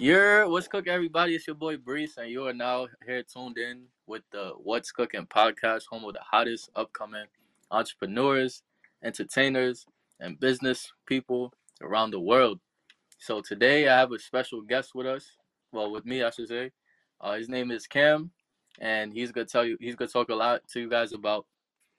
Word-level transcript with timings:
You're 0.00 0.48
what's 0.48 0.66
cooking, 0.66 0.94
everybody? 0.94 1.34
It's 1.34 1.46
your 1.46 1.56
boy 1.56 1.76
Brees, 1.76 2.16
and 2.16 2.30
you 2.30 2.46
are 2.46 2.54
now 2.54 2.88
here 3.04 3.22
tuned 3.22 3.58
in 3.58 3.82
with 4.06 4.22
the 4.32 4.52
What's 4.56 4.90
Cooking 4.92 5.26
podcast, 5.26 5.82
home 5.90 6.06
of 6.06 6.14
the 6.14 6.20
hottest 6.22 6.70
upcoming 6.74 7.26
entrepreneurs, 7.70 8.62
entertainers, 9.04 9.84
and 10.18 10.40
business 10.40 10.90
people 11.04 11.52
around 11.82 12.12
the 12.12 12.20
world. 12.20 12.60
So 13.18 13.42
today 13.42 13.88
I 13.88 13.98
have 13.98 14.12
a 14.12 14.18
special 14.18 14.62
guest 14.62 14.94
with 14.94 15.06
us. 15.06 15.36
Well, 15.70 15.90
with 15.90 16.06
me, 16.06 16.22
I 16.22 16.30
should 16.30 16.48
say. 16.48 16.70
Uh, 17.20 17.34
his 17.34 17.50
name 17.50 17.70
is 17.70 17.86
Cam, 17.86 18.30
and 18.80 19.12
he's 19.12 19.32
gonna 19.32 19.44
tell 19.44 19.66
you. 19.66 19.76
He's 19.80 19.96
gonna 19.96 20.10
talk 20.10 20.30
a 20.30 20.34
lot 20.34 20.66
to 20.68 20.80
you 20.80 20.88
guys 20.88 21.12
about 21.12 21.44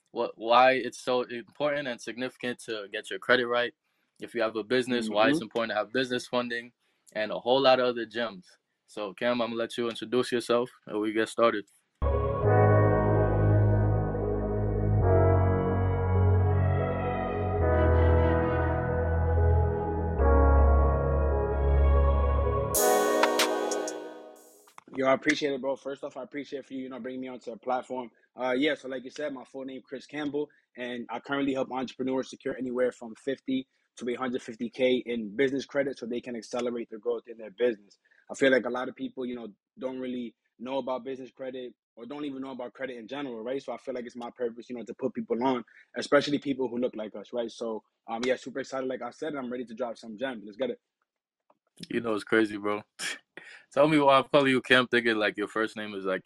what 0.09 0.31
why 0.37 0.71
it's 0.71 0.99
so 0.99 1.21
important 1.21 1.87
and 1.87 2.01
significant 2.01 2.57
to 2.65 2.87
get 2.91 3.11
your 3.11 3.19
credit 3.19 3.45
right. 3.45 3.75
If 4.19 4.33
you 4.33 4.41
have 4.41 4.55
a 4.55 4.63
business, 4.63 5.07
why 5.07 5.29
it's 5.29 5.37
Mm-hmm. 5.37 5.43
important 5.43 5.71
to 5.73 5.75
have 5.75 5.93
business 5.93 6.25
funding, 6.25 6.71
and 7.13 7.31
a 7.31 7.39
whole 7.39 7.61
lot 7.61 7.79
of 7.79 7.87
other 7.87 8.05
gems. 8.05 8.45
So, 8.87 9.13
Cam, 9.13 9.41
I'm 9.41 9.49
gonna 9.49 9.55
let 9.55 9.77
you 9.77 9.89
introduce 9.89 10.31
yourself, 10.31 10.69
and 10.87 10.99
we 10.99 11.13
get 11.13 11.29
started. 11.29 11.65
Yo, 24.93 25.07
I 25.07 25.13
appreciate 25.13 25.53
it, 25.53 25.61
bro. 25.61 25.77
First 25.77 26.03
off, 26.03 26.17
I 26.17 26.23
appreciate 26.23 26.65
for 26.65 26.73
you, 26.73 26.83
you 26.83 26.89
know, 26.89 26.99
bringing 26.99 27.21
me 27.21 27.27
onto 27.29 27.51
a 27.51 27.57
platform. 27.57 28.11
Uh, 28.39 28.51
yeah, 28.51 28.75
so 28.75 28.89
like 28.89 29.05
you 29.05 29.09
said, 29.09 29.33
my 29.33 29.43
full 29.45 29.63
name 29.63 29.81
Chris 29.87 30.05
Campbell, 30.05 30.49
and 30.77 31.07
I 31.09 31.19
currently 31.19 31.53
help 31.53 31.71
entrepreneurs 31.71 32.29
secure 32.29 32.57
anywhere 32.57 32.91
from 32.91 33.15
50 33.15 33.65
to 33.97 34.05
150k 34.05 35.03
in 35.05 35.35
business 35.35 35.65
credit 35.65 35.97
so 35.97 36.05
they 36.05 36.21
can 36.21 36.35
accelerate 36.35 36.89
their 36.89 36.99
growth 36.99 37.23
in 37.27 37.37
their 37.37 37.51
business. 37.51 37.97
I 38.31 38.35
feel 38.35 38.51
like 38.51 38.65
a 38.65 38.69
lot 38.69 38.89
of 38.89 38.95
people, 38.95 39.25
you 39.25 39.35
know, 39.35 39.47
don't 39.79 39.99
really 39.99 40.35
know 40.59 40.77
about 40.77 41.03
business 41.03 41.31
credit 41.31 41.73
or 41.95 42.05
don't 42.05 42.25
even 42.25 42.41
know 42.41 42.51
about 42.51 42.73
credit 42.73 42.97
in 42.97 43.07
general, 43.07 43.43
right? 43.43 43.61
So 43.61 43.73
I 43.73 43.77
feel 43.77 43.93
like 43.93 44.05
it's 44.05 44.15
my 44.15 44.29
purpose, 44.35 44.69
you 44.69 44.77
know, 44.77 44.83
to 44.83 44.93
put 44.93 45.13
people 45.13 45.43
on, 45.43 45.63
especially 45.97 46.39
people 46.39 46.67
who 46.67 46.77
look 46.77 46.95
like 46.95 47.15
us, 47.15 47.33
right? 47.33 47.51
So, 47.51 47.83
um, 48.09 48.21
yeah, 48.25 48.35
super 48.37 48.59
excited, 48.59 48.87
like 48.87 49.01
I 49.01 49.11
said, 49.11 49.29
and 49.29 49.39
I'm 49.39 49.51
ready 49.51 49.65
to 49.65 49.73
drop 49.73 49.97
some 49.97 50.17
gems. 50.17 50.43
Let's 50.45 50.57
get 50.57 50.69
it. 50.69 50.79
You 51.89 52.01
know, 52.01 52.13
it's 52.13 52.23
crazy, 52.23 52.57
bro. 52.57 52.81
Tell 53.73 53.87
me 53.87 53.99
why 53.99 54.17
I'm 54.17 54.25
calling 54.31 54.51
you 54.51 54.61
Cam, 54.61 54.87
thinking 54.87 55.15
like 55.15 55.37
your 55.37 55.47
first 55.47 55.75
name 55.77 55.93
is 55.95 56.05
like 56.05 56.25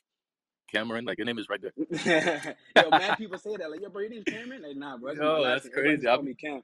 Cameron, 0.71 1.05
like 1.05 1.17
your 1.17 1.25
name 1.25 1.39
is 1.39 1.47
right 1.49 1.61
there. 1.61 1.73
yo, 2.75 2.91
mad 2.91 3.17
people 3.17 3.37
say 3.37 3.55
that. 3.57 3.69
Like, 3.71 3.81
yo, 3.81 3.89
bro, 3.89 4.01
your 4.01 4.11
name's 4.11 4.25
Cameron? 4.25 4.63
Like, 4.63 4.75
nah, 4.75 4.97
bro. 4.97 5.09
That's 5.09 5.19
Yo, 5.19 5.43
that's 5.43 5.69
crazy. 5.69 6.07
call 6.07 6.19
I'm, 6.19 6.25
me 6.25 6.33
Cam. 6.35 6.61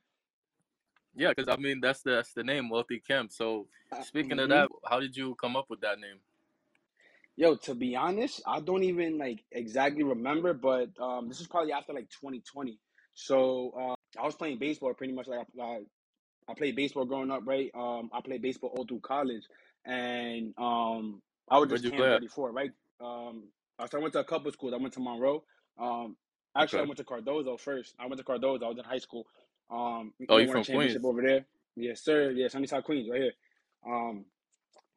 Yeah, 1.15 1.29
because 1.35 1.49
I 1.49 1.57
mean 1.61 1.79
that's 1.81 2.01
the 2.01 2.11
that's 2.11 2.33
the 2.33 2.43
name, 2.43 2.69
Wealthy 2.69 2.99
Cam. 2.99 3.29
So, 3.29 3.67
speaking 3.99 4.39
of 4.39 4.49
hmm 4.49 4.51
that, 4.51 4.69
how 4.89 4.99
did 4.99 5.15
you 5.15 5.35
come 5.35 5.55
up 5.55 5.69
with 5.69 5.81
that 5.81 5.99
name? 5.99 6.19
Yo, 7.37 7.55
to 7.55 7.73
be 7.73 7.95
honest, 7.95 8.41
I 8.45 8.59
don't 8.59 8.83
even 8.83 9.17
like 9.17 9.43
exactly 9.51 10.03
remember, 10.03 10.53
but 10.53 10.89
um, 10.99 11.27
this 11.29 11.41
is 11.41 11.47
probably 11.47 11.73
after 11.73 11.93
like 11.93 12.09
2020. 12.09 12.77
So 13.13 13.71
uh, 13.79 14.21
I 14.21 14.25
was 14.25 14.35
playing 14.35 14.59
baseball 14.59 14.93
pretty 14.93 15.13
much 15.13 15.27
like 15.27 15.47
I, 15.61 15.79
I 16.47 16.53
played 16.55 16.75
baseball 16.75 17.05
growing 17.05 17.31
up, 17.31 17.41
right? 17.45 17.71
Um, 17.75 18.09
I 18.13 18.21
played 18.21 18.41
baseball 18.41 18.71
all 18.77 18.85
through 18.85 18.99
college, 19.01 19.43
and 19.85 20.53
um, 20.57 21.21
I 21.49 21.57
was 21.57 21.69
just 21.69 21.85
you 21.85 21.91
Cam 21.91 21.99
play 21.99 22.07
at? 22.07 22.21
34, 22.21 22.51
right? 22.51 22.71
Um, 23.01 23.45
so 23.89 23.97
I 23.97 24.01
went 24.01 24.13
to 24.13 24.19
a 24.19 24.25
couple 24.25 24.51
schools. 24.51 24.73
I 24.73 24.77
went 24.77 24.93
to 24.95 24.99
Monroe. 24.99 25.43
Um, 25.79 26.17
actually, 26.55 26.81
I 26.81 26.83
went 26.83 26.97
to 26.97 27.03
Cardozo 27.03 27.57
first. 27.57 27.95
I 27.99 28.05
went 28.05 28.19
to 28.19 28.23
Cardozo. 28.23 28.65
I 28.65 28.69
was 28.69 28.77
in 28.77 28.83
high 28.83 28.99
school. 28.99 29.25
Um, 29.71 30.13
Oh, 30.29 30.37
you 30.37 30.49
a 30.49 30.51
from 30.51 30.63
championship 30.63 31.01
Queens? 31.01 31.05
over 31.05 31.21
there. 31.21 31.45
Yes, 31.75 32.01
sir. 32.03 32.31
Yes, 32.31 32.53
I'm 32.53 32.59
Sunnyside, 32.59 32.83
Queens, 32.83 33.09
right 33.09 33.21
here. 33.21 33.31
Um, 33.87 34.25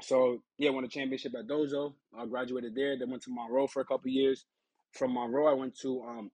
so 0.02 0.42
yeah, 0.58 0.70
won 0.70 0.84
a 0.84 0.88
championship 0.88 1.34
at 1.38 1.46
Dozo. 1.46 1.94
I 2.18 2.26
graduated 2.26 2.74
there. 2.74 2.98
Then 2.98 3.10
went 3.10 3.22
to 3.24 3.30
Monroe 3.32 3.66
for 3.68 3.80
a 3.80 3.84
couple 3.84 4.10
years. 4.10 4.44
From 4.92 5.14
Monroe, 5.14 5.46
I 5.46 5.54
went 5.54 5.78
to 5.80 6.02
um, 6.02 6.30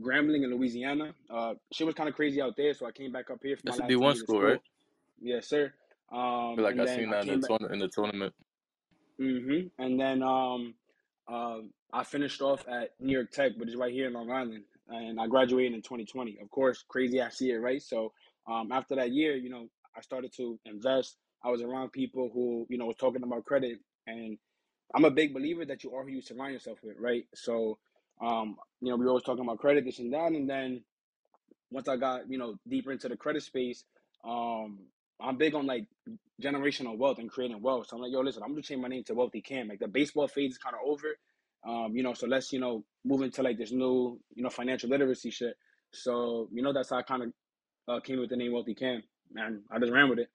Grambling 0.00 0.44
in 0.44 0.50
Louisiana. 0.54 1.14
Uh, 1.30 1.54
shit 1.72 1.86
was 1.86 1.94
kind 1.94 2.08
of 2.08 2.14
crazy 2.14 2.40
out 2.40 2.56
there, 2.56 2.74
so 2.74 2.86
I 2.86 2.92
came 2.92 3.12
back 3.12 3.30
up 3.30 3.38
here 3.42 3.56
for 3.56 3.62
my 3.66 3.70
That's 3.76 3.78
a 3.78 3.82
last 3.82 3.90
two 3.90 3.98
D1 3.98 4.02
years 4.02 4.12
of 4.12 4.18
school, 4.18 4.42
right? 4.42 4.60
Yes, 5.20 5.48
sir. 5.48 5.72
Um, 6.12 6.56
feel 6.56 6.64
like 6.64 6.78
I 6.78 6.86
seen 6.96 7.10
that 7.10 7.26
in 7.28 7.40
the 7.40 7.48
back. 7.48 7.70
in 7.72 7.78
the 7.78 7.88
tournament. 7.88 8.34
hmm 9.18 9.60
And 9.78 9.98
then 10.00 10.22
um, 10.22 10.74
uh, 11.28 11.58
I 11.92 12.04
finished 12.04 12.40
off 12.42 12.66
at 12.68 12.90
New 13.00 13.12
York 13.12 13.30
Tech, 13.30 13.52
which 13.56 13.68
is 13.68 13.76
right 13.76 13.92
here 13.92 14.06
in 14.06 14.12
Long 14.14 14.30
Island, 14.30 14.64
and 14.90 15.20
I 15.20 15.28
graduated 15.28 15.74
in 15.74 15.82
2020. 15.82 16.38
Of 16.42 16.50
course, 16.50 16.84
crazy 16.88 17.20
ass 17.20 17.40
year, 17.40 17.60
right? 17.62 17.82
So 17.82 18.12
um, 18.50 18.72
after 18.72 18.96
that 18.96 19.12
year, 19.12 19.36
you 19.36 19.50
know, 19.50 19.68
I 19.96 20.02
started 20.02 20.32
to 20.38 20.58
invest. 20.66 21.18
I 21.44 21.50
was 21.50 21.62
around 21.62 21.92
people 21.92 22.30
who, 22.34 22.66
you 22.70 22.78
know, 22.78 22.86
was 22.86 22.96
talking 22.96 23.24
about 23.24 23.46
credit, 23.46 23.80
and 24.06 24.38
I'm 24.94 25.06
a 25.06 25.10
big 25.12 25.34
believer 25.34 25.64
that 25.66 25.84
you 25.84 25.94
are 25.94 26.04
who 26.04 26.10
you 26.10 26.22
surround 26.22 26.54
yourself 26.54 26.78
with, 26.84 26.96
right? 27.00 27.24
So, 27.34 27.78
um, 28.22 28.56
you 28.82 28.90
know, 28.90 28.96
we 28.96 29.04
were 29.04 29.10
always 29.10 29.24
talking 29.24 29.44
about 29.44 29.60
credit, 29.60 29.84
this 29.86 30.00
and 30.00 30.12
that, 30.14 30.32
and 30.32 30.48
then 30.50 30.82
once 31.70 31.88
I 31.88 31.96
got, 31.96 32.30
you 32.30 32.38
know, 32.38 32.56
deeper 32.68 32.92
into 32.92 33.08
the 33.08 33.16
credit 33.16 33.42
space, 33.42 33.84
um, 34.24 34.80
I'm 35.20 35.36
big 35.36 35.54
on 35.54 35.66
like 35.66 35.86
generational 36.42 36.98
wealth 36.98 37.18
and 37.18 37.30
creating 37.30 37.62
wealth. 37.62 37.88
So 37.88 37.96
I'm 37.96 38.02
like, 38.02 38.12
yo, 38.12 38.20
listen, 38.20 38.42
I'm 38.42 38.50
gonna 38.50 38.62
change 38.62 38.82
my 38.82 38.88
name 38.88 39.04
to 39.04 39.14
Wealthy 39.14 39.42
Cam. 39.42 39.68
Like 39.68 39.80
the 39.80 39.88
baseball 39.88 40.28
phase 40.28 40.52
is 40.52 40.58
kind 40.58 40.76
of 40.76 40.88
over. 40.88 41.16
Um, 41.66 41.94
you 41.94 42.02
know, 42.02 42.14
so 42.14 42.26
let's, 42.26 42.52
you 42.52 42.60
know, 42.60 42.84
move 43.04 43.22
into 43.22 43.42
like 43.42 43.58
this 43.58 43.72
new, 43.72 44.18
you 44.34 44.42
know, 44.42 44.50
financial 44.50 44.90
literacy 44.90 45.30
shit. 45.30 45.56
So, 45.92 46.48
you 46.52 46.62
know, 46.62 46.72
that's 46.72 46.90
how 46.90 46.98
I 46.98 47.02
kind 47.02 47.22
of 47.24 47.32
uh, 47.88 48.00
came 48.00 48.20
with 48.20 48.30
the 48.30 48.36
name 48.36 48.52
Wealthy 48.52 48.74
Cam. 48.74 49.02
And 49.36 49.62
I 49.70 49.78
just 49.78 49.92
ran 49.92 50.08
with 50.10 50.20
it. 50.20 50.28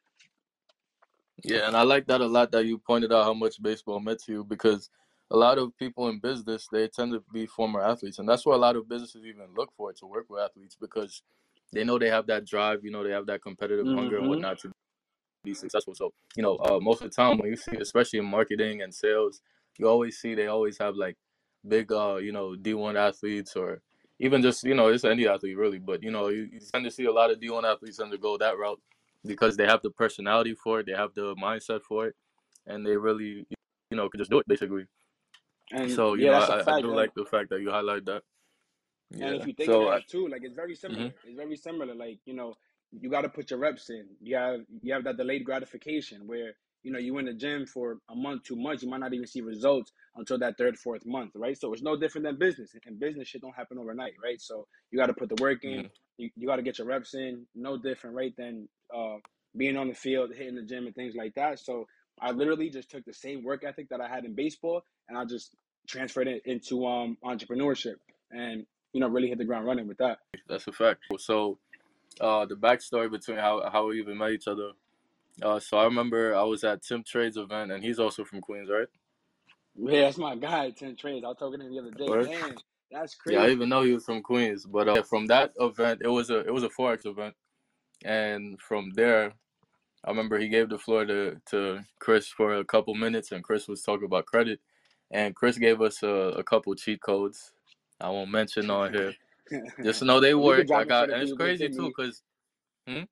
Yeah, 1.44 1.68
and 1.68 1.75
I 1.78 1.84
like 1.84 2.08
that 2.08 2.22
a 2.22 2.28
lot 2.28 2.52
that 2.52 2.66
you 2.66 2.78
pointed 2.80 3.13
out 3.13 3.25
how 3.25 3.34
much 3.34 3.62
baseball 3.62 4.00
meant 4.00 4.19
to 4.25 4.31
you 4.31 4.44
because 4.44 4.90
a 5.31 5.38
lot 5.38 5.58
of 5.58 5.78
people 5.78 6.09
in 6.09 6.19
business 6.19 6.68
they 6.72 6.88
tend 6.88 7.13
to 7.13 7.24
be 7.34 7.46
former 7.46 7.81
athletes, 7.81 8.19
and 8.19 8.28
that's 8.28 8.46
why 8.46 8.56
a 8.56 8.57
lot 8.57 8.75
of 8.75 8.90
businesses 8.90 9.25
even 9.25 9.47
look 9.56 9.72
for 9.78 9.94
to 9.94 10.06
work 10.06 10.25
with 10.30 10.42
athletes 10.42 10.78
because 10.80 11.24
they 11.74 11.84
know 11.84 12.00
they 12.00 12.09
have 12.09 12.28
that 12.28 12.46
drive, 12.46 12.84
you 12.84 12.92
know, 12.92 13.03
they 13.03 13.12
have 13.12 13.28
that 13.28 13.42
competitive 13.42 13.90
hunger 13.90 14.18
and 14.18 14.28
Mm-hmm. 14.28 14.28
whatnot 14.28 14.59
to 14.59 14.72
be 15.44 15.53
successful. 15.53 15.96
So, 15.96 16.13
you 16.36 16.44
know, 16.44 16.57
uh, 16.57 16.80
most 16.81 17.02
of 17.03 17.09
the 17.09 17.16
time 17.16 17.38
when 17.38 17.50
you 17.50 17.57
see, 17.57 17.78
especially 17.78 18.19
in 18.19 18.25
marketing 18.25 18.81
and 18.81 18.94
sales, 18.94 19.42
you 19.80 19.88
always 19.88 20.18
see 20.19 20.36
they 20.36 20.47
always 20.47 20.78
have 20.80 20.96
like 20.96 21.18
big, 21.68 21.91
uh, 21.91 22.18
you 22.18 22.31
know, 22.31 22.56
D1 22.56 22.97
athletes 22.97 23.56
or 23.56 23.81
even 24.19 24.41
just, 24.41 24.63
you 24.63 24.75
know, 24.75 24.88
it's 24.90 25.03
any 25.03 25.28
athlete 25.28 25.58
really, 25.58 25.80
but 25.80 26.03
you 26.03 26.12
know, 26.12 26.30
you, 26.30 26.50
you 26.52 26.59
tend 26.74 26.86
to 26.86 26.91
see 26.91 27.06
a 27.06 27.12
lot 27.12 27.31
of 27.31 27.40
D1 27.40 27.66
athletes 27.66 28.00
undergo 28.00 28.38
that 28.38 28.58
route 28.58 28.81
because 29.25 29.58
they 29.58 29.66
have 29.66 29.81
the 29.81 29.91
personality 29.91 30.53
for 30.56 30.80
it, 30.80 30.86
they 30.86 30.94
have 30.94 31.13
the 31.13 31.36
mindset 31.36 31.81
for 31.81 32.08
it, 32.08 32.16
and 32.68 32.86
they 32.86 32.96
really, 32.97 33.46
you 33.91 33.97
know, 33.97 34.09
can 34.09 34.19
just 34.19 34.31
do 34.31 34.40
it 34.40 34.47
basically. 34.47 34.86
And 35.72 35.92
So, 35.92 36.13
you 36.16 36.25
yeah, 36.25 36.31
know, 36.31 36.36
I, 36.36 36.59
I 36.59 36.63
fact. 36.63 36.81
do 36.81 36.92
And 36.92 36.94
like 36.94 37.13
the 37.16 37.25
fact 37.25 37.50
that 37.50 37.62
you 37.62 37.72
highlight 37.72 38.06
that. 38.06 38.24
And 39.19 39.34
Yeah. 39.34 39.36
if 39.36 39.46
you 39.46 39.53
think 39.53 39.74
So, 39.74 39.75
about 39.75 39.96
I, 39.96 39.97
it 39.97 40.07
too, 40.07 40.28
like 40.28 40.44
it's 40.44 40.56
very 40.56 40.75
hmm 40.90 41.07
similar. 41.07 41.13
It's 41.24 41.36
very 41.36 41.56
similar. 41.56 41.96
Like 41.96 42.19
you 42.25 42.34
know, 42.34 42.53
you 42.92 43.09
got 43.09 43.22
to 43.22 43.30
put 43.30 43.50
your 43.50 43.59
reps 43.59 43.90
in. 43.90 44.07
You 44.22 44.36
have 44.36 44.62
you 44.81 44.94
have 44.94 45.03
that 45.06 45.18
delayed 45.18 45.46
gratification 45.46 46.28
where 46.28 46.56
you 46.85 46.91
know 46.91 47.00
you 47.00 47.18
in 47.18 47.25
the 47.25 47.34
gym 47.34 47.66
for 47.66 47.97
a 48.12 48.16
month, 48.16 48.44
two 48.44 48.56
months, 48.56 48.84
you 48.84 48.90
might 48.90 49.00
not 49.00 49.12
even 49.12 49.25
see 49.25 49.41
results 49.41 49.91
until 50.16 50.38
that 50.38 50.56
third, 50.56 50.78
fourth 50.78 51.03
month, 51.03 51.31
right? 51.34 51.59
So 51.59 51.73
it's 51.73 51.81
no 51.81 51.97
different 51.97 52.25
than 52.25 52.38
business. 52.38 52.75
And 52.85 53.00
business 53.00 53.28
shit 53.28 53.41
don't 53.41 53.56
happen 53.56 53.79
overnight, 53.79 54.13
right? 54.23 54.40
So 54.40 54.68
you 54.91 55.00
got 55.00 55.07
to 55.07 55.13
put 55.13 55.29
the 55.29 55.41
work 55.41 55.63
in. 55.63 55.90
You, 56.18 56.29
you 56.38 56.47
got 56.47 56.57
to 56.57 56.62
get 56.62 56.78
your 56.78 56.85
reps 56.88 57.16
in. 57.16 57.47
No 57.56 57.75
different, 57.75 58.16
right? 58.16 58.34
Than 58.38 58.69
uh, 58.95 59.16
being 59.57 59.78
on 59.78 59.88
the 59.88 59.95
field, 59.95 60.29
hitting 60.35 60.53
the 60.53 60.62
gym, 60.62 60.85
and 60.85 60.94
things 60.94 61.16
like 61.16 61.34
that. 61.35 61.59
So 61.59 61.88
I 62.22 62.31
literally 62.31 62.69
just 62.69 62.91
took 62.91 63.03
the 63.03 63.13
same 63.13 63.44
work 63.44 63.63
ethic 63.66 63.90
that 63.90 64.00
I 64.00 64.07
had 64.07 64.24
in 64.24 64.35
baseball, 64.35 64.84
and 65.09 65.18
I 65.18 65.25
just 65.25 65.56
transferred 65.88 66.28
it 66.28 66.44
into 66.45 66.85
um 66.85 67.18
entrepreneurship, 67.25 67.95
and 68.31 68.63
you 68.94 69.01
know 69.01 69.07
really 69.07 69.29
hit 69.29 69.40
the 69.40 69.45
ground 69.45 69.66
running 69.66 69.88
with 69.88 69.97
that. 69.97 70.19
that's 70.47 70.68
a 70.68 70.72
fact. 70.72 71.01
So, 71.18 71.57
uh, 72.22 72.45
the 72.45 72.56
backstory 72.56 73.09
between 73.09 73.38
how 73.38 73.68
how 73.72 73.88
we 73.88 74.00
even 74.00 74.19
met 74.19 74.31
each 74.31 74.47
other. 74.47 74.69
Uh, 75.41 75.59
so 75.59 75.78
I 75.78 75.84
remember 75.84 76.35
I 76.35 76.44
was 76.44 76.63
at 76.63 76.84
Tim 76.84 77.03
Trade's 77.03 77.38
event, 77.38 77.72
and 77.72 77.84
he's 77.84 78.00
also 78.00 78.23
from 78.23 78.42
Queens, 78.42 78.69
right? 78.69 78.88
Yeah, 79.77 80.01
that's 80.01 80.18
my 80.18 80.36
guy, 80.36 80.71
Tim 80.71 80.95
Trades. 80.95 81.25
I 81.25 81.30
was 81.30 81.38
talking 81.38 81.60
to 81.60 81.65
him 81.65 81.74
the 81.74 81.80
other 81.80 82.24
day. 82.24 82.31
Damn, 82.39 82.56
that's 82.92 83.15
crazy. 83.15 83.38
Yeah, 83.38 83.44
I 83.44 83.50
even 83.50 83.68
know 83.68 83.81
he 83.81 83.94
was 83.94 84.06
from 84.06 84.21
Queens. 84.21 84.65
But 84.65 84.88
uh, 84.88 85.04
from 85.04 85.25
that 85.27 85.51
event, 85.60 86.01
it 86.04 86.07
was 86.07 86.30
a 86.30 86.39
it 86.39 86.54
was 86.54 86.63
a 86.63 86.69
forex 86.69 87.06
event, 87.06 87.36
and 88.06 88.60
from 88.62 88.92
there, 88.95 89.33
I 90.06 90.10
remember 90.10 90.39
he 90.39 90.48
gave 90.48 90.69
the 90.69 90.80
floor 90.80 91.06
to 91.06 91.36
to 91.48 91.80
Chris 92.00 92.27
for 92.27 92.56
a 92.56 92.65
couple 92.65 92.95
minutes, 92.95 93.31
and 93.33 93.44
Chris 93.44 93.68
was 93.68 93.81
talking 93.81 94.06
about 94.06 94.25
credit, 94.25 94.62
and 95.12 95.36
Chris 95.36 95.57
gave 95.57 95.81
us 95.81 96.01
a, 96.04 96.07
a 96.07 96.44
couple 96.44 96.74
cheat 96.75 97.01
codes. 97.01 97.51
I 98.00 98.10
won't 98.10 98.31
mention 98.31 98.69
on 98.69 98.94
here. 98.94 99.13
Just 99.83 100.01
know 100.01 100.19
they 100.19 100.33
But 100.33 100.39
we 100.39 100.56
could 100.56 100.57
work. 100.57 100.60
I 100.60 100.63
drop 100.63 100.81
it 100.81 100.83
for 100.83 100.88
got, 100.88 101.10
and 101.10 101.21
it's 101.21 101.33
crazy 101.33 101.69
too, 101.69 101.92
cause 101.92 102.21
hmm? 102.88 103.04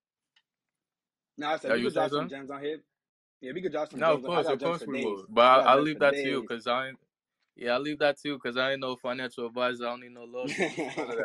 No, 1.37 1.47
I 1.47 1.57
said 1.57 1.71
Are 1.71 1.75
we 1.75 1.81
you 1.81 1.87
could 1.87 1.93
drop 1.95 2.11
some 2.11 2.29
gems 2.29 2.51
on 2.51 2.61
here. 2.61 2.79
Yeah, 3.41 3.51
we 3.53 3.61
could 3.61 3.71
drop 3.71 3.89
some 3.89 3.99
No, 3.99 4.13
of 4.13 4.23
gems 4.23 4.25
on. 4.25 4.31
I 4.31 4.43
course, 4.43 4.53
of 4.53 4.59
course 4.59 4.87
we 4.87 4.93
days. 4.93 5.05
will. 5.05 5.25
But 5.29 5.41
I 5.41 5.55
I, 5.59 5.73
I'll 5.73 5.81
leave 5.81 5.99
that 5.99 6.13
to 6.13 6.27
you, 6.27 6.43
cause 6.43 6.67
I 6.67 6.89
ain't. 6.89 6.99
Yeah, 7.55 7.73
I'll 7.73 7.81
leave 7.81 7.99
that 7.99 8.17
to 8.19 8.29
you, 8.29 8.39
cause 8.39 8.57
I 8.57 8.71
ain't 8.71 8.81
no 8.81 8.95
financial 8.95 9.45
advisor. 9.45 9.85
I 9.85 9.89
don't 9.91 10.01
need 10.01 10.13
no 10.13 10.23
lawsuits, 10.23 10.77
none 10.97 11.09
of 11.11 11.17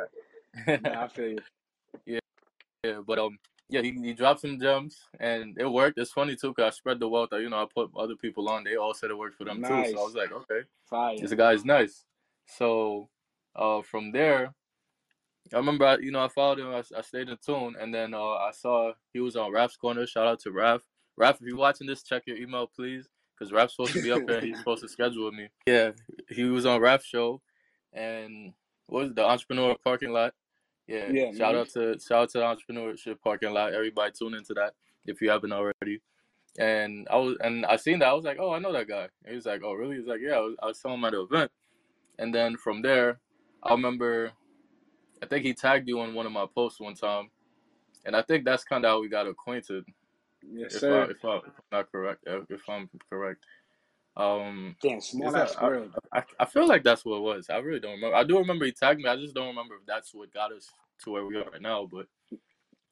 that. 0.66 0.82
nah, 0.82 1.04
I 1.04 1.08
feel 1.08 1.28
you. 1.28 1.38
yeah, 2.06 2.18
yeah, 2.84 3.00
but 3.06 3.18
um, 3.18 3.38
yeah, 3.70 3.82
he, 3.82 3.92
he 3.92 4.12
dropped 4.12 4.40
some 4.40 4.58
gems 4.58 4.98
and 5.20 5.56
it 5.58 5.66
worked. 5.70 5.98
It's 5.98 6.12
funny 6.12 6.36
too, 6.36 6.52
cause 6.54 6.64
I 6.66 6.70
spread 6.70 7.00
the 7.00 7.08
wealth. 7.08 7.30
You 7.32 7.50
know, 7.50 7.62
I 7.62 7.66
put 7.72 7.90
other 7.96 8.16
people 8.16 8.48
on. 8.48 8.64
They 8.64 8.76
all 8.76 8.94
said 8.94 9.10
it 9.10 9.18
worked 9.18 9.36
for 9.36 9.44
them 9.44 9.60
nice. 9.60 9.90
too. 9.90 9.96
So 9.96 10.02
I 10.02 10.04
was 10.04 10.14
like, 10.14 10.32
okay, 10.32 10.60
fire. 10.88 11.16
This 11.18 11.32
guy's 11.34 11.64
nice. 11.64 12.04
So, 12.46 13.08
uh, 13.54 13.82
from 13.82 14.12
there, 14.12 14.54
I 15.52 15.56
remember, 15.56 15.86
I, 15.86 15.98
you 15.98 16.10
know, 16.10 16.24
I 16.24 16.28
followed 16.28 16.58
him. 16.58 16.68
I, 16.68 16.82
I 16.96 17.02
stayed 17.02 17.28
in 17.28 17.36
tune, 17.44 17.74
and 17.80 17.94
then 17.94 18.14
uh, 18.14 18.34
I 18.34 18.50
saw 18.52 18.92
he 19.12 19.20
was 19.20 19.36
on 19.36 19.52
Raf's 19.52 19.76
corner. 19.76 20.06
Shout 20.06 20.26
out 20.26 20.40
to 20.40 20.52
Raf. 20.52 20.82
Raf, 21.16 21.40
if 21.40 21.46
you're 21.46 21.56
watching 21.56 21.86
this, 21.86 22.02
check 22.02 22.24
your 22.26 22.36
email, 22.36 22.66
please, 22.66 23.08
because 23.34 23.52
Raf's 23.52 23.74
supposed 23.74 23.94
to 23.94 24.02
be 24.02 24.12
up 24.12 24.28
here. 24.28 24.40
He's 24.40 24.58
supposed 24.58 24.82
to 24.82 24.88
schedule 24.88 25.26
with 25.26 25.34
me. 25.34 25.48
Yeah, 25.66 25.92
he 26.28 26.44
was 26.44 26.66
on 26.66 26.80
Raf's 26.80 27.06
show, 27.06 27.40
and 27.92 28.52
what 28.86 29.02
was 29.02 29.10
it, 29.10 29.16
the 29.16 29.24
entrepreneur 29.24 29.76
parking 29.82 30.12
lot? 30.12 30.34
Yeah. 30.86 31.10
yeah 31.10 31.32
shout 31.32 31.54
man. 31.54 31.56
out 31.56 31.68
to 31.70 31.98
shout 32.00 32.22
out 32.22 32.30
to 32.30 32.38
the 32.38 32.44
entrepreneurship 32.44 33.20
parking 33.22 33.52
lot. 33.52 33.74
Everybody 33.74 34.12
tune 34.18 34.34
into 34.34 34.54
that 34.54 34.74
if 35.06 35.20
you 35.20 35.30
haven't 35.30 35.52
already. 35.52 36.00
And 36.58 37.06
I 37.10 37.16
was 37.16 37.36
and 37.40 37.64
I 37.66 37.76
seen 37.76 38.00
that 38.00 38.08
I 38.08 38.14
was 38.14 38.24
like, 38.24 38.38
oh, 38.40 38.52
I 38.52 38.58
know 38.58 38.72
that 38.72 38.88
guy. 38.88 39.08
And 39.24 39.30
he 39.30 39.34
was 39.34 39.46
like, 39.46 39.60
oh, 39.62 39.74
really? 39.74 39.96
He's 39.96 40.06
like, 40.06 40.20
yeah. 40.20 40.36
I 40.36 40.40
was, 40.40 40.56
I 40.62 40.66
was 40.66 40.80
telling 40.80 40.98
him 40.98 41.04
at 41.04 41.12
the 41.12 41.22
event, 41.22 41.50
and 42.18 42.34
then 42.34 42.56
from 42.56 42.82
there, 42.82 43.20
I 43.62 43.72
remember, 43.72 44.32
I 45.22 45.26
think 45.26 45.44
he 45.44 45.54
tagged 45.54 45.88
you 45.88 46.00
on 46.00 46.14
one 46.14 46.26
of 46.26 46.32
my 46.32 46.46
posts 46.54 46.80
one 46.80 46.94
time, 46.94 47.30
and 48.04 48.14
I 48.14 48.22
think 48.22 48.44
that's 48.44 48.64
kind 48.64 48.84
of 48.84 48.90
how 48.90 49.00
we 49.00 49.08
got 49.08 49.26
acquainted. 49.26 49.84
Yes, 50.42 50.74
if 50.74 50.80
sir. 50.80 51.02
I, 51.02 51.10
if, 51.10 51.24
I, 51.24 51.36
if 51.36 51.42
I'm 51.46 51.52
not 51.72 51.92
correct, 51.92 52.24
if 52.26 52.68
I'm 52.68 52.88
correct. 53.10 53.44
Um, 54.16 54.74
Damn, 54.82 55.00
small 55.00 55.36
ass 55.36 55.54
world. 55.60 55.94
I, 56.12 56.24
I, 56.40 56.44
feel 56.44 56.66
like 56.66 56.82
that's 56.82 57.04
what 57.04 57.18
it 57.18 57.22
was. 57.22 57.50
I 57.50 57.58
really 57.58 57.78
don't 57.78 57.92
remember. 57.92 58.16
I 58.16 58.24
do 58.24 58.38
remember 58.38 58.64
he 58.64 58.72
tagged 58.72 59.00
me. 59.00 59.08
I 59.08 59.14
just 59.14 59.34
don't 59.34 59.46
remember 59.46 59.76
if 59.76 59.86
that's 59.86 60.12
what 60.12 60.34
got 60.34 60.52
us 60.52 60.68
to 61.04 61.10
where 61.12 61.24
we 61.24 61.36
are 61.36 61.48
right 61.48 61.62
now. 61.62 61.88
But 61.88 62.06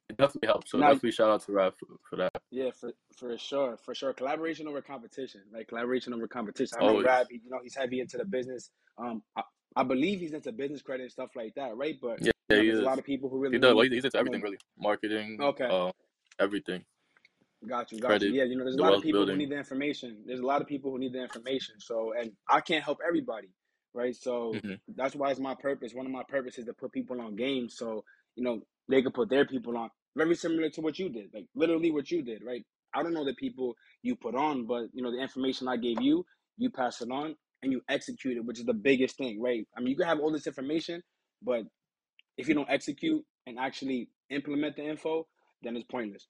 it 0.09 0.17
definitely 0.17 0.47
helped. 0.47 0.69
So 0.69 0.79
now, 0.79 0.89
definitely 0.89 1.11
shout 1.11 1.31
out 1.31 1.45
to 1.47 1.53
Raf 1.53 1.75
for, 1.81 1.87
for, 2.09 2.17
that. 2.17 2.31
Yeah, 2.53 2.71
for 2.71 2.93
for 3.17 3.37
sure, 3.39 3.77
for 3.77 3.93
sure. 3.93 4.13
Collaboration 4.13 4.69
over 4.69 4.81
competition, 4.81 5.41
like 5.53 5.67
collaboration 5.67 6.15
over 6.15 6.29
competition. 6.29 6.79
I 6.81 6.87
know 6.87 7.03
Raf, 7.03 7.27
you 7.31 7.41
know, 7.49 7.59
he's 7.61 7.75
heavy 7.75 8.01
into 8.01 8.19
the 8.19 8.25
business. 8.25 8.71
Um, 8.97 9.23
I, 9.77 9.83
believe 9.83 10.21
he's 10.21 10.33
into 10.33 10.53
business 10.53 10.83
credit 10.83 11.05
and 11.05 11.13
stuff 11.13 11.31
like 11.37 11.55
that, 11.55 11.77
right? 11.77 11.97
But 12.01 12.21
yeah, 12.21 12.33
yeah 12.49 12.57
you 12.57 12.63
know, 12.63 12.73
there's 12.73 12.85
a 12.85 12.89
lot 12.89 12.99
of 12.99 13.05
people 13.05 13.29
who 13.29 13.39
really 13.39 13.57
he 13.57 13.61
does. 13.61 13.75
Well, 13.75 13.85
he's 13.85 14.05
into 14.05 14.19
everything, 14.19 14.43
really, 14.43 14.59
marketing. 14.79 15.39
Okay. 15.41 15.67
Uh, 15.67 15.93
everything. 16.39 16.85
Got 17.67 17.91
you, 17.91 17.99
got 17.99 18.09
Credit, 18.09 18.29
you. 18.29 18.35
Yeah, 18.35 18.45
you 18.45 18.57
know, 18.57 18.65
there's 18.65 18.77
a 18.77 18.83
lot 18.83 18.95
of 18.95 19.03
people 19.03 19.21
building. 19.21 19.37
who 19.37 19.39
need 19.39 19.51
the 19.51 19.57
information. 19.57 20.19
There's 20.27 20.41
a 20.41 20.47
lot 20.47 20.61
of 20.61 20.69
people 20.69 20.91
who 20.91 20.99
need 20.99 21.13
the 21.13 21.23
information. 21.23 21.77
So, 21.79 22.13
and 22.19 22.33
I 22.49 22.61
can't 22.61 22.85
help 22.85 22.99
everybody, 23.07 23.49
right? 23.95 24.15
So 24.15 24.53
mm-hmm. 24.55 24.75
that's 24.95 25.17
why 25.17 25.31
it's 25.31 25.41
my 25.41 25.55
purpose. 25.55 25.93
One 25.95 26.07
of 26.07 26.13
my 26.13 26.23
purposes 26.29 26.67
to 26.67 26.75
put 26.75 26.93
people 26.93 27.21
on 27.21 27.35
games, 27.35 27.77
so 27.77 28.05
you 28.37 28.45
know 28.45 28.61
they 28.89 29.03
could 29.03 29.15
put 29.15 29.31
their 29.31 29.47
people 29.47 29.77
on. 29.77 29.91
Very 30.15 30.35
similar 30.35 30.71
to 30.71 30.81
what 30.81 30.99
you 30.99 31.09
did, 31.09 31.31
like 31.35 31.47
literally 31.55 31.91
what 31.91 32.11
you 32.11 32.23
did, 32.23 32.43
right? 32.45 32.65
I 32.95 33.03
don't 33.03 33.13
know 33.13 33.25
the 33.25 33.35
people 33.35 33.75
you 34.03 34.17
put 34.17 34.35
on, 34.35 34.67
but 34.67 34.87
you 34.93 35.03
know 35.03 35.11
the 35.11 35.21
information 35.21 35.67
I 35.67 35.77
gave 35.77 36.01
you, 36.01 36.25
you 36.59 36.71
pass 36.71 37.01
it 37.01 37.11
on 37.11 37.37
and 37.63 37.73
you 37.73 37.81
execute 37.89 38.37
it, 38.37 38.45
which 38.45 38.59
is 38.59 38.65
the 38.65 38.75
biggest 38.75 39.17
thing, 39.17 39.41
right? 39.41 39.67
I 39.77 39.81
mean, 39.81 39.89
you 39.89 39.97
can 39.97 40.07
have 40.07 40.21
all 40.21 40.33
this 40.33 40.47
information, 40.47 41.03
but 41.43 41.63
if 42.37 42.49
you 42.49 42.55
don't 42.55 42.71
execute 42.71 43.25
and 43.47 43.59
actually 43.59 44.09
implement 44.31 44.77
the 44.77 44.85
info, 44.85 45.27
then 45.63 45.77
it's 45.77 45.87
pointless. 45.87 46.27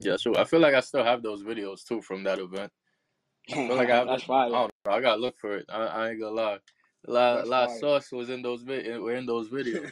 Yeah, 0.00 0.16
sure. 0.16 0.38
I 0.38 0.44
feel 0.44 0.60
like 0.60 0.74
I 0.74 0.80
still 0.80 1.04
have 1.04 1.22
those 1.22 1.42
videos 1.42 1.84
too 1.84 2.00
from 2.02 2.24
that 2.24 2.38
event. 2.38 2.70
I 3.50 3.54
feel 3.54 3.76
like 3.76 3.90
I 3.90 3.96
have. 3.96 4.06
That's 4.06 4.24
fine. 4.24 4.54
I, 4.54 4.66
know, 4.66 4.70
I 4.86 5.00
gotta 5.00 5.20
look 5.20 5.36
for 5.38 5.56
it. 5.56 5.66
I, 5.68 5.78
I 5.78 6.10
ain't 6.10 6.20
gonna 6.20 6.34
lie. 6.34 6.58
A 7.06 7.12
lot, 7.12 7.44
a 7.44 7.48
lot 7.48 7.70
of 7.70 7.76
sauce 7.78 8.12
was 8.12 8.28
in 8.28 8.42
those 8.42 8.64
were 8.64 9.14
in 9.14 9.26
those 9.26 9.48
videos. 9.50 9.90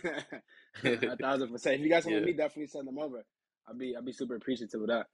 a 0.85 1.17
thousand 1.17 1.51
percent. 1.51 1.77
If 1.77 1.81
you 1.81 1.89
guys 1.89 2.05
want 2.07 2.19
yeah. 2.19 2.25
me, 2.25 2.33
definitely 2.33 2.67
send 2.67 2.87
them 2.87 2.99
over. 2.99 3.25
I'll 3.67 3.75
be 3.77 3.97
I'll 3.97 4.03
be 4.03 4.13
super 4.13 4.37
appreciative 4.37 4.81
of 4.81 4.89
that. 4.89 5.07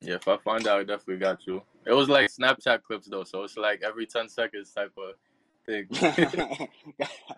Yeah, 0.00 0.14
if 0.14 0.28
I 0.28 0.36
find 0.38 0.66
out, 0.66 0.80
I 0.80 0.84
definitely 0.84 1.18
got 1.18 1.46
you. 1.46 1.62
It 1.86 1.92
was 1.92 2.08
like 2.08 2.30
Snapchat 2.30 2.82
clips 2.82 3.06
though, 3.08 3.24
so 3.24 3.44
it's 3.44 3.56
like 3.56 3.82
every 3.82 4.06
ten 4.06 4.28
seconds 4.28 4.72
type 4.72 4.92
of 4.98 5.14
thing. 5.64 5.86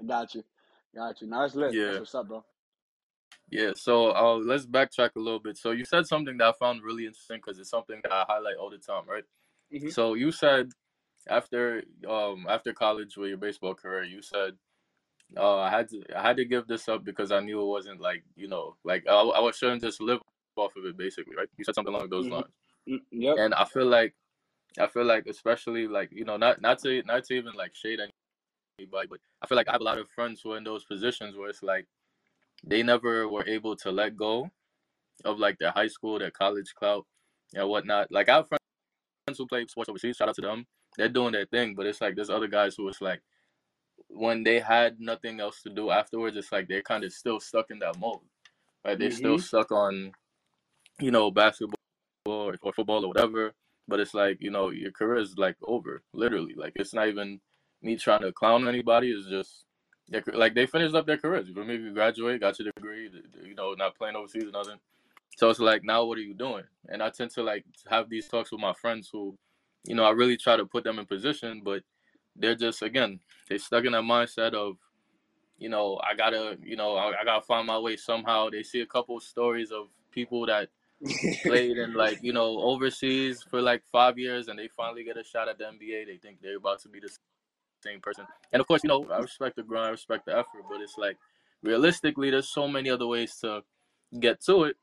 got 0.06 0.34
you, 0.34 0.44
got 0.94 1.20
you. 1.20 1.28
Now 1.28 1.44
it's 1.44 1.54
lit. 1.54 1.74
Yeah. 1.74 1.84
That's 1.86 1.98
what's 2.00 2.14
up, 2.14 2.28
bro? 2.28 2.44
Yeah, 3.50 3.70
so 3.76 4.14
uh, 4.14 4.36
let's 4.36 4.66
backtrack 4.66 5.16
a 5.16 5.20
little 5.20 5.38
bit. 5.38 5.56
So 5.56 5.70
you 5.70 5.84
said 5.84 6.06
something 6.06 6.36
that 6.36 6.48
I 6.48 6.52
found 6.58 6.82
really 6.82 7.06
interesting 7.06 7.38
because 7.38 7.58
it's 7.58 7.70
something 7.70 8.00
that 8.02 8.12
I 8.12 8.24
highlight 8.28 8.56
all 8.56 8.70
the 8.70 8.78
time, 8.78 9.04
right? 9.08 9.24
Mm-hmm. 9.72 9.88
So 9.88 10.14
you 10.14 10.32
said 10.32 10.70
after 11.28 11.82
um 12.08 12.46
after 12.48 12.72
college 12.72 13.16
with 13.16 13.28
your 13.28 13.38
baseball 13.38 13.74
career, 13.74 14.02
you 14.02 14.22
said 14.22 14.54
uh, 15.36 15.58
I 15.60 15.70
had 15.70 15.88
to 15.90 16.02
I 16.16 16.22
had 16.22 16.36
to 16.36 16.44
give 16.44 16.66
this 16.66 16.88
up 16.88 17.04
because 17.04 17.32
I 17.32 17.40
knew 17.40 17.60
it 17.60 17.66
wasn't 17.66 18.00
like 18.00 18.22
you 18.36 18.48
know 18.48 18.76
like 18.84 19.04
I, 19.08 19.14
I 19.14 19.40
was 19.40 19.56
shouldn't 19.56 19.82
just 19.82 20.00
live 20.00 20.20
off 20.58 20.76
of 20.76 20.84
it 20.84 20.96
basically, 20.96 21.36
right? 21.36 21.48
You 21.56 21.64
said 21.64 21.74
something 21.74 21.94
along 21.94 22.10
those 22.10 22.26
mm-hmm. 22.26 22.34
lines. 22.34 22.46
Mm-hmm. 22.88 23.22
Yep. 23.22 23.36
And 23.38 23.54
I 23.54 23.64
feel 23.64 23.86
like 23.86 24.14
I 24.78 24.86
feel 24.86 25.04
like 25.04 25.26
especially 25.26 25.86
like 25.86 26.10
you 26.12 26.24
know 26.24 26.36
not 26.36 26.60
not 26.60 26.78
to 26.80 27.02
not 27.04 27.24
to 27.24 27.34
even 27.34 27.52
like 27.54 27.74
shade 27.74 28.00
anybody, 28.78 29.08
but 29.08 29.20
I 29.42 29.46
feel 29.46 29.56
like 29.56 29.68
I 29.68 29.72
have 29.72 29.80
a 29.80 29.84
lot 29.84 29.98
of 29.98 30.08
friends 30.10 30.40
who 30.42 30.52
are 30.52 30.58
in 30.58 30.64
those 30.64 30.84
positions 30.84 31.36
where 31.36 31.48
it's 31.48 31.62
like 31.62 31.86
they 32.64 32.82
never 32.82 33.28
were 33.28 33.46
able 33.46 33.76
to 33.76 33.90
let 33.90 34.16
go 34.16 34.50
of 35.24 35.38
like 35.38 35.58
their 35.58 35.70
high 35.72 35.88
school, 35.88 36.18
their 36.18 36.30
college 36.30 36.72
clout, 36.78 37.06
and 37.54 37.68
whatnot. 37.68 38.10
Like 38.10 38.28
I 38.28 38.36
have 38.36 38.48
friends 38.48 39.38
who 39.38 39.46
play 39.46 39.64
sports 39.66 39.88
overseas. 39.88 40.16
Shout 40.16 40.28
out 40.28 40.34
to 40.36 40.42
them. 40.42 40.66
They're 40.96 41.08
doing 41.08 41.32
their 41.32 41.46
thing, 41.46 41.74
but 41.74 41.86
it's 41.86 42.00
like 42.00 42.14
there's 42.14 42.30
other 42.30 42.48
guys 42.48 42.74
who 42.76 42.88
it's 42.88 43.00
like 43.00 43.20
when 44.08 44.42
they 44.42 44.60
had 44.60 44.96
nothing 44.98 45.40
else 45.40 45.62
to 45.62 45.70
do 45.70 45.90
afterwards, 45.90 46.36
it's 46.36 46.52
like 46.52 46.68
they're 46.68 46.82
kind 46.82 47.04
of 47.04 47.12
still 47.12 47.40
stuck 47.40 47.66
in 47.70 47.78
that 47.80 47.98
mode. 47.98 48.18
Right? 48.84 48.98
They're 48.98 49.08
mm-hmm. 49.08 49.16
still 49.16 49.38
stuck 49.38 49.72
on, 49.72 50.12
you 51.00 51.10
know, 51.10 51.30
basketball 51.30 51.76
or, 52.26 52.56
or 52.62 52.72
football 52.72 53.04
or 53.04 53.08
whatever. 53.08 53.52
But 53.86 54.00
it's 54.00 54.14
like 54.14 54.38
you 54.40 54.50
know 54.50 54.70
your 54.70 54.92
career 54.92 55.18
is 55.18 55.38
like 55.38 55.56
over, 55.66 56.02
literally. 56.12 56.54
Like 56.54 56.72
it's 56.76 56.92
not 56.92 57.08
even 57.08 57.40
me 57.82 57.96
trying 57.96 58.20
to 58.20 58.32
clown 58.32 58.68
anybody. 58.68 59.10
It's 59.10 59.28
just 59.28 59.64
like 60.34 60.54
they 60.54 60.66
finished 60.66 60.94
up 60.94 61.06
their 61.06 61.18
careers. 61.18 61.48
For 61.52 61.64
me, 61.64 61.76
you 61.76 61.92
graduate, 61.92 62.40
got 62.40 62.58
your 62.58 62.70
degree, 62.74 63.10
you 63.44 63.54
know, 63.54 63.74
not 63.74 63.96
playing 63.96 64.16
overseas 64.16 64.44
or 64.44 64.52
nothing. 64.52 64.78
So 65.36 65.50
it's 65.50 65.60
like, 65.60 65.84
now 65.84 66.04
what 66.04 66.18
are 66.18 66.22
you 66.22 66.34
doing? 66.34 66.64
And 66.88 67.02
I 67.02 67.10
tend 67.10 67.30
to 67.32 67.42
like 67.42 67.64
have 67.88 68.08
these 68.08 68.26
talks 68.26 68.50
with 68.50 68.60
my 68.60 68.72
friends 68.72 69.08
who, 69.12 69.36
you 69.84 69.94
know, 69.94 70.04
I 70.04 70.10
really 70.10 70.36
try 70.36 70.56
to 70.56 70.66
put 70.66 70.84
them 70.84 70.98
in 70.98 71.06
position, 71.06 71.62
but 71.64 71.82
they're 72.34 72.56
just 72.56 72.82
again, 72.82 73.20
they 73.48 73.58
stuck 73.58 73.84
in 73.84 73.92
that 73.92 74.02
mindset 74.02 74.54
of, 74.54 74.76
you 75.58 75.68
know, 75.68 76.00
I 76.02 76.14
gotta, 76.14 76.56
you 76.62 76.76
know, 76.76 76.96
I, 76.96 77.20
I 77.20 77.24
gotta 77.24 77.44
find 77.44 77.66
my 77.66 77.78
way 77.78 77.96
somehow. 77.96 78.48
They 78.50 78.62
see 78.62 78.80
a 78.80 78.86
couple 78.86 79.20
stories 79.20 79.70
of 79.70 79.88
people 80.10 80.46
that 80.46 80.70
played 81.44 81.78
in 81.78 81.94
like 81.94 82.18
you 82.22 82.32
know 82.32 82.58
overseas 82.58 83.42
for 83.48 83.62
like 83.62 83.82
five 83.92 84.18
years 84.18 84.48
and 84.48 84.58
they 84.58 84.68
finally 84.76 85.04
get 85.04 85.16
a 85.16 85.24
shot 85.24 85.48
at 85.48 85.58
the 85.58 85.64
NBA. 85.64 86.06
They 86.06 86.18
think 86.20 86.38
they're 86.42 86.56
about 86.56 86.80
to 86.82 86.88
be 86.88 87.00
the 87.00 87.10
same 87.82 88.00
person. 88.00 88.26
And 88.52 88.60
of 88.60 88.66
course, 88.66 88.82
you 88.82 88.88
know, 88.88 89.06
I 89.10 89.18
respect 89.18 89.56
the 89.56 89.62
grind, 89.62 89.86
I 89.86 89.90
respect 89.90 90.26
the 90.26 90.32
effort, 90.32 90.64
but 90.68 90.80
it's 90.80 90.98
like 90.98 91.16
realistically, 91.62 92.30
there's 92.30 92.48
so 92.48 92.66
many 92.66 92.90
other 92.90 93.06
ways 93.06 93.36
to 93.42 93.62
get 94.18 94.42
to 94.44 94.64
it 94.64 94.76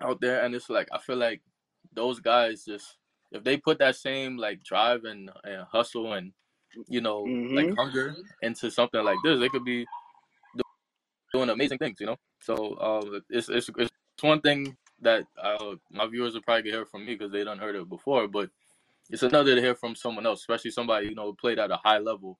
out 0.00 0.20
there, 0.20 0.44
and 0.44 0.54
it's 0.54 0.70
like 0.70 0.88
I 0.92 0.98
feel 0.98 1.16
like 1.16 1.40
those 1.92 2.20
guys 2.20 2.64
just 2.64 2.98
if 3.32 3.44
they 3.44 3.56
put 3.56 3.78
that 3.78 3.96
same 3.96 4.36
like 4.36 4.62
drive 4.62 5.04
and, 5.04 5.30
and 5.44 5.66
hustle 5.70 6.12
and 6.12 6.32
you 6.86 7.00
know 7.00 7.24
mm-hmm. 7.24 7.56
like 7.56 7.76
hunger 7.76 8.14
into 8.42 8.70
something 8.70 9.04
like 9.04 9.18
this, 9.24 9.40
they 9.40 9.48
could 9.48 9.64
be 9.64 9.86
doing 11.32 11.50
amazing 11.50 11.78
things, 11.78 11.98
you 12.00 12.06
know. 12.06 12.16
So 12.40 12.78
um, 12.80 13.22
it's 13.30 13.48
it's 13.48 13.68
it's 13.76 13.90
one 14.20 14.40
thing 14.40 14.76
that 15.00 15.24
uh, 15.42 15.74
my 15.90 16.06
viewers 16.06 16.34
will 16.34 16.42
probably 16.42 16.70
hear 16.70 16.86
from 16.86 17.06
me 17.06 17.14
because 17.14 17.32
they 17.32 17.44
don't 17.44 17.58
heard 17.58 17.76
it 17.76 17.88
before, 17.88 18.28
but 18.28 18.50
it's 19.10 19.22
another 19.22 19.54
to 19.54 19.60
hear 19.60 19.74
from 19.74 19.94
someone 19.94 20.26
else, 20.26 20.40
especially 20.40 20.70
somebody 20.70 21.08
you 21.08 21.14
know 21.14 21.32
played 21.32 21.58
at 21.58 21.70
a 21.70 21.76
high 21.76 21.98
level, 21.98 22.38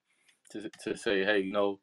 to 0.50 0.70
to 0.84 0.96
say, 0.96 1.24
hey, 1.24 1.40
you 1.40 1.52
know, 1.52 1.78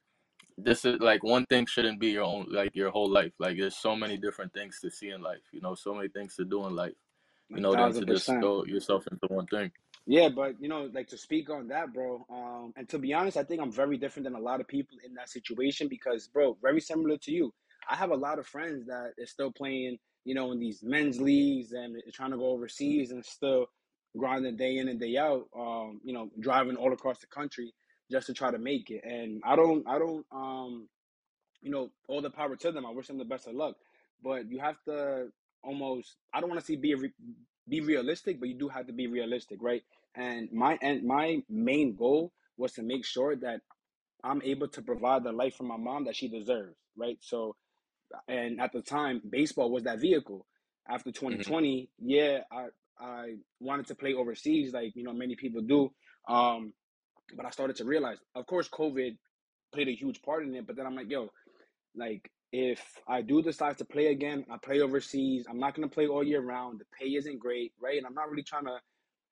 this 0.58 0.86
is 0.86 1.00
like 1.00 1.24
one 1.24 1.46
thing 1.46 1.66
shouldn't 1.66 2.00
be 2.00 2.10
your 2.10 2.24
own 2.24 2.48
like 2.50 2.76
your 2.76 2.92
whole 2.92 3.10
life. 3.10 3.34
Like 3.40 3.58
there's 3.58 3.76
so 3.76 3.96
many 3.96 4.18
different 4.18 4.54
things 4.54 4.80
to 4.82 4.92
see 4.92 5.10
in 5.10 5.22
life, 5.22 5.42
you 5.52 5.62
know, 5.62 5.76
so 5.76 5.94
many 5.94 6.10
things 6.10 6.36
to 6.36 6.46
do 6.46 6.66
in 6.68 6.76
life, 6.76 6.94
you 7.50 7.62
know, 7.62 7.74
than 7.74 7.94
to 7.94 8.06
just 8.06 8.28
go 8.28 8.66
yourself 8.66 9.06
into 9.12 9.34
one 9.34 9.48
thing. 9.48 9.72
Yeah, 10.08 10.30
but 10.30 10.62
you 10.62 10.70
know, 10.70 10.90
like 10.94 11.08
to 11.08 11.18
speak 11.18 11.50
on 11.50 11.68
that, 11.70 11.94
bro. 11.94 12.26
Um, 12.30 12.74
and 12.78 12.88
to 12.90 13.00
be 13.00 13.14
honest, 13.14 13.38
I 13.38 13.44
think 13.44 13.62
I'm 13.62 13.72
very 13.72 13.98
different 13.98 14.26
than 14.26 14.36
a 14.36 14.40
lot 14.40 14.62
of 14.62 14.68
people 14.68 14.98
in 15.04 15.16
that 15.16 15.30
situation 15.30 15.88
because, 15.90 16.28
bro, 16.28 16.58
very 16.62 16.80
similar 16.80 17.18
to 17.18 17.32
you. 17.32 17.52
I 17.90 17.96
have 17.96 18.12
a 18.12 18.16
lot 18.16 18.40
of 18.40 18.46
friends 18.46 18.86
that 18.86 19.14
is 19.18 19.32
still 19.32 19.52
playing, 19.52 19.98
you 20.26 20.36
know, 20.36 20.52
in 20.52 20.60
these 20.60 20.84
men's 20.84 21.22
leagues 21.22 21.72
and 21.72 21.96
trying 22.14 22.32
to 22.32 22.38
go 22.38 22.48
overseas 22.48 23.12
and 23.12 23.26
still 23.26 23.68
grinding 24.18 24.58
day 24.58 24.78
in 24.78 24.90
and 24.90 25.00
day 25.00 25.18
out, 25.18 25.46
um, 25.58 26.02
you 26.04 26.14
know, 26.14 26.30
driving 26.40 26.76
all 26.76 26.94
across 26.94 27.20
the 27.20 27.28
country 27.28 27.74
just 28.12 28.28
to 28.28 28.34
try 28.34 28.52
to 28.52 28.58
make 28.60 28.90
it. 28.90 29.04
And 29.04 29.42
I 29.46 29.56
don't, 29.56 29.88
I 29.88 30.00
don't, 30.00 30.26
um, 30.32 30.90
you 31.62 31.72
know, 31.72 31.90
all 32.08 32.22
the 32.22 32.30
power 32.30 32.56
to 32.56 32.72
them. 32.72 32.86
I 32.86 32.92
wish 32.92 33.08
them 33.08 33.18
the 33.18 33.26
best 33.26 33.48
of 33.48 33.56
luck. 33.56 33.76
But 34.24 34.50
you 34.50 34.60
have 34.60 34.78
to 34.88 35.28
almost, 35.64 36.16
I 36.34 36.40
don't 36.40 36.50
want 36.50 36.60
to 36.62 36.66
see 36.66 36.76
be 36.76 36.96
be 37.68 37.82
realistic, 37.82 38.40
but 38.40 38.50
you 38.50 38.56
do 38.56 38.70
have 38.70 38.88
to 38.88 38.94
be 38.94 39.08
realistic, 39.08 39.60
right? 39.62 39.84
And 40.16 40.52
my 40.52 40.78
and 40.82 41.04
my 41.04 41.44
main 41.50 41.96
goal 41.96 42.32
was 42.58 42.74
to 42.74 42.84
make 42.84 43.06
sure 43.06 43.36
that 43.38 43.62
I'm 44.24 44.42
able 44.44 44.68
to 44.70 44.82
provide 44.82 45.24
the 45.24 45.32
life 45.32 45.56
for 45.56 45.64
my 45.64 45.78
mom 45.78 46.06
that 46.06 46.16
she 46.16 46.28
deserves, 46.28 46.76
right? 46.98 47.18
So 47.22 47.56
and 48.28 48.60
at 48.60 48.72
the 48.72 48.82
time, 48.82 49.22
baseball 49.30 49.72
was 49.72 49.84
that 49.84 50.00
vehicle. 50.00 50.46
After 50.88 51.12
2020, 51.12 51.90
mm-hmm. 52.02 52.10
yeah, 52.10 52.40
I 52.52 52.68
I 53.00 53.36
wanted 53.60 53.88
to 53.88 53.96
play 53.96 54.14
overseas, 54.14 54.74
like 54.74 54.96
you 54.96 55.04
know 55.04 55.14
many 55.14 55.36
people 55.36 55.62
do. 55.62 55.92
Um, 56.28 56.74
but 57.36 57.46
I 57.46 57.50
started 57.50 57.76
to 57.78 57.86
realize, 57.86 58.18
of 58.36 58.46
course, 58.46 58.70
COVID 58.70 59.18
played 59.74 59.88
a 59.88 59.96
huge 59.96 60.22
part 60.22 60.44
in 60.44 60.56
it. 60.56 60.68
But 60.68 60.76
then 60.76 60.86
I'm 60.86 60.96
like, 60.96 61.10
yo, 61.10 61.30
like 61.96 62.30
if 62.52 62.82
I 63.08 63.22
do 63.22 63.42
decide 63.42 63.78
to 63.80 63.86
play 63.86 64.08
again, 64.08 64.46
I 64.52 64.58
play 64.58 64.82
overseas. 64.82 65.46
I'm 65.50 65.60
not 65.60 65.76
gonna 65.76 65.88
play 65.88 66.08
all 66.08 66.24
year 66.24 66.42
round. 66.42 66.80
The 66.80 66.86
pay 66.98 67.16
isn't 67.16 67.40
great, 67.40 67.74
right? 67.82 67.98
And 67.98 68.06
I'm 68.06 68.14
not 68.14 68.30
really 68.30 68.44
trying 68.44 68.66
to 68.66 68.78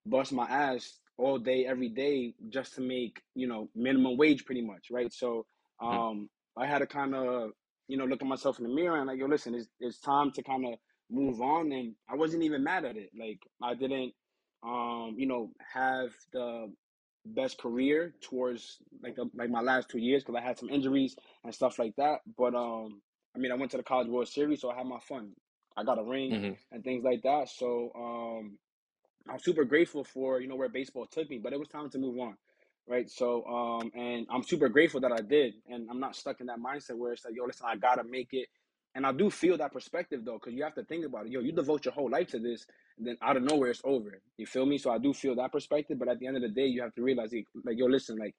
bust 0.06 0.34
my 0.34 0.46
ass 0.46 1.00
all 1.18 1.38
day, 1.38 1.66
every 1.66 1.90
day, 1.90 2.34
just 2.50 2.76
to 2.76 2.82
make 2.82 3.22
you 3.36 3.48
know 3.48 3.70
minimum 3.76 4.18
wage, 4.18 4.46
pretty 4.46 4.62
much, 4.62 4.88
right? 4.92 5.14
So 5.14 5.46
hmm. 5.80 5.88
um, 5.88 6.30
I 6.58 6.66
had 6.66 6.80
to 6.80 6.88
kind 6.88 7.16
of 7.16 7.52
you 7.88 7.98
know 7.98 8.06
look 8.06 8.22
at 8.22 8.28
myself 8.28 8.60
in 8.60 8.64
the 8.64 8.74
mirror 8.74 8.98
and 8.98 9.08
like, 9.08 9.20
yo, 9.20 9.26
listen, 9.26 9.56
it's 9.56 9.68
it's 9.80 10.00
time 10.00 10.32
to 10.32 10.44
kind 10.44 10.66
of 10.66 10.74
move 11.10 11.42
on. 11.42 11.72
And 11.72 11.96
I 12.10 12.16
wasn't 12.16 12.44
even 12.44 12.64
mad 12.64 12.86
at 12.86 12.98
it. 12.98 13.12
Like 13.18 13.40
I 13.62 13.76
didn't, 13.76 14.14
um, 14.64 15.16
you 15.18 15.28
know, 15.28 15.52
have 15.74 16.10
the 16.32 16.72
best 17.26 17.58
career 17.58 18.14
towards 18.22 18.78
like 19.02 19.16
the, 19.16 19.30
like 19.36 19.50
my 19.50 19.62
last 19.62 19.90
two 19.90 20.00
years 20.00 20.24
because 20.24 20.40
I 20.42 20.46
had 20.46 20.58
some 20.58 20.70
injuries 20.70 21.16
and 21.44 21.54
stuff 21.54 21.80
like 21.80 21.96
that. 21.98 22.20
But 22.38 22.56
um, 22.56 23.02
I 23.36 23.40
mean, 23.40 23.52
I 23.52 23.56
went 23.56 23.72
to 23.72 23.78
the 23.78 23.84
College 23.84 24.08
World 24.08 24.28
Series, 24.28 24.62
so 24.62 24.70
I 24.70 24.78
had 24.78 24.88
my 24.88 25.00
fun. 25.00 25.32
I 25.76 25.84
got 25.84 26.00
a 26.00 26.04
ring 26.04 26.32
mm-hmm. 26.32 26.54
and 26.72 26.84
things 26.84 27.04
like 27.04 27.24
that. 27.24 27.50
So 27.50 27.92
um, 27.96 28.58
I'm 29.30 29.40
super 29.40 29.64
grateful 29.64 30.04
for 30.04 30.40
you 30.42 30.48
know 30.48 30.56
where 30.56 30.70
baseball 30.70 31.08
took 31.08 31.30
me, 31.30 31.40
but 31.42 31.54
it 31.54 31.60
was 31.60 31.70
time 31.70 31.90
to 31.92 31.98
move 31.98 32.20
on, 32.20 32.36
right? 32.88 33.10
So 33.10 33.46
um, 33.46 33.92
and 33.96 34.28
I'm 34.32 34.44
super 34.44 34.70
grateful 34.70 35.02
that 35.02 35.12
I 35.12 35.22
did, 35.22 35.56
and 35.70 35.90
I'm 35.90 36.00
not 36.00 36.16
stuck 36.16 36.42
in 36.42 36.48
that 36.48 36.60
mindset 36.60 36.98
where 36.98 37.14
it's 37.14 37.26
like, 37.26 37.36
yo, 37.36 37.46
listen, 37.46 37.66
I 37.70 37.76
gotta 37.78 38.04
make 38.04 38.30
it. 38.34 38.48
And 38.96 39.06
I 39.06 39.12
do 39.12 39.30
feel 39.30 39.58
that 39.58 39.74
perspective 39.74 40.26
though, 40.26 40.40
because 40.40 40.54
you 40.54 40.64
have 40.64 40.76
to 40.76 40.84
think 40.84 41.06
about 41.06 41.26
it. 41.26 41.32
Yo, 41.32 41.42
you 41.42 41.52
devote 41.52 41.86
your 41.86 41.94
whole 41.94 42.10
life 42.10 42.28
to 42.30 42.40
this, 42.40 42.66
and 42.98 43.08
then 43.08 43.18
out 43.22 43.38
of 43.38 43.44
nowhere 43.44 43.72
it's 43.72 43.82
over. 43.84 44.22
You 44.38 44.46
feel 44.46 44.66
me? 44.66 44.78
So 44.78 44.92
I 44.92 45.00
do 45.00 45.14
feel 45.14 45.36
that 45.36 45.52
perspective, 45.52 46.00
but 46.00 46.10
at 46.10 46.20
the 46.20 46.28
end 46.28 46.38
of 46.38 46.44
the 46.44 46.50
day, 46.50 46.68
you 46.68 46.82
have 46.84 46.94
to 46.96 47.02
realize, 47.04 47.32
like, 47.66 47.78
yo, 47.78 47.88
listen, 47.88 48.18
like 48.18 48.36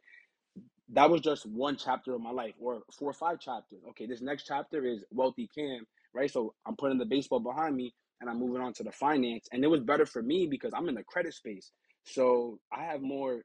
that 0.90 1.10
was 1.10 1.20
just 1.22 1.46
one 1.46 1.76
chapter 1.76 2.14
of 2.14 2.20
my 2.20 2.30
life, 2.30 2.54
or 2.60 2.82
four 2.98 3.10
or 3.10 3.14
five 3.14 3.40
chapters. 3.40 3.80
Okay, 3.90 4.06
this 4.06 4.22
next 4.22 4.44
chapter 4.46 4.84
is 4.86 5.04
wealthy 5.10 5.48
Cam, 5.54 5.86
right? 6.14 6.30
So 6.30 6.54
I'm 6.66 6.76
putting 6.76 6.98
the 6.98 7.06
baseball 7.06 7.40
behind 7.40 7.76
me, 7.76 7.94
and 8.20 8.30
I'm 8.30 8.38
moving 8.38 8.62
on 8.62 8.74
to 8.74 8.84
the 8.84 8.92
finance, 8.92 9.48
and 9.52 9.64
it 9.64 9.68
was 9.68 9.80
better 9.80 10.06
for 10.06 10.22
me 10.22 10.46
because 10.50 10.72
I'm 10.76 10.88
in 10.88 10.94
the 10.94 11.04
credit 11.04 11.34
space, 11.34 11.72
so 12.04 12.60
I 12.72 12.84
have 12.84 13.02
more 13.02 13.42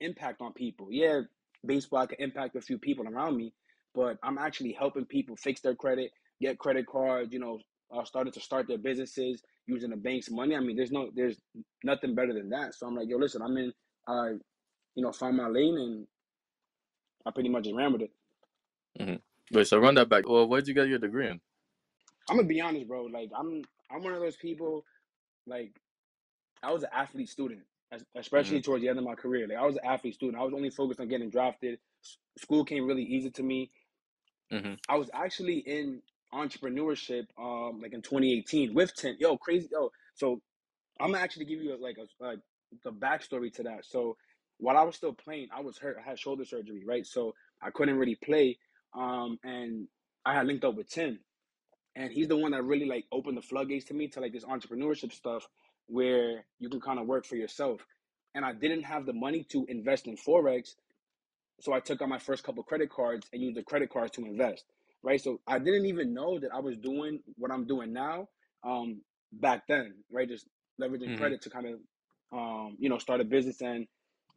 impact 0.00 0.40
on 0.40 0.52
people. 0.52 0.88
Yeah, 0.90 1.20
baseball 1.64 2.00
I 2.00 2.06
can 2.06 2.16
impact 2.20 2.56
a 2.56 2.60
few 2.60 2.78
people 2.78 3.06
around 3.06 3.36
me, 3.36 3.52
but 3.94 4.18
I'm 4.22 4.38
actually 4.38 4.72
helping 4.72 5.04
people 5.04 5.36
fix 5.36 5.60
their 5.60 5.74
credit, 5.74 6.10
get 6.40 6.58
credit 6.58 6.86
cards, 6.86 7.32
you 7.32 7.38
know, 7.38 7.58
uh, 7.92 8.04
started 8.04 8.32
to 8.34 8.40
start 8.40 8.68
their 8.68 8.78
businesses 8.78 9.42
using 9.66 9.90
the 9.90 9.96
bank's 9.96 10.30
money. 10.30 10.54
I 10.54 10.60
mean, 10.60 10.76
there's 10.76 10.92
no, 10.92 11.10
there's 11.14 11.36
nothing 11.84 12.14
better 12.14 12.32
than 12.32 12.50
that. 12.50 12.74
So 12.74 12.86
I'm 12.86 12.96
like, 12.96 13.08
yo, 13.08 13.16
listen, 13.18 13.42
I'm 13.42 13.56
in, 13.56 13.72
uh, 14.06 14.30
you 14.94 15.02
know, 15.02 15.12
find 15.12 15.36
my 15.36 15.48
lane, 15.48 15.76
and 15.76 16.06
I 17.26 17.30
pretty 17.30 17.48
much 17.48 17.64
just 17.64 17.76
ran 17.76 17.92
with 17.92 18.02
it. 18.02 18.10
Mm-hmm. 18.98 19.56
Wait, 19.56 19.66
so 19.66 19.78
run 19.78 19.94
that 19.94 20.08
back. 20.08 20.28
Well, 20.28 20.48
where'd 20.48 20.66
you 20.66 20.74
get 20.74 20.88
your 20.88 20.98
degree 20.98 21.28
in? 21.28 21.40
I'm 22.28 22.36
gonna 22.36 22.48
be 22.48 22.60
honest, 22.60 22.86
bro. 22.86 23.04
Like, 23.04 23.30
I'm, 23.36 23.62
I'm 23.90 24.02
one 24.02 24.14
of 24.14 24.20
those 24.20 24.36
people. 24.36 24.84
Like, 25.46 25.72
I 26.62 26.72
was 26.72 26.82
an 26.82 26.90
athlete 26.94 27.28
student, 27.28 27.62
especially 28.16 28.58
mm-hmm. 28.58 28.64
towards 28.64 28.82
the 28.82 28.88
end 28.88 28.98
of 28.98 29.04
my 29.04 29.14
career. 29.14 29.48
Like, 29.48 29.58
I 29.58 29.66
was 29.66 29.76
an 29.76 29.84
athlete 29.84 30.14
student. 30.14 30.40
I 30.40 30.44
was 30.44 30.54
only 30.54 30.70
focused 30.70 31.00
on 31.00 31.08
getting 31.08 31.30
drafted. 31.30 31.78
School 32.38 32.64
came 32.64 32.86
really 32.86 33.02
easy 33.02 33.30
to 33.30 33.42
me. 33.42 33.70
Mm-hmm. 34.52 34.74
I 34.88 34.96
was 34.96 35.10
actually 35.12 35.58
in 35.58 36.02
entrepreneurship 36.32 37.26
um 37.38 37.80
like 37.80 37.92
in 37.92 38.02
2018 38.02 38.74
with 38.74 38.94
10 38.94 39.16
yo 39.18 39.36
crazy 39.36 39.68
yo 39.72 39.90
so 40.14 40.40
i'm 41.00 41.12
gonna 41.12 41.22
actually 41.22 41.44
give 41.44 41.60
you 41.60 41.74
a, 41.74 41.78
like 41.78 41.96
a 41.98 42.24
like 42.24 42.38
the 42.84 42.92
backstory 42.92 43.52
to 43.52 43.64
that 43.64 43.84
so 43.84 44.16
while 44.58 44.76
i 44.76 44.82
was 44.82 44.94
still 44.94 45.12
playing 45.12 45.48
i 45.52 45.60
was 45.60 45.76
hurt 45.76 45.96
i 45.98 46.08
had 46.08 46.18
shoulder 46.18 46.44
surgery 46.44 46.84
right 46.86 47.06
so 47.06 47.34
i 47.62 47.70
couldn't 47.70 47.96
really 47.96 48.14
play 48.14 48.56
um 48.94 49.38
and 49.42 49.88
i 50.24 50.32
had 50.32 50.46
linked 50.46 50.64
up 50.64 50.76
with 50.76 50.88
tim 50.88 51.18
and 51.96 52.12
he's 52.12 52.28
the 52.28 52.36
one 52.36 52.52
that 52.52 52.62
really 52.62 52.86
like 52.86 53.04
opened 53.10 53.36
the 53.36 53.42
floodgates 53.42 53.86
to 53.86 53.94
me 53.94 54.06
to 54.06 54.20
like 54.20 54.32
this 54.32 54.44
entrepreneurship 54.44 55.12
stuff 55.12 55.48
where 55.90 56.44
you 56.58 56.68
can 56.68 56.80
kind 56.80 56.98
of 56.98 57.06
work 57.06 57.24
for 57.24 57.36
yourself 57.36 57.80
and 58.34 58.44
i 58.44 58.52
didn't 58.52 58.82
have 58.82 59.06
the 59.06 59.12
money 59.12 59.44
to 59.50 59.64
invest 59.68 60.06
in 60.06 60.16
forex 60.16 60.74
so 61.60 61.72
i 61.72 61.80
took 61.80 62.00
out 62.00 62.08
my 62.08 62.18
first 62.18 62.42
couple 62.44 62.62
credit 62.62 62.90
cards 62.90 63.26
and 63.32 63.42
used 63.42 63.56
the 63.56 63.62
credit 63.62 63.90
cards 63.90 64.12
to 64.12 64.24
invest 64.24 64.64
right? 65.02 65.20
So 65.20 65.40
I 65.46 65.58
didn't 65.58 65.86
even 65.86 66.14
know 66.14 66.38
that 66.38 66.50
I 66.54 66.60
was 66.60 66.76
doing 66.76 67.20
what 67.36 67.50
I'm 67.50 67.66
doing 67.66 67.92
now 67.92 68.28
um, 68.64 69.00
back 69.32 69.66
then, 69.68 69.94
right? 70.12 70.28
Just 70.28 70.46
leveraging 70.80 71.08
mm-hmm. 71.08 71.16
credit 71.16 71.42
to 71.42 71.50
kind 71.50 71.66
of, 71.66 71.74
um, 72.32 72.76
you 72.78 72.88
know, 72.88 72.98
start 72.98 73.20
a 73.20 73.24
business 73.24 73.60
and, 73.60 73.86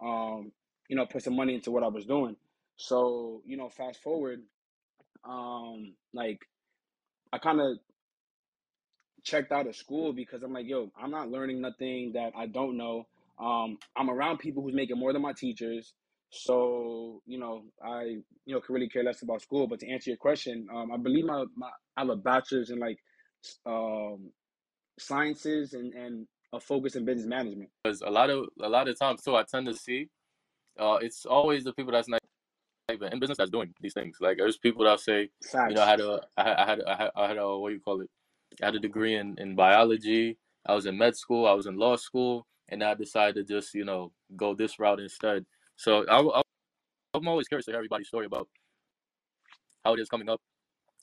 um, 0.01 0.51
you 0.89 0.95
know, 0.95 1.05
put 1.05 1.23
some 1.23 1.35
money 1.35 1.55
into 1.55 1.71
what 1.71 1.83
I 1.83 1.87
was 1.87 2.05
doing. 2.05 2.35
So, 2.77 3.41
you 3.45 3.57
know, 3.57 3.69
fast 3.69 4.01
forward, 4.01 4.41
um, 5.27 5.93
like 6.13 6.39
I 7.31 7.37
kind 7.37 7.59
of 7.59 7.77
checked 9.23 9.51
out 9.51 9.67
of 9.67 9.75
school 9.75 10.13
because 10.13 10.43
I'm 10.43 10.53
like, 10.53 10.67
yo, 10.67 10.91
I'm 11.01 11.11
not 11.11 11.29
learning 11.29 11.61
nothing 11.61 12.13
that 12.13 12.33
I 12.35 12.47
don't 12.47 12.77
know. 12.77 13.07
Um, 13.39 13.77
I'm 13.95 14.09
around 14.09 14.37
people 14.37 14.63
who's 14.63 14.73
making 14.73 14.97
more 14.97 15.13
than 15.13 15.21
my 15.21 15.33
teachers. 15.33 15.93
So, 16.29 17.21
you 17.25 17.37
know, 17.37 17.63
I, 17.83 18.17
you 18.45 18.53
know, 18.53 18.59
could 18.59 18.73
really 18.73 18.89
care 18.89 19.03
less 19.03 19.21
about 19.21 19.41
school. 19.41 19.67
But 19.67 19.79
to 19.81 19.89
answer 19.89 20.09
your 20.09 20.17
question, 20.17 20.67
um, 20.73 20.91
I 20.91 20.97
believe 20.97 21.25
my, 21.25 21.45
my 21.55 21.69
I 21.95 22.01
have 22.01 22.09
a 22.09 22.15
bachelor's 22.15 22.69
in 22.69 22.79
like 22.79 22.97
um, 23.65 24.31
sciences 24.99 25.73
and, 25.73 25.93
and 25.93 26.27
a 26.51 26.59
focus 26.59 26.95
in 26.95 27.05
business 27.05 27.27
management. 27.27 27.69
Because 27.83 28.01
a 28.01 28.09
lot 28.09 28.29
of 28.29 28.47
a 28.61 28.69
lot 28.69 28.87
of 28.87 28.97
times 28.97 29.21
too, 29.21 29.35
I 29.35 29.43
tend 29.43 29.67
to 29.67 29.75
see, 29.75 30.09
uh, 30.79 30.97
it's 31.01 31.25
always 31.25 31.63
the 31.63 31.73
people 31.73 31.91
that's 31.91 32.09
not 32.09 32.21
even 32.91 33.13
in 33.13 33.19
business 33.19 33.37
that's 33.37 33.51
doing 33.51 33.73
these 33.79 33.93
things. 33.93 34.17
Like 34.19 34.37
there's 34.37 34.57
people 34.57 34.85
that 34.85 34.99
say, 34.99 35.29
Facts. 35.51 35.69
you 35.69 35.75
know, 35.75 35.83
I 35.83 35.87
had 35.87 35.99
a, 35.99 36.21
I 36.37 36.43
had, 36.43 36.57
I 36.57 36.65
had, 36.65 36.81
I 36.83 36.95
had, 36.95 37.11
I 37.15 37.27
had 37.27 37.37
a, 37.37 37.57
what 37.57 37.69
do 37.69 37.75
you 37.75 37.81
call 37.81 38.01
it? 38.01 38.09
I 38.61 38.65
had 38.65 38.75
a 38.75 38.79
degree 38.79 39.15
in, 39.15 39.35
in 39.37 39.55
biology. 39.55 40.37
I 40.65 40.73
was 40.73 40.85
in 40.85 40.97
med 40.97 41.15
school. 41.15 41.47
I 41.47 41.53
was 41.53 41.65
in 41.65 41.77
law 41.77 41.95
school, 41.95 42.47
and 42.69 42.83
I 42.83 42.93
decided 42.93 43.35
to 43.35 43.53
just, 43.53 43.73
you 43.73 43.85
know, 43.85 44.11
go 44.35 44.55
this 44.55 44.79
route 44.79 44.99
instead. 44.99 45.45
So 45.75 46.05
I, 46.07 46.19
am 47.15 47.27
always 47.27 47.47
curious 47.47 47.65
to 47.65 47.71
hear 47.71 47.77
everybody's 47.77 48.07
story 48.07 48.25
about 48.25 48.47
how 49.83 49.93
it 49.93 49.99
is 49.99 50.09
coming 50.09 50.29
up. 50.29 50.39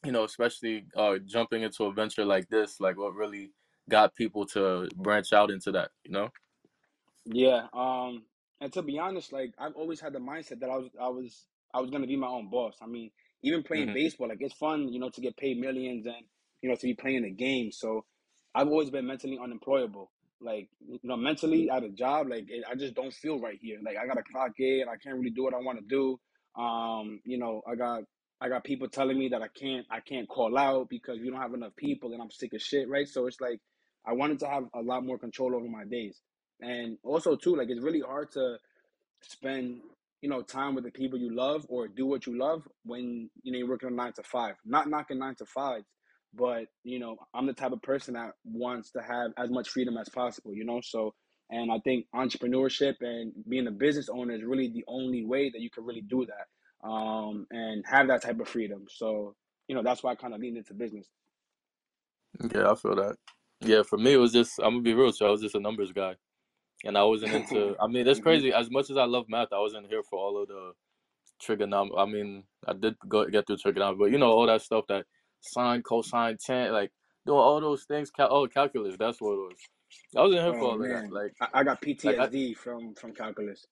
You 0.04 0.12
know, 0.12 0.24
especially 0.24 0.86
uh, 0.96 1.16
jumping 1.26 1.62
into 1.62 1.84
a 1.84 1.92
venture 1.92 2.24
like 2.24 2.48
this, 2.48 2.80
like 2.80 2.96
what 2.96 3.14
really 3.14 3.50
got 3.90 4.14
people 4.14 4.46
to 4.46 4.88
branch 4.96 5.32
out 5.32 5.50
into 5.50 5.72
that. 5.72 5.90
You 6.04 6.12
know. 6.12 6.28
Yeah. 7.26 7.66
Um. 7.74 8.22
And 8.62 8.72
to 8.74 8.82
be 8.82 8.98
honest, 8.98 9.32
like 9.32 9.52
I've 9.58 9.74
always 9.74 10.00
had 10.00 10.12
the 10.12 10.18
mindset 10.18 10.60
that 10.60 10.70
I 10.70 10.76
was, 10.76 10.88
I 11.00 11.08
was, 11.08 11.46
I 11.74 11.80
was 11.80 11.90
gonna 11.90 12.06
be 12.06 12.16
my 12.16 12.28
own 12.28 12.48
boss. 12.48 12.76
I 12.82 12.86
mean, 12.86 13.10
even 13.42 13.62
playing 13.62 13.86
mm-hmm. 13.86 13.94
baseball, 13.94 14.28
like 14.28 14.40
it's 14.40 14.54
fun, 14.54 14.88
you 14.88 14.98
know, 14.98 15.10
to 15.10 15.20
get 15.20 15.36
paid 15.36 15.58
millions 15.58 16.06
and 16.06 16.24
you 16.62 16.68
know 16.68 16.76
to 16.76 16.86
be 16.86 16.94
playing 16.94 17.24
a 17.24 17.30
game. 17.30 17.72
So 17.72 18.04
I've 18.54 18.68
always 18.68 18.90
been 18.90 19.06
mentally 19.06 19.38
unemployable. 19.42 20.10
Like 20.40 20.68
you 20.80 20.98
know 21.02 21.16
mentally 21.16 21.68
at 21.70 21.82
a 21.82 21.90
job 21.90 22.28
like 22.30 22.46
it, 22.48 22.64
i 22.70 22.74
just 22.74 22.94
don't 22.94 23.12
feel 23.12 23.38
right 23.38 23.58
here. 23.60 23.78
Like 23.84 23.96
i 23.98 24.06
gotta 24.06 24.22
clock 24.22 24.52
in 24.58 24.84
i 24.88 24.96
can't 24.96 25.16
really 25.16 25.30
do 25.30 25.44
what 25.44 25.54
i 25.54 25.58
want 25.58 25.78
to 25.78 25.84
do. 25.86 26.18
Um 26.60 27.20
you 27.24 27.38
know 27.38 27.60
i 27.70 27.74
got 27.74 28.04
i 28.40 28.48
got 28.48 28.64
people 28.64 28.88
telling 28.88 29.18
me 29.18 29.28
that 29.28 29.42
i 29.42 29.48
can't 29.48 29.86
i 29.90 30.00
can't 30.00 30.28
call 30.28 30.56
out 30.56 30.88
because 30.88 31.18
we 31.20 31.28
don't 31.28 31.40
have 31.40 31.52
enough 31.52 31.76
people 31.76 32.12
and 32.12 32.22
i'm 32.22 32.30
sick 32.30 32.54
of 32.54 32.62
shit 32.62 32.88
right? 32.88 33.06
So 33.06 33.26
it's 33.26 33.40
like 33.40 33.60
i 34.06 34.14
wanted 34.14 34.38
to 34.40 34.48
have 34.48 34.64
a 34.74 34.80
lot 34.80 35.04
more 35.04 35.18
control 35.18 35.54
over 35.54 35.68
my 35.68 35.84
days. 35.84 36.18
And 36.62 36.96
also 37.04 37.36
too 37.36 37.54
like 37.54 37.68
it's 37.68 37.82
really 37.82 38.00
hard 38.00 38.32
to 38.32 38.56
spend 39.20 39.80
you 40.22 40.30
know 40.30 40.40
time 40.40 40.74
with 40.74 40.84
the 40.84 40.90
people 40.90 41.18
you 41.18 41.34
love 41.34 41.66
or 41.68 41.86
do 41.86 42.06
what 42.06 42.26
you 42.26 42.38
love 42.38 42.66
when 42.86 43.28
you 43.42 43.52
know 43.52 43.58
you're 43.58 43.68
working 43.68 43.90
a 43.90 43.92
nine 43.92 44.14
to 44.14 44.22
five. 44.22 44.54
Not 44.64 44.88
knocking 44.88 45.18
nine 45.18 45.34
to 45.34 45.44
fives 45.44 45.84
but 46.34 46.64
you 46.84 46.98
know 46.98 47.16
i'm 47.34 47.46
the 47.46 47.52
type 47.52 47.72
of 47.72 47.82
person 47.82 48.14
that 48.14 48.32
wants 48.44 48.90
to 48.92 49.00
have 49.02 49.32
as 49.36 49.50
much 49.50 49.68
freedom 49.68 49.96
as 49.96 50.08
possible 50.08 50.54
you 50.54 50.64
know? 50.64 50.80
So 50.82 51.14
and 51.50 51.72
i 51.72 51.78
think 51.80 52.06
entrepreneurship 52.14 52.94
and 53.00 53.32
being 53.48 53.66
a 53.66 53.72
business 53.72 54.08
owner 54.08 54.34
is 54.34 54.44
really 54.44 54.68
the 54.68 54.84
only 54.86 55.24
way 55.24 55.50
that 55.50 55.60
you 55.60 55.70
can 55.70 55.84
really 55.84 56.02
do 56.02 56.26
that 56.26 56.46
um, 56.82 57.46
and 57.50 57.84
have 57.86 58.08
that 58.08 58.22
type 58.22 58.40
of 58.40 58.48
freedom. 58.48 58.86
So 58.88 59.34
you 59.68 59.74
know 59.74 59.82
that's 59.82 60.02
why 60.02 60.12
i 60.12 60.14
kind 60.14 60.34
of 60.34 60.40
leaned 60.40 60.56
into 60.56 60.74
business. 60.74 61.08
Yeah 62.54 62.70
i 62.70 62.74
feel 62.74 62.96
that. 62.96 63.16
Yeah 63.60 63.82
for 63.82 63.98
me 63.98 64.14
it 64.14 64.18
was 64.18 64.32
just 64.32 64.58
i'm 64.58 64.74
gonna 64.74 64.82
be 64.82 64.94
real 64.94 65.12
so 65.12 65.26
i 65.26 65.30
was 65.30 65.42
just 65.42 65.54
a 65.54 65.60
numbers 65.60 65.92
guy 65.92 66.14
and 66.84 66.96
i 66.96 67.02
wasn't 67.04 67.32
into 67.32 67.76
i 67.80 67.86
mean 67.86 68.04
that's 68.04 68.20
crazy 68.28 68.52
as 68.52 68.70
much 68.70 68.90
as 68.90 68.96
i 68.96 69.04
love 69.04 69.26
math 69.28 69.52
i 69.52 69.58
wasn't 69.58 69.86
here 69.88 70.02
for 70.08 70.18
all 70.18 70.40
of 70.40 70.48
the 70.48 70.72
trigonometry 71.40 71.96
i 71.98 72.06
mean 72.06 72.44
i 72.66 72.72
did 72.72 72.94
go 73.08 73.26
get 73.26 73.46
through 73.46 73.56
trigonometry 73.56 73.98
but 73.98 74.12
you 74.12 74.18
know 74.18 74.30
all 74.30 74.46
that 74.46 74.62
stuff 74.62 74.84
that 74.88 75.04
sine, 75.40 75.82
cosine, 75.82 76.36
tan, 76.38 76.72
like 76.72 76.92
doing 77.26 77.38
all 77.38 77.60
those 77.60 77.84
things. 77.84 78.10
Cal- 78.10 78.32
oh, 78.32 78.46
calculus. 78.46 78.96
That's 78.98 79.20
what 79.20 79.32
it 79.32 79.36
was. 79.36 79.56
I 80.16 80.22
was 80.22 80.34
in 80.34 80.42
here 80.42 80.54
oh, 80.54 80.58
for 80.58 80.64
all 80.64 80.78
that. 80.78 81.12
Like 81.12 81.34
I, 81.40 81.60
I 81.60 81.64
got 81.64 81.80
PTSD 81.82 82.04
like, 82.04 82.32
I, 82.34 82.54
from 82.54 82.94
from 82.94 83.12
calculus. 83.12 83.64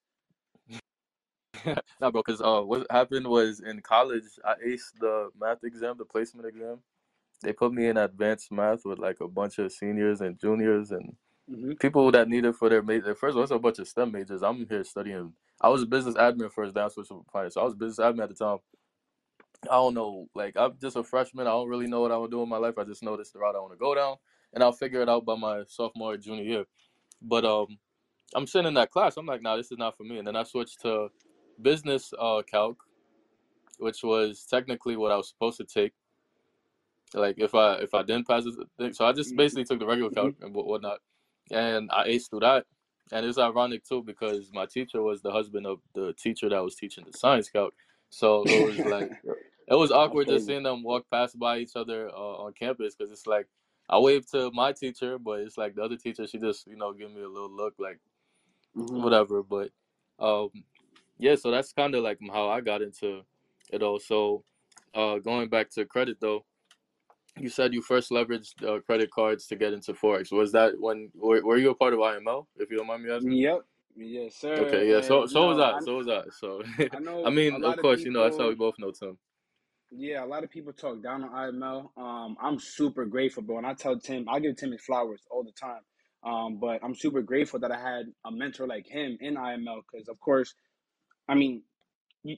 no, 1.65 2.11
bro. 2.11 2.21
Because 2.25 2.41
uh, 2.41 2.61
what 2.61 2.87
happened 2.89 3.27
was 3.27 3.59
in 3.61 3.81
college, 3.81 4.23
I 4.45 4.55
aced 4.65 4.99
the 4.99 5.29
math 5.39 5.63
exam, 5.63 5.95
the 5.97 6.05
placement 6.05 6.47
exam, 6.47 6.79
they 7.41 7.53
put 7.53 7.73
me 7.73 7.87
in 7.87 7.97
advanced 7.97 8.51
math 8.51 8.81
with 8.85 8.99
like 8.99 9.21
a 9.21 9.27
bunch 9.27 9.59
of 9.59 9.71
seniors 9.71 10.21
and 10.21 10.39
juniors 10.39 10.91
and 10.91 11.15
hmm 11.47 11.71
people 11.79 12.11
that 12.11 12.27
need 12.27 12.45
it 12.45 12.55
for 12.55 12.69
their 12.69 12.83
major. 12.83 13.15
First 13.15 13.37
of 13.37 13.51
all, 13.51 13.57
a 13.57 13.59
bunch 13.59 13.79
of 13.79 13.87
STEM 13.87 14.11
majors. 14.11 14.43
I'm 14.43 14.67
here 14.67 14.83
studying. 14.83 15.33
I 15.61 15.69
was 15.69 15.83
a 15.83 15.85
business 15.85 16.15
admin 16.15 16.51
first, 16.51 16.73
then 16.73 16.83
I 16.83 16.87
switched 16.89 17.09
to 17.09 17.25
finance. 17.31 17.55
So 17.55 17.61
I 17.61 17.63
was 17.63 17.75
business 17.75 17.99
admin 17.99 18.23
at 18.23 18.29
the 18.29 18.35
time. 18.35 18.57
I 19.63 19.73
don't 19.73 19.93
know, 19.93 20.27
like 20.35 20.55
I'm 20.55 20.75
just 20.81 20.95
a 20.95 21.03
freshman. 21.03 21.47
I 21.47 21.51
don't 21.51 21.67
really 21.67 21.87
know 21.87 22.01
what 22.01 22.11
I 22.11 22.17
want 22.17 22.31
to 22.31 22.37
do 22.37 22.43
in 22.43 22.49
my 22.49 22.57
life. 22.57 22.77
I 22.77 22.85
just 22.85 23.03
know 23.03 23.17
this 23.17 23.27
is 23.27 23.33
the 23.33 23.39
route 23.39 23.55
I 23.55 23.59
want 23.59 23.73
to 23.73 23.77
go 23.77 23.93
down, 23.93 24.15
and 24.53 24.63
I'll 24.63 24.71
figure 24.71 25.01
it 25.01 25.09
out 25.09 25.25
by 25.25 25.35
my 25.35 25.63
sophomore 25.67 26.13
or 26.13 26.17
junior 26.17 26.43
year. 26.43 26.65
But 27.21 27.43
um, 27.43 27.77
I'm 28.35 28.47
sitting 28.47 28.67
in 28.67 28.73
that 28.75 28.91
class. 28.91 29.17
I'm 29.17 29.25
like, 29.25 29.41
nah, 29.41 29.57
this 29.57 29.71
is 29.71 29.77
not 29.77 29.97
for 29.97 30.03
me. 30.03 30.17
And 30.17 30.27
then 30.27 30.35
I 30.35 30.43
switched 30.43 30.81
to 30.81 31.09
business 31.61 32.13
uh 32.17 32.41
calc, 32.49 32.77
which 33.79 34.03
was 34.03 34.45
technically 34.49 34.95
what 34.95 35.11
I 35.11 35.17
was 35.17 35.27
supposed 35.29 35.57
to 35.57 35.65
take. 35.65 35.93
Like 37.13 37.35
if 37.37 37.53
I 37.55 37.75
if 37.75 37.93
I 37.93 38.03
didn't 38.03 38.27
pass 38.27 38.45
this 38.45 38.55
thing, 38.77 38.93
so 38.93 39.05
I 39.05 39.13
just 39.13 39.35
basically 39.35 39.65
took 39.65 39.79
the 39.79 39.85
regular 39.85 40.11
calc 40.11 40.35
and 40.41 40.53
whatnot, 40.53 40.99
and 41.51 41.89
I 41.91 42.07
aced 42.07 42.29
through 42.29 42.41
that. 42.41 42.65
And 43.11 43.25
it's 43.25 43.39
ironic 43.39 43.83
too 43.83 44.03
because 44.03 44.51
my 44.53 44.67
teacher 44.67 45.01
was 45.01 45.21
the 45.21 45.31
husband 45.31 45.65
of 45.65 45.79
the 45.95 46.13
teacher 46.13 46.47
that 46.49 46.63
was 46.63 46.75
teaching 46.75 47.03
the 47.11 47.17
science 47.17 47.49
calc. 47.49 47.73
So 48.09 48.45
it 48.47 48.57
was 48.57 48.85
like 48.85 49.09
it 49.67 49.75
was 49.75 49.91
awkward 49.91 50.27
just 50.29 50.45
seeing 50.45 50.63
them 50.63 50.83
walk 50.83 51.05
past 51.11 51.39
by 51.39 51.59
each 51.59 51.75
other 51.75 52.09
uh, 52.09 52.13
on 52.43 52.53
campus 52.53 52.95
because 52.95 53.11
it's 53.11 53.27
like 53.27 53.47
I 53.89 53.99
waved 53.99 54.31
to 54.31 54.51
my 54.53 54.73
teacher, 54.73 55.19
but 55.19 55.41
it's 55.41 55.57
like 55.57 55.75
the 55.75 55.83
other 55.83 55.97
teacher 55.97 56.27
she 56.27 56.39
just 56.39 56.67
you 56.67 56.77
know 56.77 56.93
give 56.93 57.11
me 57.11 57.21
a 57.21 57.29
little 57.29 57.51
look 57.51 57.75
like 57.79 57.99
Mhm. 58.77 59.03
whatever. 59.03 59.43
But 59.43 59.71
um, 60.19 60.49
yeah, 61.17 61.35
so 61.35 61.51
that's 61.51 61.73
kind 61.73 61.95
of 61.95 62.03
like 62.03 62.19
how 62.31 62.49
I 62.49 62.61
got 62.61 62.81
into 62.81 63.23
it 63.71 63.83
all. 63.83 63.99
So 63.99 64.43
uh, 64.93 65.19
going 65.19 65.49
back 65.49 65.69
to 65.71 65.85
credit 65.85 66.17
though, 66.21 66.45
you 67.37 67.49
said 67.49 67.73
you 67.73 67.81
first 67.81 68.11
leveraged 68.11 68.63
uh, 68.67 68.81
credit 68.81 69.11
cards 69.11 69.47
to 69.47 69.55
get 69.55 69.73
into 69.73 69.93
forex. 69.93 70.31
Was 70.31 70.51
that 70.53 70.79
when 70.79 71.11
were, 71.15 71.41
were 71.43 71.57
you 71.57 71.69
a 71.71 71.75
part 71.75 71.93
of 71.93 71.99
IML? 71.99 72.47
If 72.57 72.71
you 72.71 72.77
don't 72.77 72.87
mind 72.87 73.03
me 73.03 73.11
asking. 73.11 73.33
Yep. 73.33 73.61
Yes, 73.95 74.35
sir. 74.37 74.49
Okay, 74.59 74.89
yeah. 74.91 75.01
So 75.01 75.27
And 75.27 75.27
so 75.27 75.47
was 75.47 75.59
know, 75.59 75.61
I. 75.61 75.79
So 75.79 75.97
was 75.97 76.07
I. 76.09 76.23
So 76.31 76.63
I 76.93 76.99
know 76.99 77.25
I 77.25 77.29
a 77.29 77.31
mean, 77.31 77.63
of 77.63 77.77
course, 77.77 78.05
you 78.05 78.11
know 78.11 78.23
that's 78.23 78.37
how 78.37 78.49
we 78.49 78.55
both 78.55 78.75
know 78.79 78.91
Tim. 78.91 79.17
Yeah, 79.91 80.23
a 80.23 80.27
lot 80.27 80.43
of 80.43 80.49
people 80.51 80.73
talk 80.73 81.01
down 81.01 81.23
on 81.23 81.31
IML. 81.31 81.89
Um, 81.97 82.37
I'm 82.41 82.59
super 82.59 83.05
grateful, 83.05 83.43
bro. 83.43 83.57
And 83.59 83.67
I 83.67 83.73
tell 83.73 83.97
Tim, 83.99 84.27
I 84.29 84.39
give 84.39 84.57
Tim 84.57 84.71
his 84.73 84.83
flowers 84.83 85.21
all 85.31 85.43
the 85.43 85.53
time. 85.53 85.81
Um, 86.23 86.59
but 86.59 86.81
I'm 86.83 86.95
super 86.95 87.21
grateful 87.21 87.59
that 87.61 87.71
I 87.71 87.79
had 87.79 88.07
a 88.25 88.31
mentor 88.31 88.67
like 88.67 88.87
him 88.87 89.17
in 89.21 89.35
IML 89.35 89.81
because, 89.91 90.09
of 90.09 90.19
course, 90.19 90.53
I 91.29 91.35
mean, 91.35 91.63
you, 92.23 92.37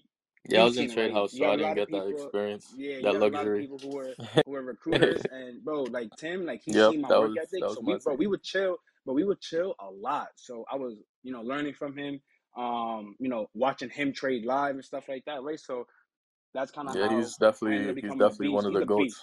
Yeah, 0.50 0.62
I 0.62 0.66
was 0.66 0.78
in 0.78 0.88
trade 0.88 1.12
right? 1.12 1.14
house, 1.14 1.36
so 1.38 1.48
I 1.48 1.56
didn't 1.58 1.76
get 1.76 1.92
that 1.92 2.08
experience, 2.08 2.76
Yeah, 2.76 3.02
that 3.02 3.14
got 3.14 3.24
a 3.24 3.28
lot 3.28 3.48
of 3.48 3.54
luxury. 3.54 3.56
people 3.56 3.80
who 3.80 3.90
were 3.90 4.18
who 4.46 4.52
were 4.52 4.64
recruiters, 4.64 5.26
and 5.32 5.64
bro, 5.64 5.86
like 5.86 6.16
Tim, 6.18 6.46
like 6.46 6.62
he 6.66 6.76
Yep, 6.76 6.78
seen 6.78 7.02
my 7.02 7.12
work 7.12 7.34
was 7.34 7.42
ethic. 7.42 7.70
So 7.70 7.82
we, 7.82 7.98
bro, 8.04 8.16
we 8.16 8.28
would 8.28 8.44
chill, 8.44 8.78
but 9.06 9.14
we 9.14 9.24
would 9.24 9.42
chill 9.42 9.76
a 9.80 9.90
lot. 9.90 10.30
So 10.36 10.66
I 10.72 10.76
was, 10.78 10.96
you 11.24 11.34
know, 11.34 11.42
learning 11.42 11.74
from 11.74 11.98
him. 11.98 12.22
Um, 12.58 13.16
you 13.20 13.30
know, 13.30 13.48
watching 13.54 13.90
him 13.90 14.14
trade 14.14 14.46
live 14.46 14.76
and 14.76 14.84
stuff 14.84 15.06
like 15.08 15.24
that, 15.26 15.42
right? 15.44 15.60
So 15.60 15.86
that's 16.54 16.72
kind 16.72 16.90
of 16.90 16.96
Yeah, 16.96 17.08
how 17.08 17.14
he's 17.16 17.38
I 17.66 17.76
ended 17.76 17.92
up 17.92 17.98
definitely 17.98 18.02
he's 18.02 18.16
definitely 18.16 18.50
one 18.50 18.66
of 18.66 18.74
the 18.74 18.82
goats. 18.82 19.20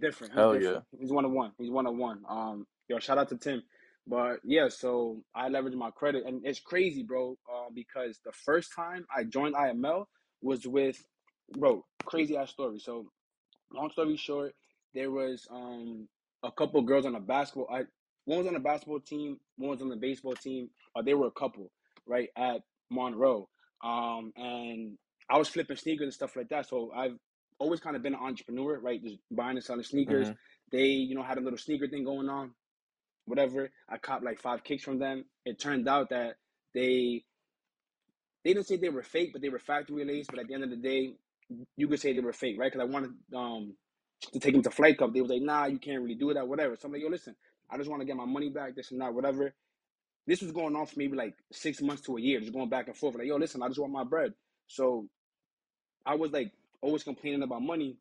Different. 0.00 0.34
He's 0.34 0.46
Hell 0.46 0.56
yeah. 0.60 0.80
He's 0.98 1.12
one 1.12 1.24
of 1.24 1.32
one. 1.32 1.52
He's 1.58 1.70
one 1.70 1.86
of 1.86 1.96
one. 1.96 2.22
Um, 2.28 2.66
yo, 2.88 2.98
shout 3.00 3.18
out 3.18 3.28
to 3.30 3.36
Tim. 3.36 3.62
But 4.06 4.40
yeah, 4.44 4.68
so 4.68 5.22
I 5.34 5.48
leveraged 5.48 5.74
my 5.74 5.90
credit, 5.90 6.24
and 6.26 6.42
it's 6.44 6.60
crazy, 6.60 7.02
bro. 7.02 7.36
Uh, 7.52 7.70
because 7.74 8.20
the 8.24 8.32
first 8.32 8.72
time 8.74 9.06
I 9.16 9.24
joined 9.24 9.54
IML 9.54 10.06
was 10.42 10.66
with, 10.66 11.02
bro, 11.58 11.84
crazy 12.04 12.36
ass 12.36 12.50
story. 12.50 12.78
So 12.78 13.06
long 13.72 13.90
story 13.90 14.16
short, 14.16 14.54
there 14.94 15.10
was 15.10 15.46
um 15.50 16.08
a 16.44 16.52
couple 16.52 16.82
girls 16.82 17.06
on 17.06 17.16
a 17.16 17.20
basketball. 17.20 17.68
One 18.30 18.40
was 18.40 18.48
on 18.48 18.54
the 18.54 18.60
basketball 18.60 19.00
team, 19.00 19.38
one 19.58 19.72
was 19.72 19.82
on 19.82 19.90
the 19.90 19.96
baseball 19.96 20.34
team. 20.34 20.70
Uh, 20.96 21.02
they 21.02 21.14
were 21.14 21.28
a 21.28 21.32
couple, 21.32 21.72
right 22.06 22.30
at 22.38 22.62
Monroe. 22.90 23.48
Um, 23.84 24.32
and 24.36 24.98
I 25.30 25.38
was 25.38 25.48
flipping 25.48 25.76
sneakers 25.78 26.04
and 26.06 26.14
stuff 26.14 26.36
like 26.36 26.50
that. 26.50 26.68
So 26.68 26.92
I've 26.96 27.18
always 27.58 27.80
kind 27.80 27.96
of 27.96 28.02
been 28.04 28.14
an 28.14 28.20
entrepreneur, 28.22 28.80
right? 28.80 29.04
Just 29.04 29.18
buying 29.32 29.58
and 29.58 29.64
selling 29.64 29.84
sneakers. 29.84 30.30
hmm 30.30 30.32
They, 30.72 30.86
you 30.86 31.16
know, 31.16 31.24
had 31.24 31.38
a 31.38 31.42
little 31.42 31.58
sneaker 31.58 31.88
thing 31.88 32.04
going 32.04 32.30
on. 32.30 32.52
Whatever. 33.26 33.70
I 33.88 33.98
copped 33.98 34.24
like 34.24 34.40
five 34.40 34.64
kicks 34.64 34.84
from 34.84 35.00
them. 35.00 35.26
It 35.46 35.60
turned 35.60 35.88
out 35.88 36.10
that 36.10 36.36
they 36.74 37.24
they 38.44 38.54
didn't 38.54 38.68
say 38.68 38.78
they 38.78 38.90
were 38.90 39.04
fake, 39.04 39.32
but 39.34 39.42
they 39.42 39.50
were 39.50 39.60
factory 39.60 40.04
laced. 40.06 40.30
But 40.32 40.40
at 40.40 40.48
the 40.48 40.54
end 40.54 40.64
of 40.64 40.70
the 40.70 40.76
day, 40.76 41.14
you 41.76 41.88
could 41.88 42.00
say 42.00 42.14
they 42.14 42.20
were 42.20 42.34
fake, 42.34 42.56
right? 42.60 42.72
Because 42.72 42.88
I 42.88 42.92
wanted 42.92 43.12
um 43.36 43.74
to 44.32 44.40
take 44.40 44.54
them 44.54 44.62
to 44.64 44.70
Flight 44.72 44.98
Club. 44.98 45.14
They 45.14 45.22
was 45.22 45.30
like, 45.30 45.42
nah, 45.42 45.66
you 45.66 45.80
can't 45.80 46.02
really 46.02 46.16
do 46.16 46.34
that, 46.34 46.48
whatever. 46.48 46.76
So 46.76 46.86
I'm 46.88 46.92
like, 46.92 47.02
yo, 47.02 47.08
listen, 47.08 47.36
I 47.70 47.76
just 47.76 47.88
want 47.88 48.02
to 48.02 48.06
get 48.06 48.16
my 48.16 48.24
money 48.24 48.50
back, 48.50 48.74
this 48.74 48.90
and 48.90 49.00
that, 49.00 49.14
whatever. 49.14 49.54
This 50.26 50.42
was 50.42 50.52
going 50.52 50.76
on 50.76 50.86
for 50.86 50.94
maybe 50.96 51.16
like 51.16 51.34
six 51.52 51.80
months 51.80 52.02
to 52.02 52.16
a 52.16 52.20
year, 52.20 52.40
just 52.40 52.52
going 52.52 52.68
back 52.68 52.88
and 52.88 52.96
forth. 52.96 53.14
Like, 53.16 53.26
yo, 53.26 53.36
listen, 53.36 53.62
I 53.62 53.68
just 53.68 53.80
want 53.80 53.92
my 53.92 54.04
bread. 54.04 54.32
So 54.66 55.08
I 56.06 56.14
was 56.14 56.30
like 56.32 56.52
always 56.82 57.02
complaining 57.02 57.42
about 57.42 57.62
money. 57.62 57.96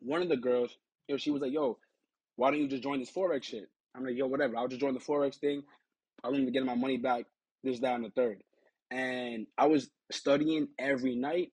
One 0.00 0.22
of 0.22 0.28
the 0.28 0.36
girls, 0.36 0.76
yo, 1.08 1.16
she 1.16 1.30
was 1.30 1.42
like, 1.42 1.52
yo, 1.52 1.78
why 2.36 2.50
don't 2.50 2.60
you 2.60 2.68
just 2.68 2.82
join 2.82 3.00
this 3.00 3.10
Forex 3.10 3.44
shit? 3.44 3.68
I'm 3.94 4.04
like, 4.04 4.16
yo, 4.16 4.26
whatever. 4.26 4.56
I'll 4.56 4.68
just 4.68 4.80
join 4.80 4.94
the 4.94 5.00
Forex 5.00 5.36
thing. 5.36 5.62
I 6.22 6.28
want 6.28 6.44
to 6.44 6.50
get 6.50 6.64
my 6.64 6.74
money 6.74 6.96
back, 6.96 7.24
this, 7.62 7.80
that, 7.80 7.94
and 7.94 8.04
the 8.04 8.10
third. 8.10 8.42
And 8.90 9.46
I 9.56 9.66
was 9.66 9.88
studying 10.10 10.68
every 10.78 11.16
night, 11.16 11.52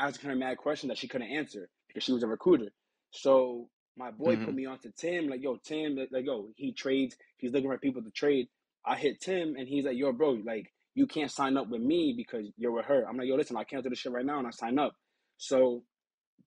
asking 0.00 0.30
her 0.30 0.36
mad 0.36 0.58
questions 0.58 0.90
that 0.90 0.98
she 0.98 1.08
couldn't 1.08 1.30
answer 1.30 1.68
because 1.88 2.02
she 2.02 2.12
was 2.12 2.22
a 2.22 2.28
recruiter. 2.28 2.72
So 3.10 3.68
my 3.96 4.10
boy 4.10 4.36
hmm 4.36 4.44
put 4.44 4.54
me 4.54 4.66
on 4.66 4.78
to 4.80 4.90
Tim, 4.90 5.28
like, 5.28 5.42
yo, 5.42 5.56
Tim, 5.56 5.96
like, 5.96 6.08
like, 6.12 6.24
yo, 6.26 6.48
he 6.56 6.72
trades, 6.72 7.16
he's 7.38 7.52
looking 7.52 7.70
for 7.70 7.78
people 7.78 8.02
to 8.02 8.10
trade. 8.10 8.48
I 8.86 8.96
hit 8.96 9.20
Tim 9.20 9.54
and 9.56 9.68
he's 9.68 9.84
like, 9.84 9.96
yo, 9.96 10.12
bro, 10.12 10.38
like, 10.44 10.72
you 10.94 11.06
can't 11.06 11.30
sign 11.30 11.56
up 11.56 11.68
with 11.68 11.80
me 11.80 12.14
because 12.16 12.46
you're 12.56 12.72
with 12.72 12.86
her. 12.86 13.06
I'm 13.08 13.16
like, 13.16 13.28
yo, 13.28 13.36
listen, 13.36 13.56
I 13.56 13.64
can't 13.64 13.82
do 13.82 13.90
this 13.90 13.98
shit 14.00 14.12
right 14.12 14.26
now 14.26 14.38
and 14.38 14.46
I 14.46 14.50
sign 14.50 14.78
up. 14.78 14.94
So 15.38 15.84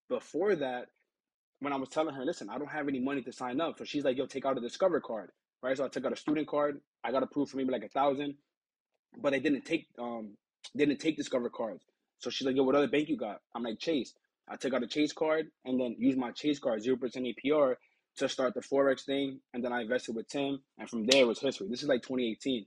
before 0.10 0.55
that, 0.55 0.88
when 1.60 1.73
I 1.73 1.77
was 1.77 1.89
telling 1.89 2.15
her, 2.15 2.25
listen, 2.25 2.49
I 2.49 2.58
don't 2.58 2.71
have 2.71 2.88
any 2.88 2.99
money 2.99 3.21
to 3.23 3.31
sign 3.31 3.62
up. 3.62 3.77
So 3.77 3.86
she's 3.86 4.03
like, 4.03 4.17
yo, 4.17 4.25
take 4.25 4.45
out 4.45 4.58
a 4.58 4.62
Discover 4.62 5.01
card. 5.01 5.31
Right. 5.63 5.75
So 5.77 5.86
I 5.86 5.88
took 5.88 6.05
out 6.05 6.13
a 6.13 6.17
student 6.17 6.47
card. 6.47 6.79
I 7.03 7.12
got 7.12 7.23
approved 7.23 7.51
for 7.51 7.58
maybe 7.58 7.71
like 7.71 7.84
a 7.84 7.89
thousand, 7.89 8.36
but 9.19 9.34
I 9.34 9.39
didn't 9.39 9.65
take 9.65 9.88
um 9.97 10.38
didn't 10.75 10.97
take 10.97 11.17
Discover 11.17 11.49
cards. 11.49 11.84
So 12.19 12.29
she's 12.29 12.45
like, 12.45 12.55
yo, 12.55 12.63
what 12.63 12.75
other 12.75 12.88
bank 12.88 13.10
you 13.10 13.17
got? 13.17 13.39
I'm 13.55 13.63
like, 13.63 13.79
Chase. 13.79 14.13
I 14.47 14.55
took 14.58 14.73
out 14.73 14.84
a 14.84 14.88
Chase 14.88 15.13
card 15.13 15.47
and 15.65 15.79
then 15.79 15.95
used 15.97 16.17
my 16.17 16.31
Chase 16.31 16.60
card, 16.60 16.84
zero 16.84 16.97
percent 16.97 17.25
APR, 17.25 17.75
to 18.17 18.29
start 18.29 18.53
the 18.53 18.62
Forex 18.62 19.05
thing. 19.05 19.39
And 19.53 19.63
then 19.63 19.73
I 19.73 19.81
invested 19.81 20.15
with 20.15 20.27
Tim. 20.27 20.60
And 20.77 20.89
from 20.89 21.05
there 21.05 21.21
it 21.21 21.27
was 21.27 21.39
history. 21.39 21.67
This 21.69 21.81
is 21.81 21.89
like 21.89 22.03
2018, 22.03 22.65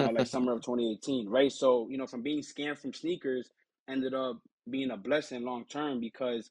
uh, 0.00 0.08
like 0.12 0.26
summer 0.26 0.52
of 0.52 0.60
2018, 0.60 1.28
right? 1.28 1.52
So, 1.52 1.88
you 1.90 1.98
know, 1.98 2.06
from 2.06 2.22
being 2.22 2.42
scammed 2.42 2.78
from 2.78 2.92
sneakers 2.92 3.50
ended 3.88 4.14
up 4.14 4.38
being 4.68 4.90
a 4.90 4.96
blessing 4.96 5.44
long 5.44 5.64
term 5.64 6.00
because 6.00 6.50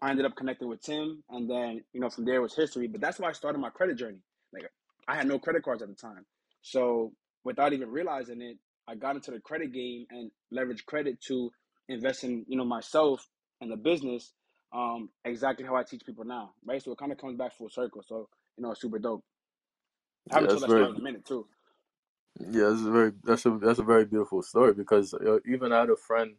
I 0.00 0.10
ended 0.10 0.26
up 0.26 0.36
connecting 0.36 0.68
with 0.68 0.82
Tim, 0.82 1.22
and 1.28 1.50
then 1.50 1.82
you 1.92 2.00
know 2.00 2.08
from 2.08 2.24
there 2.24 2.40
was 2.40 2.54
history. 2.54 2.86
But 2.86 3.00
that's 3.00 3.18
why 3.18 3.28
I 3.28 3.32
started 3.32 3.58
my 3.58 3.70
credit 3.70 3.96
journey. 3.96 4.20
Like 4.52 4.70
I 5.08 5.16
had 5.16 5.26
no 5.26 5.38
credit 5.38 5.64
cards 5.64 5.82
at 5.82 5.88
the 5.88 5.94
time, 5.94 6.24
so 6.62 7.12
without 7.44 7.72
even 7.72 7.90
realizing 7.90 8.40
it, 8.40 8.58
I 8.86 8.94
got 8.94 9.16
into 9.16 9.30
the 9.30 9.40
credit 9.40 9.72
game 9.72 10.06
and 10.10 10.30
leveraged 10.54 10.86
credit 10.86 11.20
to 11.28 11.50
invest 11.88 12.24
in 12.24 12.44
you 12.48 12.56
know 12.58 12.64
myself 12.66 13.28
and 13.60 13.70
the 13.70 13.76
business. 13.76 14.32
Um, 14.72 15.10
exactly 15.24 15.66
how 15.66 15.76
I 15.76 15.84
teach 15.84 16.04
people 16.06 16.24
now, 16.24 16.52
right? 16.66 16.82
So 16.82 16.92
it 16.92 16.98
kind 16.98 17.12
of 17.12 17.18
comes 17.18 17.36
back 17.38 17.54
full 17.56 17.70
circle. 17.70 18.02
So 18.06 18.28
you 18.56 18.64
know, 18.64 18.72
it's 18.72 18.82
super 18.82 18.98
dope. 18.98 19.24
I 20.30 20.34
Yeah, 20.34 20.36
haven't 20.36 20.50
told 20.50 20.62
that's 20.62 20.64
that 20.64 20.70
very 20.70 20.72
story 20.72 20.90
in 20.90 20.96
a 20.96 21.00
minute 21.02 21.24
too. 21.26 21.46
yeah, 22.40 22.70
that's 22.70 22.82
a 22.82 22.90
very 22.90 23.12
that's 23.24 23.46
a 23.46 23.58
that's 23.62 23.78
a 23.80 23.84
very 23.84 24.06
beautiful 24.06 24.42
story 24.42 24.74
because 24.74 25.14
uh, 25.14 25.38
even 25.46 25.72
I 25.72 25.80
had 25.80 25.90
a 25.90 25.96
friend, 25.96 26.36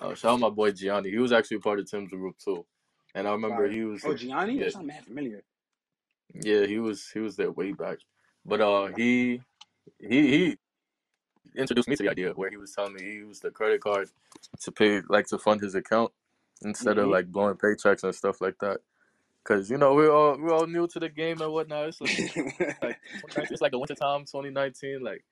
uh, 0.00 0.14
shout 0.14 0.32
out 0.34 0.40
my 0.40 0.50
boy 0.50 0.72
Gianni. 0.72 1.10
He 1.10 1.18
was 1.18 1.32
actually 1.32 1.58
part 1.60 1.80
of 1.80 1.90
Tim's 1.90 2.10
group 2.10 2.36
too, 2.38 2.66
and 3.14 3.28
I 3.28 3.32
remember 3.32 3.68
Fire. 3.68 3.70
he 3.70 3.84
was 3.84 4.04
Oh, 4.04 4.14
Gianni, 4.14 4.58
yeah 4.58 4.60
that's 4.60 4.76
not 4.76 4.86
mad 4.86 5.04
familiar. 5.04 5.42
yeah 6.34 6.66
he 6.66 6.78
was 6.80 7.08
he 7.12 7.20
was 7.20 7.36
there 7.36 7.52
way 7.52 7.72
back, 7.72 7.98
but 8.46 8.60
uh 8.60 8.88
he 8.88 9.42
he 10.00 10.28
he 10.38 10.58
introduced 11.56 11.88
me 11.88 11.96
to 11.96 12.02
the 12.02 12.10
idea 12.10 12.32
where 12.32 12.50
he 12.50 12.56
was 12.56 12.72
telling 12.72 12.94
me 12.94 13.02
he 13.02 13.12
used 13.12 13.42
the 13.42 13.50
credit 13.50 13.80
card 13.80 14.08
to 14.60 14.72
pay 14.72 15.00
like 15.08 15.26
to 15.26 15.38
fund 15.38 15.60
his 15.60 15.74
account 15.74 16.12
instead 16.62 16.98
of 16.98 17.04
Mm-hmm. 17.04 17.12
like 17.12 17.32
blowing 17.32 17.56
paychecks 17.56 18.04
and 18.04 18.14
stuff 18.14 18.40
like 18.40 18.58
that. 18.60 18.78
Cause 19.42 19.70
you 19.70 19.78
know 19.78 19.94
we're 19.94 20.12
all 20.12 20.36
we're 20.38 20.52
all 20.52 20.66
new 20.66 20.86
to 20.88 21.00
the 21.00 21.08
game 21.08 21.40
and 21.40 21.52
whatnot. 21.52 21.88
It's 21.88 22.00
like, 22.00 22.18
like 22.82 23.00
2019, 23.32 23.46
it's 23.50 23.62
like 23.62 23.72
the 23.72 23.78
winter 23.78 23.94
time, 23.94 24.20
2019. 24.20 25.02
Like 25.02 25.24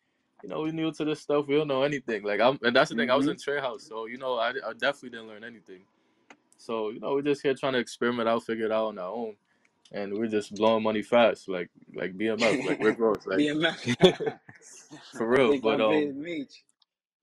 you 0.43 0.49
know 0.49 0.63
we 0.63 0.73
new 0.73 0.91
to 0.93 1.05
this 1.05 1.21
stuff. 1.21 1.47
We 1.47 1.57
don't 1.57 1.69
know 1.69 1.83
anything. 1.83 2.23
Like 2.23 2.41
I'm 2.41 2.59
and 2.63 2.75
that's 2.75 2.91
the 2.91 2.97
thing. 2.97 3.11
I 3.11 3.15
was 3.17 3.27
mm-hmm. 3.27 3.33
in 3.33 3.39
trade 3.39 3.61
house, 3.61 3.85
so 3.87 4.07
you 4.07 4.17
know 4.17 4.39
I, 4.39 4.51
I 4.67 4.73
definitely 4.73 5.11
didn't 5.11 5.29
learn 5.29 5.45
anything. 5.45 5.83
So 6.57 6.89
you 6.89 7.01
know 7.01 7.13
we're 7.15 7.23
just 7.23 7.43
here 7.43 7.55
trying 7.55 7.75
to 7.75 7.79
experiment 7.81 8.29
out, 8.29 8.45
figure 8.45 8.65
it 8.65 8.73
out 8.73 8.87
on 8.87 8.99
our 8.99 9.11
own, 9.11 9.37
and 9.93 10.13
we're 10.15 10.27
just 10.29 10.55
blowing 10.55 10.83
money 10.83 11.03
fast, 11.03 11.49
like 11.49 11.71
like 11.95 12.17
BMF, 12.17 12.67
like 12.67 12.79
Rick 12.81 12.99
Ross, 12.99 13.19
like 13.27 13.39
BMF. 13.39 14.39
for 15.13 15.29
real. 15.29 15.61
But 15.61 15.81
um, 15.81 16.15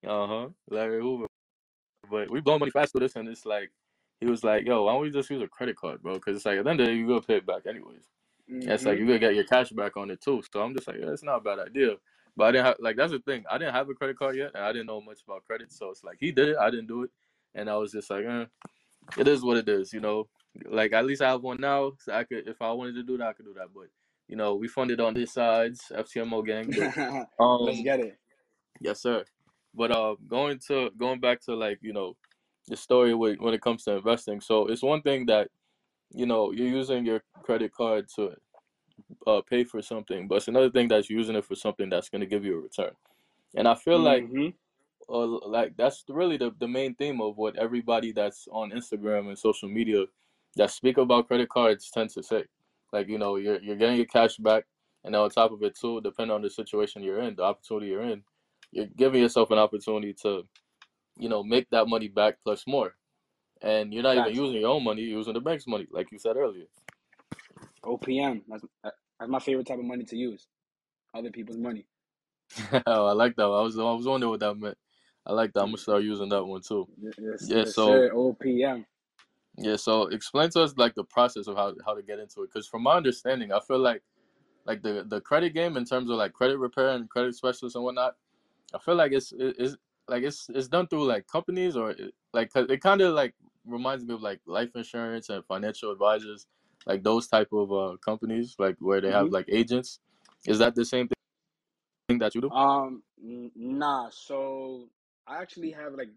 uh 0.07 0.27
huh, 0.27 0.49
Larry 0.69 1.01
Hoover. 1.01 1.27
But 2.09 2.29
we 2.31 2.41
blowing 2.41 2.59
money 2.59 2.71
fast 2.71 2.93
with 2.93 3.03
this, 3.03 3.15
and 3.15 3.27
it's 3.27 3.45
like 3.45 3.71
he 4.21 4.27
was 4.27 4.43
like, 4.43 4.65
"Yo, 4.65 4.83
why 4.83 4.93
don't 4.93 5.01
we 5.01 5.11
just 5.11 5.29
use 5.29 5.41
a 5.41 5.47
credit 5.47 5.75
card, 5.77 6.01
bro? 6.01 6.15
Because 6.15 6.37
it's 6.37 6.45
like 6.45 6.57
at 6.59 6.63
the 6.65 6.69
end 6.71 6.79
of 6.81 6.87
the 6.87 6.93
day, 6.93 6.97
you 6.99 7.07
gonna 7.07 7.21
pay 7.21 7.37
it 7.37 7.45
back 7.45 7.65
anyways. 7.67 8.05
And 8.61 8.71
it's 8.71 8.85
like 8.85 8.97
Mhm. 8.97 8.99
you 8.99 9.07
gonna 9.07 9.19
get 9.19 9.35
your 9.35 9.43
cash 9.45 9.71
back 9.71 9.97
on 9.97 10.11
it 10.11 10.21
too. 10.21 10.41
So 10.51 10.61
I'm 10.61 10.75
just 10.75 10.87
like, 10.87 10.97
yeah, 10.99 11.11
it's 11.11 11.23
not 11.23 11.37
a 11.37 11.41
bad 11.41 11.59
idea. 11.59 11.95
But 12.37 12.45
I 12.45 12.51
didn't 12.51 12.65
have 12.65 12.75
like 12.79 12.95
that's 12.97 13.11
the 13.11 13.19
thing. 13.19 13.43
I 13.49 13.57
didn't 13.57 13.73
have 13.75 13.89
a 13.89 13.93
credit 13.93 14.17
card 14.17 14.37
yet, 14.37 14.51
and 14.55 14.63
I 14.63 14.71
didn't 14.73 14.87
know 14.87 15.01
much 15.01 15.21
about 15.27 15.45
credit. 15.45 15.71
So 15.73 15.89
it's 15.91 16.03
like 16.03 16.17
he 16.19 16.31
did 16.31 16.49
it, 16.49 16.57
I 16.57 16.69
didn't 16.69 16.87
do 16.87 17.03
it, 17.03 17.11
and 17.55 17.69
I 17.69 17.77
was 17.77 17.91
just 17.91 18.09
like, 18.09 18.25
eh, 18.25 18.45
it 19.17 19.27
is 19.27 19.43
what 19.43 19.57
it 19.57 19.69
is, 19.69 19.93
you 19.93 19.99
know. 20.01 20.27
Like 20.65 20.93
at 20.93 21.05
least 21.05 21.21
I 21.21 21.29
have 21.29 21.41
one 21.43 21.59
now, 21.59 21.93
so 21.99 22.13
I 22.13 22.23
could 22.23 22.47
if 22.47 22.61
I 22.61 22.71
wanted 22.71 22.95
to 22.95 23.03
do 23.03 23.17
that, 23.17 23.27
I 23.29 23.33
could 23.33 23.45
do 23.45 23.53
that. 23.55 23.69
But 23.73 23.89
you 24.27 24.35
know, 24.35 24.55
we 24.55 24.67
funded 24.67 24.99
on 25.01 25.13
this 25.13 25.33
sides, 25.33 25.91
FTMO 25.91 26.45
gang. 26.45 26.73
But 26.73 26.91
Let's 27.59 27.81
um, 27.81 27.83
get 27.83 27.99
it. 27.99 28.17
yes, 28.79 29.01
sir. 29.01 29.25
But 29.73 29.91
uh, 29.91 30.15
going 30.27 30.59
to 30.67 30.91
going 30.97 31.19
back 31.19 31.41
to 31.41 31.55
like 31.55 31.79
you 31.81 31.93
know, 31.93 32.15
the 32.67 32.77
story 32.77 33.13
with 33.13 33.39
when 33.39 33.53
it 33.53 33.61
comes 33.61 33.83
to 33.85 33.93
investing. 33.97 34.41
So 34.41 34.67
it's 34.67 34.83
one 34.83 35.01
thing 35.01 35.25
that 35.27 35.49
you 36.13 36.25
know 36.25 36.51
you're 36.51 36.67
using 36.67 37.05
your 37.05 37.23
credit 37.43 37.73
card 37.73 38.07
to 38.15 38.35
uh, 39.27 39.41
pay 39.49 39.63
for 39.63 39.81
something, 39.81 40.27
but 40.27 40.35
it's 40.35 40.47
another 40.47 40.69
thing 40.69 40.87
that's 40.87 41.09
using 41.09 41.35
it 41.35 41.45
for 41.45 41.55
something 41.55 41.89
that's 41.89 42.09
going 42.09 42.21
to 42.21 42.27
give 42.27 42.45
you 42.45 42.57
a 42.57 42.61
return. 42.61 42.91
And 43.55 43.67
I 43.67 43.75
feel 43.75 43.99
like 43.99 44.25
Mhm. 44.25 44.53
uh, 45.09 45.25
like 45.47 45.77
that's 45.77 46.03
really 46.09 46.37
the, 46.37 46.51
the 46.59 46.67
main 46.67 46.95
theme 46.95 47.21
of 47.21 47.37
what 47.37 47.55
everybody 47.57 48.11
that's 48.11 48.47
on 48.51 48.71
Instagram 48.71 49.27
and 49.29 49.37
social 49.37 49.69
media 49.69 50.05
that 50.55 50.71
speak 50.71 50.97
about 50.97 51.27
credit 51.27 51.49
cards 51.49 51.89
tend 51.91 52.09
to 52.11 52.23
say. 52.23 52.45
Like 52.93 53.07
you 53.09 53.17
know 53.17 53.35
you're 53.35 53.61
you're 53.61 53.75
getting 53.75 53.97
your 53.97 54.05
cash 54.05 54.37
back, 54.37 54.65
and 55.03 55.13
then 55.13 55.21
on 55.21 55.29
top 55.29 55.51
of 55.51 55.61
it 55.63 55.77
too, 55.77 56.01
depending 56.01 56.33
on 56.35 56.41
the 56.41 56.49
situation 56.49 57.03
you're 57.03 57.21
in, 57.21 57.35
the 57.35 57.43
opportunity 57.43 57.87
you're 57.87 58.03
in, 58.03 58.23
you're 58.71 58.87
giving 58.95 59.21
yourself 59.21 59.51
an 59.51 59.59
opportunity 59.59 60.13
to 60.21 60.43
you 61.17 61.29
know 61.29 61.43
make 61.43 61.69
that 61.71 61.87
money 61.87 62.07
back 62.07 62.35
plus 62.43 62.63
more. 62.67 62.95
And 63.61 63.93
you're 63.93 64.03
not 64.03 64.17
even 64.17 64.35
using 64.35 64.61
your 64.61 64.69
own 64.71 64.83
money; 64.83 65.01
you're 65.01 65.17
using 65.17 65.33
the 65.33 65.39
bank's 65.41 65.67
money, 65.67 65.87
like 65.91 66.11
you 66.11 66.19
said 66.19 66.37
earlier. 66.37 66.65
OPM. 67.83 68.41
That's 68.47 68.63
that's 68.83 69.29
my 69.29 69.39
favorite 69.39 69.67
type 69.67 69.79
of 69.79 69.85
money 69.85 70.03
to 70.05 70.15
use. 70.17 70.47
Other 71.13 71.31
people's 71.31 71.57
money. 71.57 71.85
oh, 72.85 73.05
I 73.05 73.13
like 73.13 73.35
that. 73.35 73.49
One. 73.49 73.59
I 73.59 73.63
was 73.63 73.77
I 73.77 73.83
was 73.83 74.05
wondering 74.05 74.31
what 74.31 74.39
that 74.41 74.55
meant. 74.55 74.77
I 75.25 75.33
like 75.33 75.53
that. 75.53 75.61
I'm 75.61 75.67
gonna 75.67 75.77
start 75.77 76.03
using 76.03 76.29
that 76.29 76.43
one 76.43 76.61
too. 76.61 76.87
Yes, 77.01 77.13
Yeah. 77.17 77.57
yes, 77.57 77.73
So 77.73 77.85
sir. 77.87 78.11
OPM. 78.13 78.85
Yeah. 79.57 79.75
So 79.77 80.03
explain 80.07 80.49
to 80.51 80.61
us 80.63 80.73
like 80.77 80.95
the 80.95 81.03
process 81.03 81.47
of 81.47 81.55
how 81.57 81.75
how 81.85 81.95
to 81.95 82.03
get 82.03 82.19
into 82.19 82.43
it. 82.43 82.51
Because 82.53 82.67
from 82.67 82.83
my 82.83 82.95
understanding, 82.97 83.51
I 83.51 83.59
feel 83.61 83.79
like 83.79 84.03
like 84.65 84.81
the 84.83 85.05
the 85.07 85.21
credit 85.21 85.53
game 85.53 85.77
in 85.77 85.85
terms 85.85 86.09
of 86.09 86.17
like 86.17 86.33
credit 86.33 86.57
repair 86.57 86.89
and 86.89 87.09
credit 87.09 87.35
specialists 87.35 87.75
and 87.75 87.83
whatnot. 87.83 88.15
I 88.73 88.79
feel 88.79 88.95
like 88.95 89.11
it's 89.13 89.31
it- 89.33 89.55
it's 89.59 89.77
like 90.07 90.23
it's 90.23 90.47
it's 90.53 90.67
done 90.67 90.87
through 90.87 91.05
like 91.05 91.27
companies 91.27 91.75
or 91.75 91.91
it, 91.91 92.13
like 92.33 92.51
'cause 92.53 92.67
it 92.69 92.81
kind 92.81 93.01
of 93.01 93.13
like 93.15 93.35
reminds 93.65 94.05
me 94.05 94.13
of 94.13 94.21
like 94.21 94.41
life 94.45 94.71
insurance 94.75 95.29
and 95.29 95.45
financial 95.45 95.91
advisors, 95.91 96.47
like 96.85 97.03
those 97.03 97.27
type 97.27 97.49
of 97.53 97.71
uh 97.73 97.97
companies, 98.03 98.55
like 98.59 98.77
where 98.79 99.01
they 99.01 99.11
have 99.11 99.29
Mhm. 99.29 99.31
like 99.31 99.45
agents. 99.49 99.99
Is 100.45 100.59
that 100.59 100.75
the 100.75 100.85
same 100.85 101.09
thing 102.09 102.19
that 102.19 102.35
you 102.35 102.41
do? 102.41 102.51
Um, 102.51 103.03
nah. 103.17 104.09
So 104.11 104.89
I 105.27 105.41
actually 105.41 105.71
have 105.71 105.93
like 105.95 106.09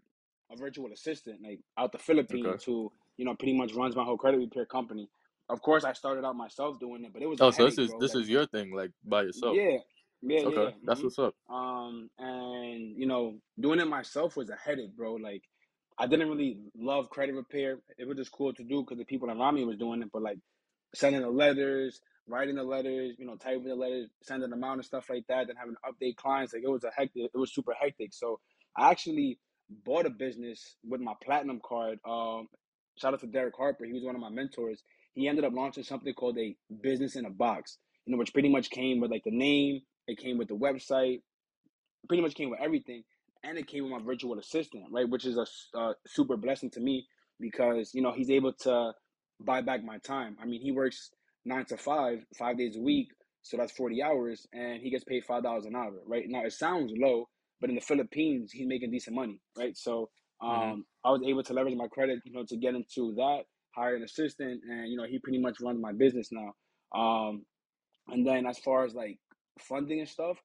a 0.51 0.55
virtual 0.55 0.91
assistant, 0.91 1.41
like 1.41 1.59
out 1.77 1.91
the 1.91 1.97
Okay. 2.33 2.57
Philippines, 2.57 2.63
who 2.63 2.91
you 3.19 3.25
know 3.25 3.35
pretty 3.35 3.57
much 3.57 3.75
runs 3.75 3.97
my 3.97 4.05
whole 4.05 4.17
credit 4.17 4.39
repair 4.39 4.65
company. 4.67 5.09
Of 5.49 5.61
course, 5.61 5.85
I 5.85 5.93
started 5.93 6.25
out 6.25 6.37
myself 6.37 6.79
doing 6.81 7.05
it, 7.05 7.13
but 7.13 7.23
it 7.23 7.27
was 7.29 7.41
a 7.41 7.47
Oh, 7.47 7.51
so 7.51 7.65
this 7.65 7.77
is 7.79 7.95
bro. 7.95 7.99
this 7.99 8.15
Like, 8.15 8.15
is 8.15 8.29
your 8.29 8.47
thing, 8.47 8.73
like 8.73 8.91
by 9.05 9.23
yourself. 9.23 9.59
yeah, 9.59 9.79
yeah, 10.23 10.41
Okay, 10.45 10.69
yeah. 10.69 10.71
that's 10.85 11.03
hmm 11.03 11.03
what's 11.03 11.19
up. 11.19 11.35
Um, 11.53 12.09
and 12.19 12.97
you 12.97 13.07
know, 13.07 13.39
doing 13.59 13.81
it 13.81 13.87
myself 13.87 14.37
was 14.37 14.49
a 14.51 14.57
headache, 14.57 14.95
bro. 14.97 15.15
Like, 15.15 15.43
I 15.99 16.07
didn't 16.07 16.29
really 16.29 16.59
love 16.77 17.09
credit 17.11 17.35
repair. 17.35 17.79
It 17.99 18.07
was 18.07 18.17
just 18.17 18.33
cool 18.33 18.53
to 18.53 18.63
do 18.65 18.81
because 18.83 18.99
the 18.99 19.05
people 19.05 19.31
around 19.31 19.55
me 19.55 19.65
was 19.65 19.77
doing 19.77 20.03
it, 20.03 20.11
but 20.13 20.23
like 20.23 20.39
sending 20.95 21.21
the 21.21 21.29
letters, 21.29 22.01
writing 22.27 22.55
the 22.55 22.63
letters, 22.63 23.15
you 23.19 23.25
know, 23.27 23.35
typing 23.37 23.65
the 23.65 23.75
letters, 23.75 24.09
sending 24.23 24.49
them 24.49 24.63
out 24.63 24.75
and 24.75 24.85
stuff 24.85 25.09
like 25.09 25.25
that, 25.29 25.47
then 25.47 25.57
having 25.57 25.75
to 25.75 25.91
update 25.91 26.17
clients. 26.17 26.53
Like 26.53 26.63
it 26.63 26.69
was 26.71 26.85
a 26.85 26.91
hectic, 26.95 27.31
it 27.33 27.37
was 27.37 27.53
super 27.53 27.73
hectic. 27.79 28.13
So 28.13 28.39
I 28.77 28.91
actually 28.91 29.39
bought 29.85 30.05
a 30.07 30.11
business 30.11 30.77
with 30.87 31.01
my 31.01 31.13
platinum 31.23 31.61
card. 31.65 31.99
Um, 32.07 32.47
shout 32.99 33.13
out 33.13 33.19
to 33.21 33.27
Derek 33.27 33.55
Harper. 33.55 33.85
He 33.85 33.93
was 33.93 34.03
one 34.03 34.15
of 34.15 34.21
my 34.21 34.29
mentors. 34.29 34.83
He 35.13 35.27
ended 35.27 35.45
up 35.45 35.53
launching 35.53 35.83
something 35.83 36.13
called 36.13 36.37
a 36.37 36.55
business 36.81 37.15
in 37.15 37.25
a 37.25 37.29
box, 37.29 37.77
you 38.05 38.11
know, 38.11 38.17
which 38.19 38.33
pretty 38.33 38.49
much 38.49 38.69
came 38.69 38.99
with 38.99 39.11
like 39.11 39.23
the 39.23 39.31
name, 39.31 39.81
it 40.07 40.17
came 40.17 40.37
with 40.37 40.47
the 40.47 40.55
website, 40.55 41.21
pretty 42.07 42.21
much 42.21 42.35
came 42.35 42.49
with 42.49 42.59
everything, 42.61 43.03
and 43.43 43.57
it 43.57 43.67
came 43.67 43.83
with 43.83 43.91
my 43.91 44.03
virtual 44.05 44.37
assistant, 44.39 44.85
right? 44.91 45.09
Which 45.09 45.25
is 45.25 45.37
a 45.37 45.93
super 46.07 46.37
blessing 46.37 46.69
to 46.71 46.79
me 46.79 47.07
because 47.39 47.93
you 47.93 48.01
know 48.01 48.11
he's 48.11 48.29
able 48.29 48.53
to 48.53 48.91
buy 49.39 49.61
back 49.61 49.83
my 49.83 49.97
time. 49.99 50.37
I 50.41 50.45
mean, 50.45 50.61
he 50.61 50.71
works 50.71 51.11
nine 51.45 51.65
to 51.65 51.77
five, 51.77 52.19
five 52.37 52.57
days 52.57 52.75
a 52.75 52.81
week, 52.81 53.07
so 53.41 53.57
that's 53.57 53.71
forty 53.71 54.03
hours, 54.03 54.47
and 54.53 54.81
he 54.81 54.89
gets 54.89 55.03
paid 55.03 55.23
five 55.25 55.43
dollars 55.43 55.65
an 55.65 55.75
hour, 55.75 55.93
right? 56.05 56.25
Now 56.27 56.43
it 56.45 56.53
sounds 56.53 56.91
low, 56.95 57.29
but 57.61 57.69
in 57.69 57.75
the 57.75 57.81
Philippines, 57.81 58.51
he's 58.51 58.67
making 58.67 58.91
decent 58.91 59.15
money, 59.15 59.39
right? 59.57 59.75
So 59.77 60.09
hmm 60.41 60.71
um, 60.71 60.85
I 61.03 61.11
was 61.11 61.21
able 61.25 61.43
to 61.43 61.53
leverage 61.53 61.75
my 61.75 61.87
credit, 61.87 62.19
you 62.25 62.33
know, 62.33 62.43
to 62.47 62.57
get 62.57 62.75
into 62.75 63.13
that, 63.15 63.43
hire 63.75 63.95
an 63.95 64.03
assistant, 64.03 64.61
and 64.69 64.89
you 64.89 64.97
know, 64.97 65.05
he 65.05 65.19
pretty 65.19 65.39
much 65.39 65.59
runs 65.61 65.79
my 65.81 65.91
business 65.93 66.29
now. 66.31 66.53
Um, 66.93 67.45
and 68.09 68.25
then 68.25 68.45
as 68.45 68.57
far 68.59 68.85
as 68.85 68.93
like 68.93 69.17
funding 69.59 69.99
and 69.99 70.09
stuff, 70.09 70.37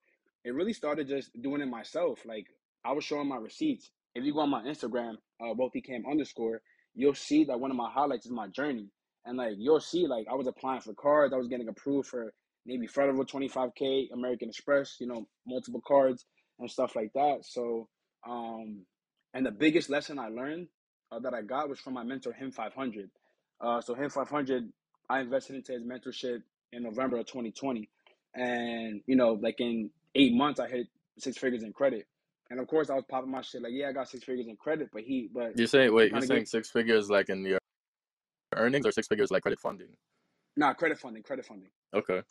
it 0.45 0.55
really 0.55 0.73
started 0.73 1.09
just 1.09 1.31
doing 1.43 1.63
it 1.63 1.67
myself. 1.67 2.21
Like 2.27 2.47
I 2.85 2.93
was 2.93 3.05
showing 3.05 3.29
my 3.29 3.37
receipts. 3.37 3.91
If 4.15 4.25
you 4.25 4.33
go 4.33 4.41
on 4.41 4.51
my 4.51 4.63
Instagram, 4.63 5.15
uh, 5.41 5.55
wealthycam 5.55 6.09
underscore, 6.11 6.61
you'll 6.95 7.15
see 7.15 7.45
that 7.45 7.59
one 7.59 7.71
of 7.71 7.77
my 7.77 7.91
highlights 7.91 8.27
is 8.27 8.33
my 8.33 8.49
journey. 8.49 8.89
And 9.27 9.39
like 9.39 9.55
you'll 9.59 9.81
see, 9.81 10.07
like 10.07 10.27
I 10.31 10.35
was 10.35 10.47
applying 10.47 10.83
for 10.83 10.95
cards, 10.95 11.33
I 11.33 11.39
was 11.39 11.49
getting 11.49 11.69
approved 11.69 12.09
for 12.09 12.33
maybe 12.67 12.87
Federal 12.87 13.25
25K, 13.25 14.13
American 14.13 14.49
Express, 14.49 14.97
you 15.01 15.07
know, 15.07 15.27
multiple 15.47 15.83
cards 15.87 16.25
and 16.59 16.71
stuff 16.71 16.95
like 16.95 17.11
that. 17.15 17.39
So, 17.43 17.89
um, 18.29 18.85
and 19.35 19.45
the 19.45 19.51
biggest 19.51 19.91
lesson 19.91 20.19
I 20.19 20.29
learned 20.29 20.69
uh, 21.13 21.19
that 21.19 21.35
I 21.35 21.43
got 21.43 21.69
was 21.69 21.79
from 21.81 21.95
my 21.95 22.05
mentor, 22.05 22.33
Him 22.33 22.53
500. 22.53 23.11
Uh, 23.61 23.81
so 23.81 23.95
Him 23.95 24.09
500, 24.09 24.73
I 25.11 25.21
invested 25.21 25.57
into 25.57 25.73
his 25.73 25.83
mentorship 25.83 26.43
in 26.73 26.85
November 26.85 27.19
of 27.19 27.27
2020. 27.27 27.89
And, 28.35 29.03
you 29.07 29.17
know, 29.17 29.33
like 29.35 29.61
in 29.61 29.91
eight 30.15 30.33
months, 30.35 30.61
I 30.61 30.69
hit 30.69 30.87
six 31.19 31.37
figures 31.37 31.63
in 31.63 31.73
credit. 31.73 32.07
And 32.51 32.61
of 32.61 32.67
course, 32.69 32.91
I 32.91 32.95
was 32.95 33.05
popping 33.09 33.31
my 33.31 33.43
shit 33.43 33.63
like, 33.63 33.73
yeah, 33.75 33.89
I 33.89 33.93
got 33.93 34.09
six 34.09 34.25
figures 34.25 34.47
in 34.47 34.57
credit, 34.57 34.91
but 34.93 35.03
he, 35.03 35.29
but 35.33 35.57
You're 35.57 35.67
saying 35.67 35.93
wait, 35.93 36.13
you're 36.13 36.21
saying 36.21 36.41
gave, 36.43 36.49
six 36.49 36.71
figures 36.71 37.11
like 37.11 37.29
in 37.29 37.45
your 37.45 37.59
earnings 38.55 38.87
or 38.87 38.93
six 38.93 39.09
figures 39.09 39.31
like 39.31 39.43
credit 39.43 39.61
funding? 39.61 39.89
nah, 40.57 40.73
credit 40.75 40.99
funding, 40.99 41.23
credit 41.23 41.47
funding. 41.47 41.71
Okay. 41.95 42.23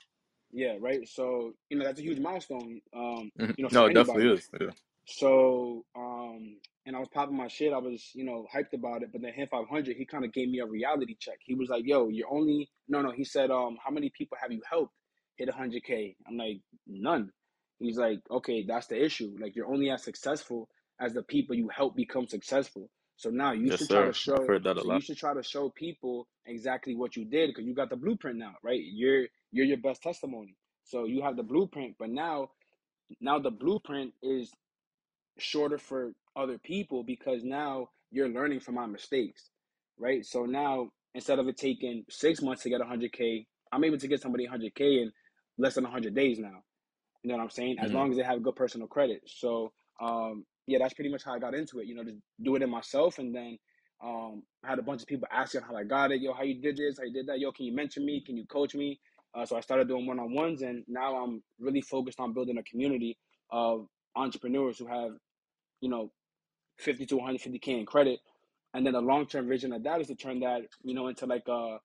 Yeah, 0.51 0.75
right. 0.79 1.07
So, 1.07 1.53
you 1.69 1.77
know, 1.77 1.83
that's 1.83 1.99
a 1.99 2.03
huge 2.03 2.19
milestone, 2.19 2.79
um, 2.93 3.31
Mhm. 3.39 3.57
you 3.57 3.63
know, 3.63 3.69
No, 3.71 3.85
it 3.87 3.93
definitely 3.93 4.33
is. 4.33 4.49
Yeah. 4.59 4.67
So, 5.05 5.85
um, 5.95 6.57
and 6.85 6.95
I 6.95 6.99
was 6.99 7.09
popping 7.09 7.37
my 7.37 7.47
shit. 7.47 7.73
I 7.73 7.77
was, 7.79 8.11
you 8.13 8.23
know, 8.25 8.45
hyped 8.53 8.73
about 8.73 9.03
it. 9.03 9.11
But 9.11 9.21
then 9.21 9.33
him 9.33 9.47
500, 9.49 9.95
he 9.97 10.05
kind 10.05 10.25
of 10.25 10.33
gave 10.33 10.49
me 10.49 10.59
a 10.59 10.65
reality 10.65 11.15
check. 11.19 11.37
He 11.45 11.55
was 11.55 11.69
like, 11.69 11.83
yo, 11.85 12.09
you're 12.09 12.31
only, 12.31 12.69
no, 12.87 13.01
no. 13.01 13.11
He 13.11 13.23
said, 13.23 13.51
um, 13.51 13.77
how 13.83 13.91
many 13.91 14.11
people 14.17 14.37
have 14.41 14.51
you 14.51 14.61
helped 14.69 14.93
hit 15.37 15.49
100K? 15.49 16.15
I'm 16.27 16.37
like, 16.37 16.61
none. 16.87 17.31
He's 17.79 17.97
like, 17.97 18.19
okay, 18.29 18.65
that's 18.67 18.87
the 18.87 19.03
issue. 19.03 19.35
Like, 19.39 19.55
you're 19.55 19.67
only 19.67 19.89
as 19.89 20.03
successful 20.03 20.69
as 20.99 21.13
the 21.13 21.23
people 21.23 21.55
you 21.55 21.69
help 21.69 21.95
become 21.95 22.27
successful. 22.27 22.89
So 23.17 23.29
now 23.29 23.53
you 23.53 23.71
Yes, 23.71 23.79
should 23.79 23.89
try 23.89 24.03
to. 24.05 24.09
I've 24.09 24.15
show, 24.15 24.37
heard 24.45 24.63
that 24.65 24.77
a 24.77 24.81
so 24.81 24.89
you 24.89 25.01
should 25.01 25.17
try 25.17 25.33
to 25.33 25.43
show 25.43 25.69
people 25.69 26.27
exactly 26.45 26.95
what 26.95 27.15
you 27.15 27.25
did 27.25 27.49
because 27.49 27.65
you 27.65 27.73
got 27.75 27.89
the 27.89 27.95
blueprint 27.97 28.37
now, 28.37 28.55
right? 28.63 28.81
You're, 28.83 29.25
you're 29.51 29.65
your 29.65 29.77
best 29.77 30.01
testimony. 30.03 30.55
So 30.85 31.05
you 31.05 31.21
have 31.23 31.37
the 31.37 31.43
blueprint, 31.43 31.95
but 31.99 32.09
now, 32.09 32.49
now 33.21 33.39
the 33.39 33.51
blueprint 33.51 34.13
is 34.23 34.51
shorter 35.37 35.77
for 35.77 36.13
other 36.35 36.57
people 36.57 37.03
because 37.03 37.43
now 37.43 37.89
you're 38.11 38.29
learning 38.29 38.59
from 38.59 38.75
my 38.75 38.85
mistakes, 38.85 39.49
right? 39.97 40.25
So 40.25 40.45
now 40.45 40.89
instead 41.15 41.39
of 41.39 41.47
it 41.47 41.57
taking 41.57 42.05
six 42.09 42.41
months 42.41 42.63
to 42.63 42.69
get 42.69 42.81
100K, 42.81 43.45
I'm 43.71 43.83
able 43.83 43.97
to 43.97 44.07
get 44.07 44.21
somebody 44.21 44.47
100K 44.47 45.03
in 45.03 45.11
less 45.57 45.75
than 45.75 45.83
100 45.83 46.15
days 46.15 46.39
now. 46.39 46.63
You 47.23 47.29
know 47.31 47.37
what 47.37 47.43
I'm 47.43 47.49
saying? 47.49 47.77
As 47.79 47.91
hmm 47.91 47.93
long 47.93 48.11
as 48.11 48.17
they 48.17 48.23
have 48.23 48.43
good 48.43 48.55
personal 48.55 48.87
credit. 48.87 49.21
So, 49.27 49.71
um, 50.01 50.45
yeah, 50.67 50.79
that's 50.79 50.93
pretty 50.93 51.11
much 51.11 51.23
how 51.23 51.33
I 51.33 51.39
got 51.39 51.53
into 51.55 51.79
it. 51.79 51.87
You 51.87 51.95
know, 51.95 52.03
just 52.03 52.19
do 52.41 52.55
it 52.55 52.61
in 52.61 52.69
myself, 52.69 53.19
and 53.19 53.33
then 53.35 53.57
um, 54.03 54.43
I 54.63 54.69
had 54.69 54.79
a 54.79 54.83
bunch 54.83 55.01
of 55.01 55.07
people 55.07 55.27
asking 55.31 55.61
how 55.61 55.75
I 55.75 55.83
got 55.83 56.11
it. 56.11 56.21
Yo, 56.21 56.33
how 56.33 56.43
you 56.43 56.61
did 56.61 56.77
this? 56.77 56.97
How 56.97 57.05
you 57.05 57.13
did 57.13 57.27
that? 57.27 57.39
Yo, 57.39 57.51
can 57.51 57.65
you 57.65 57.75
mentor 57.75 58.01
me? 58.01 58.21
Can 58.25 58.37
you 58.37 58.45
coach 58.45 58.75
me? 58.75 58.99
Uh, 59.35 59.45
so 59.45 59.57
I 59.57 59.61
started 59.61 59.87
doing 59.87 60.05
one 60.05 60.19
on 60.19 60.33
ones, 60.33 60.61
and 60.61 60.83
now 60.87 61.15
I'm 61.15 61.41
really 61.59 61.81
focused 61.81 62.19
on 62.19 62.33
building 62.33 62.57
a 62.57 62.63
community 62.63 63.17
of 63.51 63.87
entrepreneurs 64.15 64.77
who 64.77 64.87
have 64.87 65.11
you 65.81 65.89
know 65.89 66.11
50 66.79 67.05
to 67.07 67.15
150k 67.15 67.67
in 67.79 67.85
credit 67.85 68.19
and 68.73 68.85
then 68.85 68.93
the 68.93 69.01
long-term 69.01 69.47
vision 69.47 69.73
of 69.73 69.83
that 69.83 70.01
is 70.01 70.07
to 70.07 70.15
turn 70.15 70.39
that 70.41 70.61
you 70.83 70.93
know 70.93 71.07
into 71.07 71.25
like 71.25 71.47
a 71.47 71.77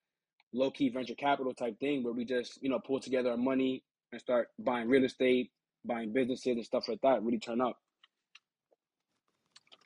low-key 0.52 0.88
venture 0.88 1.14
capital 1.14 1.54
type 1.54 1.78
thing 1.78 2.02
where 2.02 2.14
we 2.14 2.24
just 2.24 2.62
you 2.62 2.70
know 2.70 2.78
pull 2.78 3.00
together 3.00 3.30
our 3.30 3.36
money 3.36 3.82
and 4.12 4.20
start 4.20 4.48
buying 4.58 4.88
real 4.88 5.04
estate 5.04 5.50
buying 5.84 6.12
businesses 6.12 6.56
and 6.56 6.64
stuff 6.64 6.88
like 6.88 7.00
that 7.02 7.22
really 7.22 7.38
turn 7.38 7.60
up 7.60 7.78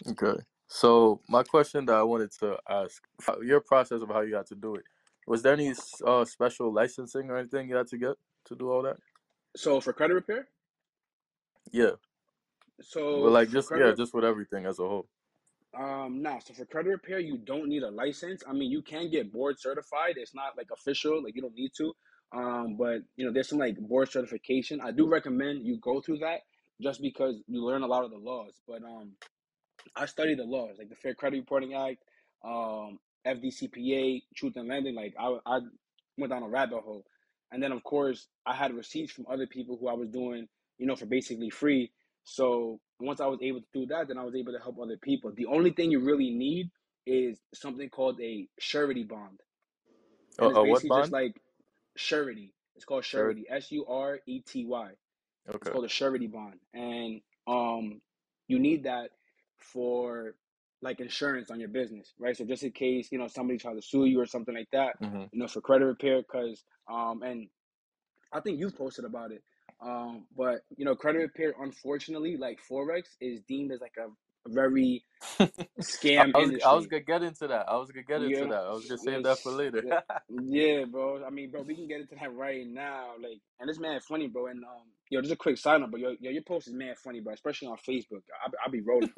Okay. 0.09 0.41
So 0.69 1.21
my 1.29 1.43
question 1.43 1.85
that 1.87 1.95
I 1.95 2.03
wanted 2.03 2.33
to 2.41 2.57
ask, 2.69 3.03
your 3.43 3.61
process 3.61 4.03
of 4.03 4.09
how 4.09 4.23
you 4.23 4.33
got 4.33 4.47
to 4.47 4.55
do 4.55 4.77
it, 4.77 4.85
was 5.27 5.43
there 5.43 5.53
any 5.53 5.75
uh, 6.07 6.25
special 6.25 6.73
licensing 6.73 7.31
or 7.31 7.37
anything 7.37 7.69
you 7.69 7.77
had 7.77 7.89
to 7.89 7.99
get 7.99 8.17
to 8.47 8.57
do 8.57 8.71
all 8.71 8.83
that? 8.83 8.97
So 9.57 9.81
for 9.81 9.93
credit 9.93 10.15
repair, 10.15 10.49
Yeah, 11.71 11.93
so 12.81 13.29
like 13.29 13.51
just 13.51 13.69
credit, 13.69 13.89
yeah, 13.89 13.93
just 13.93 14.15
with 14.15 14.25
everything 14.25 14.67
as 14.67 14.79
a 14.79 14.83
whole. 14.89 15.09
um, 15.79 16.23
nah. 16.23 16.39
So 16.41 16.55
for 16.55 16.65
credit 16.67 16.91
repair, 16.91 17.19
you 17.19 17.39
don't 17.39 17.69
need 17.69 17.83
a 17.83 17.91
license. 17.91 18.43
I 18.49 18.53
mean, 18.53 18.71
you 18.71 18.83
can 18.83 19.11
get 19.11 19.33
board 19.33 19.59
certified. 19.59 20.15
It's 20.17 20.35
not 20.35 20.57
like 20.57 20.69
official, 20.73 21.23
like 21.23 21.35
you 21.35 21.43
don't 21.43 21.55
need 21.55 21.73
to. 21.79 21.93
Um, 22.35 22.77
but 22.79 23.01
you 23.17 23.25
know, 23.27 23.33
there's 23.33 23.49
some 23.49 23.59
like 23.59 23.77
board 23.79 24.11
certification. 24.11 24.81
I 24.83 24.91
do 24.93 25.09
recommend 25.09 25.65
you 25.67 25.79
go 25.81 26.01
through 26.01 26.19
that 26.19 26.41
just 26.81 27.01
because 27.01 27.37
you 27.47 27.65
learn 27.65 27.83
a 27.83 27.87
lot 27.87 28.05
of 28.05 28.11
the 28.11 28.19
laws. 28.19 28.55
But 28.67 28.83
um, 28.83 29.13
I 29.97 30.07
studied 30.07 30.39
the 30.39 30.45
laws, 30.45 30.77
like 30.79 30.89
the 30.89 30.97
Fair 30.97 31.15
Credit 31.15 31.39
Reporting 31.39 31.75
Act, 31.75 31.99
um, 32.45 32.99
FDCPA, 33.27 34.23
Truth 34.37 34.57
in 34.57 34.69
Lending. 34.69 34.95
Like 34.95 35.15
I, 35.19 35.39
I 35.47 35.61
went 36.19 36.33
down 36.33 36.43
a 36.43 36.49
rabbit 36.49 36.81
hole, 36.83 37.05
and 37.51 37.63
then 37.63 37.73
of 37.73 37.83
course 37.85 38.29
I 38.47 38.55
had 38.55 38.75
receipts 38.75 39.13
from 39.13 39.27
other 39.31 39.47
people 39.47 39.77
who 39.81 39.89
I 39.89 39.95
was 39.95 40.09
doing, 40.09 40.49
you 40.79 40.87
know, 40.87 40.97
for 40.97 41.07
basically 41.07 41.51
free. 41.51 41.93
So 42.25 42.81
once 43.01 43.21
I 43.21 43.27
was 43.27 43.41
able 43.43 43.61
to 43.61 43.67
do 43.75 43.87
that, 43.87 44.09
then 44.09 44.19
I 44.19 44.25
was 44.25 44.35
able 44.37 44.53
to 44.53 44.61
help 44.61 44.79
other 44.81 44.99
people. 45.03 45.33
The 45.37 45.47
only 45.47 45.73
thing 45.73 45.91
you 45.91 46.01
really 46.01 46.31
need 46.31 46.71
is 47.07 47.41
something 47.55 47.89
called 47.91 48.21
a 48.21 48.49
surety 48.61 49.05
bond, 49.05 49.41
and 50.41 50.51
it's 50.51 50.59
uh 50.59 50.65
what 50.65 50.85
basically 50.85 50.93
just 50.93 51.13
like 51.13 51.35
surety. 51.97 52.55
It's 52.77 52.85
called 52.87 53.05
Sure. 53.15 53.35
surety, 53.35 53.47
S 53.51 53.73
U 53.73 53.87
R 53.87 54.21
E 54.27 54.41
T 54.43 54.67
Y. 54.67 54.93
It's 55.61 55.69
Okay. 55.69 55.71
called 55.71 55.85
a 55.87 55.91
surety 55.91 56.29
bond, 56.29 56.61
and 56.75 57.21
um, 57.47 58.01
you 58.49 58.59
need 58.61 58.85
that 58.85 59.11
for 59.61 60.35
like 60.83 61.01
insurance 61.01 61.51
on 61.51 61.61
your 61.61 61.71
business, 61.71 62.13
right? 62.19 62.37
So 62.37 62.45
just 62.47 62.65
in 62.65 62.73
case 62.73 63.11
you 63.13 63.19
know 63.19 63.29
somebody 63.29 63.59
tries 63.59 63.77
to 63.77 63.83
sue 63.83 64.07
you 64.07 64.21
or 64.21 64.27
something 64.27 64.55
like 64.55 64.71
that, 64.73 64.97
hmm 65.01 65.25
you 65.33 65.41
know, 65.41 65.49
for 65.49 65.61
credit 65.63 65.87
repair, 65.87 66.23
because 66.23 66.65
um, 66.91 67.23
and 67.23 67.49
I 68.33 68.41
think 68.41 68.61
you've 68.61 68.77
posted 68.77 69.05
about 69.05 69.33
it, 69.33 69.43
um, 69.85 70.27
but 70.37 70.61
you 70.77 70.85
know, 70.85 70.95
credit 70.95 71.19
repair, 71.19 71.55
unfortunately, 71.61 72.37
like 72.37 72.61
forex, 72.71 73.05
is 73.21 73.41
deemed 73.49 73.73
as 73.73 73.81
like 73.81 73.95
a 73.99 74.09
very 74.49 75.05
I 75.41 75.51
scam 75.81 76.33
was 76.35 76.63
I 76.65 76.75
was 76.75 76.87
gonna 76.87 77.03
get 77.03 77.23
into 77.23 77.47
that. 77.49 77.69
I 77.69 77.77
was 77.77 77.91
gonna 77.91 78.05
get 78.05 78.23
into 78.23 78.47
know, 78.47 78.51
that. 78.51 78.65
I 78.65 78.73
was 78.73 78.87
gonna 78.87 78.99
save 78.99 79.23
that 79.25 79.39
for 79.39 79.53
later. 79.53 79.83
yeah, 79.85 80.01
yeah, 80.45 80.85
bro. 80.85 81.25
I 81.25 81.31
mean, 81.31 81.51
bro, 81.51 81.63
we 81.63 81.75
can 81.75 81.87
get 81.87 82.01
into 82.01 82.17
that 82.17 82.35
right 82.35 82.67
now. 82.67 83.11
Like, 83.21 83.41
and 83.61 83.69
this 83.69 83.79
man 83.79 84.01
funny, 84.01 84.29
bro. 84.29 84.47
And 84.47 84.65
um, 84.65 84.83
yo, 85.11 85.21
just 85.21 85.33
a 85.33 85.37
quick 85.37 85.59
sign 85.59 85.83
up, 85.83 85.91
but 85.91 86.01
yo, 86.01 86.17
yo, 86.21 86.31
your 86.31 86.43
post 86.43 86.69
is 86.69 86.75
man 86.75 86.95
funny, 87.03 87.21
bro. 87.21 87.35
Especially 87.35 87.69
on 87.69 87.77
Facebook. 87.77 88.23
I, 88.45 88.51
I 88.67 88.71
be 88.71 88.81
rolling. 88.81 89.13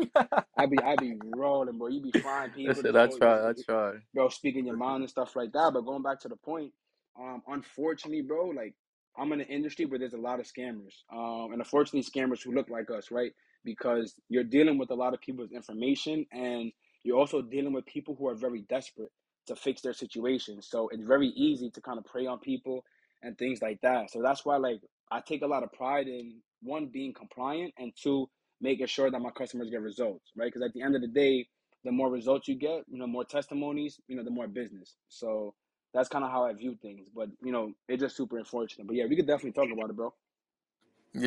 I 0.56 0.66
be, 0.66 0.78
I 0.82 0.96
be 0.96 1.18
rolling, 1.36 1.78
bro. 1.78 1.88
You 1.88 2.00
be 2.00 2.20
frying 2.20 2.50
people, 2.50 2.74
Listen, 2.74 2.96
I 2.96 3.06
try. 3.06 3.50
I 3.50 3.52
try. 3.66 3.92
bro, 4.14 4.28
speaking 4.28 4.66
your 4.66 4.76
mind 4.76 5.02
and 5.02 5.10
stuff 5.10 5.36
like 5.36 5.52
that. 5.52 5.70
But 5.72 5.82
going 5.82 6.02
back 6.02 6.20
to 6.20 6.28
the 6.28 6.36
point, 6.36 6.72
um, 7.18 7.42
unfortunately, 7.48 8.22
bro, 8.22 8.48
like 8.48 8.74
I'm 9.16 9.32
in 9.32 9.40
an 9.40 9.46
industry 9.46 9.84
where 9.86 9.98
there's 9.98 10.14
a 10.14 10.18
lot 10.18 10.40
of 10.40 10.46
scammers, 10.46 10.94
um, 11.12 11.52
and 11.52 11.60
unfortunately, 11.60 12.02
scammers 12.02 12.42
who 12.42 12.52
look 12.52 12.68
like 12.68 12.90
us, 12.90 13.10
right? 13.10 13.32
Because 13.64 14.14
you're 14.28 14.44
dealing 14.44 14.78
with 14.78 14.90
a 14.90 14.94
lot 14.94 15.14
of 15.14 15.20
people's 15.20 15.52
information, 15.52 16.26
and 16.32 16.72
you're 17.02 17.18
also 17.18 17.42
dealing 17.42 17.72
with 17.72 17.86
people 17.86 18.16
who 18.18 18.28
are 18.28 18.34
very 18.34 18.62
desperate 18.68 19.12
to 19.46 19.54
fix 19.54 19.82
their 19.82 19.92
situation. 19.92 20.62
So 20.62 20.88
it's 20.88 21.04
very 21.04 21.28
easy 21.28 21.70
to 21.70 21.80
kind 21.80 21.98
of 21.98 22.04
prey 22.06 22.26
on 22.26 22.38
people 22.38 22.84
and 23.22 23.36
things 23.38 23.60
like 23.62 23.80
that. 23.82 24.10
So 24.10 24.22
that's 24.22 24.44
why, 24.44 24.56
like, 24.56 24.80
I 25.10 25.20
take 25.20 25.42
a 25.42 25.46
lot 25.46 25.62
of 25.62 25.72
pride 25.72 26.08
in 26.08 26.40
one 26.62 26.86
being 26.92 27.12
compliant, 27.12 27.74
and 27.78 27.92
two 28.00 28.28
making 28.60 28.86
sure 28.86 29.10
that 29.10 29.20
my 29.20 29.30
customers 29.30 29.70
get 29.70 29.82
results, 29.82 30.30
right? 30.36 30.46
Because 30.46 30.62
at 30.62 30.72
the 30.72 30.82
end 30.82 30.94
of 30.96 31.02
the 31.02 31.08
day, 31.08 31.46
the 31.84 31.92
more 31.92 32.10
results 32.10 32.48
you 32.48 32.56
get, 32.56 32.84
you 32.88 32.98
know, 32.98 33.06
more 33.06 33.24
testimonies, 33.24 34.00
you 34.08 34.16
know, 34.16 34.24
the 34.24 34.30
more 34.30 34.48
business. 34.48 34.96
So 35.08 35.54
that's 35.94 36.08
kind 36.08 36.24
of 36.24 36.30
how 36.30 36.44
I 36.44 36.52
view 36.52 36.76
things. 36.82 37.08
But 37.14 37.30
you 37.42 37.52
know, 37.52 37.72
it's 37.88 38.02
just 38.02 38.16
super 38.16 38.36
unfortunate. 38.36 38.86
But 38.86 38.96
yeah, 38.96 39.06
we 39.06 39.16
could 39.16 39.26
definitely 39.26 39.52
talk 39.52 39.72
about 39.72 39.90
it, 39.90 39.96
bro. 39.96 40.12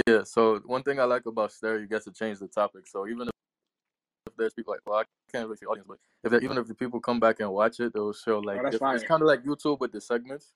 Yeah. 0.06 0.24
So 0.26 0.60
one 0.66 0.84
thing 0.84 1.00
I 1.00 1.06
like 1.06 1.26
about 1.26 1.54
Stereo, 1.54 1.80
you 1.80 1.88
get 1.88 2.04
to 2.04 2.12
change 2.12 2.40
the 2.40 2.48
topic. 2.48 2.86
So 2.88 3.08
even 3.08 3.30
if 3.30 4.34
there's 4.38 4.54
people 4.54 4.74
like, 4.74 4.82
well, 4.86 5.00
I 5.00 5.04
can't 5.32 5.46
really 5.48 5.58
see 5.58 5.66
audience, 5.66 5.88
but 5.88 5.98
if 6.24 6.32
there, 6.32 6.42
even 6.42 6.58
if 6.58 6.68
the 6.68 6.76
people 6.76 7.00
come 7.00 7.20
back 7.20 7.40
and 7.40 7.50
watch 7.50 7.80
it, 7.80 7.94
they'll 7.94 8.14
show 8.14 8.38
Oh, 8.38 8.40
like 8.40 8.62
that's 8.62 8.76
if, 8.76 8.82
it's 8.94 9.04
kind 9.06 9.22
of 9.22 9.28
like 9.28 9.44
YouTube 9.44 9.80
with 9.80 9.94
the 9.94 10.02
segments. 10.02 10.54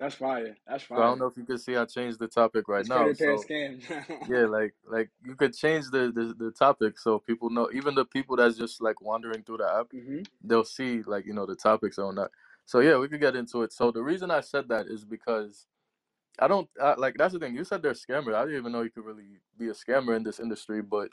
That's 0.00 0.16
fire. 0.16 0.56
That's 0.66 0.84
So 0.88 0.96
I 0.96 1.06
don't 1.06 1.20
know 1.20 1.26
if 1.26 1.36
you 1.36 1.44
can 1.44 1.56
see 1.58 1.76
I 1.76 1.84
changed 1.84 2.18
the 2.18 2.26
topic 2.26 2.66
right 2.66 2.80
It's 2.80 2.88
now. 2.88 3.12
So 3.12 3.42
yeah, 4.28 4.46
like 4.48 4.74
like 4.84 5.10
you 5.24 5.36
could 5.36 5.54
change 5.54 5.86
the, 5.90 6.10
the 6.12 6.34
the 6.36 6.50
topic 6.50 6.98
so 6.98 7.20
people 7.20 7.48
know. 7.48 7.70
Even 7.72 7.94
the 7.94 8.04
people 8.04 8.34
that's 8.36 8.56
just 8.56 8.82
like 8.82 9.00
wandering 9.00 9.44
through 9.44 9.58
the 9.58 9.72
app, 9.72 9.92
hmm 9.92 10.22
they'll 10.42 10.64
see 10.64 11.02
like 11.02 11.26
you 11.26 11.32
know 11.32 11.46
the 11.46 11.54
topics 11.54 11.98
on 11.98 12.16
that. 12.16 12.30
So 12.66 12.80
yeah, 12.80 12.98
we 12.98 13.08
could 13.08 13.20
get 13.20 13.36
into 13.36 13.62
it. 13.62 13.72
So 13.72 13.90
the 13.90 14.02
reason 14.02 14.30
I 14.30 14.40
said 14.40 14.68
that 14.68 14.86
is 14.86 15.04
because 15.04 15.66
I 16.38 16.48
don't 16.48 16.68
I, 16.80 16.94
like 16.94 17.16
that's 17.18 17.34
the 17.34 17.40
thing. 17.40 17.56
You 17.56 17.64
said 17.64 17.82
they're 17.82 17.92
scammers. 17.94 18.34
I 18.34 18.44
didn't 18.44 18.58
even 18.60 18.72
know 18.72 18.82
you 18.82 18.90
could 18.90 19.04
really 19.04 19.40
be 19.58 19.68
a 19.68 19.72
scammer 19.74 20.16
in 20.16 20.24
this 20.24 20.40
industry. 20.40 20.82
But 20.82 21.10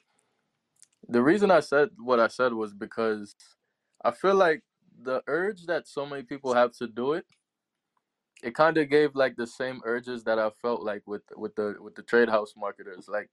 the 1.07 1.21
reason 1.23 1.51
I 1.51 1.61
said 1.61 1.89
what 1.97 2.19
I 2.19 2.27
said 2.27 2.53
was 2.53 2.73
because 2.73 3.35
I 4.03 4.11
feel 4.11 4.35
like 4.35 4.63
the 5.03 5.23
urge 5.27 5.65
that 5.67 5.87
so 5.87 6.05
many 6.05 6.23
people 6.23 6.53
have 6.53 6.73
to 6.73 6.87
do 6.87 7.13
it, 7.13 7.25
it 8.43 8.55
kind 8.55 8.77
of 8.77 8.89
gave 8.89 9.15
like 9.15 9.35
the 9.37 9.47
same 9.47 9.81
urges 9.85 10.23
that 10.25 10.39
I 10.39 10.51
felt 10.61 10.83
like 10.83 11.03
with 11.07 11.23
with 11.35 11.55
the 11.55 11.75
with 11.81 11.95
the 11.95 12.03
trade 12.03 12.29
house 12.29 12.53
marketers. 12.57 13.07
Like 13.09 13.29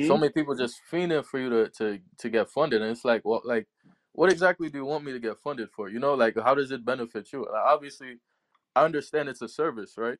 so 0.00 0.16
hmm 0.16 0.18
many 0.18 0.32
people 0.32 0.54
just 0.56 0.80
fiending 0.90 1.24
for 1.24 1.38
you 1.40 1.50
to 1.50 1.70
to 1.78 2.00
to 2.18 2.30
get 2.30 2.50
funded, 2.50 2.82
and 2.82 2.90
it's 2.90 3.04
like, 3.04 3.22
well, 3.24 3.42
like 3.44 3.68
what 4.12 4.30
exactly 4.32 4.70
do 4.70 4.78
you 4.78 4.84
want 4.86 5.04
me 5.04 5.12
to 5.12 5.20
get 5.20 5.38
funded 5.38 5.70
for? 5.70 5.88
You 5.90 6.00
know, 6.00 6.14
like 6.14 6.36
how 6.38 6.54
does 6.54 6.72
it 6.72 6.84
benefit 6.84 7.32
you? 7.32 7.40
Like, 7.52 7.64
obviously, 7.66 8.18
I 8.76 8.84
understand 8.84 9.28
it's 9.28 9.42
a 9.42 9.48
service, 9.48 9.94
right? 9.98 10.18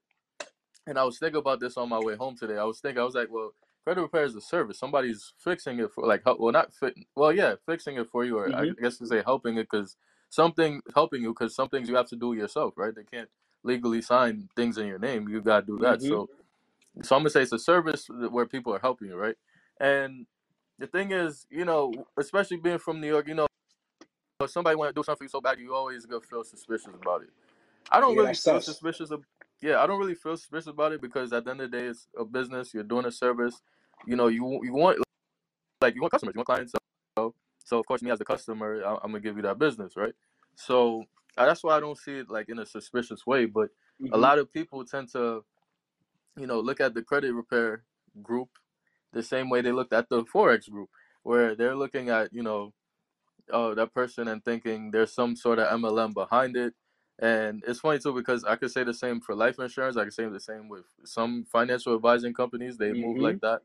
And 0.87 0.99
I 0.99 1.05
was 1.05 1.19
thinking 1.19 1.39
about 1.41 1.61
this 1.61 1.79
on 1.79 1.91
my 1.91 2.01
way 2.01 2.17
home 2.17 2.37
today. 2.37 2.59
I 2.59 2.65
was 2.65 2.81
thinking, 2.81 3.01
I 3.01 3.07
was 3.07 3.17
like, 3.17 3.31
well, 3.33 3.53
credit 3.85 4.03
repair 4.03 4.25
is 4.25 4.37
a 4.37 4.43
service. 4.43 4.79
Somebody's 4.81 5.35
fixing 5.39 5.81
it 5.81 5.93
for, 5.93 6.07
like, 6.07 6.25
well, 6.27 6.53
not 6.53 6.75
fit, 6.75 6.95
well, 7.17 7.33
yeah, 7.33 7.57
fixing 7.67 7.97
it 7.99 8.09
for 8.11 8.27
you, 8.27 8.39
or 8.39 8.55
I 8.57 8.67
hmm 8.67 8.73
guess 8.83 8.99
to 8.99 9.09
say 9.09 9.23
helping 9.25 9.59
it 9.59 9.69
because 9.71 9.97
something 10.31 10.83
helping 10.95 11.23
you 11.23 11.31
because 11.35 11.57
some 11.57 11.71
things 11.71 11.89
you 11.89 11.97
have 11.97 12.11
to 12.11 12.17
do 12.17 12.35
yourself, 12.35 12.75
right? 12.77 12.95
They 12.95 13.05
can't 13.05 13.31
legally 13.65 14.03
sign 14.03 14.51
things 14.57 14.79
in 14.79 14.89
your 14.89 15.01
name. 15.01 15.31
You 15.31 15.43
gotta 15.43 15.67
do 15.67 15.79
that. 15.81 16.03
hmm 16.03 16.09
So, 16.09 16.31
so 17.03 17.17
I'm 17.17 17.23
gonna 17.23 17.31
say 17.31 17.43
it's 17.43 17.53
a 17.53 17.59
service 17.61 18.09
where 18.09 18.47
people 18.47 18.75
are 18.75 18.81
helping 18.81 19.09
you, 19.09 19.17
right? 19.17 19.37
And 19.81 20.27
the 20.79 20.89
thing 20.89 21.13
is, 21.13 21.47
you 21.51 21.65
know, 21.67 22.07
especially 22.19 22.59
being 22.59 22.79
from 22.79 23.01
New 23.01 23.09
York, 23.09 23.29
you 23.29 23.35
know, 23.35 23.47
if 24.45 24.51
somebody 24.51 24.77
want 24.77 24.95
to 24.95 24.99
do 24.99 25.05
something 25.05 25.29
so 25.29 25.41
bad, 25.41 25.59
you 25.59 25.75
always 25.75 26.07
gonna 26.07 26.21
feel 26.21 26.45
suspicious 26.45 26.95
about 26.95 27.23
it. 27.23 27.31
I 27.91 28.01
don't 28.01 28.17
Yeah, 28.17 28.17
really 28.17 28.35
feel 28.35 28.61
sus. 28.61 28.67
suspicious 28.67 29.11
of 29.11 29.25
yeah, 29.63 29.83
I 29.83 29.87
don't 29.87 29.99
really 29.99 30.15
feel 30.15 30.37
suspicious 30.37 30.69
about 30.69 30.93
it 30.93 31.03
because 31.03 31.33
at 31.33 31.45
the 31.45 31.51
end 31.51 31.61
of 31.61 31.71
the 31.71 31.79
day 31.79 31.85
it's 31.87 32.09
a 32.19 32.25
business, 32.25 32.73
you're 32.75 32.83
doing 32.85 33.07
a 33.07 33.13
service. 33.13 33.61
You 34.07 34.17
know, 34.17 34.29
you 34.29 34.61
you 34.65 34.73
want 34.73 34.99
like 35.83 35.95
you 35.95 36.01
want 36.01 36.13
customers, 36.13 36.35
you 36.35 36.39
want 36.39 36.47
clients. 36.47 36.73
So, 37.19 37.35
so 37.65 37.79
of 37.79 37.87
course 37.87 38.03
me 38.03 38.11
as 38.11 38.19
the 38.19 38.25
customer, 38.25 38.83
I, 38.85 38.95
I'm 39.03 39.11
gonna 39.13 39.21
give 39.21 39.37
you 39.37 39.43
that 39.43 39.59
business, 39.59 39.97
right? 39.97 40.15
So 40.57 41.05
uh, 41.37 41.47
that's 41.47 41.63
why 41.65 41.77
I 41.77 41.81
don't 41.81 41.99
see 41.99 42.19
it 42.19 42.31
like 42.31 42.49
in 42.49 42.59
a 42.59 42.67
suspicious 42.67 43.27
way. 43.27 43.47
But 43.47 43.71
a 44.13 44.19
hmm 44.19 44.19
lot 44.19 44.39
of 44.39 44.53
people 44.53 44.85
tend 44.85 45.11
to, 45.13 45.45
you 46.37 46.47
know, 46.47 46.61
look 46.61 46.81
at 46.81 46.95
the 46.95 47.03
credit 47.03 47.33
repair 47.35 47.85
group 48.23 48.51
the 49.13 49.23
same 49.23 49.51
way 49.51 49.61
they 49.61 49.73
looked 49.73 49.93
at 49.93 50.09
the 50.09 50.25
forex 50.25 50.71
group, 50.71 50.91
where 51.23 51.55
they're 51.55 51.77
looking 51.77 52.11
at 52.11 52.33
you 52.33 52.43
know 52.43 52.73
oh 53.53 53.75
that 53.75 53.93
person 53.95 54.29
and 54.29 54.45
thinking 54.45 54.91
there's 54.91 55.13
some 55.13 55.37
sort 55.37 55.59
of 55.59 55.73
MLM 55.73 56.13
behind 56.13 56.57
it. 56.57 56.75
And 57.19 57.63
it's 57.67 57.81
funny 57.81 57.99
too 57.99 58.15
because 58.15 58.45
I 58.45 58.57
could 58.57 58.71
say 58.71 58.83
the 58.85 58.95
same 58.95 59.21
for 59.21 59.35
life 59.35 59.59
insurance. 59.59 59.97
I 59.97 60.05
could 60.05 60.15
say 60.15 60.27
the 60.29 60.41
same 60.41 60.69
with 60.69 60.87
some 61.05 61.45
financial 61.45 61.95
advising 61.95 62.33
companies. 62.35 62.79
They 62.79 62.93
move 62.95 63.19
hmm 63.19 63.21
like 63.21 63.41
that. 63.41 63.63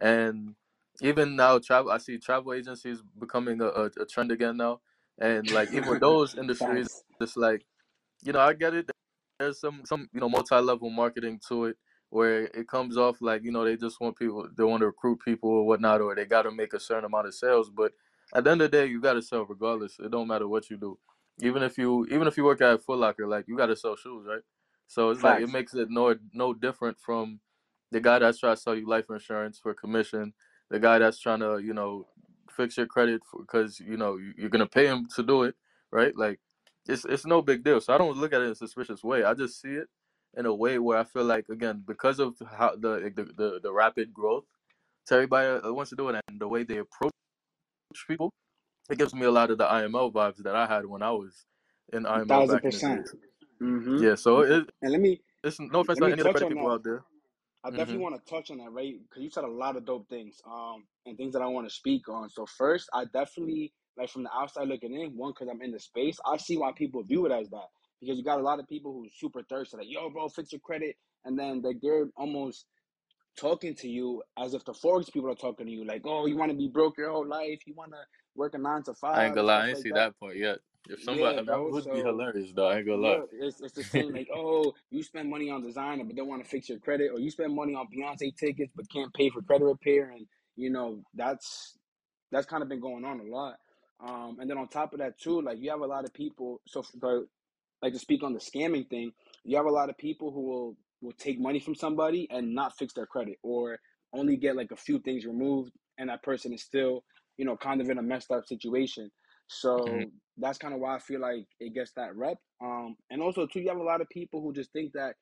And 0.00 0.56
even 1.00 1.36
now, 1.36 1.58
travel 1.58 1.90
I 1.92 1.98
see 1.98 2.18
travel 2.18 2.54
agencies 2.54 3.02
becoming 3.18 3.60
a, 3.60 3.66
a, 3.68 3.84
a 3.86 4.06
trend 4.06 4.32
again 4.32 4.56
now. 4.56 4.80
And 5.18 5.50
like 5.50 5.70
even 5.72 5.98
those 6.00 6.34
industries, 6.36 6.88
it's 7.20 7.36
like 7.36 7.66
you 8.22 8.32
know, 8.32 8.40
I 8.40 8.52
get 8.54 8.74
it. 8.74 8.90
There's 9.38 9.60
some 9.60 9.84
some 9.84 10.08
you 10.12 10.20
know 10.20 10.28
multi-level 10.28 10.90
marketing 10.90 11.40
to 11.48 11.66
it 11.66 11.76
where 12.10 12.44
it 12.46 12.66
comes 12.68 12.96
off 12.96 13.20
like 13.20 13.44
you 13.44 13.52
know 13.52 13.64
they 13.64 13.76
just 13.76 14.00
want 14.00 14.16
people 14.18 14.48
they 14.56 14.64
want 14.64 14.80
to 14.80 14.86
recruit 14.86 15.20
people 15.24 15.50
or 15.50 15.66
whatnot 15.66 16.00
or 16.00 16.14
they 16.14 16.24
got 16.24 16.42
to 16.42 16.50
make 16.50 16.72
a 16.72 16.80
certain 16.80 17.04
amount 17.04 17.26
of 17.28 17.34
sales. 17.34 17.70
But 17.70 17.92
at 18.34 18.44
the 18.44 18.50
end 18.50 18.62
of 18.62 18.70
the 18.70 18.76
day, 18.78 18.86
you 18.86 19.00
got 19.00 19.14
to 19.14 19.22
sell 19.22 19.44
regardless. 19.46 19.98
It 19.98 20.10
don't 20.10 20.28
matter 20.28 20.48
what 20.48 20.70
you 20.70 20.76
do. 20.76 20.98
Even 21.40 21.62
if 21.62 21.78
you 21.78 22.06
even 22.06 22.28
if 22.28 22.36
you 22.36 22.44
work 22.44 22.60
at 22.60 22.82
Foot 22.84 22.98
Locker, 22.98 23.26
like 23.26 23.48
you 23.48 23.56
got 23.56 23.66
to 23.66 23.76
sell 23.76 23.96
shoes, 23.96 24.26
right? 24.28 24.42
So 24.88 25.10
it's 25.10 25.22
like 25.24 25.40
it 25.40 25.48
makes 25.48 25.74
it 25.74 25.88
no 25.90 26.16
no 26.34 26.54
different 26.54 26.98
from 27.00 27.40
the 27.92 28.00
guy 28.00 28.18
that's 28.20 28.38
trying 28.40 28.56
to 28.56 28.62
sell 28.62 28.76
you 28.76 28.88
life 28.88 29.06
insurance 29.10 29.58
for 29.58 29.74
commission, 29.74 30.34
the 30.70 30.80
guy 30.80 30.98
that's 30.98 31.18
trying 31.20 31.40
to 31.40 31.58
you 31.58 31.74
know 31.74 32.06
fix 32.50 32.76
your 32.76 32.86
credit 32.86 33.22
because 33.38 33.80
you 33.80 33.96
know 33.96 34.16
you- 34.16 34.34
you're 34.36 34.50
gonna 34.50 34.66
pay 34.68 34.86
him 34.86 35.06
to 35.16 35.22
do 35.22 35.44
it, 35.44 35.56
right? 35.92 36.16
Like 36.16 36.40
it's 36.88 37.04
it's 37.06 37.26
no 37.26 37.42
big 37.42 37.64
deal. 37.64 37.80
So 37.80 37.94
I 37.94 37.98
don't 37.98 38.16
look 38.18 38.32
at 38.34 38.42
it 38.42 38.46
in 38.46 38.50
a 38.52 38.56
suspicious 38.56 39.04
way. 39.04 39.24
I 39.24 39.34
just 39.34 39.60
see 39.60 39.74
it 39.74 39.88
in 40.36 40.46
a 40.46 40.54
way 40.54 40.78
where 40.78 40.98
I 40.98 41.04
feel 41.04 41.24
like 41.24 41.48
again 41.48 41.84
because 41.86 42.18
of 42.20 42.36
how 42.58 42.76
the 42.76 43.12
the 43.16 43.24
the, 43.24 43.60
the 43.62 43.72
rapid 43.72 44.12
growth 44.14 44.44
to 45.06 45.14
everybody 45.14 45.68
wants 45.70 45.90
to 45.90 45.96
do 45.96 46.08
it 46.10 46.20
and 46.28 46.40
the 46.40 46.48
way 46.48 46.64
they 46.64 46.78
approach 46.78 47.12
people, 48.06 48.32
it 48.90 48.98
gives 48.98 49.14
me 49.14 49.26
a 49.26 49.30
lot 49.30 49.50
of 49.50 49.58
the 49.58 49.64
IML 49.64 50.12
vibes 50.12 50.42
that 50.42 50.54
I 50.54 50.66
had 50.66 50.86
when 50.86 51.02
I 51.02 51.10
was 51.10 51.44
in 51.92 52.04
IML 52.04 52.28
Thousand 52.28 52.56
back 52.56 52.64
in 52.64 52.70
the 52.70 52.76
percent. 52.76 53.10
Mm-hmm. 53.62 54.02
Yeah, 54.02 54.14
so 54.14 54.40
it, 54.40 54.70
And 54.82 54.92
let 54.92 55.00
me 55.00 55.20
it's 55.42 55.58
no 55.60 55.80
offense 55.80 55.98
to 55.98 56.04
any 56.04 56.12
of 56.12 56.18
the 56.18 56.24
touch 56.24 56.32
credit 56.32 56.46
on 56.46 56.52
people 56.52 56.68
that. 56.68 56.74
out 56.74 56.84
there. 56.84 57.04
I 57.64 57.70
definitely 57.70 57.98
want 57.98 58.24
to 58.24 58.30
touch 58.30 58.50
on 58.50 58.58
that, 58.58 58.70
right? 58.70 58.94
Because 59.02 59.22
you 59.22 59.30
said 59.30 59.44
a 59.44 59.48
lot 59.50 59.76
of 59.76 59.84
dope 59.84 60.08
things, 60.08 60.40
um, 60.46 60.84
and 61.06 61.16
things 61.16 61.32
that 61.32 61.42
I 61.42 61.46
want 61.46 61.68
to 61.68 61.74
speak 61.74 62.08
on. 62.08 62.30
So 62.30 62.46
first, 62.46 62.88
I 62.94 63.04
definitely 63.12 63.72
like 63.96 64.10
from 64.10 64.22
the 64.22 64.30
outside 64.32 64.68
looking 64.68 64.94
in. 64.94 65.16
One, 65.16 65.32
because 65.32 65.48
I'm 65.52 65.60
in 65.60 65.72
the 65.72 65.80
space, 65.80 66.18
I 66.24 66.36
see 66.36 66.56
why 66.56 66.70
people 66.76 67.02
view 67.02 67.26
it 67.26 67.32
as 67.32 67.48
that. 67.50 67.66
Because 68.00 68.16
you 68.16 68.24
got 68.24 68.38
a 68.38 68.42
lot 68.42 68.60
of 68.60 68.68
people 68.68 68.92
who 68.92 69.08
super 69.12 69.42
thirsty, 69.42 69.76
like, 69.76 69.86
"Yo, 69.88 70.08
bro, 70.10 70.28
fix 70.28 70.52
your 70.52 70.60
credit," 70.60 70.96
and 71.24 71.36
then 71.38 71.60
like 71.62 71.78
they're 71.82 72.06
almost 72.16 72.64
talking 73.38 73.74
to 73.76 73.88
you 73.88 74.22
as 74.38 74.54
if 74.54 74.64
the 74.64 74.72
forex 74.72 75.12
people 75.12 75.30
are 75.30 75.34
talking 75.34 75.66
to 75.66 75.72
you, 75.72 75.84
like, 75.84 76.02
"Oh, 76.04 76.26
you 76.26 76.36
want 76.36 76.50
to 76.50 76.56
be 76.56 76.68
broke 76.68 76.98
your 76.98 77.10
whole 77.10 77.26
life? 77.26 77.60
You 77.66 77.74
want 77.74 77.92
to 77.92 77.98
work 78.34 78.54
a 78.54 78.58
nine 78.58 78.82
to 78.84 78.94
five. 78.94 79.18
I 79.18 79.24
ain't 79.26 79.34
gonna 79.34 79.46
lie, 79.46 79.56
I 79.56 79.66
ain't 79.68 79.74
like 79.74 79.82
see 79.84 79.88
that." 79.90 79.94
that 79.94 80.20
point 80.20 80.36
yet. 80.36 80.58
If 80.88 81.02
somebody 81.02 81.36
Yeah, 81.36 81.42
that 81.42 81.60
would 81.60 81.84
be 81.84 81.98
hilarious 81.98 82.52
though, 82.52 82.68
I 82.68 82.78
ain't 82.78 82.86
gonna 82.86 83.02
lie. 83.02 83.16
yeah, 83.16 83.46
it's 83.46 83.60
it's 83.60 83.72
the 83.74 83.82
same 83.82 84.12
like, 84.12 84.28
oh, 84.34 84.72
you 84.90 85.02
spend 85.02 85.28
money 85.28 85.50
on 85.50 85.62
designer 85.62 86.04
but 86.04 86.16
don't 86.16 86.28
want 86.28 86.42
to 86.42 86.48
fix 86.48 86.68
your 86.68 86.78
credit, 86.78 87.10
or 87.12 87.20
you 87.20 87.30
spend 87.30 87.54
money 87.54 87.74
on 87.74 87.86
Beyonce 87.94 88.34
tickets 88.36 88.72
but 88.74 88.90
can't 88.90 89.12
pay 89.14 89.30
for 89.30 89.42
credit 89.42 89.64
repair, 89.64 90.10
and 90.10 90.26
you 90.56 90.70
know 90.70 91.02
that's 91.14 91.76
that's 92.30 92.46
kind 92.46 92.62
of 92.62 92.68
been 92.68 92.80
going 92.80 93.04
on 93.04 93.20
a 93.20 93.24
lot. 93.24 93.56
Um, 94.00 94.38
and 94.40 94.48
then 94.48 94.58
on 94.58 94.68
top 94.68 94.92
of 94.92 95.00
that 95.00 95.18
too, 95.18 95.40
like 95.42 95.58
you 95.58 95.70
have 95.70 95.80
a 95.80 95.86
lot 95.86 96.04
of 96.04 96.12
people. 96.12 96.60
So 96.66 96.82
for, 96.82 97.26
like 97.82 97.92
to 97.92 97.98
speak 97.98 98.22
on 98.22 98.32
the 98.32 98.40
scamming 98.40 98.88
thing, 98.88 99.12
you 99.44 99.56
have 99.56 99.66
a 99.66 99.70
lot 99.70 99.90
of 99.90 99.98
people 99.98 100.30
who 100.30 100.42
will 100.42 100.76
will 101.00 101.12
take 101.12 101.40
money 101.40 101.60
from 101.60 101.74
somebody 101.74 102.26
and 102.30 102.54
not 102.54 102.76
fix 102.76 102.92
their 102.94 103.06
credit, 103.06 103.36
or 103.42 103.78
only 104.12 104.36
get 104.36 104.56
like 104.56 104.70
a 104.72 104.76
few 104.76 104.98
things 105.00 105.24
removed, 105.24 105.72
and 105.98 106.08
that 106.08 106.22
person 106.22 106.52
is 106.52 106.62
still 106.62 107.02
you 107.36 107.44
know 107.44 107.56
kind 107.56 107.80
of 107.80 107.88
in 107.88 107.98
a 107.98 108.02
messed 108.02 108.30
up 108.30 108.46
situation. 108.46 109.10
So 109.48 110.02
that's 110.36 110.58
kind 110.58 110.74
of 110.74 110.80
why 110.80 110.94
I 110.94 110.98
feel 110.98 111.20
like 111.20 111.46
it 111.58 111.74
gets 111.74 111.92
that 111.96 112.14
rep. 112.14 112.36
Um, 112.62 112.96
and 113.10 113.22
also 113.22 113.46
too, 113.46 113.60
you 113.60 113.68
have 113.68 113.78
a 113.78 113.82
lot 113.82 114.00
of 114.00 114.08
people 114.10 114.42
who 114.42 114.52
just 114.52 114.72
think 114.72 114.92
that 114.92 115.14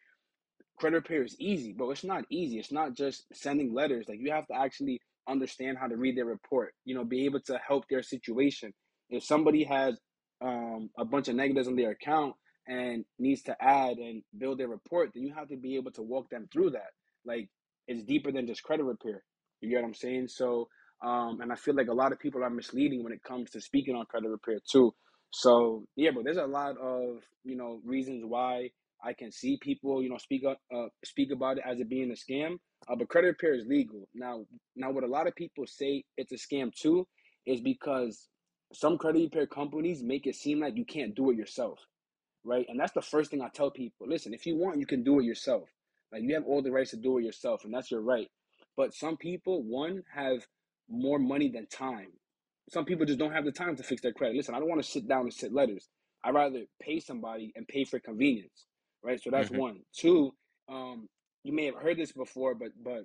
credit 0.79 0.97
repair 0.97 1.23
is 1.23 1.37
easy, 1.39 1.75
but 1.77 1.89
it's 1.91 2.05
not 2.05 2.25
easy. 2.31 2.59
It's 2.59 2.73
not 2.73 2.95
just 2.95 3.25
sending 3.33 3.73
letters. 3.73 4.07
Like 4.09 4.19
you 4.21 4.33
have 4.33 4.47
to 4.49 4.55
actually 4.55 5.01
understand 5.29 5.79
how 5.79 5.87
to 5.87 5.97
read 5.97 6.17
their 6.17 6.27
report. 6.27 6.75
You 6.85 6.95
know, 6.95 7.05
be 7.05 7.25
able 7.25 7.41
to 7.41 7.59
help 7.67 7.85
their 7.89 8.03
situation. 8.03 8.73
If 9.11 9.25
somebody 9.25 9.65
has 9.65 9.99
um, 10.41 10.91
a 10.99 11.05
bunch 11.05 11.29
of 11.29 11.37
negatives 11.37 11.69
on 11.69 11.77
their 11.77 11.93
account 11.93 12.35
and 12.69 13.05
needs 13.19 13.43
to 13.43 13.57
add 13.63 13.99
and 13.99 14.23
build 14.37 14.59
their 14.59 14.69
report, 14.69 15.11
then 15.15 15.25
you 15.25 15.35
have 15.35 15.49
to 15.49 15.57
be 15.57 15.77
able 15.77 15.93
to 15.93 16.03
walk 16.03 16.31
them 16.31 16.49
through 16.53 16.71
that. 16.71 16.91
Like 17.25 17.49
it's 17.89 18.03
deeper 18.03 18.33
than 18.33 18.47
just 18.47 18.63
credit 18.63 18.85
repair. 18.85 19.23
You 19.61 19.71
get 19.71 19.83
what 19.83 19.89
I'm 19.89 19.95
saying? 19.95 20.29
So, 20.29 20.69
um, 21.05 21.41
and 21.41 21.53
I 21.53 21.57
feel 21.57 21.75
like 21.75 21.89
a 21.89 21.95
lot 21.95 22.13
of 22.13 22.19
people 22.19 22.43
are 22.43 22.51
misleading 22.51 23.05
when 23.05 23.13
it 23.13 23.23
comes 23.23 23.51
to 23.51 23.61
speaking 23.61 23.95
on 23.95 24.07
credit 24.07 24.29
repair 24.29 24.59
too. 24.71 24.95
So 25.33 25.85
yeah, 25.97 26.11
but 26.15 26.25
there's 26.25 26.37
a 26.37 26.47
lot 26.47 26.77
of 26.79 27.19
you 27.45 27.57
know 27.57 27.81
reasons 27.85 28.25
why 28.27 28.71
I 29.05 29.13
can 29.13 29.31
see 29.31 29.59
people, 29.61 30.03
you 30.03 30.09
know, 30.09 30.19
speak 30.19 30.45
up, 30.49 30.59
uh, 30.75 30.87
speak 31.05 31.31
about 31.33 31.59
it 31.59 31.65
as 31.69 31.81
it 31.81 31.89
being 31.89 32.11
a 32.11 32.15
scam. 32.15 32.55
Uh, 32.89 32.97
but 32.99 33.09
credit 33.09 33.29
repair 33.29 33.55
is 33.55 33.65
legal 33.67 34.09
now. 34.15 34.45
Now, 34.75 34.91
what 34.91 35.05
a 35.05 35.09
lot 35.09 35.27
of 35.27 35.35
people 35.35 35.67
say 35.67 36.05
it's 36.17 36.33
a 36.33 36.37
scam 36.37 36.73
too 36.73 37.07
is 37.47 37.61
because 37.61 38.29
some 38.73 38.99
credit 38.99 39.23
repair 39.23 39.47
companies 39.47 40.03
make 40.03 40.27
it 40.27 40.35
seem 40.35 40.61
like 40.61 40.77
you 40.77 40.85
can't 40.85 41.15
do 41.15 41.31
it 41.31 41.37
yourself 41.37 41.79
right? 42.47 42.67
And 42.71 42.81
that's 42.81 42.95
the 42.95 43.03
first 43.03 43.33
thing 43.33 43.43
I 43.43 43.51
tell 43.51 43.73
people. 43.73 44.09
Listen, 44.09 44.35
if 44.35 44.47
you 44.47 44.57
want, 44.57 44.81
you 44.81 44.87
can 44.87 45.05
do 45.05 45.21
it 45.21 45.27
yourself. 45.27 45.71
Like 46.13 46.23
you 46.25 46.35
have 46.37 46.47
all 46.47 46.63
the 46.63 46.73
rights 46.73 46.93
to 46.93 46.99
do 46.99 47.19
it 47.19 47.25
yourself, 47.25 47.65
and 47.67 47.75
that's 47.75 47.93
your 47.93 48.03
right. 48.03 48.29
But 48.77 48.95
some 48.95 49.19
people, 49.19 49.65
one, 49.65 50.05
have 50.15 50.47
more 50.91 51.21
money 51.21 51.51
than 51.51 51.69
time. 51.69 52.09
Some 52.71 52.87
people 52.87 53.07
just 53.07 53.21
don't 53.21 53.33
have 53.35 53.47
the 53.47 53.53
time 53.53 53.77
to 53.77 53.85
fix 53.85 54.03
their 54.03 54.15
credit. 54.15 54.37
Listen, 54.39 54.57
I 54.57 54.61
don't 54.61 54.71
want 54.71 54.85
to 54.85 54.91
sit 54.91 55.09
down 55.09 55.23
and 55.23 55.35
sit 55.35 55.55
letters. 55.55 55.89
I'd 56.25 56.35
rather 56.35 56.63
pay 56.83 57.01
somebody 57.01 57.53
and 57.57 57.69
pay 57.69 57.85
for 57.85 58.01
convenience, 58.01 58.67
right? 59.05 59.23
So 59.23 59.31
that's 59.33 59.51
hmm 59.51 59.53
one. 59.53 59.81
Two, 59.97 60.35
um, 60.71 61.09
you 61.45 61.55
may 61.55 61.67
have 61.67 61.77
heard 61.77 61.99
this 61.99 62.13
before, 62.13 62.57
but 62.57 62.71
but 62.85 63.05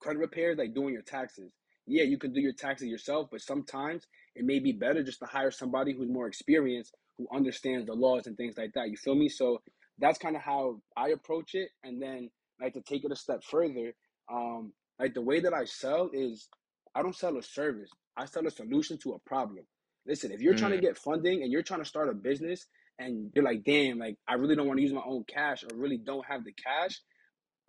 credit 0.00 0.20
repair 0.20 0.52
is 0.52 0.58
like 0.58 0.74
doing 0.74 0.92
your 0.92 1.02
taxes. 1.02 1.52
Yeah, 1.86 2.04
you 2.04 2.18
can 2.18 2.32
do 2.32 2.40
your 2.40 2.52
taxes 2.52 2.88
yourself, 2.88 3.28
but 3.30 3.40
sometimes 3.40 4.06
it 4.34 4.44
may 4.44 4.58
be 4.58 4.72
better 4.72 5.04
just 5.04 5.20
to 5.20 5.26
hire 5.26 5.50
somebody 5.52 5.92
who's 5.94 6.08
more 6.10 6.26
experienced, 6.26 6.94
who 7.18 7.26
understands 7.34 7.86
the 7.86 7.94
laws 7.94 8.26
and 8.26 8.36
things 8.36 8.56
like 8.58 8.72
that. 8.74 8.90
You 8.90 8.96
feel 8.96 9.14
me? 9.14 9.28
So 9.28 9.60
that's 9.98 10.18
kind 10.18 10.36
of 10.36 10.42
how 10.42 10.80
I 10.96 11.10
approach 11.10 11.54
it. 11.54 11.70
And 11.84 12.02
then 12.02 12.30
like 12.60 12.74
to 12.74 12.80
take 12.82 13.04
it 13.04 13.12
a 13.12 13.16
step 13.16 13.42
further, 13.44 13.94
um, 14.32 14.72
like 14.98 15.14
the 15.14 15.22
way 15.22 15.40
that 15.40 15.54
I 15.54 15.64
sell 15.64 16.10
is 16.12 16.48
I 16.94 17.02
don't 17.02 17.16
sell 17.16 17.36
a 17.36 17.42
service. 17.42 17.90
I 18.16 18.26
sell 18.26 18.46
a 18.46 18.50
solution 18.50 18.98
to 19.04 19.12
a 19.12 19.18
problem. 19.28 19.66
Listen, 20.06 20.32
if 20.32 20.40
you're 20.40 20.54
trying 20.54 20.72
to 20.72 20.78
mm 20.78 20.80
get 20.80 20.98
funding 20.98 21.42
and 21.42 21.52
you're 21.52 21.62
trying 21.62 21.80
to 21.80 21.86
start 21.86 22.08
a 22.08 22.14
business 22.14 22.66
and 22.98 23.30
you're 23.34 23.44
like, 23.44 23.64
damn, 23.64 23.98
like 23.98 24.16
I 24.28 24.34
really 24.34 24.56
don't 24.56 24.66
want 24.66 24.78
to 24.78 24.82
use 24.82 24.92
my 24.92 25.02
own 25.06 25.24
cash 25.24 25.64
or 25.64 25.76
really 25.76 25.98
don't 25.98 26.26
have 26.26 26.44
the 26.44 26.52
cash, 26.52 27.00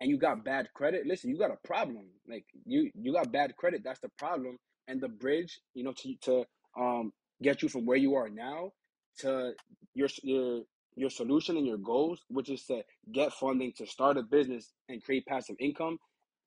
and 0.00 0.10
you 0.10 0.18
got 0.18 0.44
bad 0.44 0.68
credit, 0.74 1.06
listen, 1.06 1.30
you 1.30 1.38
got 1.38 1.50
a 1.50 1.68
problem. 1.68 2.06
Like 2.28 2.44
you 2.66 2.90
you 2.94 3.12
got 3.12 3.32
bad 3.32 3.56
credit, 3.56 3.82
that's 3.84 4.00
the 4.00 4.10
problem. 4.18 4.58
And 4.88 5.00
the 5.00 5.08
bridge, 5.08 5.60
you 5.74 5.84
know, 5.84 5.92
to 5.92 6.14
to 6.22 6.44
um 6.78 7.12
get 7.42 7.62
you 7.62 7.68
from 7.68 7.86
where 7.86 7.96
you 7.98 8.14
are 8.14 8.28
now 8.28 8.72
to 9.18 9.52
your 9.94 10.08
your 10.22 10.62
your 10.96 11.10
solution 11.10 11.56
and 11.56 11.66
your 11.66 11.78
goals, 11.78 12.24
which 12.28 12.50
is 12.50 12.64
to 12.66 12.82
get 13.12 13.32
funding 13.32 13.72
to 13.78 13.86
start 13.86 14.16
a 14.16 14.22
business 14.22 14.72
and 14.88 15.02
create 15.02 15.26
passive 15.26 15.56
income, 15.60 15.98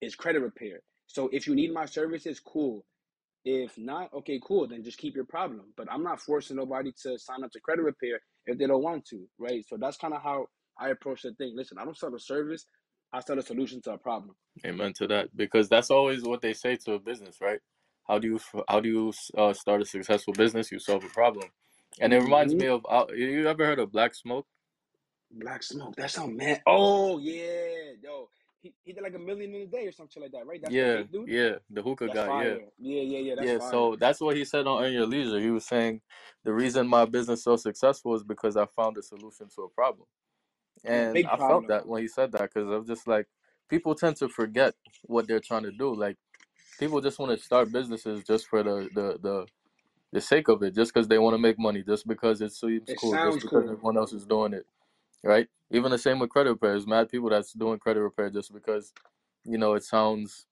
is 0.01 0.15
credit 0.15 0.41
repair. 0.41 0.81
So 1.07 1.29
if 1.31 1.47
you 1.47 1.55
need 1.55 1.73
my 1.73 1.85
services, 1.85 2.39
cool. 2.39 2.85
If 3.45 3.77
not, 3.77 4.13
okay, 4.13 4.39
cool. 4.43 4.67
Then 4.67 4.83
just 4.83 4.97
keep 4.99 5.15
your 5.15 5.25
problem. 5.25 5.73
But 5.77 5.91
I'm 5.91 6.03
not 6.03 6.21
forcing 6.21 6.57
nobody 6.57 6.91
to 7.03 7.17
sign 7.17 7.43
up 7.43 7.51
to 7.51 7.59
credit 7.61 7.83
repair 7.83 8.19
if 8.45 8.57
they 8.57 8.67
don't 8.67 8.83
want 8.83 9.05
to, 9.07 9.25
right? 9.39 9.65
So 9.67 9.77
that's 9.79 9.97
kind 9.97 10.13
of 10.13 10.21
how 10.21 10.47
I 10.79 10.89
approach 10.89 11.23
the 11.23 11.33
thing. 11.33 11.53
Listen, 11.55 11.77
I 11.79 11.85
don't 11.85 11.97
sell 11.97 12.13
a 12.15 12.19
service. 12.19 12.65
I 13.13 13.19
sell 13.21 13.39
a 13.39 13.41
solution 13.41 13.81
to 13.83 13.93
a 13.93 13.97
problem. 13.97 14.35
Amen 14.65 14.93
to 14.97 15.07
that, 15.07 15.35
because 15.35 15.69
that's 15.69 15.91
always 15.91 16.23
what 16.23 16.41
they 16.41 16.53
say 16.53 16.75
to 16.85 16.93
a 16.93 16.99
business, 16.99 17.37
right? 17.41 17.59
How 18.07 18.19
do 18.19 18.27
you 18.27 18.39
how 18.67 18.79
do 18.79 18.89
you 18.89 19.13
uh, 19.37 19.53
start 19.53 19.81
a 19.81 19.85
successful 19.85 20.33
business? 20.33 20.71
You 20.71 20.79
solve 20.79 21.03
a 21.03 21.09
problem, 21.09 21.49
and 21.99 22.13
it 22.13 22.19
reminds 22.21 22.55
me 22.55 22.67
of 22.67 22.85
uh, 22.89 23.05
you 23.13 23.47
ever 23.47 23.65
heard 23.65 23.79
of 23.79 23.91
Black 23.91 24.15
Smoke? 24.15 24.47
Black 25.31 25.63
smoke. 25.63 25.95
That's 25.97 26.15
some 26.15 26.37
man. 26.37 26.61
Oh 26.67 27.19
yeah, 27.19 27.93
yo. 28.01 28.29
He, 28.61 28.73
he 28.83 28.93
did 28.93 29.03
like 29.03 29.15
a 29.15 29.19
million 29.19 29.55
in 29.55 29.61
a 29.63 29.67
day 29.67 29.87
or 29.87 29.91
something 29.93 30.21
like 30.23 30.31
that, 30.33 30.45
right? 30.47 30.61
That's 30.61 30.77
Yeah, 30.77 31.03
dude. 31.11 31.29
yeah, 31.29 31.55
the 31.69 31.81
hookah 31.83 32.09
That's 32.09 32.21
guy, 32.21 32.29
yeah. 32.29 32.55
fire. 32.55 32.59
Yeah, 32.79 33.01
yeah, 33.03 33.19
yeah. 33.19 33.35
That's 33.35 33.51
Yeah, 33.51 33.53
fire. 33.53 33.69
so 33.71 33.97
that's 33.99 34.21
what 34.21 34.37
he 34.37 34.45
said 34.45 34.67
on 34.67 34.83
Earn 34.83 34.93
Your 34.93 35.07
Leisure. 35.07 35.39
He 35.39 35.51
was 35.51 35.65
saying 35.67 36.01
the 36.45 36.53
reason 36.53 36.87
my 36.87 37.05
business 37.05 37.43
so 37.43 37.55
successful 37.57 38.15
is 38.15 38.23
because 38.23 38.57
I 38.57 38.67
found 38.67 38.97
a 38.97 39.03
solution 39.03 39.47
to 39.55 39.63
a 39.63 39.69
problem. 39.69 40.07
And 40.85 40.95
a 40.97 41.01
And 41.01 41.09
big 41.11 41.27
I 41.27 41.37
felt 41.37 41.67
that 41.67 41.87
when 41.87 42.01
he 42.01 42.07
said 42.09 42.31
that 42.33 42.51
because 42.53 42.69
I'm 42.69 42.87
just 42.87 43.07
like, 43.07 43.27
people 43.69 43.95
tend 43.95 44.17
to 44.17 44.29
forget 44.29 44.75
what 45.03 45.27
they're 45.27 45.39
trying 45.41 45.63
to 45.63 45.71
do. 45.71 45.95
Like, 45.95 46.17
people 46.79 47.01
just 47.01 47.19
want 47.19 47.37
to 47.37 47.43
start 47.43 47.71
businesses 47.71 48.23
just 48.25 48.47
for 48.47 48.63
the 48.63 48.89
the 48.93 49.19
the, 49.21 49.47
the 50.13 50.21
sake 50.21 50.49
of 50.49 50.63
it, 50.63 50.75
just 50.75 50.93
because 50.93 51.07
they 51.09 51.19
want 51.19 51.35
to 51.35 51.39
make 51.39 51.59
money, 51.59 51.83
just 51.83 52.07
because 52.07 52.41
it 52.41 52.53
seems 52.53 52.93
It 52.93 52.99
cool, 52.99 53.19
just 53.19 53.41
because 53.41 53.65
cool. 53.65 53.71
everyone 53.71 53.97
else 53.97 54.13
is 54.13 54.25
doing 54.25 54.53
it, 54.53 54.67
right? 55.23 55.47
Even 55.71 55.91
the 55.91 55.97
same 55.99 56.19
with 56.19 56.31
credit 56.31 56.51
repair. 56.51 56.71
There's 56.71 56.87
mad 56.87 57.09
people 57.09 57.29
that's 57.29 57.53
doing 57.53 57.79
credit 57.79 58.01
repair 58.01 58.29
just 58.29 58.53
because, 58.53 58.93
you 59.45 59.57
know, 59.57 59.73
it 59.75 59.83
sounds 59.83 60.47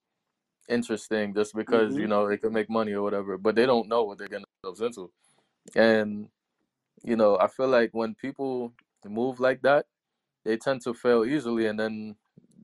interesting, 0.69 1.34
just 1.36 1.56
because 1.56 1.98
hmm 1.98 1.98
you 1.98 2.08
know 2.08 2.28
they 2.30 2.38
can 2.38 2.54
make 2.54 2.69
money 2.69 2.93
or 2.93 3.04
whatever, 3.04 3.38
but 3.38 3.56
they 3.56 3.65
don't 3.65 3.89
know 3.89 4.04
what 4.04 4.17
they're 4.19 4.28
getting 4.30 4.45
themselves 4.63 4.82
into. 4.82 5.12
And 5.76 6.30
you 7.04 7.15
know, 7.17 7.38
I 7.39 7.48
feel 7.48 7.67
like 7.69 7.91
when 7.93 8.15
people 8.15 8.74
move 9.06 9.39
like 9.39 9.62
that, 9.63 9.88
they 10.45 10.58
tend 10.58 10.82
to 10.84 10.93
fail 10.93 11.26
easily, 11.26 11.67
and 11.67 11.80
then 11.80 12.15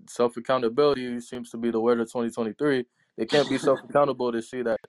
self 0.10 0.38
accountability 0.38 1.19
seems 1.21 1.51
to 1.51 1.58
be 1.58 1.71
the 1.71 1.79
word 1.81 1.99
of 2.01 2.08
2023. 2.08 2.86
They 3.17 3.25
can't 3.25 3.49
be 3.49 3.58
self 3.60 3.84
accountable 3.84 4.31
to 4.31 4.41
see 4.41 4.63
that 4.63 4.79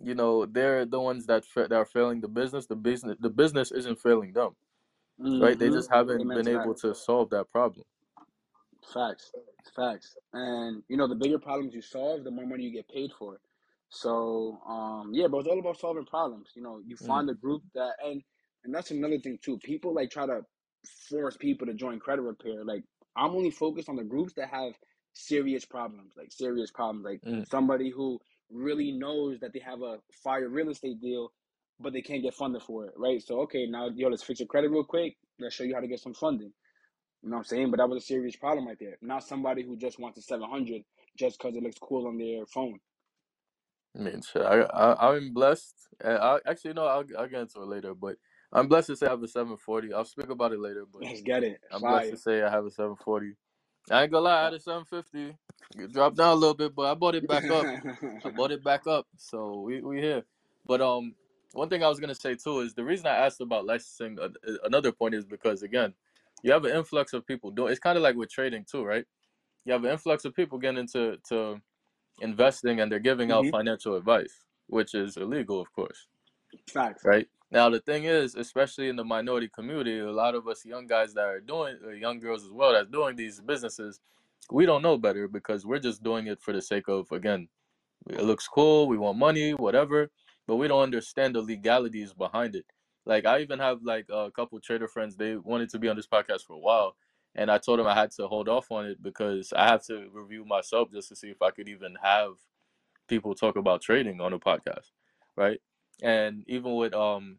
you 0.00 0.14
know 0.14 0.46
they're 0.46 0.84
the 0.86 1.00
ones 1.00 1.26
that 1.26 1.44
fa- 1.44 1.68
that 1.68 1.76
are 1.76 1.84
failing 1.86 2.20
the 2.20 2.28
business. 2.28 2.66
The 2.66 2.76
business 2.76 3.16
the 3.20 3.30
business 3.30 3.72
isn't 3.72 4.00
failing 4.00 4.32
them, 4.34 4.56
right? 5.38 5.58
They 5.58 5.70
hmm 5.70 5.70
just 5.70 5.90
haven't 5.90 6.32
been 6.32 6.48
able 6.48 6.74
to 6.76 6.94
solve 6.94 7.30
that 7.30 7.50
problem. 7.50 7.86
Facts. 8.92 9.32
Facts. 9.76 10.16
And 10.32 10.82
you 10.88 10.96
know, 10.96 11.08
the 11.08 11.16
bigger 11.16 11.38
problems 11.38 11.74
you 11.74 11.82
solve, 11.82 12.24
the 12.24 12.30
more 12.30 12.46
money 12.46 12.64
you 12.64 12.72
get 12.72 12.88
paid 12.88 13.12
for. 13.18 13.40
So, 13.90 14.60
um, 14.66 15.12
yeah, 15.14 15.28
but 15.28 15.38
it's 15.40 15.48
all 15.48 15.58
about 15.60 15.78
solving 15.78 16.06
problems. 16.06 16.50
You 16.56 16.62
know, 16.62 16.80
you 16.86 16.96
Mm, 17.02 17.24
find 17.24 17.30
a 17.30 17.34
group 17.34 17.62
that 17.74 17.94
and 18.04 18.22
and 18.64 18.74
that's 18.74 18.90
another 18.92 19.18
thing 19.18 19.38
too. 19.42 19.58
People 19.58 19.94
like 19.94 20.10
try 20.10 20.26
to 20.26 20.42
force 21.10 21.36
people 21.36 21.66
to 21.68 21.74
join 21.74 22.00
credit 22.00 22.22
repair. 22.22 22.64
Like 22.64 22.84
I'm 23.16 23.32
only 23.32 23.50
focused 23.50 23.88
on 23.88 23.96
the 23.96 24.04
groups 24.04 24.34
that 24.34 24.50
have 24.50 24.74
serious 25.14 25.64
problems, 25.64 26.14
like 26.16 26.32
serious 26.32 26.70
problems, 26.70 27.04
like 27.06 27.22
mm, 27.26 27.46
somebody 27.50 27.90
who 27.90 28.20
really 28.52 28.92
knows 28.92 29.40
that 29.40 29.52
they 29.54 29.60
have 29.60 29.82
a 29.82 29.98
fire 30.24 30.48
real 30.48 30.70
estate 30.70 31.00
deal, 31.00 31.32
but 31.80 31.92
they 31.92 32.02
can't 32.02 32.22
get 32.22 32.34
funded 32.34 32.62
for 32.62 32.86
it, 32.86 32.94
right? 32.96 33.22
So 33.22 33.40
okay, 33.42 33.66
now 33.66 33.90
yo, 33.94 34.08
let's 34.08 34.22
fix 34.24 34.40
your 34.40 34.48
credit 34.48 34.70
real 34.70 34.84
quick. 34.84 35.16
Let's 35.40 35.54
show 35.56 35.64
you 35.64 35.74
how 35.74 35.80
to 35.80 35.88
get 35.88 36.00
some 36.00 36.14
funding. 36.14 36.52
You 37.22 37.30
know 37.30 37.36
what 37.36 37.40
I'm 37.40 37.44
saying? 37.46 37.70
But 37.70 37.78
that 37.78 37.88
was 37.88 38.02
a 38.02 38.06
serious 38.06 38.36
problem 38.36 38.68
right 38.68 38.78
there. 38.80 38.98
Not 39.02 39.24
somebody 39.24 39.62
who 39.64 39.76
just 39.76 39.98
wants 40.00 40.18
a 40.18 40.22
700 40.22 40.82
just 41.18 41.38
because 41.38 41.56
it 41.56 41.62
looks 41.62 41.78
cool 41.80 42.06
on 42.08 42.18
their 42.18 42.46
phone. 42.46 42.78
I 43.96 44.00
mean, 44.02 44.22
I, 44.36 44.40
I 44.40 45.10
I'm 45.16 45.34
blessed. 45.34 45.74
I 46.04 46.40
actually 46.46 46.74
no, 46.74 46.86
I'll 46.86 47.04
I'll 47.18 47.28
get 47.28 47.42
into 47.42 47.62
it 47.62 47.68
later, 47.68 47.94
but 47.94 48.16
I'm 48.52 48.68
blessed 48.68 48.88
to 48.88 48.96
say 48.96 49.06
I 49.06 49.10
have 49.10 49.22
a 49.22 49.28
740. 49.28 49.92
I'll 49.94 50.04
speak 50.06 50.30
about 50.30 50.52
it 50.52 50.60
later, 50.60 50.86
but 50.92 51.02
Let's 51.02 51.22
get 51.22 51.44
it. 51.44 51.60
I'm 51.70 51.80
blessed 51.82 52.10
to 52.10 52.16
say 52.18 52.42
I 52.42 52.50
have 52.50 52.66
a 52.66 52.70
740. 52.70 53.34
I 53.90 54.02
ain't 54.02 54.12
gonna 54.12 54.24
lie, 54.24 54.40
I 54.40 54.44
had 54.44 54.54
a 54.54 54.60
750. 54.60 55.36
It 55.82 55.92
dropped 55.92 56.16
down 56.16 56.32
a 56.32 56.34
little 56.34 56.54
bit, 56.54 56.74
but 56.74 56.90
I 56.90 56.94
bought 56.94 57.14
it 57.14 57.26
back 57.26 57.44
up. 57.50 57.66
I 58.24 58.30
bought 58.30 58.52
it 58.52 58.62
back 58.64 58.86
up, 58.86 59.06
so 59.16 59.60
we 59.60 59.80
we 59.80 60.00
here. 60.00 60.24
But 60.66 60.80
um, 60.80 61.14
one 61.52 61.68
thing 61.68 61.82
I 61.82 61.88
was 61.88 61.98
gonna 62.00 62.14
say 62.14 62.34
too 62.34 62.60
is 62.60 62.74
the 62.74 62.84
reason 62.84 63.06
I 63.06 63.16
asked 63.16 63.40
about 63.40 63.66
licensing. 63.66 64.18
Uh, 64.20 64.28
another 64.64 64.92
point 64.92 65.14
is 65.14 65.24
because 65.24 65.62
again, 65.62 65.94
you 66.42 66.52
have 66.52 66.64
an 66.64 66.76
influx 66.76 67.12
of 67.12 67.26
people 67.26 67.50
doing. 67.50 67.70
It's 67.72 67.80
kind 67.80 67.96
of 67.96 68.02
like 68.02 68.16
with 68.16 68.30
trading 68.30 68.64
too, 68.70 68.84
right? 68.84 69.04
You 69.64 69.72
have 69.72 69.84
an 69.84 69.90
influx 69.92 70.24
of 70.24 70.34
people 70.34 70.58
getting 70.58 70.78
into 70.80 71.18
to 71.28 71.60
investing, 72.20 72.80
and 72.80 72.90
they're 72.92 72.98
giving 73.00 73.30
out 73.32 73.44
Mhm. 73.44 73.50
financial 73.50 73.96
advice, 73.96 74.44
which 74.68 74.94
is 74.94 75.16
illegal, 75.16 75.60
of 75.60 75.72
course, 75.72 76.06
Facts. 76.70 77.04
right? 77.04 77.28
Now 77.52 77.68
the 77.70 77.78
thing 77.80 78.04
is, 78.04 78.34
especially 78.34 78.88
in 78.88 78.96
the 78.96 79.04
minority 79.04 79.48
community, 79.48 80.00
a 80.00 80.10
lot 80.10 80.34
of 80.34 80.48
us 80.48 80.64
young 80.64 80.88
guys 80.88 81.14
that 81.14 81.24
are 81.24 81.40
doing, 81.40 81.76
uh, 81.86 81.90
young 81.90 82.18
girls 82.18 82.44
as 82.44 82.50
well, 82.50 82.72
that's 82.72 82.88
doing 82.88 83.14
these 83.14 83.40
businesses, 83.40 84.00
we 84.50 84.66
don't 84.66 84.82
know 84.82 84.98
better 84.98 85.28
because 85.28 85.64
we're 85.64 85.78
just 85.78 86.02
doing 86.02 86.26
it 86.26 86.40
for 86.40 86.52
the 86.52 86.62
sake 86.62 86.88
of 86.88 87.10
again 87.12 87.48
it 88.08 88.22
looks 88.22 88.48
cool 88.48 88.88
we 88.88 88.98
want 88.98 89.18
money 89.18 89.52
whatever 89.52 90.10
but 90.46 90.56
we 90.56 90.66
don't 90.66 90.82
understand 90.82 91.36
the 91.36 91.40
legalities 91.40 92.12
behind 92.12 92.56
it. 92.56 92.66
Like 93.06 93.26
i 93.26 93.40
even 93.40 93.58
have 93.58 93.82
like 93.82 94.06
a 94.10 94.30
couple 94.30 94.58
trader 94.60 94.88
friends 94.88 95.16
they 95.16 95.36
wanted 95.36 95.70
to 95.70 95.78
be 95.78 95.88
on 95.88 95.96
this 95.96 96.06
podcast 96.06 96.42
for 96.46 96.54
a 96.54 96.58
while 96.58 96.96
and 97.34 97.50
i 97.50 97.58
told 97.58 97.78
them 97.78 97.86
i 97.86 97.94
had 97.94 98.10
to 98.12 98.26
hold 98.26 98.48
off 98.48 98.70
on 98.70 98.86
it 98.86 99.02
because 99.02 99.52
i 99.54 99.66
have 99.66 99.84
to 99.86 100.08
review 100.12 100.44
myself 100.44 100.90
just 100.92 101.08
to 101.08 101.16
see 101.16 101.28
if 101.28 101.40
i 101.42 101.50
could 101.50 101.68
even 101.68 101.96
have 102.02 102.32
people 103.08 103.34
talk 103.34 103.56
about 103.56 103.82
trading 103.82 104.20
on 104.20 104.32
a 104.32 104.38
podcast 104.38 104.90
right 105.36 105.60
and 106.02 106.44
even 106.48 106.76
with 106.76 106.94
um 106.94 107.38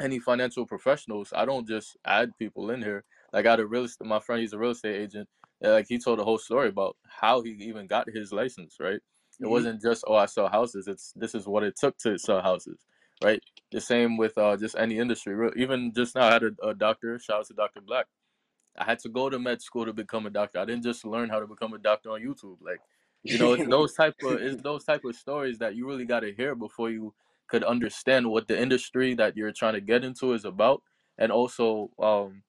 any 0.00 0.18
financial 0.18 0.66
professionals, 0.66 1.32
I 1.34 1.44
don't 1.44 1.66
just 1.68 1.96
add 2.04 2.36
people 2.38 2.70
in 2.70 2.82
here. 2.82 3.04
Like 3.32 3.46
I 3.46 3.52
had 3.52 3.60
a 3.60 3.66
real 3.66 3.84
estate, 3.84 4.06
my 4.06 4.20
friend, 4.20 4.40
he's 4.40 4.52
a 4.52 4.58
real 4.58 4.72
estate 4.72 4.96
agent. 4.96 5.28
and, 5.62 5.72
like 5.72 5.86
he 5.88 5.98
told 5.98 6.20
a 6.20 6.24
whole 6.24 6.38
story 6.38 6.68
about 6.68 6.96
how 7.08 7.42
he 7.42 7.50
even 7.52 7.86
got 7.86 8.08
his 8.10 8.32
license. 8.32 8.76
Right? 8.80 9.00
It 9.42 9.46
Mhm. 9.46 9.50
wasn't 9.50 9.82
just 9.82 10.04
oh 10.06 10.16
I 10.16 10.26
sell 10.26 10.48
houses. 10.48 10.88
It's 10.88 11.12
this 11.16 11.34
is 11.34 11.46
what 11.48 11.62
it 11.64 11.76
took 11.78 11.96
to 11.98 12.18
sell 12.18 12.42
houses. 12.42 12.86
Right? 13.24 13.42
The 13.72 13.80
same 13.80 14.16
with 14.18 14.36
uh, 14.38 14.56
just 14.58 14.76
any 14.78 14.98
industry. 14.98 15.34
Real- 15.34 15.52
Even 15.56 15.92
just 15.94 16.14
now, 16.14 16.28
I 16.28 16.32
had 16.34 16.42
a, 16.44 16.52
a 16.68 16.74
doctor. 16.74 17.18
Shout 17.18 17.40
out 17.40 17.46
to 17.48 17.54
Doctor 17.54 17.80
Black. 17.80 18.06
I 18.78 18.84
had 18.84 18.98
to 19.00 19.08
go 19.08 19.30
to 19.30 19.38
med 19.38 19.62
school 19.62 19.86
to 19.86 19.92
become 19.92 20.26
a 20.26 20.30
doctor. 20.30 20.58
I 20.60 20.64
didn't 20.66 20.84
just 20.84 21.04
learn 21.06 21.30
how 21.30 21.40
to 21.40 21.46
become 21.46 21.74
a 21.74 21.78
doctor 21.78 22.10
on 22.10 22.22
YouTube. 22.22 22.58
Like 22.62 22.80
you 23.22 23.38
know, 23.38 23.52
it's 23.54 23.64
those 23.68 23.94
type 23.94 24.16
of 24.22 24.40
it's 24.40 24.62
those 24.62 24.84
type 24.84 25.04
of 25.04 25.16
stories 25.16 25.58
that 25.58 25.76
you 25.76 25.86
really 25.88 26.06
got 26.06 26.20
to 26.20 26.32
hear 26.34 26.54
before 26.54 26.90
you 26.90 27.14
could 27.48 27.64
understand 27.64 28.30
what 28.30 28.48
the 28.48 28.60
industry 28.60 29.14
that 29.14 29.36
you're 29.36 29.52
trying 29.52 29.74
to 29.74 29.80
get 29.80 30.04
into 30.04 30.32
is 30.32 30.44
about, 30.44 30.82
and 31.18 31.32
also 31.32 31.90
um, 31.98 32.42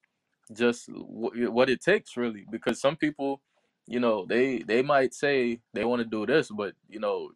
just 0.54 0.88
w- 0.88 1.50
what 1.50 1.70
it 1.70 1.80
takes 1.82 2.16
really. 2.16 2.46
Because 2.50 2.80
some 2.80 2.96
people, 2.96 3.42
you 3.86 4.00
know, 4.00 4.26
they 4.26 4.60
they 4.60 4.82
might 4.82 5.14
say 5.14 5.60
they 5.74 5.84
want 5.84 6.00
to 6.02 6.06
do 6.08 6.26
this, 6.26 6.50
but 6.50 6.74
you 6.88 7.00
know, 7.00 7.32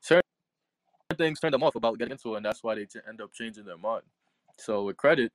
certain 0.00 0.22
things 1.16 1.40
turn 1.40 1.52
them 1.52 1.62
off 1.62 1.74
about 1.76 1.98
getting 1.98 2.12
into 2.12 2.34
it, 2.34 2.38
and 2.38 2.46
that's 2.46 2.62
why 2.62 2.74
they 2.74 2.86
ch- 2.86 2.96
end 3.08 3.20
up 3.20 3.32
changing 3.32 3.64
their 3.64 3.78
mind. 3.78 4.04
So 4.58 4.84
with 4.84 4.96
credit, 4.96 5.32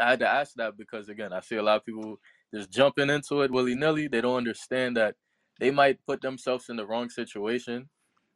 I 0.00 0.10
had 0.10 0.20
to 0.20 0.28
ask 0.28 0.54
that 0.56 0.76
because 0.76 1.08
again, 1.08 1.32
I 1.32 1.40
see 1.40 1.56
a 1.56 1.62
lot 1.62 1.78
of 1.78 1.86
people 1.86 2.20
just 2.54 2.70
jumping 2.70 3.10
into 3.10 3.42
it 3.42 3.50
willy 3.50 3.74
nilly. 3.74 4.08
They 4.08 4.20
don't 4.20 4.36
understand 4.36 4.96
that 4.96 5.16
they 5.60 5.70
might 5.70 6.04
put 6.06 6.20
themselves 6.22 6.68
in 6.68 6.76
the 6.76 6.86
wrong 6.86 7.10
situation, 7.10 7.88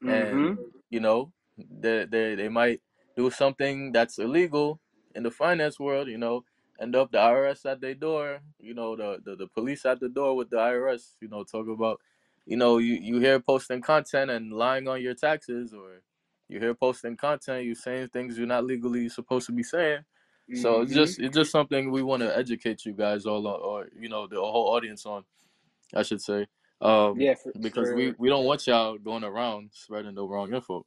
and 0.06 0.50
Mhm. 0.54 0.72
you 0.90 1.00
know, 1.00 1.32
they 1.58 2.04
they 2.06 2.34
they 2.34 2.48
might 2.48 2.80
do 3.16 3.30
something 3.30 3.92
that's 3.92 4.18
illegal 4.18 4.80
in 5.14 5.22
the 5.22 5.30
finance 5.30 5.78
world. 5.78 6.08
You 6.08 6.18
know, 6.18 6.44
end 6.80 6.96
up 6.96 7.12
the 7.12 7.18
IRS 7.18 7.66
at 7.70 7.80
their 7.80 7.94
door. 7.94 8.40
You 8.58 8.74
know, 8.74 8.96
the 8.96 9.20
the, 9.24 9.36
the 9.36 9.46
police 9.48 9.84
at 9.86 10.00
the 10.00 10.08
door 10.08 10.36
with 10.36 10.50
the 10.50 10.56
IRS. 10.56 11.14
You 11.20 11.28
know, 11.28 11.44
talk 11.44 11.68
about, 11.68 12.00
you 12.46 12.56
know, 12.56 12.78
you 12.78 12.94
you 12.94 13.20
hear 13.20 13.40
posting 13.40 13.82
content 13.82 14.30
and 14.30 14.52
lying 14.52 14.88
on 14.88 15.02
your 15.02 15.14
taxes, 15.14 15.72
or 15.74 16.02
you 16.48 16.58
hear 16.60 16.74
posting 16.74 17.16
content, 17.16 17.64
you 17.64 17.74
saying 17.74 18.08
things 18.08 18.38
you're 18.38 18.46
not 18.46 18.64
legally 18.64 19.08
supposed 19.08 19.46
to 19.46 19.52
be 19.52 19.62
saying. 19.62 20.04
So 20.54 20.82
it's 20.82 20.92
Mhm. 20.92 20.96
just 20.96 21.18
it's 21.20 21.34
just 21.36 21.50
something 21.50 21.90
we 21.90 22.02
want 22.02 22.22
to 22.22 22.36
educate 22.36 22.84
you 22.84 22.92
guys 22.92 23.26
all 23.26 23.46
on, 23.46 23.60
or 23.60 23.88
you 23.98 24.08
know 24.08 24.26
the 24.26 24.36
whole 24.36 24.68
audience 24.74 25.06
on, 25.06 25.24
I 25.94 26.02
should 26.02 26.20
say, 26.20 26.46
um, 26.80 27.18
Yeah, 27.20 27.34
for, 27.34 27.52
because 27.60 27.88
for 27.88 27.94
we 27.96 28.12
we 28.18 28.28
don't 28.28 28.44
want 28.44 28.66
y'all 28.66 28.98
going 28.98 29.24
around 29.24 29.70
spreading 29.72 30.14
the 30.14 30.24
wrong 30.26 30.52
info. 30.52 30.84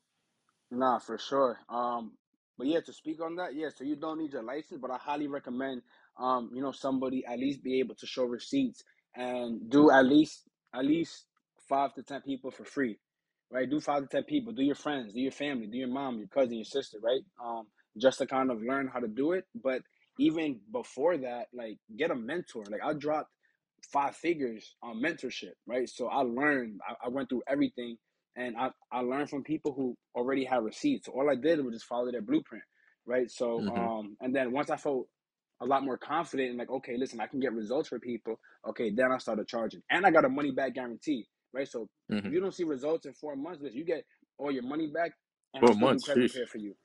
Nah, 0.76 1.00
for 1.00 1.20
sure. 1.20 1.60
Um, 1.70 2.14
but 2.60 2.68
yeah, 2.68 2.82
to 2.82 2.94
speak 2.94 3.22
on 3.24 3.38
that, 3.38 3.56
yeah, 3.56 3.70
so 3.76 3.86
you 3.86 3.98
don't 3.98 4.20
need 4.20 4.34
your 4.34 4.44
license, 4.44 4.82
but 4.82 4.92
I 4.92 4.98
highly 5.00 5.28
recommend, 5.30 5.84
um, 6.20 6.52
you 6.54 6.64
know, 6.64 6.74
somebody 6.74 7.26
at 7.28 7.40
least 7.40 7.64
be 7.64 7.80
able 7.82 7.96
to 7.98 8.08
show 8.08 8.26
receipts 8.26 8.84
and 9.16 9.72
do 9.72 9.92
at 9.92 10.06
least 10.06 10.44
at 10.76 10.86
least 10.86 11.26
five 11.70 11.96
to 11.96 12.04
ten 12.04 12.22
people 12.24 12.52
for 12.52 12.66
free, 12.66 13.00
right? 13.52 13.70
Do 13.70 13.82
five 13.82 14.04
to 14.04 14.10
ten 14.10 14.26
people, 14.26 14.54
do 14.54 14.64
your 14.64 14.76
friends, 14.76 15.14
do 15.14 15.22
your 15.22 15.34
family, 15.34 15.68
do 15.68 15.80
your 15.80 15.90
mom, 15.90 16.20
your 16.20 16.30
cousin, 16.30 16.56
your 16.58 16.66
sister, 16.66 17.00
right? 17.04 17.24
Um, 17.44 17.68
just 17.98 18.20
to 18.20 18.28
kind 18.28 18.52
of 18.52 18.62
learn 18.64 18.90
how 18.94 19.02
to 19.02 19.10
do 19.10 19.34
it. 19.34 19.46
But 19.64 19.84
even 20.20 20.62
before 20.74 21.18
that, 21.20 21.48
like 21.56 21.80
get 21.98 22.12
a 22.12 22.16
mentor. 22.16 22.66
Like 22.70 22.84
I 22.86 22.94
dropped 22.94 23.32
five 23.94 24.16
figures 24.18 24.76
on 24.84 25.02
mentorship, 25.02 25.54
right? 25.68 25.90
So 25.90 26.10
I 26.10 26.22
learned, 26.22 26.82
I, 26.88 27.08
I 27.08 27.10
went 27.10 27.30
through 27.30 27.44
everything 27.50 27.98
and 28.38 28.58
I, 28.58 28.70
I 28.92 29.02
learned 29.02 29.30
from 29.30 29.44
people 29.44 29.74
who 29.74 29.96
already 30.16 30.46
had 30.46 30.64
receipts. 30.64 31.08
So 31.08 31.14
all 31.14 31.30
I 31.30 31.36
did 31.36 31.64
was 31.64 31.74
just 31.76 31.86
follow 31.86 32.12
their 32.12 32.22
blueprint, 32.22 32.64
right? 33.06 33.30
So 33.32 33.66
hmm 33.66 33.70
um, 33.70 34.18
and 34.22 34.36
then 34.36 34.52
once 34.52 34.70
I 34.70 34.78
felt 34.78 35.08
a 35.62 35.66
lot 35.66 35.84
more 35.86 35.98
confident 35.98 36.50
and 36.50 36.60
like, 36.60 36.70
okay, 36.70 36.98
listen, 36.98 37.22
I 37.22 37.28
can 37.28 37.40
get 37.40 37.54
results 37.54 37.90
for 37.90 38.00
people. 38.00 38.40
Okay, 38.68 38.92
then 38.92 39.12
I 39.12 39.18
started 39.20 39.48
charging, 39.48 39.82
and 39.92 40.06
I 40.06 40.12
got 40.12 40.26
a 40.26 40.30
money 40.30 40.52
back 40.52 40.76
guarantee, 40.76 41.28
right? 41.54 41.68
So 41.68 41.88
if 42.24 42.32
hmm 42.32 42.34
you 42.34 42.42
don't 42.42 42.54
see 42.54 42.64
results 42.66 43.06
in 43.06 43.14
four 43.14 43.36
months, 43.36 43.62
listen, 43.62 43.78
you 43.78 43.86
get 43.86 44.06
all 44.38 44.52
your 44.52 44.64
money 44.64 44.88
back, 44.88 45.14
and 45.54 45.62
Four 45.62 45.76
months, 45.76 46.06
credit 46.06 46.24
repair 46.24 46.48
for 46.48 46.58
you, 46.60 46.76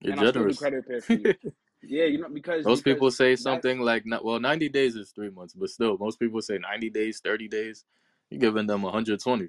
You're 0.00 0.12
and 0.12 0.20
generous. 0.32 0.58
credit 0.58 0.76
repair 0.76 1.00
for 1.02 1.14
you. 1.14 1.30
Yeah, 1.82 2.04
you 2.06 2.18
know 2.20 2.28
because 2.28 2.66
most 2.66 2.84
people 2.84 3.10
say 3.10 3.36
something 3.36 3.80
like, 3.80 4.04
well, 4.22 4.40
90 4.40 4.68
days 4.70 4.96
is 4.96 5.10
three 5.12 5.30
months, 5.30 5.54
but 5.54 5.70
still, 5.70 5.96
most 5.98 6.18
people 6.20 6.42
say 6.42 6.58
90 6.58 6.90
days, 6.90 7.20
30 7.24 7.48
days. 7.48 7.84
You're 8.30 8.40
giving 8.40 8.66
them 8.66 8.82
120. 8.82 9.48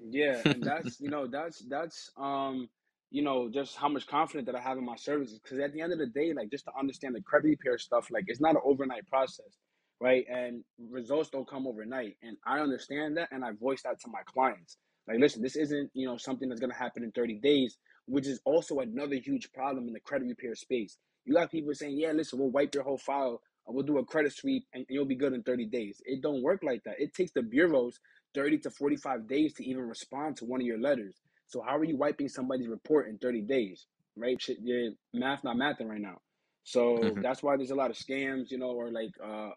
Yeah, 0.00 0.42
and 0.50 0.64
that's 0.66 1.00
you 1.00 1.10
know 1.10 1.28
that's 1.28 1.60
that's 1.68 2.10
um 2.18 2.68
you 3.10 3.22
know 3.22 3.50
just 3.50 3.76
how 3.76 3.88
much 3.88 4.06
confidence 4.08 4.46
that 4.46 4.56
I 4.56 4.60
have 4.60 4.78
in 4.78 4.86
my 4.86 4.96
services 4.96 5.40
because 5.42 5.60
at 5.60 5.72
the 5.74 5.82
end 5.82 5.94
of 5.94 6.00
the 6.00 6.08
day 6.08 6.34
like 6.34 6.50
just 6.50 6.66
to 6.66 6.72
understand 6.78 7.16
the 7.16 7.22
credit 7.22 7.48
repair 7.48 7.78
stuff 7.78 8.10
like 8.12 8.26
it's 8.28 8.42
not 8.42 8.56
an 8.56 8.62
overnight 8.64 9.08
process 9.08 9.58
right? 10.02 10.26
And 10.30 10.62
results 10.90 11.30
don't 11.30 11.48
come 11.48 11.66
overnight 11.66 12.18
and 12.22 12.36
I 12.46 12.60
understand 12.60 13.16
that 13.16 13.30
and 13.32 13.44
I 13.44 13.52
voice 13.52 13.82
that 13.84 14.00
to 14.02 14.10
my 14.10 14.20
clients. 14.26 14.76
Like 15.08 15.20
listen 15.20 15.42
this 15.42 15.56
isn't 15.56 15.90
you 15.94 16.06
know 16.06 16.18
something 16.18 16.50
that's 16.50 16.60
gonna 16.60 16.74
happen 16.74 17.04
in 17.04 17.12
30 17.12 17.36
days 17.36 17.78
which 18.06 18.28
is 18.28 18.40
also 18.44 18.80
another 18.80 19.16
huge 19.16 19.52
problem 19.52 19.88
in 19.88 19.94
the 19.94 20.00
credit 20.00 20.28
repair 20.28 20.54
space. 20.56 20.98
You 21.24 21.34
got 21.34 21.50
people 21.52 21.74
saying 21.74 21.98
yeah 21.98 22.12
listen 22.12 22.38
we'll 22.40 22.50
wipe 22.50 22.74
your 22.74 22.84
whole 22.84 22.98
file 22.98 23.40
and 23.66 23.74
we'll 23.76 23.86
do 23.86 23.98
a 23.98 24.04
credit 24.04 24.34
sweep 24.34 24.66
and 24.74 24.86
you'll 24.90 25.06
be 25.06 25.16
good 25.16 25.32
in 25.32 25.42
30 25.44 25.66
days. 25.66 26.02
It 26.06 26.22
don't 26.22 26.42
work 26.44 26.62
like 26.64 26.84
that. 26.84 26.96
It 27.00 27.14
takes 27.14 27.32
the 27.32 27.42
bureaus 27.42 27.98
30 28.34 28.58
to 28.60 28.70
45 28.70 29.28
days 29.28 29.54
to 29.54 29.64
even 29.64 29.88
respond 29.88 30.36
to 30.38 30.44
one 30.44 30.60
of 30.60 30.66
your 30.66 30.80
letters. 30.80 31.16
So 31.46 31.62
how 31.66 31.76
are 31.76 31.84
you 31.84 31.96
wiping 31.96 32.28
somebody's 32.28 32.68
report 32.68 33.08
in 33.08 33.18
30 33.18 33.42
days? 33.42 33.86
Right? 34.16 34.40
Shit, 34.40 34.58
your 34.62 34.92
math 35.14 35.44
not 35.44 35.56
mathing 35.56 35.88
right 35.88 36.00
now. 36.00 36.18
So 36.64 37.16
hmm 37.16 37.22
that's 37.22 37.42
why 37.42 37.56
there's 37.56 37.70
a 37.70 37.76
lot 37.76 37.90
of 37.90 37.96
scams, 37.96 38.50
you 38.50 38.58
know, 38.58 38.72
or 38.72 38.90
like 38.90 39.12
uh 39.24 39.50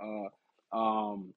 uh 0.74 0.78
um 0.78 1.34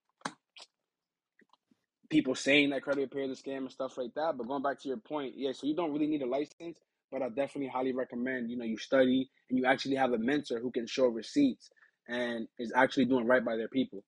people 2.10 2.34
saying 2.34 2.70
that 2.70 2.82
credit 2.82 3.02
repair 3.02 3.22
is 3.22 3.38
a 3.38 3.42
scam 3.42 3.58
and 3.58 3.72
stuff 3.72 3.98
like 3.98 4.14
that. 4.14 4.34
But 4.36 4.48
going 4.48 4.62
back 4.62 4.80
to 4.80 4.88
your 4.88 4.98
point, 4.98 5.34
yeah, 5.36 5.52
so 5.52 5.66
you 5.66 5.74
don't 5.74 5.92
really 5.92 6.06
need 6.06 6.22
a 6.22 6.26
license, 6.26 6.78
but 7.10 7.22
I 7.22 7.28
definitely 7.28 7.68
highly 7.68 7.92
recommend, 7.92 8.50
you 8.50 8.56
know, 8.56 8.64
you 8.64 8.78
study 8.78 9.30
and 9.50 9.58
you 9.58 9.66
actually 9.66 9.96
have 9.96 10.12
a 10.12 10.18
mentor 10.18 10.60
who 10.60 10.70
can 10.70 10.86
show 10.86 11.06
receipts 11.06 11.70
and 12.08 12.48
is 12.58 12.72
actually 12.76 13.06
doing 13.06 13.26
right 13.26 13.44
by 13.44 13.56
their 13.56 13.68
people. 13.68 14.04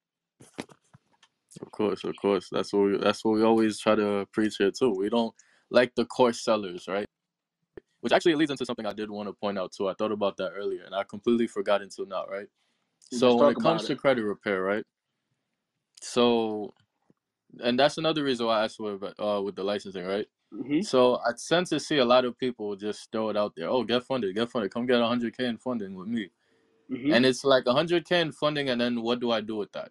Of 1.61 1.71
course, 1.71 2.05
of 2.05 2.17
course. 2.17 2.49
That's 2.51 2.73
what 2.73 2.81
we, 2.85 2.99
that's 2.99 3.25
what 3.25 3.35
we 3.35 3.43
always 3.43 3.79
try 3.79 3.95
to 3.95 4.27
preach 4.33 4.57
here 4.59 4.71
too. 4.71 4.91
We 4.91 5.09
don't 5.09 5.35
like 5.71 5.95
the 5.95 6.05
course 6.05 6.41
sellers, 6.45 6.87
right? 6.89 7.07
Which 8.01 8.13
actually 8.13 8.35
leads 8.35 8.51
into 8.51 8.65
something 8.67 8.87
I 8.87 8.93
did 8.93 9.11
want 9.11 9.29
to 9.29 9.33
point 9.33 9.59
out 9.59 9.73
too. 9.73 9.89
I 9.89 9.95
thought 9.95 10.13
about 10.13 10.37
that 10.37 10.53
earlier, 10.53 10.85
and 10.85 10.95
I 10.95 11.05
completely 11.05 11.47
forgot 11.47 11.83
until 11.83 12.07
now, 12.07 12.27
right? 12.27 12.49
So 13.11 13.37
when 13.37 13.51
it 13.51 13.59
comes 13.59 13.83
about 13.83 13.87
to 13.87 13.97
credit 13.97 14.23
repair, 14.25 14.63
right? 14.63 14.85
So, 16.01 16.75
and 17.61 17.79
that's 17.79 17.99
another 17.99 18.25
reason 18.25 18.47
why 18.47 18.61
I 18.61 18.65
asked 18.65 18.81
with 18.81 19.03
uh 19.19 19.41
with 19.45 19.57
the 19.57 19.65
licensing, 19.65 20.05
right? 20.05 20.27
hmm 20.53 20.81
So 20.83 21.17
I 21.27 21.33
tend 21.49 21.67
to 21.69 21.81
see 21.81 21.99
a 21.99 22.05
lot 22.05 22.25
of 22.25 22.39
people 22.39 22.77
just 22.77 23.11
throw 23.13 23.31
it 23.31 23.37
out 23.37 23.55
there. 23.57 23.69
Oh, 23.69 23.83
get 23.85 24.05
funded, 24.05 24.35
get 24.35 24.51
funded. 24.51 24.73
Come 24.73 24.87
get 24.87 25.01
100k 25.01 25.41
in 25.41 25.59
funding 25.59 25.95
with 25.95 26.09
me, 26.09 26.31
hmm 26.89 27.13
and 27.13 27.27
it's 27.27 27.45
like 27.45 27.65
100k 27.65 28.21
in 28.21 28.33
funding, 28.33 28.69
and 28.71 28.81
then 28.81 29.03
what 29.03 29.21
do 29.21 29.31
I 29.31 29.41
do 29.41 29.57
with 29.57 29.73
that? 29.73 29.91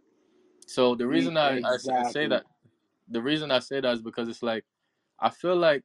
So 0.68 0.96
the 0.96 1.08
reason 1.08 1.38
I, 1.38 1.60
I 1.64 1.76
s- 1.76 1.90
I 1.98 2.04
say 2.04 2.28
Exactly. 2.28 2.30
that 2.30 2.46
the 3.10 3.22
reason 3.22 3.52
I 3.52 3.60
say 3.60 3.82
that 3.82 3.94
is 3.94 4.02
because 4.02 4.30
it's 4.30 4.44
like 4.44 4.66
I 5.20 5.30
feel 5.32 5.56
like 5.58 5.84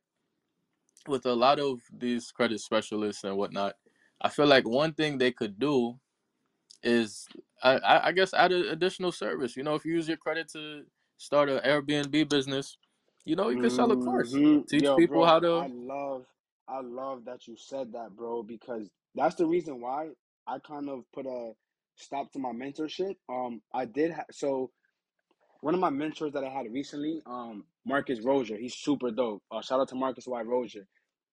with 1.08 1.26
a 1.26 1.34
lot 1.34 1.60
of 1.60 1.80
these 1.92 2.30
credit 2.32 2.60
specialists 2.60 3.24
and 3.24 3.36
whatnot, 3.36 3.74
I 4.20 4.28
feel 4.30 4.46
like 4.46 4.68
one 4.68 4.92
thing 4.94 5.18
they 5.18 5.32
could 5.32 5.58
do 5.58 5.98
is, 6.82 7.28
I, 7.62 7.72
I 7.78 8.08
I 8.08 8.12
guess, 8.12 8.34
add 8.34 8.52
an 8.52 8.66
additional 8.66 9.12
service. 9.12 9.56
You 9.56 9.64
know, 9.64 9.76
if 9.76 9.84
you 9.84 9.94
use 9.94 10.08
your 10.08 10.16
credit 10.18 10.50
to 10.52 10.84
start 11.18 11.50
an 11.50 11.60
Airbnb 11.60 12.28
business, 12.28 12.78
you 13.24 13.36
know, 13.36 13.50
you 13.50 13.58
could 13.58 13.72
sell 13.72 13.92
a 13.92 13.96
course, 13.96 14.32
hmm 14.32 14.60
teach 14.68 14.84
Yo, 14.84 14.96
people 14.96 15.26
how 15.26 15.40
bro, 15.40 15.48
I 15.52 15.66
to. 15.66 15.68
love, 15.68 16.26
I 16.68 16.80
love 16.80 17.24
that 17.26 17.48
you 17.48 17.56
said 17.56 17.92
that, 17.92 18.16
bro, 18.16 18.42
because 18.42 18.90
that's 19.14 19.36
the 19.36 19.46
reason 19.46 19.80
why 19.80 20.10
I 20.46 20.58
kind 20.60 20.88
of 20.88 21.04
put 21.12 21.26
a 21.26 21.52
stop 22.00 22.32
to 22.32 22.38
my 22.40 22.52
mentorship. 22.52 23.16
Um, 23.28 23.62
I 23.74 23.86
did 23.86 24.12
ha- 24.12 24.24
so. 24.32 24.70
one 25.60 25.74
of 25.74 25.80
my 25.80 25.90
mentors 25.90 26.32
that 26.34 26.44
I 26.44 26.50
had 26.50 26.72
recently, 26.72 27.20
um, 27.26 27.64
Marcus 27.86 28.20
Rozier, 28.22 28.58
he's 28.58 28.74
super 28.76 29.10
dope. 29.10 29.42
Uh, 29.50 29.62
shout 29.62 29.80
out 29.80 29.88
to 29.88 29.94
Marcus 29.96 30.26
Y. 30.26 30.42
Rozier. 30.42 30.86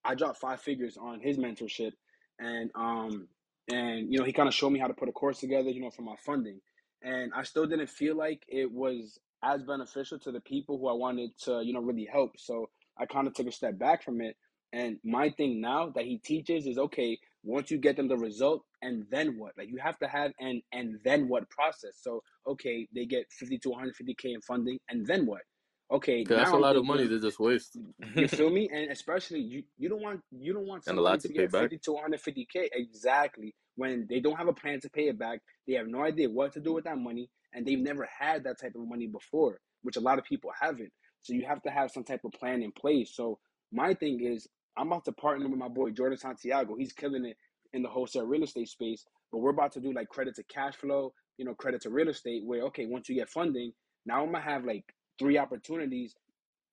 I 0.04 0.16
dropped 0.16 0.40
five 0.40 0.62
figures 0.62 0.98
on 0.98 1.20
his 1.22 1.38
mentorship, 1.38 1.92
and 2.40 2.72
um, 2.76 3.28
and 3.70 4.12
you 4.12 4.20
know 4.20 4.26
he 4.26 4.34
kind 4.34 4.48
of 4.48 4.56
showed 4.56 4.72
me 4.72 4.80
how 4.80 4.88
to 4.88 4.94
put 4.94 5.10
a 5.10 5.14
course 5.14 5.40
together, 5.40 5.70
you 5.70 5.82
know, 5.82 5.92
for 5.92 6.04
my 6.04 6.16
funding, 6.26 6.60
and 7.04 7.32
I 7.36 7.44
still 7.44 7.68
didn't 7.68 7.90
feel 7.90 8.18
like 8.18 8.44
it 8.48 8.72
was 8.72 9.20
as 9.44 9.64
beneficial 9.64 10.20
to 10.20 10.32
the 10.32 10.42
people 10.42 10.78
who 10.80 10.88
I 10.90 10.94
wanted 10.94 11.32
to, 11.46 11.62
you 11.64 11.74
know, 11.74 11.82
really 11.82 12.08
help. 12.12 12.32
So 12.38 12.70
I 13.00 13.06
kind 13.06 13.28
of 13.28 13.34
took 13.36 13.48
a 13.48 13.52
step 13.52 13.78
back 13.80 14.04
from 14.04 14.22
it. 14.22 14.36
And 14.74 14.98
my 15.04 15.30
thing 15.32 15.62
now 15.62 15.92
that 15.96 16.06
he 16.06 16.18
teaches 16.18 16.68
is 16.68 16.78
okay. 16.78 17.20
Once 17.48 17.72
you 17.72 17.78
get 17.78 17.96
them 17.96 18.08
the 18.08 18.18
result, 18.18 18.64
and 18.82 19.06
then 19.10 19.40
what? 19.40 19.54
Like 19.58 19.70
you 19.70 19.78
have 19.82 19.98
to 20.00 20.08
have 20.08 20.32
an 20.40 20.62
and 20.72 21.00
then 21.04 21.28
what 21.30 21.50
process. 21.50 21.98
So 22.02 22.22
okay, 22.46 22.88
they 22.94 23.06
get 23.06 23.26
50 23.32 23.58
to 23.60 23.70
150k 23.70 24.26
in 24.26 24.42
funding, 24.42 24.80
and 24.90 25.06
then 25.08 25.26
what? 25.26 25.42
okay 25.90 26.24
that's 26.24 26.52
a 26.52 26.56
lot 26.58 26.76
of 26.76 26.84
money 26.86 27.08
to 27.08 27.20
just 27.20 27.40
waste, 27.40 27.78
you 28.16 28.28
feel 28.40 28.50
me? 28.50 28.70
And 28.74 28.92
especially 28.92 29.40
you, 29.40 29.64
you 29.78 29.90
don't 29.90 30.02
want 30.02 30.22
you 30.32 30.54
don't 30.54 30.68
want 30.68 30.84
and 30.88 30.98
a 30.98 31.02
lot 31.02 31.22
to 31.22 31.28
to 31.28 31.34
pay 31.34 31.42
get 31.42 31.52
back. 31.52 31.62
50 31.72 31.78
to 31.78 31.92
150k 31.92 32.68
exactly 32.74 33.56
when 33.76 34.06
they 34.10 34.20
don't 34.20 34.36
have 34.36 34.48
a 34.48 34.54
plan 34.54 34.82
to 34.82 34.90
pay 34.90 35.08
it 35.08 35.18
back. 35.18 35.40
They 35.68 35.74
have 35.76 35.88
no 35.88 36.04
idea 36.04 36.30
what 36.30 36.54
to 36.54 36.60
do 36.60 36.74
with 36.74 36.84
that 36.86 36.98
money, 36.98 37.30
and 37.54 37.66
they've 37.66 37.80
never 37.80 38.08
had 38.20 38.44
that 38.44 38.60
type 38.60 38.74
of 38.76 38.88
money 38.88 39.08
before, 39.08 39.60
which 39.84 39.96
a 39.96 40.02
lot 40.02 40.20
of 40.20 40.26
people 40.26 40.52
haven't. 40.60 40.92
So 41.22 41.34
you 41.34 41.46
have 41.46 41.62
to 41.64 41.70
have 41.70 41.92
some 41.92 42.04
type 42.04 42.22
of 42.26 42.32
plan 42.34 42.62
in 42.62 42.72
place. 42.72 43.16
So 43.16 43.40
my 43.72 43.94
thing 43.94 44.24
is, 44.24 44.48
I'm 44.78 44.88
about 44.88 45.06
to 45.06 45.12
partner 45.12 45.48
with 45.48 45.60
my 45.60 45.68
boy 45.68 45.92
Jordan 45.92 46.18
Santiago. 46.18 46.76
He's 46.76 46.94
killing 46.94 47.26
it 47.26 47.38
in 47.74 47.82
the 47.84 47.90
wholesale 47.90 48.26
real 48.26 48.44
estate 48.44 48.70
space, 48.70 49.06
but 49.32 49.40
we're 49.40 49.52
about 49.52 49.74
to 49.74 49.80
do 49.82 49.94
like 49.94 50.10
credit 50.10 50.36
to 50.36 50.44
cash 50.44 50.76
flow, 50.76 51.14
you 51.38 51.46
know, 51.46 51.54
credit 51.56 51.82
to 51.82 51.90
real 51.90 52.10
estate. 52.10 52.44
Where 52.46 52.64
okay, 52.66 52.86
once 52.86 53.10
you 53.10 53.16
get 53.16 53.30
funding, 53.30 53.74
now 54.06 54.22
I'm 54.24 54.32
gonna 54.32 54.44
have 54.44 54.66
like 54.66 54.86
three 55.20 55.38
opportunities 55.38 56.16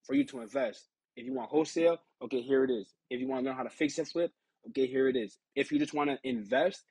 for 0.04 0.14
you 0.14 0.24
to 0.26 0.40
invest. 0.40 0.88
If 1.16 1.26
you 1.26 1.34
want 1.34 1.50
wholesale, 1.50 1.98
okay, 2.22 2.42
here 2.42 2.64
it 2.64 2.70
is. 2.70 2.92
If 3.10 3.20
you 3.20 3.28
want 3.28 3.44
to 3.44 3.48
learn 3.48 3.56
how 3.56 3.62
to 3.62 3.70
fix 3.70 3.98
and 3.98 4.08
flip, 4.08 4.32
okay, 4.70 4.86
here 4.86 5.08
it 5.08 5.16
is. 5.16 5.38
If 5.54 5.72
you 5.72 5.78
just 5.78 5.94
want 5.94 6.10
to 6.10 6.18
invest, 6.24 6.82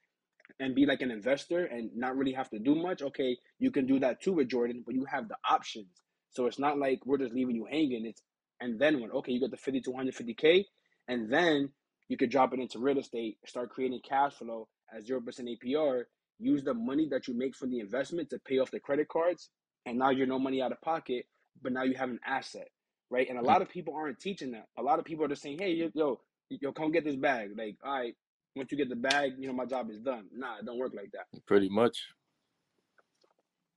and 0.59 0.75
be 0.75 0.85
like 0.85 1.01
an 1.01 1.11
investor 1.11 1.65
and 1.65 1.89
not 1.95 2.15
really 2.17 2.33
have 2.33 2.49
to 2.49 2.59
do 2.59 2.75
much, 2.75 3.01
okay, 3.01 3.37
you 3.59 3.71
can 3.71 3.85
do 3.85 3.99
that 3.99 4.21
too 4.21 4.33
with 4.33 4.49
Jordan, 4.49 4.83
but 4.85 4.95
you 4.95 5.05
have 5.05 5.27
the 5.27 5.37
options. 5.49 5.87
So 6.31 6.45
it's 6.47 6.59
not 6.59 6.77
like 6.77 7.05
we're 7.05 7.17
just 7.17 7.33
leaving 7.33 7.55
you 7.55 7.65
hanging. 7.65 8.05
It's 8.05 8.21
and 8.59 8.79
then 8.79 9.01
when 9.01 9.11
okay, 9.11 9.31
you 9.31 9.39
get 9.39 9.51
the 9.51 9.57
50 9.57 9.81
to 9.81 9.91
150k, 9.91 10.65
and 11.09 11.31
then 11.31 11.71
you 12.09 12.17
could 12.17 12.31
drop 12.31 12.53
it 12.53 12.61
into 12.61 12.79
real 12.79 12.99
estate, 12.99 13.37
start 13.47 13.71
creating 13.71 14.01
cash 14.07 14.33
flow 14.35 14.69
at 14.95 15.05
zero 15.05 15.21
percent 15.21 15.49
APR. 15.49 16.05
Use 16.39 16.63
the 16.63 16.73
money 16.75 17.07
that 17.11 17.27
you 17.27 17.35
make 17.37 17.55
from 17.55 17.71
the 17.71 17.79
investment 17.81 18.29
to 18.31 18.39
pay 18.39 18.59
off 18.59 18.71
the 18.71 18.79
credit 18.81 19.09
cards, 19.09 19.49
and 19.85 19.99
now 19.99 20.11
you're 20.11 20.27
no 20.27 20.39
money 20.39 20.61
out 20.61 20.73
of 20.73 20.81
pocket, 20.81 21.25
but 21.63 21.73
now 21.73 21.83
you 21.83 21.95
have 21.95 22.09
an 22.09 22.19
asset, 22.25 22.69
right? 23.11 23.29
And 23.29 23.39
a 23.39 23.43
Mm, 23.43 23.43
lot 23.43 23.61
of 23.61 23.69
people 23.69 23.95
aren't 23.95 24.19
teaching 24.19 24.51
that. 24.51 24.67
A 24.77 24.83
lot 24.83 24.99
of 24.99 25.05
people 25.05 25.25
are 25.25 25.29
just 25.29 25.43
saying, 25.43 25.59
hey, 25.59 25.71
yo, 25.73 25.89
yo, 25.95 26.21
yo 26.49 26.73
come 26.73 26.91
get 26.91 27.05
this 27.05 27.15
bag. 27.17 27.51
Like, 27.57 27.77
all 27.85 27.93
right, 27.99 28.15
once 28.55 28.71
you 28.71 28.77
get 28.77 28.89
the 28.89 28.97
bag, 28.97 29.33
you 29.39 29.47
know, 29.47 29.53
my 29.53 29.65
job 29.65 29.89
is 29.91 29.99
done. 29.99 30.27
Nah, 30.35 30.57
it 30.59 30.65
don't 30.65 30.79
work 30.79 30.93
like 30.95 31.11
that. 31.13 31.27
Pretty 31.47 31.69
much. 31.69 32.09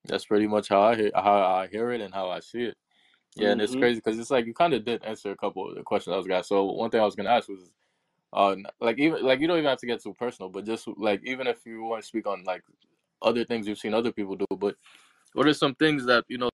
That's 0.07 0.27
pretty 0.27 0.47
much 0.49 0.68
how 0.68 0.83
I 0.83 0.97
hear 0.97 1.12
how 1.14 1.35
I 1.43 1.68
hear 1.68 1.91
it 1.93 2.01
and 2.01 2.14
how 2.14 2.31
I 2.31 2.41
see 2.41 2.64
it. 2.64 2.77
Yeah, 3.37 3.51
and 3.53 3.61
it's 3.61 3.72
Mm-hmm. 3.72 3.80
crazy 3.80 4.01
because 4.05 4.18
it's 4.18 4.30
like 4.30 4.47
you 4.47 4.55
kind 4.55 4.72
of 4.74 4.84
did 4.84 5.05
answer 5.05 5.30
a 5.30 5.37
couple 5.37 5.68
of 5.68 5.74
the 5.76 5.82
questions 5.82 6.14
I 6.14 6.16
was 6.16 6.28
ask. 6.28 6.49
So 6.49 6.64
one 6.64 6.91
thing 6.91 7.01
I 7.01 7.05
was 7.05 7.14
gonna 7.14 7.30
ask 7.30 7.49
was, 7.49 7.70
uh, 8.32 8.57
like 8.80 8.99
even 8.99 9.22
like 9.24 9.41
you 9.41 9.47
don't 9.47 9.59
even 9.59 9.68
have 9.68 9.78
to 9.80 9.87
get 9.87 10.03
too 10.03 10.14
personal, 10.14 10.49
but 10.51 10.64
just 10.64 10.89
like 10.97 11.20
even 11.24 11.47
if 11.47 11.64
you 11.66 11.82
want 11.82 12.03
to 12.03 12.07
speak 12.09 12.26
on 12.26 12.45
like 12.45 12.62
other 13.22 13.45
things 13.45 13.66
you've 13.68 13.78
seen 13.78 13.95
other 13.95 14.12
people 14.12 14.37
do, 14.37 14.47
but 14.59 14.76
what 15.34 15.47
are 15.47 15.55
some 15.55 15.74
things 15.74 16.07
that 16.07 16.24
you 16.28 16.39
know 16.39 16.49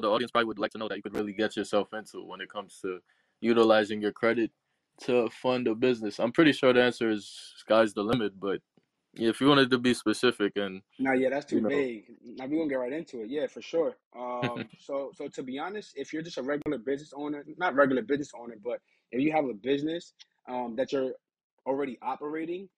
the 0.00 0.08
audience 0.08 0.30
probably 0.32 0.46
would 0.46 0.58
like 0.58 0.70
to 0.72 0.78
know 0.78 0.88
that 0.88 0.96
you 0.96 1.02
could 1.02 1.14
really 1.14 1.32
get 1.34 1.56
yourself 1.56 1.92
into 1.92 2.24
when 2.24 2.40
it 2.40 2.48
comes 2.48 2.78
to 2.82 3.00
utilizing 3.40 4.00
your 4.00 4.12
credit 4.12 4.50
to 5.02 5.28
fund 5.30 5.68
a 5.68 5.74
business? 5.74 6.18
I'm 6.18 6.32
pretty 6.32 6.52
sure 6.52 6.72
the 6.72 6.82
answer 6.82 7.10
is 7.10 7.30
sky's 7.58 7.92
the 7.94 8.02
limit, 8.02 8.40
but 8.40 8.60
if 9.14 9.40
you 9.40 9.48
wanted 9.48 9.70
to 9.70 9.78
be 9.78 9.94
specific 9.94 10.52
and 10.56 10.82
Now, 10.98 11.12
yeah, 11.12 11.30
that's 11.30 11.50
you 11.52 11.58
too 11.58 11.62
know, 11.64 11.68
vague. 11.68 12.04
Now 12.24 12.46
we're 12.46 12.58
gonna 12.58 12.70
get 12.70 12.76
right 12.76 12.92
into 12.92 13.22
it. 13.22 13.30
Yeah, 13.30 13.46
for 13.46 13.62
sure. 13.62 13.96
Um, 14.16 14.68
so 14.78 15.12
so 15.14 15.28
to 15.28 15.42
be 15.42 15.58
honest, 15.58 15.92
if 15.96 16.12
you're 16.12 16.22
just 16.22 16.38
a 16.38 16.42
regular 16.42 16.78
business 16.78 17.12
owner, 17.14 17.44
not 17.56 17.74
regular 17.74 18.02
business 18.02 18.30
owner, 18.38 18.56
but 18.62 18.80
if 19.10 19.20
you 19.20 19.32
have 19.32 19.44
a 19.44 19.54
business 19.54 20.14
um 20.48 20.76
that 20.76 20.92
you're 20.92 21.12
already 21.66 21.98
operating, 22.02 22.68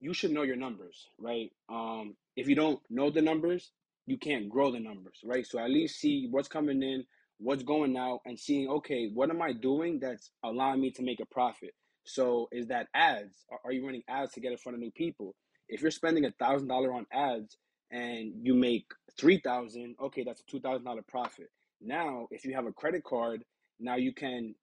you 0.00 0.14
should 0.14 0.30
know 0.30 0.42
your 0.42 0.56
numbers, 0.56 1.06
right? 1.18 1.50
Um, 1.68 2.16
if 2.36 2.48
you 2.48 2.54
don't 2.54 2.80
know 2.90 3.10
the 3.10 3.22
numbers, 3.22 3.70
you 4.06 4.18
can't 4.18 4.48
grow 4.48 4.70
the 4.70 4.80
numbers, 4.80 5.18
right? 5.24 5.46
So 5.46 5.58
at 5.58 5.70
least 5.70 6.00
see 6.00 6.28
what's 6.30 6.48
coming 6.48 6.82
in, 6.82 7.04
what's 7.38 7.62
going 7.62 7.96
out, 7.96 8.20
and 8.24 8.38
seeing, 8.38 8.68
okay, 8.68 9.10
what 9.12 9.30
am 9.30 9.42
I 9.42 9.52
doing 9.52 10.00
that's 10.00 10.30
allowing 10.44 10.80
me 10.80 10.90
to 10.92 11.02
make 11.02 11.20
a 11.20 11.26
profit? 11.26 11.74
So 12.04 12.48
is 12.52 12.68
that 12.68 12.88
ads? 12.94 13.44
Are 13.64 13.72
you 13.72 13.84
running 13.84 14.02
ads 14.08 14.32
to 14.32 14.40
get 14.40 14.52
in 14.52 14.58
front 14.58 14.76
of 14.76 14.80
new 14.80 14.90
people? 14.90 15.34
If 15.68 15.82
you're 15.82 15.90
spending 15.90 16.24
a 16.24 16.32
thousand 16.32 16.68
dollar 16.68 16.92
on 16.92 17.06
ads 17.12 17.56
and 17.90 18.32
you 18.42 18.54
make 18.54 18.86
three 19.18 19.40
thousand, 19.44 19.96
okay, 20.02 20.24
that's 20.24 20.40
a 20.40 20.50
two 20.50 20.60
thousand 20.60 20.84
dollar 20.84 21.02
profit. 21.06 21.48
Now, 21.80 22.26
if 22.30 22.44
you 22.44 22.54
have 22.54 22.66
a 22.66 22.72
credit 22.72 23.04
card, 23.04 23.44
now 23.78 23.96
you 23.96 24.12
can 24.12 24.54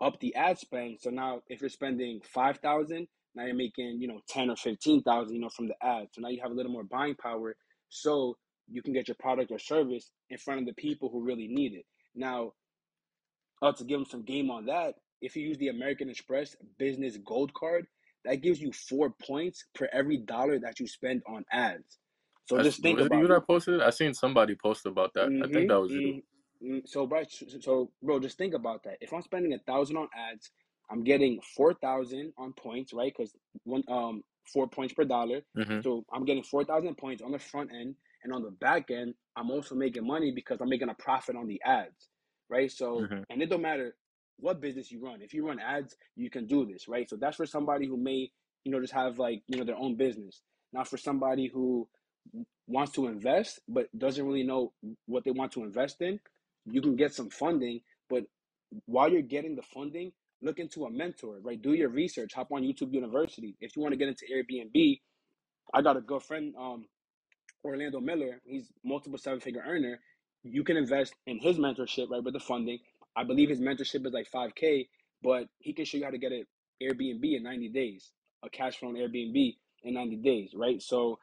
up 0.00 0.18
the 0.20 0.34
ad 0.34 0.58
spend. 0.58 0.98
So 1.00 1.10
now 1.10 1.40
if 1.48 1.60
you're 1.60 1.70
spending 1.70 2.20
five 2.24 2.58
thousand, 2.58 3.08
now 3.34 3.44
you're 3.46 3.54
making, 3.54 3.98
you 4.00 4.08
know, 4.08 4.20
ten 4.28 4.50
or 4.50 4.56
fifteen 4.56 5.02
thousand, 5.02 5.34
you 5.34 5.40
know, 5.40 5.48
from 5.48 5.68
the 5.68 5.74
ad. 5.82 6.08
So 6.12 6.20
now 6.20 6.28
you 6.28 6.40
have 6.42 6.50
a 6.50 6.54
little 6.54 6.72
more 6.72 6.84
buying 6.84 7.14
power 7.14 7.56
so 7.88 8.36
you 8.68 8.82
can 8.82 8.92
get 8.92 9.08
your 9.08 9.16
product 9.18 9.50
or 9.50 9.58
service 9.58 10.10
in 10.30 10.38
front 10.38 10.60
of 10.60 10.66
the 10.66 10.74
people 10.74 11.08
who 11.10 11.24
really 11.24 11.48
need 11.48 11.74
it. 11.74 11.84
Now, 12.14 12.52
uh, 13.60 13.72
to 13.72 13.84
give 13.84 13.98
them 13.98 14.06
some 14.06 14.22
game 14.22 14.50
on 14.50 14.66
that, 14.66 14.94
if 15.20 15.36
you 15.36 15.46
use 15.46 15.58
the 15.58 15.68
American 15.68 16.08
Express 16.08 16.56
Business 16.78 17.16
Gold 17.24 17.54
Card, 17.54 17.86
that 18.24 18.42
gives 18.42 18.60
you 18.60 18.72
four 18.72 19.10
points 19.10 19.64
per 19.74 19.88
every 19.92 20.18
dollar 20.18 20.58
that 20.60 20.80
you 20.80 20.86
spend 20.86 21.22
on 21.26 21.44
ads. 21.52 21.98
So 22.46 22.58
I, 22.58 22.62
just 22.62 22.80
think 22.82 22.98
was 22.98 23.06
it 23.06 23.12
about 23.12 23.22
you 23.22 23.28
that 23.28 23.46
posted? 23.46 23.80
I 23.80 23.90
seen 23.90 24.14
somebody 24.14 24.54
post 24.54 24.86
about 24.86 25.14
that. 25.14 25.30
I 25.42 25.48
think 25.48 25.68
that 25.68 25.80
was 25.80 25.90
Mm-hmm. 25.90 26.06
you. 26.06 26.22
Mm-hmm. 26.62 26.78
So, 26.86 27.06
bro, 27.06 27.22
so, 27.60 27.90
bro, 28.02 28.20
just 28.20 28.38
think 28.38 28.54
about 28.54 28.84
that. 28.84 28.98
If 29.00 29.12
I'm 29.12 29.22
spending 29.22 29.52
a 29.52 29.58
thousand 29.58 29.96
on 29.96 30.08
ads, 30.16 30.50
I'm 30.90 31.02
getting 31.02 31.40
four 31.56 31.74
thousand 31.74 32.32
on 32.38 32.52
points, 32.52 32.92
right? 32.92 33.12
Because 33.16 33.34
one, 33.64 33.82
um, 33.88 34.22
four 34.52 34.68
points 34.68 34.94
per 34.94 35.04
dollar. 35.04 35.40
hmm 35.56 35.80
So 35.80 36.04
I'm 36.12 36.24
getting 36.24 36.42
four 36.42 36.64
thousand 36.64 36.96
points 36.96 37.22
on 37.22 37.32
the 37.32 37.38
front 37.38 37.70
end, 37.72 37.96
and 38.22 38.32
on 38.32 38.42
the 38.42 38.50
back 38.50 38.90
end, 38.90 39.14
I'm 39.36 39.50
also 39.50 39.74
making 39.74 40.06
money 40.06 40.32
because 40.32 40.60
I'm 40.60 40.68
making 40.68 40.88
a 40.88 40.94
profit 40.94 41.36
on 41.36 41.46
the 41.46 41.60
ads, 41.64 42.08
right? 42.48 42.70
So, 42.70 43.06
hmm 43.08 43.22
and 43.30 43.42
it 43.42 43.50
don't 43.50 43.62
matter 43.62 43.96
what 44.38 44.60
business 44.60 44.90
you 44.90 45.04
run. 45.04 45.22
If 45.22 45.34
you 45.34 45.46
run 45.46 45.60
ads, 45.60 45.96
you 46.16 46.30
can 46.30 46.46
do 46.46 46.66
this, 46.66 46.88
right? 46.88 47.08
So 47.08 47.16
that's 47.16 47.36
for 47.36 47.46
somebody 47.46 47.86
who 47.86 47.96
may, 47.96 48.30
you 48.64 48.72
know, 48.72 48.80
just 48.80 48.92
have 48.92 49.18
like 49.18 49.42
you 49.48 49.58
know 49.58 49.64
their 49.64 49.78
own 49.78 49.96
business. 49.96 50.40
Not 50.72 50.88
for 50.88 50.96
somebody 50.96 51.50
who 51.52 51.88
wants 52.66 52.92
to 52.92 53.06
invest 53.08 53.60
but 53.68 53.86
doesn't 53.98 54.24
really 54.24 54.44
know 54.44 54.72
what 55.06 55.24
they 55.24 55.30
want 55.30 55.52
to 55.52 55.64
invest 55.64 56.00
in, 56.00 56.20
you 56.66 56.80
can 56.80 56.96
get 56.96 57.14
some 57.14 57.30
funding. 57.30 57.80
But 58.08 58.24
while 58.86 59.10
you're 59.10 59.22
getting 59.22 59.56
the 59.56 59.62
funding, 59.62 60.12
look 60.42 60.58
into 60.58 60.84
a 60.86 60.90
mentor, 60.90 61.38
right? 61.42 61.60
Do 61.60 61.72
your 61.72 61.88
research. 61.90 62.34
Hop 62.34 62.52
on 62.52 62.62
YouTube 62.62 62.92
University. 62.92 63.56
If 63.60 63.76
you 63.76 63.82
want 63.82 63.92
to 63.92 63.98
get 63.98 64.08
into 64.08 64.26
Airbnb, 64.26 65.00
I 65.74 65.82
got 65.82 65.96
a 65.96 66.00
good 66.00 66.22
friend. 66.22 66.54
Um, 66.58 66.86
Orlando 67.64 68.00
Miller, 68.00 68.40
he's 68.44 68.68
multiple 68.84 69.18
seven 69.18 69.40
figure 69.40 69.62
earner. 69.66 70.00
You 70.42 70.64
can 70.64 70.76
invest 70.76 71.14
in 71.26 71.38
his 71.38 71.58
mentorship, 71.58 72.10
right, 72.10 72.22
with 72.22 72.34
the 72.34 72.40
funding. 72.40 72.78
I 73.16 73.24
believe 73.24 73.48
his 73.48 73.60
mentorship 73.60 74.06
is 74.06 74.12
like 74.12 74.30
5K, 74.30 74.88
but 75.22 75.46
he 75.58 75.72
can 75.72 75.84
show 75.84 75.98
you 75.98 76.04
how 76.04 76.10
to 76.10 76.18
get 76.18 76.32
an 76.32 76.44
Airbnb 76.82 77.36
in 77.36 77.42
90 77.42 77.68
days, 77.70 78.10
a 78.44 78.50
cash 78.50 78.78
flow 78.78 78.88
on 78.88 78.94
Airbnb 78.94 79.56
in 79.84 79.94
90 79.94 80.16
days, 80.16 80.52
right? 80.54 80.80
So 80.80 81.18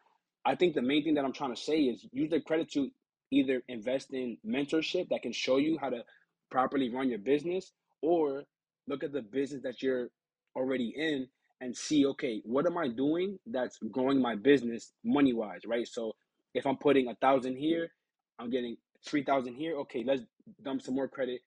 I 0.45 0.55
think 0.55 0.75
the 0.75 0.81
main 0.81 1.03
thing 1.03 1.15
that 1.15 1.25
I'm 1.25 1.33
trying 1.33 1.53
to 1.53 1.61
say 1.61 1.79
is 1.79 2.05
use 2.11 2.29
the 2.29 2.41
credit 2.41 2.71
to 2.73 2.89
either 3.31 3.61
invest 3.67 4.13
in 4.13 4.37
mentorship 4.45 5.09
that 5.09 5.21
can 5.21 5.33
show 5.33 5.57
you 5.57 5.77
how 5.79 5.89
to 5.89 6.03
properly 6.49 6.89
run 6.93 7.09
your 7.09 7.19
business 7.19 7.71
or 8.01 8.43
look 8.87 9.03
at 9.03 9.11
the 9.11 9.21
business 9.21 9.61
that 9.63 9.81
you're 9.83 10.09
already 10.55 10.93
in 10.95 11.27
and 11.61 11.75
see, 11.75 12.05
okay, 12.05 12.41
what 12.45 12.65
am 12.65 12.77
I 12.77 12.87
doing 12.87 13.37
that's 13.45 13.77
growing 13.91 14.21
my 14.21 14.35
business 14.35 14.93
money 15.03 15.33
wise, 15.33 15.61
right? 15.67 15.87
So 15.87 16.13
if 16.53 16.65
I'm 16.65 16.77
putting 16.77 17.07
a 17.07 17.15
thousand 17.15 17.57
here, 17.57 17.91
I'm 18.39 18.49
getting 18.49 18.77
three 19.05 19.23
thousand 19.23 19.55
here. 19.55 19.77
Okay, 19.79 20.03
let's 20.05 20.23
dump 20.63 20.81
some 20.81 20.95
more 20.95 21.07
credit 21.07 21.41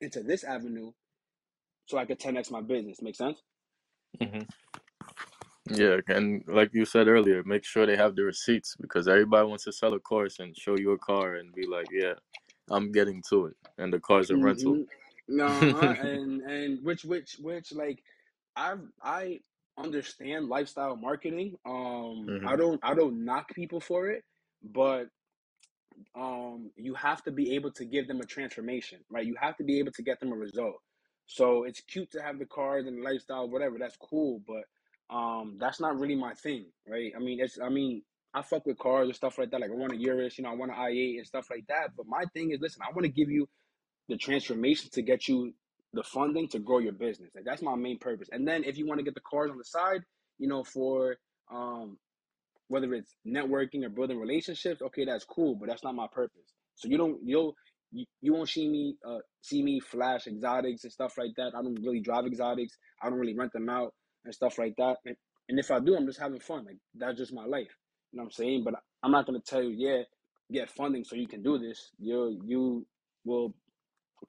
into 0.00 0.22
this 0.22 0.44
avenue 0.44 0.92
so 1.86 1.98
I 1.98 2.06
could 2.06 2.20
10x 2.20 2.50
my 2.50 2.62
business. 2.62 3.02
Make 3.02 3.16
sense? 3.16 3.40
hmm 4.22 4.42
Yeah, 5.70 5.98
and 6.08 6.44
like 6.48 6.70
you 6.74 6.84
said 6.86 7.08
earlier, 7.08 7.42
make 7.44 7.64
sure 7.64 7.86
they 7.86 7.96
have 7.96 8.16
the 8.16 8.24
receipts 8.24 8.76
because 8.80 9.08
everybody 9.08 9.48
wants 9.48 9.64
to 9.64 9.72
sell 9.72 9.94
a 9.94 10.00
course 10.00 10.38
and 10.40 10.56
show 10.56 10.76
you 10.78 10.92
a 10.92 10.98
car 10.98 11.36
and 11.36 11.54
be 11.54 11.66
like, 11.66 11.88
"Yeah, 11.92 12.14
I'm 12.70 12.92
getting 12.92 13.22
to 13.30 13.46
it," 13.46 13.56
and 13.78 13.92
the 13.92 14.00
car's 14.00 14.30
a 14.30 14.36
rental. 14.38 14.80
Mm-hmm. 15.46 15.82
Uh-huh. 15.82 15.94
and 16.08 16.42
and 16.42 16.84
which 16.84 17.04
which 17.04 17.36
which 17.40 17.72
like 17.72 18.02
I've 18.56 18.80
I 19.02 19.40
understand 19.78 20.48
lifestyle 20.48 20.96
marketing. 20.96 21.58
Um 21.66 22.34
I 22.44 22.56
hmm 22.56 22.56
don't 22.56 22.80
I 22.82 22.94
don't 22.94 23.24
knock 23.24 23.54
people 23.54 23.80
for 23.80 24.10
it, 24.10 24.24
but 24.64 25.08
um 26.14 26.70
you 26.76 26.94
have 26.94 27.22
to 27.24 27.30
be 27.30 27.54
able 27.54 27.70
to 27.72 27.84
give 27.84 28.08
them 28.08 28.20
a 28.20 28.26
transformation, 28.26 29.00
right? 29.10 29.26
You 29.26 29.36
have 29.40 29.56
to 29.56 29.64
be 29.64 29.78
able 29.78 29.92
to 29.92 30.02
get 30.02 30.20
them 30.20 30.32
a 30.32 30.36
result. 30.36 30.76
So 31.26 31.64
it's 31.64 31.80
cute 31.80 32.10
to 32.12 32.22
have 32.22 32.38
the 32.38 32.46
cars 32.46 32.86
and 32.86 32.98
the 32.98 33.02
lifestyle, 33.02 33.48
whatever, 33.48 33.78
that's 33.78 33.96
cool, 33.96 34.40
but 34.46 34.64
um 35.14 35.56
that's 35.58 35.80
not 35.80 35.98
really 35.98 36.16
my 36.16 36.34
thing, 36.34 36.66
right? 36.88 37.12
I 37.16 37.20
mean 37.20 37.40
it's 37.40 37.58
I 37.60 37.68
mean 37.68 38.02
I 38.34 38.42
fuck 38.42 38.66
with 38.66 38.78
cars 38.78 39.06
and 39.08 39.16
stuff 39.16 39.38
like 39.38 39.50
that. 39.50 39.60
Like 39.60 39.70
I 39.70 39.74
want 39.74 39.92
a 39.92 39.96
Urus, 39.96 40.36
you 40.36 40.44
know, 40.44 40.50
I 40.50 40.54
want 40.54 40.70
an 40.70 40.76
i8 40.76 41.16
and 41.18 41.26
stuff 41.26 41.46
like 41.50 41.66
that. 41.68 41.96
But 41.96 42.06
my 42.06 42.24
thing 42.34 42.50
is, 42.50 42.60
listen, 42.60 42.82
I 42.82 42.92
want 42.92 43.04
to 43.04 43.08
give 43.12 43.30
you 43.30 43.48
the 44.08 44.16
transformation 44.16 44.90
to 44.92 45.02
get 45.02 45.28
you 45.28 45.52
the 45.92 46.02
funding 46.02 46.48
to 46.48 46.58
grow 46.58 46.78
your 46.78 46.92
business. 46.92 47.30
Like 47.34 47.44
that's 47.44 47.62
my 47.62 47.74
main 47.74 47.98
purpose. 47.98 48.28
And 48.30 48.46
then 48.46 48.64
if 48.64 48.76
you 48.76 48.86
want 48.86 48.98
to 48.98 49.04
get 49.04 49.14
the 49.14 49.20
cars 49.20 49.50
on 49.50 49.58
the 49.58 49.64
side, 49.64 50.02
you 50.38 50.48
know, 50.48 50.64
for 50.64 51.16
um 51.50 51.96
whether 52.68 52.92
it's 52.94 53.14
networking 53.26 53.84
or 53.84 53.88
building 53.90 54.18
relationships, 54.18 54.82
okay, 54.82 55.04
that's 55.04 55.24
cool, 55.24 55.54
but 55.54 55.68
that's 55.68 55.84
not 55.84 55.94
my 55.94 56.06
purpose. 56.12 56.52
So 56.74 56.88
you 56.88 56.98
don't 56.98 57.18
you'll 57.24 57.54
you, 57.92 58.04
you 58.20 58.32
won't 58.32 58.48
see 58.48 58.68
me 58.68 58.96
uh 59.06 59.18
see 59.42 59.62
me 59.62 59.80
flash 59.80 60.26
exotics 60.26 60.84
and 60.84 60.92
stuff 60.92 61.14
like 61.18 61.32
that. 61.36 61.52
I 61.56 61.62
don't 61.62 61.80
really 61.84 62.00
drive 62.00 62.26
exotics. 62.26 62.76
I 63.02 63.08
don't 63.08 63.18
really 63.18 63.36
rent 63.36 63.52
them 63.52 63.68
out 63.68 63.94
and 64.24 64.34
stuff 64.34 64.58
like 64.58 64.74
that. 64.78 64.96
And, 65.04 65.16
and 65.48 65.58
if 65.58 65.70
I 65.70 65.80
do, 65.80 65.96
I'm 65.96 66.06
just 66.06 66.20
having 66.20 66.40
fun. 66.40 66.64
Like 66.66 66.78
that's 66.96 67.18
just 67.18 67.32
my 67.34 67.46
life. 67.46 67.74
You 68.12 68.18
know 68.18 68.24
what 68.24 68.26
I'm 68.26 68.32
saying? 68.32 68.64
But 68.64 68.74
I'm 69.02 69.12
not 69.12 69.26
gonna 69.26 69.40
tell 69.40 69.62
you, 69.62 69.70
yeah, 69.76 70.02
get 70.52 70.70
funding 70.70 71.04
so 71.04 71.16
you 71.16 71.28
can 71.28 71.42
do 71.42 71.58
this. 71.58 71.90
You 71.98 72.40
you 72.44 72.86
will 73.24 73.54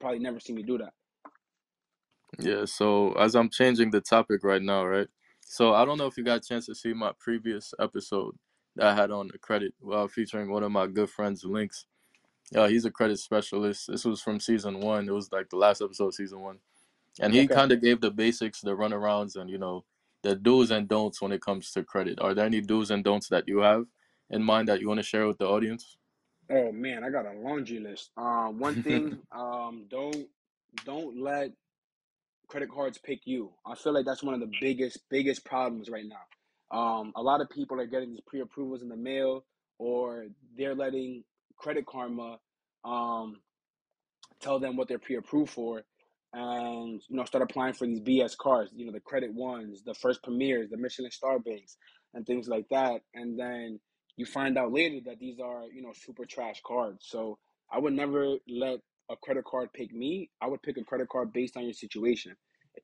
probably 0.00 0.20
never 0.20 0.40
see 0.40 0.52
me 0.54 0.62
do 0.62 0.78
that. 0.78 0.92
Yeah. 2.38 2.64
So 2.66 3.12
as 3.14 3.34
I'm 3.34 3.50
changing 3.50 3.90
the 3.90 4.00
topic 4.00 4.44
right 4.44 4.62
now, 4.62 4.84
right? 4.86 5.08
So 5.50 5.72
I 5.72 5.86
don't 5.86 5.96
know 5.96 6.06
if 6.06 6.18
you 6.18 6.24
got 6.24 6.44
a 6.44 6.46
chance 6.46 6.66
to 6.66 6.74
see 6.74 6.92
my 6.92 7.12
previous 7.18 7.72
episode 7.80 8.36
that 8.76 8.86
I 8.88 8.94
had 8.94 9.10
on 9.10 9.28
the 9.28 9.38
credit, 9.38 9.72
well, 9.80 10.06
featuring 10.06 10.50
one 10.50 10.62
of 10.62 10.70
my 10.70 10.86
good 10.86 11.08
friends, 11.08 11.42
Links. 11.42 11.86
Yeah, 12.52 12.68
he's 12.68 12.84
a 12.84 12.90
credit 12.90 13.18
specialist. 13.18 13.86
This 13.88 14.04
was 14.04 14.20
from 14.20 14.40
season 14.40 14.80
one. 14.80 15.08
It 15.08 15.12
was 15.12 15.32
like 15.32 15.48
the 15.48 15.56
last 15.56 15.80
episode 15.80 16.08
of 16.08 16.14
season 16.14 16.40
one. 16.40 16.58
And 17.20 17.32
he 17.32 17.40
Okay. 17.44 17.54
kind 17.54 17.72
of 17.72 17.80
gave 17.80 18.00
the 18.02 18.10
basics, 18.10 18.60
the 18.60 18.76
runarounds, 18.76 19.36
and 19.36 19.48
you 19.48 19.58
know, 19.58 19.84
the 20.22 20.36
do's 20.36 20.70
and 20.70 20.86
don'ts 20.86 21.22
when 21.22 21.32
it 21.32 21.40
comes 21.40 21.72
to 21.72 21.82
credit. 21.82 22.20
Are 22.20 22.34
there 22.34 22.46
any 22.46 22.60
do's 22.60 22.90
and 22.90 23.02
don'ts 23.02 23.28
that 23.28 23.48
you 23.48 23.58
have 23.60 23.86
in 24.30 24.42
mind 24.42 24.68
that 24.68 24.80
you 24.80 24.88
want 24.88 24.98
to 24.98 25.04
share 25.04 25.26
with 25.26 25.38
the 25.38 25.46
audience? 25.48 25.96
Oh 26.50 26.72
man, 26.72 27.04
I 27.04 27.10
got 27.10 27.26
a 27.26 27.32
laundry 27.32 27.80
list. 27.80 28.10
Um, 28.16 28.58
one 28.58 28.76
thing, 28.76 29.18
um, 29.32 29.86
don't 29.90 30.28
don't 30.84 31.18
let 31.18 31.52
credit 32.48 32.70
cards 32.70 32.98
pick 32.98 33.20
you. 33.24 33.52
I 33.66 33.74
feel 33.74 33.92
like 33.92 34.06
that's 34.06 34.22
one 34.22 34.34
of 34.34 34.40
the 34.40 34.50
biggest 34.60 34.98
biggest 35.10 35.44
problems 35.44 35.88
right 35.88 36.04
now. 36.06 36.76
Um, 36.76 37.12
a 37.16 37.22
lot 37.22 37.40
of 37.40 37.48
people 37.48 37.80
are 37.80 37.86
getting 37.86 38.10
these 38.10 38.20
pre-approvals 38.26 38.82
in 38.82 38.88
the 38.88 38.96
mail, 38.96 39.44
or 39.78 40.26
they're 40.56 40.74
letting 40.74 41.24
Credit 41.56 41.86
Karma 41.86 42.38
um, 42.84 43.36
tell 44.40 44.58
them 44.58 44.76
what 44.76 44.88
they're 44.88 44.98
pre-approved 44.98 45.50
for, 45.50 45.82
and 46.32 47.02
you 47.08 47.16
know 47.16 47.24
start 47.24 47.42
applying 47.42 47.74
for 47.74 47.86
these 47.86 48.00
BS 48.00 48.36
cards. 48.36 48.70
You 48.74 48.86
know 48.86 48.92
the 48.92 49.00
credit 49.00 49.32
ones, 49.32 49.82
the 49.84 49.94
first 49.94 50.22
premieres, 50.22 50.70
the 50.70 50.76
Michelin 50.76 51.10
Star 51.10 51.38
banks, 51.38 51.76
and 52.14 52.26
things 52.26 52.48
like 52.48 52.66
that. 52.70 53.02
And 53.14 53.38
then 53.38 53.80
you 54.16 54.26
find 54.26 54.58
out 54.58 54.72
later 54.72 55.00
that 55.06 55.18
these 55.18 55.38
are 55.40 55.64
you 55.72 55.82
know 55.82 55.92
super 55.94 56.24
trash 56.24 56.60
cards. 56.66 57.06
So 57.08 57.38
I 57.70 57.78
would 57.78 57.92
never 57.92 58.36
let 58.48 58.80
a 59.10 59.16
credit 59.16 59.44
card 59.44 59.72
pick 59.72 59.92
me. 59.92 60.30
I 60.40 60.46
would 60.48 60.62
pick 60.62 60.76
a 60.78 60.84
credit 60.84 61.08
card 61.08 61.32
based 61.32 61.56
on 61.56 61.64
your 61.64 61.72
situation. 61.72 62.36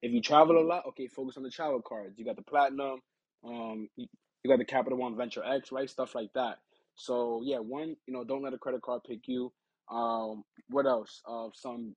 If 0.03 0.13
you 0.13 0.21
travel 0.21 0.59
a 0.59 0.65
lot, 0.67 0.87
okay, 0.89 1.07
focus 1.07 1.37
on 1.37 1.43
the 1.43 1.51
travel 1.51 1.81
cards. 1.83 2.19
You 2.19 2.25
got 2.25 2.37
the 2.37 2.43
platinum, 2.43 3.01
um, 3.45 3.89
you, 3.97 4.07
got 4.47 4.59
the 4.59 4.65
Capital 4.65 4.99
One 4.99 5.17
Venture 5.17 5.45
X, 5.45 5.71
right? 5.71 5.89
Stuff 5.89 6.15
like 6.15 6.33
that. 6.35 6.59
So 6.97 7.43
yeah, 7.45 7.59
one, 7.59 7.97
you 8.07 8.13
know, 8.15 8.25
don't 8.25 8.43
let 8.43 8.55
a 8.55 8.59
credit 8.59 8.83
card 8.83 9.03
pick 9.07 9.21
you. 9.27 9.53
Um, 9.91 10.45
what 10.69 10.87
else? 10.87 11.23
Uh, 11.27 11.49
some 11.55 11.95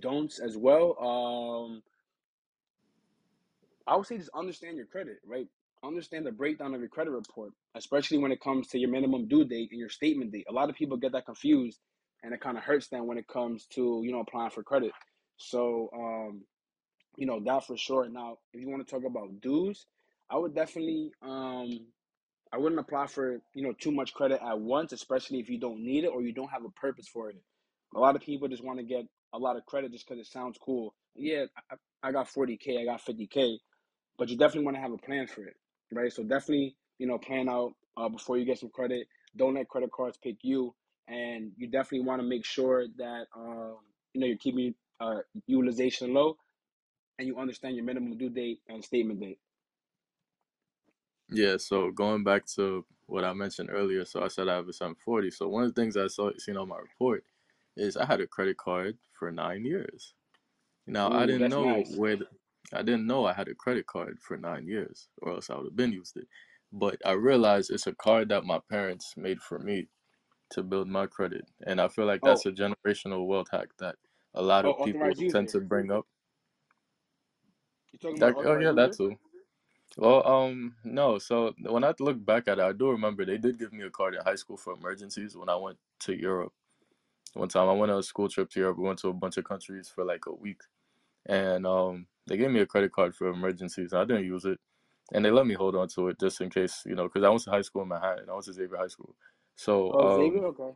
don'ts 0.00 0.38
as 0.38 0.56
well. 0.56 0.96
Um, 0.98 1.82
I 3.86 3.96
would 3.96 4.06
say 4.06 4.18
just 4.18 4.30
understand 4.34 4.76
your 4.76 4.86
credit, 4.86 5.18
right? 5.26 5.46
Understand 5.84 6.26
the 6.26 6.32
breakdown 6.32 6.74
of 6.74 6.80
your 6.80 6.88
credit 6.88 7.10
report, 7.10 7.52
especially 7.74 8.18
when 8.18 8.32
it 8.32 8.40
comes 8.40 8.68
to 8.68 8.78
your 8.78 8.90
minimum 8.90 9.28
due 9.28 9.44
date 9.44 9.68
and 9.70 9.80
your 9.80 9.88
statement 9.88 10.32
date. 10.32 10.46
A 10.48 10.52
lot 10.52 10.68
of 10.68 10.76
people 10.76 10.96
get 10.96 11.12
that 11.12 11.26
confused, 11.26 11.78
and 12.22 12.34
it 12.34 12.40
kind 12.40 12.56
of 12.56 12.64
hurts 12.64 12.88
them 12.88 13.06
when 13.06 13.18
it 13.18 13.28
comes 13.28 13.66
to 13.74 14.02
you 14.04 14.12
know 14.12 14.20
applying 14.20 14.50
for 14.50 14.62
credit. 14.62 14.92
So 15.36 15.90
um, 15.94 16.42
you 17.16 17.26
know 17.26 17.40
that 17.44 17.66
for 17.66 17.76
sure. 17.76 18.08
Now, 18.08 18.38
if 18.52 18.60
you 18.60 18.68
want 18.68 18.86
to 18.86 18.90
talk 18.90 19.04
about 19.04 19.40
dues, 19.40 19.86
I 20.30 20.36
would 20.36 20.54
definitely 20.54 21.12
um, 21.22 21.86
I 22.52 22.58
wouldn't 22.58 22.80
apply 22.80 23.06
for 23.06 23.40
you 23.54 23.62
know 23.62 23.72
too 23.72 23.92
much 23.92 24.14
credit 24.14 24.40
at 24.42 24.58
once, 24.60 24.92
especially 24.92 25.40
if 25.40 25.48
you 25.48 25.58
don't 25.58 25.80
need 25.80 26.04
it 26.04 26.08
or 26.08 26.22
you 26.22 26.32
don't 26.32 26.50
have 26.50 26.64
a 26.64 26.70
purpose 26.70 27.08
for 27.08 27.30
it. 27.30 27.36
A 27.94 27.98
lot 27.98 28.16
of 28.16 28.22
people 28.22 28.48
just 28.48 28.64
want 28.64 28.78
to 28.78 28.84
get 28.84 29.06
a 29.32 29.38
lot 29.38 29.56
of 29.56 29.66
credit 29.66 29.92
just 29.92 30.06
because 30.06 30.20
it 30.20 30.30
sounds 30.30 30.58
cool. 30.60 30.94
Yeah, 31.14 31.44
I, 31.70 31.76
I 32.08 32.12
got 32.12 32.28
40k, 32.28 32.80
I 32.80 32.84
got 32.84 33.04
50k, 33.04 33.56
but 34.18 34.28
you 34.28 34.36
definitely 34.36 34.64
want 34.64 34.76
to 34.76 34.80
have 34.82 34.92
a 34.92 34.98
plan 34.98 35.26
for 35.26 35.42
it, 35.42 35.56
right? 35.92 36.12
So 36.12 36.22
definitely 36.22 36.76
you 36.98 37.06
know 37.06 37.18
plan 37.18 37.48
out 37.48 37.72
uh, 37.96 38.08
before 38.08 38.38
you 38.38 38.44
get 38.44 38.58
some 38.58 38.70
credit. 38.70 39.06
Don't 39.36 39.54
let 39.54 39.68
credit 39.68 39.90
cards 39.92 40.18
pick 40.22 40.36
you, 40.42 40.74
and 41.08 41.52
you 41.56 41.66
definitely 41.66 42.06
want 42.06 42.20
to 42.20 42.26
make 42.26 42.44
sure 42.44 42.86
that 42.98 43.26
um, 43.36 43.76
you 44.14 44.20
know 44.20 44.26
you're 44.26 44.36
keeping 44.36 44.74
uh, 45.00 45.18
utilization 45.46 46.12
low 46.12 46.36
and 47.18 47.26
you 47.26 47.38
understand 47.38 47.76
your 47.76 47.84
minimum 47.84 48.16
due 48.16 48.30
date 48.30 48.60
and 48.68 48.84
statement 48.84 49.20
date. 49.20 49.38
Yeah, 51.30 51.56
so 51.58 51.90
going 51.90 52.24
back 52.24 52.46
to 52.56 52.84
what 53.06 53.24
I 53.24 53.32
mentioned 53.32 53.70
earlier, 53.70 54.04
so 54.04 54.22
I 54.22 54.28
said 54.28 54.48
I 54.48 54.56
have 54.56 54.68
a 54.68 54.72
740. 54.72 55.30
So 55.30 55.48
one 55.48 55.64
of 55.64 55.74
the 55.74 55.80
things 55.80 55.96
I 55.96 56.06
saw 56.06 56.30
seen 56.38 56.56
on 56.56 56.68
my 56.68 56.78
report 56.78 57.24
is 57.76 57.96
I 57.96 58.06
had 58.06 58.20
a 58.20 58.26
credit 58.26 58.56
card 58.56 58.96
for 59.12 59.30
nine 59.30 59.64
years. 59.64 60.14
Now 60.86 61.10
I 61.10 61.26
didn't 61.26 61.48
know 61.48 61.64
nice. 61.64 61.94
where 61.96 62.16
the, 62.16 62.26
I 62.72 62.82
didn't 62.82 63.06
know 63.06 63.26
I 63.26 63.32
had 63.34 63.48
a 63.48 63.54
credit 63.54 63.86
card 63.86 64.18
for 64.20 64.36
nine 64.36 64.66
years, 64.66 65.08
or 65.20 65.32
else 65.32 65.50
I 65.50 65.56
would 65.56 65.66
have 65.66 65.76
been 65.76 65.92
used 65.92 66.16
it. 66.16 66.28
But 66.72 66.96
I 67.04 67.12
realized 67.12 67.70
it's 67.70 67.86
a 67.86 67.94
card 67.94 68.28
that 68.30 68.44
my 68.44 68.60
parents 68.70 69.14
made 69.16 69.40
for 69.40 69.58
me 69.58 69.88
to 70.50 70.62
build 70.62 70.88
my 70.88 71.06
credit, 71.06 71.46
and 71.66 71.80
I 71.80 71.88
feel 71.88 72.06
like 72.06 72.20
Oh, 72.22 72.28
that's 72.28 72.46
a 72.46 72.52
generational 72.52 73.26
wealth 73.26 73.48
hack 73.50 73.68
that 73.78 73.96
a 74.34 74.42
lot 74.42 74.64
oh, 74.64 74.72
of 74.72 74.84
people 74.84 75.02
authorized 75.02 75.30
tend 75.30 75.48
to 75.50 75.60
bring 75.60 75.90
up. 75.90 76.06
You 77.92 77.98
talking 77.98 78.22
about 78.22 78.42
That 78.42 78.48
oh 78.48 78.58
yeah, 78.58 78.72
that 78.72 78.96
too. 78.96 79.18
Well, 79.96 80.26
um, 80.26 80.76
no. 80.84 81.18
So 81.18 81.54
when 81.60 81.82
I 81.82 81.92
look 81.98 82.24
back 82.24 82.46
at 82.46 82.58
it, 82.58 82.62
I 82.62 82.72
do 82.72 82.90
remember 82.90 83.24
they 83.24 83.38
did 83.38 83.58
give 83.58 83.72
me 83.72 83.84
a 83.84 83.90
card 83.90 84.14
in 84.14 84.20
high 84.22 84.36
school 84.36 84.56
for 84.56 84.74
emergencies 84.74 85.36
when 85.36 85.48
I 85.48 85.56
went 85.56 85.78
to 86.00 86.14
Europe. 86.16 86.52
One 87.34 87.48
time 87.48 87.68
I 87.68 87.72
went 87.72 87.92
on 87.92 87.98
a 87.98 88.02
school 88.02 88.28
trip 88.28 88.50
to 88.50 88.60
Europe. 88.60 88.78
We 88.78 88.84
went 88.84 88.98
to 89.00 89.08
a 89.08 89.12
bunch 89.12 89.36
of 89.36 89.44
countries 89.44 89.88
for 89.92 90.04
like 90.04 90.26
a 90.26 90.34
week, 90.34 90.60
and 91.26 91.66
um, 91.66 92.06
they 92.26 92.36
gave 92.36 92.50
me 92.50 92.60
a 92.60 92.66
credit 92.66 92.92
card 92.92 93.14
for 93.14 93.28
emergencies. 93.28 93.92
I 93.92 94.04
didn't 94.04 94.24
use 94.24 94.44
it, 94.44 94.58
and 95.12 95.24
they 95.24 95.30
let 95.30 95.46
me 95.46 95.54
hold 95.54 95.74
on 95.74 95.88
to 95.88 96.08
it 96.08 96.20
just 96.20 96.40
in 96.40 96.50
case, 96.50 96.82
you 96.86 96.94
know, 96.94 97.04
because 97.04 97.24
I 97.24 97.28
went 97.28 97.42
to 97.42 97.50
high 97.50 97.62
school 97.62 97.82
in 97.82 97.88
Manhattan. 97.88 98.28
I 98.28 98.32
went 98.32 98.44
to 98.46 98.52
Xavier 98.52 98.76
High 98.76 98.88
School. 98.88 99.14
So, 99.58 99.90
Oh, 99.92 100.14
Xavier. 100.14 100.38
um, 100.38 100.44
Okay. 100.46 100.70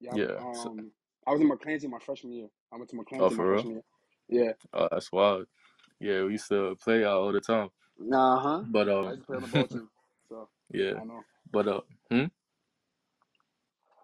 Yeah. 0.00 0.14
yeah. 0.14 0.52
So, 0.52 0.68
Um, 0.68 0.90
I 1.26 1.32
was 1.32 1.40
in 1.40 1.50
McClancy 1.50 1.88
my 1.88 1.98
freshman 1.98 2.32
year. 2.34 2.48
I 2.70 2.76
went 2.76 2.90
to 2.90 2.96
oh, 2.96 3.00
McClancy 3.00 3.36
my 3.36 3.44
real? 3.44 3.54
freshman 3.54 3.72
year. 3.72 3.84
Yeah. 4.28 4.52
Oh, 4.74 4.88
that's 4.90 5.10
wild. 5.10 5.46
Yeah, 5.98 6.24
we 6.24 6.32
used 6.32 6.48
to 6.48 6.76
play 6.76 7.04
out 7.04 7.16
all 7.20 7.32
the 7.32 7.40
time. 7.40 7.70
Nah, 7.98 8.38
huh. 8.38 8.64
But 8.70 8.88
I 8.88 8.92
um, 8.92 9.06
used 9.06 9.20
to 9.20 9.26
play 9.26 9.36
on 9.36 9.42
the 9.42 9.48
ball 9.48 9.66
team, 9.66 9.88
so 10.28 10.48
yeah. 10.70 10.92
I 11.00 11.04
know. 11.04 11.24
But 11.50 11.68
uh, 11.68 11.80
hmm, 12.10 12.24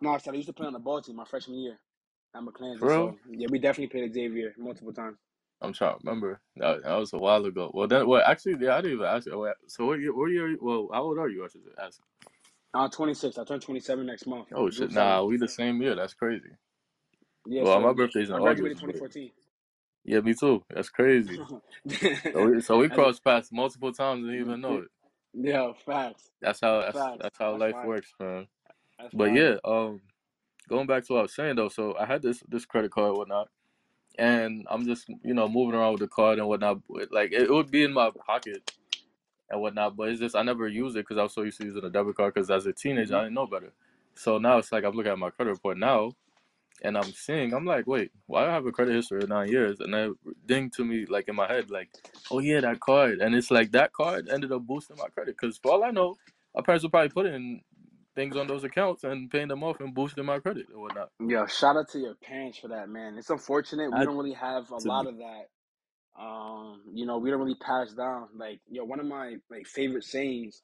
No, 0.00 0.10
I 0.14 0.18
said 0.18 0.32
I 0.32 0.36
used 0.36 0.48
to 0.48 0.54
play 0.54 0.66
on 0.66 0.72
the 0.72 0.78
ball 0.78 1.02
team 1.02 1.16
my 1.16 1.24
freshman 1.26 1.58
year 1.58 1.78
at 2.34 2.42
McClancy. 2.42 2.78
for 2.78 2.88
real? 2.88 3.08
So 3.08 3.18
yeah, 3.30 3.48
we 3.50 3.58
definitely 3.58 3.88
played 3.98 4.14
Xavier 4.14 4.54
multiple 4.56 4.92
times. 4.94 5.18
I'm 5.60 5.72
trying 5.72 5.98
to 5.98 6.00
remember. 6.04 6.40
That, 6.56 6.82
that 6.82 6.94
was 6.96 7.12
a 7.12 7.18
while 7.18 7.44
ago. 7.44 7.70
Well, 7.72 7.86
then, 7.88 8.06
well, 8.06 8.22
actually, 8.26 8.56
yeah, 8.60 8.76
I 8.76 8.80
didn't 8.80 8.94
even 8.94 9.06
ask 9.06 9.26
you. 9.26 9.52
So, 9.66 9.86
what 9.86 10.00
year? 10.00 10.14
What 10.14 10.30
year? 10.30 10.56
Well, 10.60 10.88
how 10.92 11.02
old 11.02 11.18
are 11.18 11.28
you? 11.28 11.44
I 11.44 11.48
should 11.48 11.62
ask. 11.78 12.00
I'm 12.74 12.90
26. 12.90 13.38
I 13.38 13.44
turn 13.44 13.60
27 13.60 14.06
next 14.06 14.26
month. 14.26 14.48
Oh 14.54 14.70
shit! 14.70 14.92
Nah, 14.92 15.24
we 15.24 15.36
the 15.38 15.48
same 15.48 15.82
year. 15.82 15.94
That's 15.96 16.14
crazy. 16.14 16.50
Yeah. 17.46 17.64
Well, 17.64 17.80
my 17.80 17.92
birthday's 17.94 18.30
in 18.30 18.36
I 18.36 18.38
August, 18.40 18.58
2014. 18.78 19.30
yeah, 20.04 20.20
me 20.20 20.34
too. 20.34 20.64
That's 20.74 20.90
crazy. 20.90 21.40
So 22.32 22.46
we, 22.50 22.60
so 22.62 22.78
we 22.78 22.90
crossed 22.90 23.24
paths 23.24 23.50
multiple 23.52 23.92
times 23.92 24.24
and 24.24 24.32
didn't 24.32 24.46
even 24.46 24.60
know 24.62 24.78
it. 24.78 24.88
yeah, 25.34 25.72
facts, 25.86 26.30
That's 26.42 26.60
how 26.60 26.80
that's 26.82 26.94
facts. 26.98 27.18
that's 27.20 27.38
how 27.38 27.52
That's 27.52 27.60
life 27.62 27.74
works, 27.82 28.14
man. 28.20 28.48
That's 28.98 29.14
But 29.14 29.32
yeah, 29.32 29.56
um, 29.64 30.02
going 30.68 30.86
back 30.86 31.04
to 31.06 31.14
what 31.14 31.20
I 31.20 31.22
was 31.22 31.34
saying 31.34 31.56
though. 31.56 31.68
So 31.70 31.96
I 31.98 32.06
had 32.06 32.22
this 32.22 32.42
this 32.48 32.66
credit 32.66 32.92
card, 32.92 33.10
and 33.10 33.18
whatnot, 33.18 33.48
and 34.18 34.66
I'm 34.70 34.86
just 34.86 35.08
you 35.24 35.34
know 35.34 35.48
moving 35.48 35.74
around 35.78 35.92
with 35.92 36.02
the 36.02 36.08
card 36.08 36.38
and 36.38 36.48
whatnot. 36.48 36.80
Like 37.10 37.32
it, 37.32 37.42
it 37.42 37.50
would 37.50 37.70
be 37.70 37.84
in 37.84 37.92
my 37.94 38.10
pocket 38.26 38.72
and 39.50 39.60
whatnot, 39.60 39.96
but 39.96 40.08
it's 40.08 40.20
just 40.20 40.36
I 40.36 40.42
never 40.42 40.68
use 40.68 40.94
it 40.96 41.00
because 41.00 41.18
I 41.18 41.22
was 41.22 41.34
so 41.34 41.42
used 41.42 41.60
to 41.60 41.66
using 41.66 41.84
a 41.84 41.90
debit 41.90 42.16
card. 42.16 42.34
Because 42.34 42.50
as 42.50 42.66
a 42.66 42.72
teenager. 42.72 43.14
I 43.14 43.18
mm-hmm. 43.18 43.24
didn't 43.26 43.34
know 43.34 43.46
better. 43.46 43.72
So 44.14 44.38
now 44.38 44.58
it's 44.58 44.72
like 44.72 44.84
I'm 44.84 44.94
looking 44.94 45.12
at 45.12 45.18
my 45.18 45.30
credit 45.30 45.50
report 45.50 45.78
now, 45.78 46.12
and 46.82 46.96
I'm 46.96 47.12
seeing 47.12 47.52
I'm 47.52 47.64
like, 47.64 47.86
wait, 47.86 48.12
why 48.26 48.44
do 48.44 48.50
I 48.50 48.54
have 48.54 48.66
a 48.66 48.72
credit 48.72 48.94
history 48.94 49.22
of 49.22 49.28
nine 49.28 49.48
years? 49.48 49.80
And 49.80 49.92
then 49.92 50.14
ding 50.46 50.70
to 50.70 50.84
me 50.84 51.06
like 51.06 51.28
in 51.28 51.34
my 51.34 51.46
head 51.46 51.70
like, 51.70 51.90
oh 52.30 52.38
yeah, 52.38 52.60
that 52.60 52.80
card, 52.80 53.18
and 53.18 53.34
it's 53.34 53.50
like 53.50 53.72
that 53.72 53.92
card 53.92 54.28
ended 54.28 54.52
up 54.52 54.62
boosting 54.62 54.96
my 54.96 55.08
credit 55.08 55.36
because 55.40 55.58
for 55.58 55.72
all 55.72 55.84
I 55.84 55.90
know, 55.90 56.16
my 56.54 56.62
parents 56.62 56.84
were 56.84 56.90
probably 56.90 57.10
putting 57.10 57.62
things 58.14 58.36
on 58.36 58.46
those 58.46 58.64
accounts 58.64 59.04
and 59.04 59.30
paying 59.30 59.48
them 59.48 59.64
off 59.64 59.80
and 59.80 59.94
boosting 59.94 60.24
my 60.24 60.38
credit 60.38 60.66
or 60.74 60.82
whatnot. 60.82 61.10
Yeah, 61.20 61.46
shout 61.46 61.76
out 61.76 61.88
to 61.90 61.98
your 61.98 62.14
parents 62.14 62.58
for 62.58 62.68
that, 62.68 62.88
man. 62.88 63.16
It's 63.18 63.30
unfortunate 63.30 63.90
we 63.90 63.98
Had 63.98 64.04
don't 64.04 64.16
really 64.16 64.34
have 64.34 64.70
a 64.70 64.76
lot 64.88 65.04
be. 65.04 65.08
of 65.10 65.16
that. 65.18 65.48
Um, 66.20 66.82
you 66.92 67.06
know, 67.06 67.18
we 67.18 67.30
don't 67.30 67.40
really 67.40 67.56
pass 67.56 67.92
down. 67.92 68.28
Like, 68.36 68.60
yo, 68.68 68.84
one 68.84 69.00
of 69.00 69.06
my 69.06 69.36
like 69.50 69.66
favorite 69.66 70.04
sayings. 70.04 70.62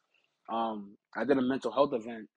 Um, 0.51 0.97
I 1.17 1.25
did 1.25 1.39
a 1.39 1.43
mental 1.43 1.73
health 1.73 1.93
event, 1.95 2.29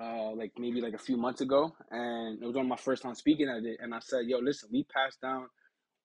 uh, 0.00 0.32
like 0.32 0.52
maybe 0.58 0.80
like 0.80 0.94
a 0.94 0.98
few 0.98 1.16
months 1.16 1.40
ago, 1.40 1.72
and 1.90 2.42
it 2.42 2.46
was 2.46 2.54
one 2.56 2.66
of 2.66 2.70
my 2.70 2.76
first 2.76 3.02
time 3.02 3.14
speaking 3.14 3.48
at 3.48 3.64
it. 3.64 3.78
And 3.80 3.94
I 3.94 4.00
said, 4.00 4.26
yo, 4.26 4.38
listen, 4.38 4.68
we 4.72 4.84
pass 4.84 5.16
down, 5.22 5.46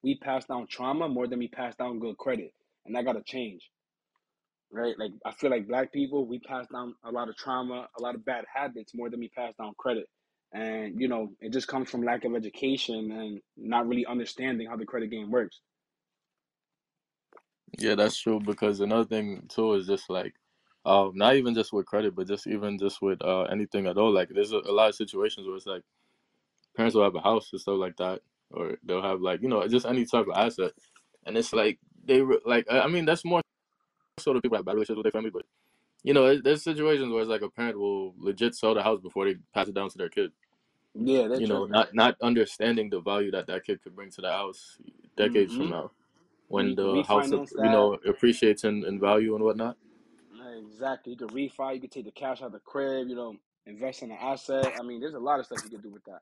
we 0.03 0.18
pass 0.20 0.45
down 0.45 0.68
trauma 0.70 1.07
more 1.09 1.28
than 1.28 1.39
we 1.39 1.47
pass 1.47 1.76
down 1.76 1.99
good 1.99 2.18
credit, 2.18 2.53
and 2.86 2.95
that 2.95 3.05
got 3.05 3.13
to 3.13 3.24
change. 3.24 3.70
right? 4.72 4.95
Like 4.97 5.11
I 5.26 5.32
feel 5.32 5.49
like 5.51 5.68
black 5.68 5.91
people, 5.93 6.28
we 6.28 6.39
pass 6.39 6.68
down 6.72 6.95
a 7.03 7.11
lot 7.11 7.30
of 7.30 7.36
trauma, 7.38 7.88
a 7.97 8.01
lot 8.01 8.16
of 8.16 8.26
bad 8.26 8.45
habits 8.53 8.93
more 8.95 9.09
than 9.09 9.20
we 9.20 9.30
pass 9.30 9.53
down 9.59 9.74
credit. 9.78 10.07
And 10.53 10.99
you 10.99 11.07
know, 11.07 11.30
it 11.41 11.51
just 11.53 11.68
comes 11.68 11.89
from 11.89 12.03
lack 12.03 12.26
of 12.26 12.36
education 12.36 13.11
and 13.11 13.41
not 13.57 13.88
really 13.88 14.05
understanding 14.05 14.68
how 14.70 14.78
the 14.78 14.86
credit 14.86 15.11
game 15.11 15.32
works. 15.32 15.59
Yeah, 17.78 17.95
that's 17.95 18.18
true 18.18 18.39
because 18.39 18.80
another 18.80 19.05
thing 19.05 19.47
too 19.49 19.74
is 19.74 19.88
just 19.88 20.09
like 20.09 20.36
um 20.86 21.13
not 21.16 21.36
even 21.36 21.53
just 21.53 21.74
with 21.74 21.86
credit, 21.86 22.16
but 22.16 22.28
just 22.28 22.47
even 22.47 22.78
just 22.78 23.01
with 23.01 23.22
uh 23.22 23.43
anything 23.43 23.88
at 23.88 23.97
all. 23.97 24.11
Like 24.13 24.30
there's 24.30 24.51
a, 24.53 24.57
a 24.59 24.72
lot 24.72 24.89
of 24.89 24.95
situations 24.95 25.47
where 25.47 25.55
it's 25.57 25.66
like 25.66 25.84
parents 26.76 26.95
will 26.95 27.03
have 27.03 27.16
a 27.16 27.22
house 27.22 27.51
and 27.53 27.61
stuff 27.61 27.78
like 27.80 27.97
that, 27.97 28.22
or 28.51 28.78
they'll 28.84 29.01
have 29.03 29.22
like 29.22 29.41
you 29.41 29.49
know 29.49 29.68
just 29.68 29.86
any 29.86 30.05
type 30.05 30.28
of 30.28 30.38
asset, 30.38 30.74
and 31.26 31.38
it's 31.38 31.53
like 31.53 31.80
they 32.05 32.22
re- 32.22 32.41
like 32.45 32.68
I 32.72 32.82
I 32.82 32.88
mean 32.88 33.05
that's 33.05 33.26
more 33.26 33.41
so 34.20 34.34
the 34.34 34.41
people 34.41 34.57
have 34.57 34.66
bad 34.66 34.74
relationships 34.76 34.97
with 34.97 35.05
their 35.05 35.11
family, 35.20 35.32
but 35.32 35.45
you 36.03 36.13
know 36.13 36.26
there's, 36.26 36.43
there's 36.43 36.63
situations 36.63 37.11
where 37.11 37.22
it's 37.22 37.30
like 37.30 37.41
a 37.43 37.49
parent 37.51 37.80
will 37.80 38.16
legit 38.18 38.55
sell 38.55 38.76
the 38.76 38.84
house 38.84 39.01
before 39.01 39.26
they 39.26 39.36
pass 39.53 39.68
it 39.70 39.76
down 39.76 39.89
to 39.89 39.97
their 39.97 40.09
kid. 40.09 40.32
Yeah, 40.95 41.28
they're 41.28 41.39
You 41.39 41.47
know, 41.47 41.66
tripping. 41.66 41.70
not 41.70 41.93
not 41.93 42.16
understanding 42.22 42.89
the 42.89 43.01
value 43.01 43.32
that 43.32 43.47
that 43.47 43.66
kid 43.66 43.82
could 43.84 43.95
bring 43.95 44.09
to 44.11 44.22
the 44.22 44.32
house 44.32 44.78
decades 45.18 45.53
from 45.53 45.68
Mm-hmm. 45.68 45.72
now 45.72 45.91
when 46.48 46.70
you 46.70 46.76
the 46.76 47.04
house 47.04 47.28
refinance 47.28 47.52
you 47.52 47.70
know 47.70 47.93
appreciates 48.08 48.64
in, 48.64 48.86
in 48.86 49.00
value 49.00 49.36
and 49.36 49.43
whatnot. 49.43 49.78
Exactly. 50.58 51.14
You 51.14 51.18
can 51.18 51.30
refi. 51.30 51.76
You 51.76 51.82
can 51.82 51.89
take 51.89 52.06
the 52.06 52.12
cash 52.12 52.41
out 52.41 52.48
of 52.48 52.52
the 52.54 52.60
crib. 52.60 53.08
You 53.08 53.16
know, 53.16 53.36
invest 53.66 54.04
in 54.04 54.12
an 54.12 54.18
asset. 54.22 54.74
I 54.80 54.84
mean, 54.84 55.00
there's 55.00 55.14
a 55.14 55.20
lot 55.20 55.39
of 55.39 55.46
stuff 55.46 55.60
you 55.64 55.70
can 55.70 55.82
do 55.82 55.89
with 55.89 56.04
that. 56.06 56.22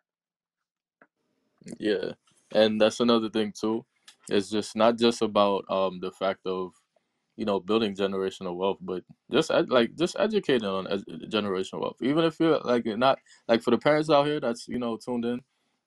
Yeah, 1.80 2.12
and 2.54 2.80
that's 2.80 3.00
another 3.00 3.30
thing 3.30 3.54
too. 3.60 3.86
It's 4.30 4.50
just 4.50 4.76
not 4.76 4.98
just 4.98 5.22
about 5.22 5.66
um 5.70 6.00
the 6.00 6.12
fact 6.12 6.46
of 6.46 6.72
you 7.36 7.46
know 7.46 7.60
building 7.60 7.96
generational 7.96 8.56
wealth, 8.56 8.78
but 8.82 9.04
just 9.32 9.52
ed- 9.52 9.70
like 9.70 9.96
just 9.96 10.16
educating 10.20 10.68
on 10.68 10.86
generational 11.30 11.82
wealth. 11.82 11.98
Even 12.02 12.24
if 12.26 12.40
you're 12.40 12.60
like 12.60 12.86
you're 12.86 12.98
not 12.98 13.20
like 13.48 13.62
for 13.62 13.72
the 13.72 13.78
parents 13.78 14.10
out 14.10 14.26
here 14.28 14.40
that's 14.40 14.68
you 14.68 14.80
know 14.80 14.98
tuned 14.98 15.26
in, 15.26 15.42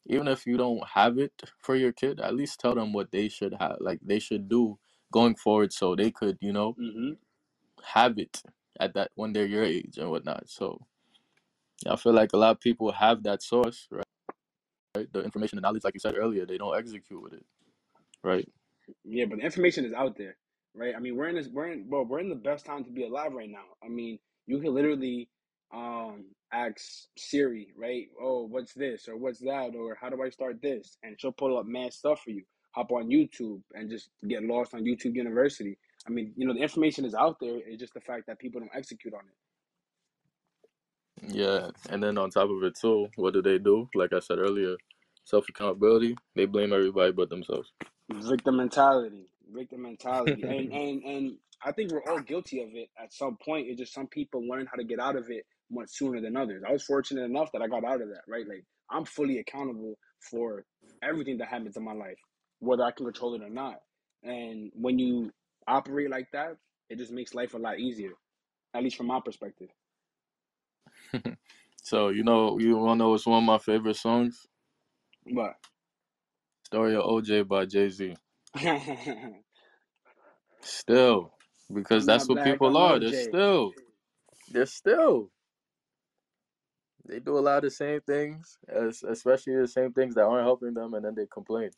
even 0.09 0.29
if 0.29 0.47
you 0.47 0.57
don't 0.59 0.83
have 0.95 1.19
it 1.19 1.33
for 1.63 1.77
your 1.77 1.93
kid, 1.93 2.21
at 2.21 2.35
least 2.37 2.61
tell 2.61 2.75
them 2.75 2.93
what 2.93 3.13
they 3.13 3.29
should 3.29 3.55
have, 3.61 3.77
like 3.81 4.01
they 4.05 4.21
should 4.21 4.49
do 4.49 4.79
going 5.13 5.37
forward, 5.37 5.73
so 5.73 5.97
they 5.97 6.11
could 6.11 6.39
you 6.41 6.53
know 6.53 6.77
Mm-hmm. 6.81 7.13
have 7.85 8.19
it 8.19 8.43
at 8.81 8.95
that 8.95 9.11
when 9.17 9.33
they're 9.33 9.47
your 9.47 9.65
age 9.65 9.99
and 9.99 10.11
whatnot. 10.11 10.49
So 10.49 10.81
I 11.89 11.97
feel 11.97 12.13
like 12.15 12.33
a 12.35 12.39
lot 12.39 12.53
of 12.53 12.61
people 12.61 12.93
have 12.93 13.25
that 13.25 13.43
source, 13.43 13.89
right? 14.81 15.13
The 15.13 15.23
information 15.23 15.59
and 15.59 15.65
knowledge, 15.65 15.85
like 15.85 15.95
you 15.95 16.01
said 16.01 16.17
earlier, 16.17 16.47
they 16.47 16.59
don't 16.59 16.77
execute 16.79 17.23
with 17.23 17.35
it, 17.35 17.47
right? 18.25 18.49
Yeah, 19.05 19.27
but 19.27 19.39
the 19.39 19.45
information 19.45 19.85
is 19.85 19.93
out 19.93 20.17
there, 20.19 20.37
right? 20.75 20.95
I 20.97 21.01
mean, 21.01 21.17
we're 21.17 21.29
in 21.29 21.37
this, 21.37 21.49
we're 21.49 21.69
in, 21.73 21.87
well, 21.89 22.05
we're 22.05 22.21
in 22.21 22.29
the 22.29 22.35
best 22.35 22.67
time 22.67 22.85
to 22.85 22.91
be 22.91 23.05
alive 23.05 23.33
right 23.35 23.51
now. 23.51 23.65
I 23.85 23.89
mean, 23.89 24.19
you 24.47 24.61
can 24.61 24.75
literally 24.75 25.29
um 25.75 26.27
ask 26.53 27.09
Siri, 27.17 27.69
right? 27.77 28.09
Oh, 28.21 28.47
what's 28.47 28.73
this 28.75 29.09
or 29.09 29.17
what's 29.17 29.41
that 29.41 29.75
or 29.77 29.97
how 30.01 30.09
do 30.09 30.23
I 30.23 30.31
start 30.31 30.63
this? 30.63 30.97
And 31.03 31.21
she'll 31.21 31.33
pull 31.33 31.59
up 31.59 31.67
mad 31.67 31.93
stuff 31.93 32.23
for 32.25 32.31
you. 32.31 32.43
Hop 32.73 32.93
on 32.93 33.09
YouTube 33.09 33.63
and 33.75 33.91
just 33.91 34.11
get 34.29 34.43
lost 34.45 34.75
on 34.75 34.83
YouTube 34.85 35.15
University. 35.17 35.79
I 36.07 36.11
mean, 36.11 36.33
you 36.37 36.47
know, 36.47 36.55
the 36.55 36.61
information 36.61 37.05
is 37.05 37.15
out 37.15 37.39
there. 37.41 37.59
It's 37.67 37.81
just 37.81 37.95
the 37.95 38.01
fact 38.01 38.27
that 38.27 38.39
people 38.39 38.61
don't 38.61 38.71
execute 38.75 39.15
on 39.15 39.21
it. 39.21 39.35
Yeah, 41.29 41.71
and 41.91 42.03
then 42.03 42.19
on 42.19 42.31
top 42.31 42.51
of 42.51 42.63
it 42.63 42.77
too, 42.81 43.09
what 43.17 43.33
do 43.35 43.43
they 43.43 43.59
do? 43.59 43.89
Like 43.95 44.13
I 44.13 44.21
said 44.21 44.39
earlier, 44.39 44.77
self 45.25 45.49
accountability. 45.49 46.17
They 46.35 46.47
blame 46.47 46.73
everybody 46.73 47.13
but 47.13 47.31
themselves. 47.31 47.73
Victim 48.13 48.59
mentality, 48.59 49.27
victim 49.53 49.83
mentality, 49.83 50.47
and 50.49 50.73
and 50.73 51.03
and 51.05 51.39
I 51.65 51.73
think 51.73 51.91
we're 51.93 52.05
all 52.09 52.21
guilty 52.21 52.63
of 52.63 52.71
it 52.75 52.91
at 53.03 53.13
some 53.13 53.37
point. 53.39 53.69
It's 53.69 53.81
just 53.81 53.95
some 53.95 54.07
people 54.07 54.47
learn 54.47 54.67
how 54.67 54.77
to 54.77 54.85
get 54.85 55.01
out 55.01 55.17
of 55.17 55.31
it 55.31 55.47
much 55.71 55.89
sooner 55.91 56.21
than 56.21 56.37
others. 56.37 56.63
I 56.67 56.73
was 56.73 56.85
fortunate 56.85 57.25
enough 57.25 57.51
that 57.53 57.63
I 57.63 57.69
got 57.69 57.85
out 57.85 58.03
of 58.03 58.09
that. 58.09 58.23
Right, 58.29 58.47
like 58.49 58.65
I'm 58.91 59.05
fully 59.05 59.39
accountable 59.39 59.95
for 60.31 60.65
everything 61.03 61.39
that 61.39 61.49
happens 61.49 61.77
in 61.77 61.85
my 61.85 61.93
life, 61.93 62.19
whether 62.61 62.83
I 62.85 62.91
can 62.93 63.07
control 63.07 63.35
it 63.35 63.43
or 63.43 63.51
not. 63.51 63.77
And 64.23 64.71
when 64.75 64.99
you 64.99 65.31
operate 65.69 66.11
like 66.11 66.29
that, 66.33 66.57
it 66.89 66.99
just 66.99 67.13
makes 67.13 67.35
life 67.35 67.55
a 67.55 67.59
lot 67.59 67.79
easier, 67.79 68.13
at 68.75 68.83
least 68.83 68.97
from 68.97 69.07
my 69.07 69.21
perspective. 69.25 69.69
so 71.83 72.09
you 72.09 72.25
know, 72.25 72.59
you 72.59 72.77
wanna 72.77 72.97
know 72.97 73.15
it's 73.15 73.27
one 73.27 73.43
of 73.43 73.47
my 73.47 73.59
favorite 73.59 73.97
songs? 73.97 74.47
But 75.35 75.55
Story 76.67 76.97
of 76.97 77.05
OJ 77.05 77.47
by 77.47 77.65
Jay 77.65 77.89
Z. 77.89 78.17
Still, 80.63 81.33
because 81.73 82.03
I'm 82.03 82.07
that's 82.07 82.29
what 82.29 82.37
black. 82.37 82.53
people 82.53 82.77
I'm 82.77 82.77
are. 82.77 82.99
They're 82.99 83.13
still, 83.13 83.73
they're 84.51 84.67
still. 84.67 85.31
They 87.09 87.21
do 87.21 87.39
a 87.39 87.41
lot 87.41 87.59
of 87.59 87.63
the 87.65 87.71
same 87.71 88.01
things, 88.01 88.59
as 88.69 89.03
especially 89.03 89.57
the 89.57 89.69
same 89.69 89.93
things 89.93 90.15
that 90.15 90.25
aren't 90.25 90.45
helping 90.45 90.75
them, 90.75 90.95
and 90.95 91.05
then 91.05 91.15
they 91.15 91.27
complain. 91.27 91.71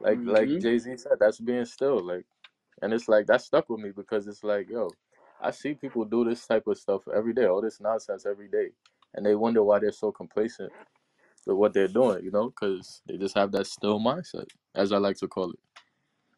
Like 0.00 0.20
like 0.24 0.48
hmm 0.48 0.58
Jay 0.58 0.78
Z 0.78 0.96
said, 0.98 1.18
that's 1.20 1.40
being 1.40 1.64
still. 1.64 2.04
Like, 2.04 2.26
and 2.82 2.92
it's 2.92 3.08
like 3.08 3.26
that 3.26 3.42
stuck 3.42 3.68
with 3.68 3.80
me 3.80 3.90
because 3.94 4.26
it's 4.26 4.44
like, 4.44 4.68
yo, 4.68 4.90
I 5.40 5.50
see 5.52 5.74
people 5.74 6.04
do 6.04 6.24
this 6.24 6.46
type 6.46 6.66
of 6.66 6.78
stuff 6.78 7.02
every 7.14 7.34
day, 7.34 7.46
all 7.46 7.62
this 7.62 7.80
nonsense 7.80 8.26
every 8.26 8.48
day, 8.48 8.70
and 9.14 9.24
they 9.24 9.34
wonder 9.34 9.62
why 9.62 9.78
they're 9.78 9.92
so 9.92 10.12
complacent 10.12 10.72
with 11.46 11.56
what 11.56 11.72
they're 11.72 11.88
doing. 11.88 12.24
You 12.24 12.30
know, 12.32 12.50
because 12.50 13.02
they 13.06 13.16
just 13.16 13.36
have 13.36 13.52
that 13.52 13.66
still 13.66 14.00
mindset, 14.00 14.46
as 14.74 14.92
I 14.92 14.98
like 14.98 15.16
to 15.18 15.28
call 15.28 15.50
it. 15.50 15.60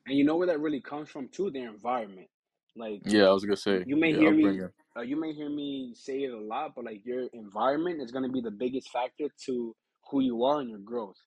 And 0.07 0.17
you 0.17 0.25
know 0.25 0.37
where 0.37 0.47
that 0.49 0.61
really 0.61 0.81
comes 0.81 1.09
from 1.09 1.29
too? 1.29 1.51
Their 1.51 1.69
environment. 1.69 2.29
Like 2.77 3.03
Yeah, 3.05 3.25
I 3.29 3.33
was 3.33 3.45
gonna 3.45 3.57
say 3.57 3.85
you 3.85 3.97
may 3.97 4.13
your 4.13 4.21
hear 4.21 4.33
me 4.35 4.45
upbringing. 4.45 4.71
Uh, 4.99 5.03
you 5.03 5.21
may 5.21 5.33
hear 5.35 5.51
me 5.51 5.93
say 5.95 6.25
it 6.25 6.33
a 6.35 6.41
lot 6.41 6.73
but 6.77 6.87
like 6.87 7.03
your 7.07 7.29
environment 7.35 8.03
is 8.03 8.13
going 8.13 8.25
to 8.25 8.31
be 8.33 8.43
the 8.43 8.53
biggest 8.53 8.91
factor 8.91 9.27
to 9.47 9.77
who 10.11 10.21
you 10.23 10.45
are 10.45 10.61
and 10.61 10.71
your 10.71 10.81
growth 10.81 11.19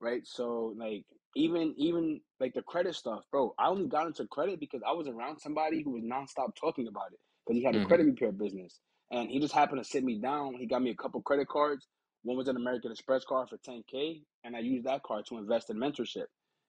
right? 0.00 0.22
So 0.26 0.74
like 0.78 1.04
even 1.36 1.74
even 1.78 2.20
like 2.40 2.54
the 2.54 2.62
credit 2.62 2.94
stuff 2.94 3.22
bro 3.30 3.54
i 3.58 3.68
only 3.68 3.88
got 3.88 4.06
into 4.06 4.26
credit 4.26 4.60
because 4.60 4.82
i 4.86 4.92
was 4.92 5.08
around 5.08 5.38
somebody 5.38 5.82
who 5.82 5.92
was 5.92 6.02
nonstop 6.04 6.54
talking 6.60 6.88
about 6.88 7.12
it 7.12 7.20
because 7.46 7.58
he 7.58 7.64
had 7.64 7.76
a 7.76 7.80
hmm 7.80 7.82
credit 7.82 8.06
repair 8.06 8.32
business 8.32 8.80
and 9.10 9.30
he 9.30 9.40
just 9.40 9.54
happened 9.54 9.82
to 9.82 9.88
sit 9.88 10.04
me 10.04 10.18
down 10.20 10.54
he 10.58 10.66
got 10.66 10.82
me 10.82 10.90
a 10.90 10.96
couple 10.96 11.22
credit 11.22 11.48
cards 11.48 11.88
one 12.24 12.36
was 12.36 12.48
an 12.48 12.56
american 12.56 12.92
express 12.92 13.24
card 13.24 13.48
for 13.48 13.56
10k 13.58 14.22
and 14.44 14.56
i 14.56 14.60
used 14.60 14.86
that 14.86 15.02
card 15.04 15.24
to 15.26 15.38
invest 15.38 15.70
in 15.70 15.76
mentorship 15.78 16.26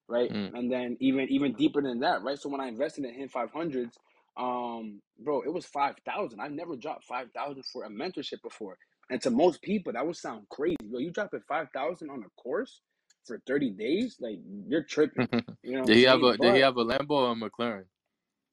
right? 0.09 0.31
Mm. 0.31 0.53
And 0.53 0.71
then 0.71 0.97
even 0.99 1.27
even 1.29 1.53
deeper 1.53 1.81
than 1.81 2.01
that 2.01 2.23
right? 2.23 2.37
So 2.39 2.49
when 2.49 2.61
i 2.61 2.67
invested 2.67 3.05
in 3.05 3.13
him 3.15 3.29
500s 3.29 3.93
um 4.37 5.01
bro 5.19 5.41
it 5.41 5.53
was 5.53 5.65
5000 5.65 6.39
i 6.39 6.47
never 6.47 6.75
dropped 6.75 7.05
5000 7.05 7.63
for 7.71 7.83
a 7.85 7.89
mentorship 7.89 8.41
before. 8.41 8.77
And 9.09 9.21
to 9.21 9.29
most 9.31 9.61
people 9.61 9.93
that 9.93 10.05
would 10.05 10.15
sound 10.15 10.47
crazy. 10.49 10.77
Yo 10.89 10.99
you 10.99 11.11
dropping 11.11 11.41
5000 11.47 12.09
on 12.09 12.23
a 12.23 12.41
course 12.41 12.81
for 13.25 13.41
30 13.47 13.71
days? 13.71 14.17
Like 14.19 14.39
you're 14.67 14.83
tripping 14.85 15.29
you 15.63 15.77
know 15.77 15.87
did 15.87 15.97
he 15.97 16.03
have 16.03 16.21
a 16.23 16.37
Did 16.37 16.53
he 16.53 16.59
have 16.61 16.77
a 16.77 16.85
Lambo 16.85 17.11
or 17.11 17.31
a 17.31 17.35
McLaren? 17.35 17.85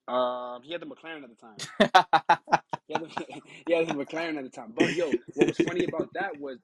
um 0.09 0.63
he 0.63 0.73
had 0.73 0.81
the 0.83 0.87
mclaren 0.87 1.23
at 1.25 1.31
the 1.31 1.37
time. 1.37 1.63
He 2.89 2.95
had 2.95 3.03
the, 3.03 3.09
he 3.67 3.73
had 3.73 3.87
the 3.87 3.93
mclaren 3.93 4.37
at 4.39 4.45
the 4.45 4.51
time. 4.51 4.73
But 4.75 4.95
yo 4.95 5.17
what 5.35 5.47
was 5.49 5.59
funny 5.59 5.85
about 5.85 6.13
that 6.15 6.39
was 6.39 6.59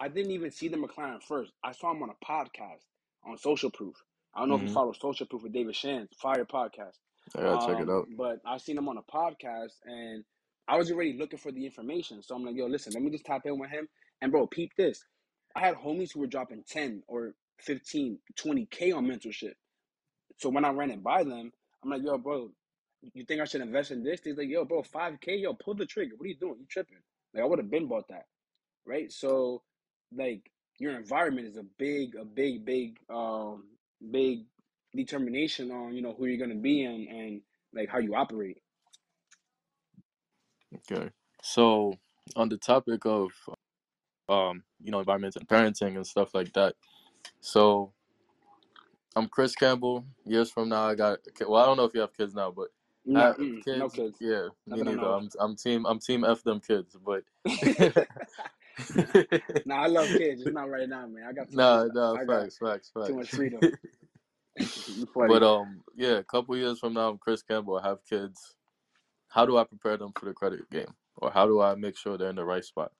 i 0.00 0.08
didn't 0.08 0.32
even 0.32 0.50
see 0.50 0.68
the 0.68 0.76
mclaren 0.76 1.22
first. 1.22 1.52
I 1.62 1.72
saw 1.72 1.92
him 1.92 2.02
on 2.02 2.10
a 2.10 2.24
podcast 2.24 2.82
on 3.24 3.36
social 3.38 3.70
proof. 3.70 3.96
I 4.34 4.40
don't 4.40 4.48
know 4.48 4.56
if 4.56 4.62
you 4.62 4.68
hmm 4.68 4.76
follow 4.78 4.92
social 4.92 5.26
proof 5.26 5.42
with 5.42 5.52
david 5.52 5.76
shands 5.76 6.10
fire 6.20 6.44
podcast 6.44 6.96
I 7.34 7.42
gotta 7.42 7.66
check 7.66 7.80
it 7.80 7.88
um, 7.88 7.90
out. 7.90 8.08
but 8.16 8.40
I've 8.46 8.60
seen 8.60 8.78
him 8.78 8.88
on 8.88 8.98
a 8.98 9.02
podcast 9.02 9.72
and 9.84 10.24
I 10.68 10.76
was 10.76 10.90
already 10.90 11.16
looking 11.18 11.38
for 11.38 11.52
the 11.52 11.64
information. 11.64 12.22
So 12.22 12.34
I'm 12.34 12.44
like, 12.44 12.56
yo, 12.56 12.66
listen, 12.66 12.92
let 12.92 13.02
me 13.02 13.10
just 13.10 13.24
tap 13.24 13.42
in 13.44 13.58
with 13.58 13.70
him. 13.70 13.88
And 14.20 14.32
bro, 14.32 14.46
peep 14.46 14.72
this. 14.76 15.04
I 15.54 15.60
had 15.60 15.76
homies 15.76 16.12
who 16.12 16.20
were 16.20 16.26
dropping 16.26 16.64
10 16.68 17.02
or 17.06 17.34
15, 17.60 18.18
20K 18.38 18.94
on 18.94 19.06
mentorship. 19.06 19.54
So 20.38 20.48
when 20.50 20.64
I 20.64 20.70
ran 20.70 20.90
it 20.90 21.02
by 21.02 21.24
them, 21.24 21.52
I'm 21.82 21.90
like, 21.90 22.02
yo, 22.02 22.18
bro, 22.18 22.50
you 23.14 23.24
think 23.24 23.40
I 23.40 23.44
should 23.44 23.60
invest 23.60 23.90
in 23.90 24.02
this? 24.02 24.20
They're 24.20 24.34
like, 24.34 24.48
yo, 24.48 24.64
bro, 24.64 24.82
5K, 24.82 25.42
yo, 25.42 25.54
pull 25.54 25.74
the 25.74 25.86
trigger. 25.86 26.14
What 26.16 26.26
are 26.26 26.28
you 26.28 26.36
doing? 26.36 26.56
You 26.58 26.66
tripping. 26.68 26.98
Like, 27.32 27.42
I 27.42 27.46
would 27.46 27.58
have 27.58 27.70
been 27.70 27.86
bought 27.86 28.08
that. 28.08 28.26
Right. 28.84 29.10
So, 29.12 29.62
like, 30.14 30.50
your 30.78 30.96
environment 30.96 31.46
is 31.46 31.56
a 31.56 31.64
big, 31.78 32.14
a 32.16 32.24
big, 32.24 32.64
big, 32.64 32.98
um, 33.08 33.64
big 34.10 34.44
determination 34.96 35.70
on, 35.70 35.94
you 35.94 36.02
know, 36.02 36.14
who 36.18 36.26
you're 36.26 36.38
going 36.38 36.56
to 36.56 36.62
be 36.62 36.84
and, 36.84 37.08
and 37.08 37.40
like 37.74 37.88
how 37.88 37.98
you 37.98 38.14
operate. 38.14 38.58
Okay. 40.90 41.10
So 41.42 41.94
on 42.34 42.48
the 42.48 42.56
topic 42.56 43.04
of 43.04 43.30
um, 44.28 44.62
you 44.82 44.90
know, 44.90 44.98
environment 44.98 45.36
and 45.36 45.48
parenting 45.48 45.96
and 45.96 46.06
stuff 46.06 46.34
like 46.34 46.52
that. 46.54 46.74
So 47.40 47.92
I'm 49.14 49.28
Chris 49.28 49.54
Campbell. 49.54 50.04
Years 50.24 50.50
from 50.50 50.68
now, 50.68 50.88
I 50.88 50.94
got. 50.94 51.18
Well, 51.46 51.62
I 51.62 51.66
don't 51.66 51.76
know 51.76 51.84
if 51.84 51.94
you 51.94 52.00
have 52.00 52.16
kids 52.16 52.34
now, 52.34 52.50
but 52.50 52.68
No, 53.04 53.32
mm, 53.34 53.64
kids. 53.64 53.78
no 53.78 53.88
kids. 53.88 54.18
Yeah, 54.20 54.48
me 54.66 54.82
neither 54.82 55.06
I'm, 55.06 55.28
I'm 55.38 55.56
team 55.56 55.86
I'm 55.86 55.98
team 55.98 56.24
F 56.24 56.42
them 56.42 56.60
kids, 56.60 56.96
but 57.04 57.22
nah, 59.64 59.82
I 59.82 59.86
love 59.86 60.08
kids. 60.16 60.42
Just 60.42 60.52
not 60.54 60.68
right 60.68 60.88
now, 60.88 61.06
man. 61.06 61.24
I 61.28 61.32
got 61.32 61.50
too 61.50 61.56
nah, 61.56 61.84
much. 61.84 61.94
nah, 61.94 62.14
I 62.14 62.24
got 62.24 62.52
facts, 62.52 62.58
facts, 62.58 62.92
too 63.06 63.14
much 63.16 63.30
freedom. 63.30 63.60
But 65.28 65.42
um, 65.42 65.82
yeah, 65.96 66.18
a 66.18 66.24
couple 66.24 66.56
years 66.56 66.78
from 66.78 66.94
now, 66.94 67.08
I'm 67.08 67.18
Chris 67.18 67.42
Campbell. 67.42 67.78
I 67.78 67.88
have 67.88 67.98
kids. 68.08 68.56
How 69.28 69.44
do 69.44 69.56
I 69.58 69.64
prepare 69.64 69.96
them 69.96 70.12
for 70.18 70.26
the 70.26 70.32
credit 70.32 70.68
game, 70.70 70.94
or 71.16 71.30
how 71.30 71.46
do 71.46 71.60
I 71.60 71.74
make 71.74 71.96
sure 71.96 72.16
they're 72.16 72.30
in 72.30 72.36
the 72.36 72.44
right 72.44 72.64
spot? 72.64 72.92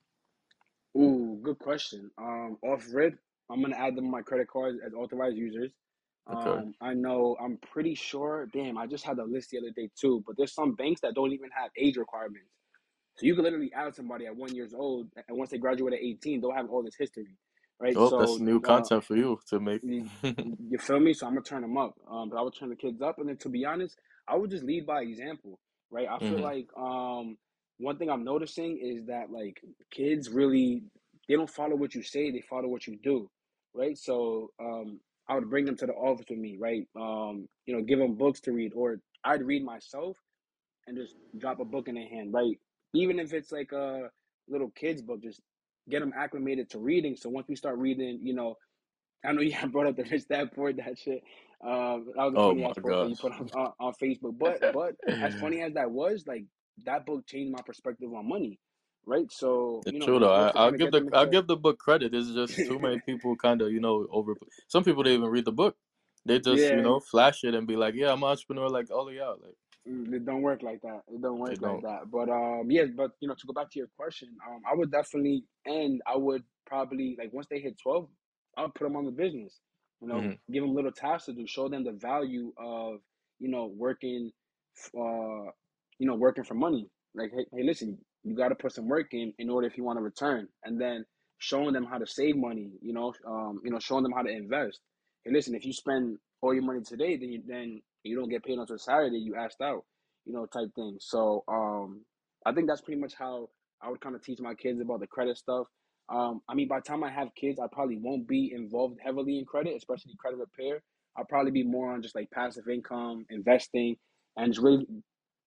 Ooh, 0.97 1.39
good 1.43 1.59
question. 1.59 2.11
Um, 2.19 2.59
off 2.63 2.87
rip, 2.93 3.19
I'm 3.51 3.63
gonna 3.63 3.77
add 3.77 3.97
them 3.97 4.11
my 4.11 4.23
credit 4.23 4.49
cards 4.49 4.79
as 4.85 4.93
authorized 4.95 5.37
users. 5.37 5.71
Okay. 6.31 6.51
Um, 6.51 6.75
I 6.81 6.95
know 6.95 7.37
I'm 7.41 7.59
pretty 7.59 7.95
sure. 7.95 8.49
Damn, 8.53 8.77
I 8.77 8.87
just 8.87 9.05
had 9.05 9.17
the 9.17 9.25
list 9.25 9.51
the 9.51 9.59
other 9.59 9.71
day 9.71 9.91
too. 9.99 10.23
But 10.27 10.37
there's 10.37 10.53
some 10.53 10.75
banks 10.75 11.01
that 11.03 11.15
don't 11.15 11.33
even 11.33 11.51
have 11.57 11.71
age 11.79 11.97
requirements. 11.97 12.51
So 13.17 13.25
you 13.25 13.35
can 13.35 13.45
literally 13.45 13.73
add 13.75 13.95
somebody 13.95 14.27
at 14.27 14.37
one 14.37 14.55
years 14.55 14.75
old, 14.75 15.09
and 15.29 15.39
once 15.39 15.51
they 15.51 15.59
graduate 15.59 15.95
at 15.95 16.01
18, 16.01 16.41
they'll 16.41 16.53
have 16.53 16.69
all 16.69 16.83
this 16.83 16.97
history, 16.99 17.35
right? 17.81 18.01
Oh, 18.01 18.13
that's 18.17 18.39
So, 18.39 18.41
new 18.41 18.61
uh, 18.67 18.89
content 18.89 19.05
for 19.05 19.17
you 19.17 19.41
to 19.49 19.59
make. 19.61 19.83
you, 19.83 20.11
you 20.43 20.79
feel 20.79 21.01
me? 21.01 21.15
So 21.15 21.27
I'm 21.27 21.35
gonna 21.35 21.43
turn 21.45 21.63
them 21.63 21.77
up. 21.77 21.95
Um, 22.11 22.31
but 22.31 22.39
I 22.39 22.43
would 22.43 22.55
turn 22.59 22.71
the 22.71 22.77
kids 22.77 23.03
up, 23.03 23.19
and 23.19 23.29
then 23.29 23.37
to 23.39 23.49
be 23.49 23.65
honest, 23.65 23.99
I 24.29 24.37
would 24.37 24.51
just 24.51 24.65
lead 24.65 24.87
by 24.87 25.03
example, 25.03 25.59
right? 25.91 26.09
I 26.09 26.19
feel 26.21 26.41
hmm 26.41 26.43
like 26.43 26.69
um, 26.79 27.37
one 27.79 27.99
thing 27.99 28.11
I'm 28.11 28.25
noticing 28.25 28.79
is 28.83 29.07
that 29.07 29.31
like 29.31 29.61
kids 29.93 30.31
really 30.31 30.83
they 31.29 31.35
don't 31.37 31.51
follow 31.51 31.77
what 31.77 31.95
you 31.95 32.03
say, 32.03 32.31
they 32.31 32.43
follow 32.49 32.69
what 32.69 32.87
you 32.87 32.99
do, 33.03 33.31
right? 33.75 33.99
So 33.99 34.51
um, 34.61 35.01
I 35.29 35.35
would 35.37 35.51
bring 35.51 35.65
them 35.67 35.77
to 35.79 35.87
the 35.87 35.93
office 35.93 36.27
with 36.31 36.39
me, 36.39 36.57
right? 36.61 36.87
Um, 36.97 37.49
you 37.67 37.77
know, 37.77 37.83
give 37.83 37.99
them 37.99 38.15
books 38.15 38.41
to 38.43 38.53
read, 38.53 38.73
or 38.75 38.99
I'd 39.25 39.43
read 39.43 39.65
myself 39.65 40.17
and 40.87 40.97
just 40.97 41.17
drop 41.39 41.61
a 41.61 41.65
book 41.65 41.89
in 41.89 41.95
their 41.97 42.09
hand, 42.09 42.33
right? 42.33 42.59
Even 42.95 43.19
if 43.19 43.33
it's 43.33 43.53
like 43.53 43.73
a 43.73 44.11
little 44.49 44.71
kid's 44.77 45.03
book, 45.03 45.23
just 45.23 45.41
get 45.89 46.01
them 46.01 46.13
acclimated 46.17 46.71
to 46.71 46.79
reading. 46.79 47.17
So 47.17 47.29
once 47.29 47.47
we 47.49 47.57
start 47.57 47.79
reading, 47.79 48.21
you 48.23 48.35
know, 48.35 48.57
I 49.25 49.33
know 49.33 49.41
you 49.41 49.53
have 49.61 49.73
brought 49.73 49.87
up 49.87 49.97
the 49.97 50.05
rich 50.05 50.29
dad 50.29 50.51
poor 50.55 50.73
dad 50.73 50.99
shit. 50.99 51.23
Um, 51.65 52.07
that 52.15 52.25
was 52.25 52.35
a 52.35 52.39
Oh 52.39 52.51
funny 52.51 52.65
ass 52.65 52.77
you 52.77 53.17
put 53.17 53.33
on, 53.33 53.51
on 53.55 53.73
on 53.81 53.93
Facebook. 54.03 54.35
But 54.39 54.73
but 54.73 54.95
as 55.23 55.35
funny 55.35 55.63
as 55.63 55.75
that 55.75 55.91
was, 55.91 56.25
like 56.27 56.45
that 56.85 57.07
book 57.07 57.27
changed 57.27 57.53
my 57.53 57.63
perspective 57.63 58.13
on 58.13 58.29
money, 58.29 58.59
right? 59.07 59.27
So 59.31 59.83
It's 59.87 59.93
you 59.93 59.99
know, 59.99 60.07
true 60.07 60.19
though. 60.19 60.33
I, 60.33 60.49
I'll 60.55 60.73
give 60.73 60.93
the 60.93 61.09
I'll 61.13 61.27
give 61.27 61.47
the 61.47 61.57
book 61.57 61.79
credit. 61.79 62.15
It's 62.15 62.31
just 62.31 62.55
too 62.69 62.79
many 62.79 63.01
people 63.07 63.37
kind 63.37 63.63
of 63.63 63.73
you 63.73 63.81
know 63.81 64.07
over. 64.11 64.35
Some 64.69 64.85
people 64.85 65.03
they 65.03 65.15
even 65.15 65.29
read 65.29 65.47
the 65.47 65.53
book. 65.53 65.77
They 66.27 66.41
just 66.41 66.71
you 66.71 66.83
know 66.83 67.01
flash 67.01 67.45
it 67.45 67.55
and 67.55 67.67
be 67.67 67.77
like, 67.77 67.95
yeah, 67.95 68.13
I'm 68.13 68.23
an 68.23 68.31
entrepreneur 68.31 68.69
like 68.69 68.91
all 68.91 69.09
of 69.09 69.15
y'all. 69.15 69.39
Like 69.43 69.55
It 69.87 70.27
don't 70.27 70.43
work 70.43 70.63
like 70.63 70.83
that. 70.83 71.03
It 71.09 71.23
don't 71.23 71.39
work 71.39 71.61
like 71.61 71.61
don't. 71.61 71.83
that. 71.83 72.11
But 72.11 72.29
um, 72.29 72.71
yeah. 72.71 72.85
But 72.97 73.13
you 73.21 73.29
know, 73.29 73.35
to 73.35 73.47
go 73.47 73.53
back 73.53 73.71
to 73.71 73.79
your 73.79 73.89
question, 73.99 74.31
um, 74.49 74.63
I 74.71 74.75
would 74.75 74.91
definitely, 74.91 75.45
and 75.65 76.03
I 76.07 76.17
would 76.17 76.43
probably 76.67 77.17
like 77.19 77.33
once 77.33 77.47
they 77.51 77.61
hit 77.61 77.79
twelve, 77.83 78.09
I'll 78.57 78.69
put 78.71 78.85
them 78.85 78.97
on 78.97 79.05
the 79.05 79.13
business. 79.13 79.61
You 80.03 80.09
know, 80.09 80.23
hmm 80.23 80.33
give 80.53 80.63
them 80.63 80.75
little 80.75 80.93
tasks 80.93 81.27
to 81.27 81.33
do, 81.33 81.47
show 81.47 81.69
them 81.69 81.85
the 81.85 81.93
value 81.93 82.53
of 82.59 83.01
you 83.39 83.49
know 83.51 83.73
working, 83.77 84.33
uh, 84.99 85.51
you 85.99 86.07
know 86.07 86.17
working 86.17 86.45
for 86.45 86.55
money. 86.55 86.89
Like, 87.15 87.31
hey, 87.37 87.47
hey, 87.53 87.63
listen, 87.65 87.99
you 88.25 88.37
got 88.37 88.49
to 88.49 88.55
put 88.57 88.73
some 88.73 88.89
work 88.89 89.09
in 89.13 89.33
in 89.39 89.51
order 89.51 89.67
if 89.67 89.77
you 89.79 89.85
want 89.85 89.99
to 89.99 90.03
return, 90.03 90.49
and 90.65 90.81
then 90.81 91.05
showing 91.39 91.73
them 91.73 91.85
how 91.85 91.99
to 91.99 92.07
save 92.07 92.37
money. 92.37 92.73
You 92.83 92.93
know, 92.93 93.15
um, 93.27 93.61
you 93.65 93.71
know, 93.71 93.79
showing 93.79 94.03
them 94.03 94.13
how 94.13 94.23
to 94.23 94.31
invest. 94.31 94.81
Hey, 95.25 95.33
listen, 95.33 95.55
if 95.55 95.65
you 95.65 95.73
spend 95.73 96.19
all 96.43 96.55
your 96.55 96.63
money 96.65 96.81
today, 96.83 97.17
then 97.17 97.31
you, 97.33 97.43
then 97.47 97.83
you 98.07 98.17
don't 98.17 98.31
get 98.31 98.45
paid 98.45 98.59
until 98.59 98.79
Saturday. 98.79 99.19
You 99.19 99.37
asked 99.37 99.61
out, 99.63 99.85
you 100.27 100.33
know, 100.35 100.47
type 100.47 100.75
thing. 100.77 100.99
So 101.01 101.45
um, 101.49 102.05
I 102.47 102.53
think 102.53 102.69
that's 102.69 102.83
pretty 102.83 103.01
much 103.01 103.15
how 103.19 103.51
I 103.83 103.91
would 103.91 104.01
kind 104.01 104.15
of 104.17 104.23
teach 104.25 104.41
my 104.41 104.55
kids 104.55 104.81
about 104.81 105.01
the 105.01 105.07
credit 105.09 105.39
stuff. 105.39 105.67
Um, 106.11 106.43
I 106.49 106.55
mean, 106.55 106.69
by 106.69 106.79
the 106.81 106.85
time 106.85 107.05
I 107.05 107.11
have 107.11 107.35
kids, 107.37 107.61
I 107.61 107.67
probably 107.73 107.99
won't 107.99 108.29
be 108.29 108.53
involved 108.55 108.99
heavily 109.05 109.39
in 109.39 109.47
credit, 109.47 109.77
especially 109.77 110.15
credit 110.19 110.39
repair. 110.39 110.83
I'll 111.17 111.25
probably 111.27 111.53
be 111.53 111.65
more 111.65 111.93
on 111.93 112.03
just 112.03 112.15
like 112.15 112.31
passive 112.31 112.69
income, 112.69 113.27
investing, 113.31 113.97
and 114.37 114.53
just 114.53 114.63
really, 114.65 114.87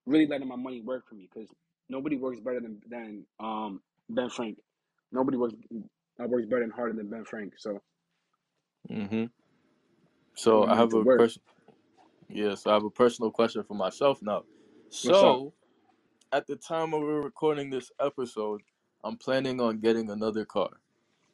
really 0.06 0.28
letting 0.28 0.48
my 0.48 0.56
money 0.58 0.82
work 0.82 1.08
for 1.08 1.16
me 1.16 1.30
because 1.34 1.50
nobody 1.90 2.18
works 2.18 2.40
better 2.42 2.60
than 2.62 2.82
than 2.90 3.26
um, 3.40 3.82
Ben 4.10 4.30
Frank. 4.30 4.60
Nobody 5.12 5.38
works 5.38 5.56
uh, 5.74 6.28
works 6.28 6.48
better 6.48 6.64
and 6.64 6.74
harder 6.74 6.94
than 6.94 7.10
Ben 7.10 7.26
Frank. 7.26 7.54
So 7.58 7.80
hmm 8.90 9.26
I 10.52 10.56
So 10.56 10.68
I 10.68 10.76
have 10.76 10.94
a 10.94 11.06
work. 11.06 11.18
person. 11.18 11.42
Yeah, 12.30 12.56
so 12.56 12.72
I 12.72 12.76
have 12.76 12.86
a 12.86 12.92
personal 12.92 13.32
question 13.32 13.64
for 13.64 13.76
myself 13.76 14.22
now. 14.24 14.46
So 14.90 15.54
at 16.32 16.48
the 16.48 16.56
time 16.58 16.94
of 16.94 17.02
we're 17.02 17.22
recording 17.22 17.70
this 17.72 17.92
episode, 18.02 18.62
I'm 19.04 19.18
planning 19.18 19.62
on 19.62 19.80
getting 19.80 20.10
another 20.12 20.46
car. 20.46 20.70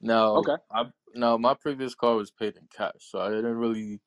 Now, 0.01 0.39
Okay. 0.39 0.57
I 0.71 0.85
now 1.15 1.37
my 1.37 1.55
previous 1.55 1.95
car 1.95 2.15
was 2.15 2.31
paid 2.31 2.57
in 2.57 2.67
cash, 2.75 2.93
so 2.99 3.19
I 3.21 3.29
didn't 3.31 3.57
really 3.57 4.01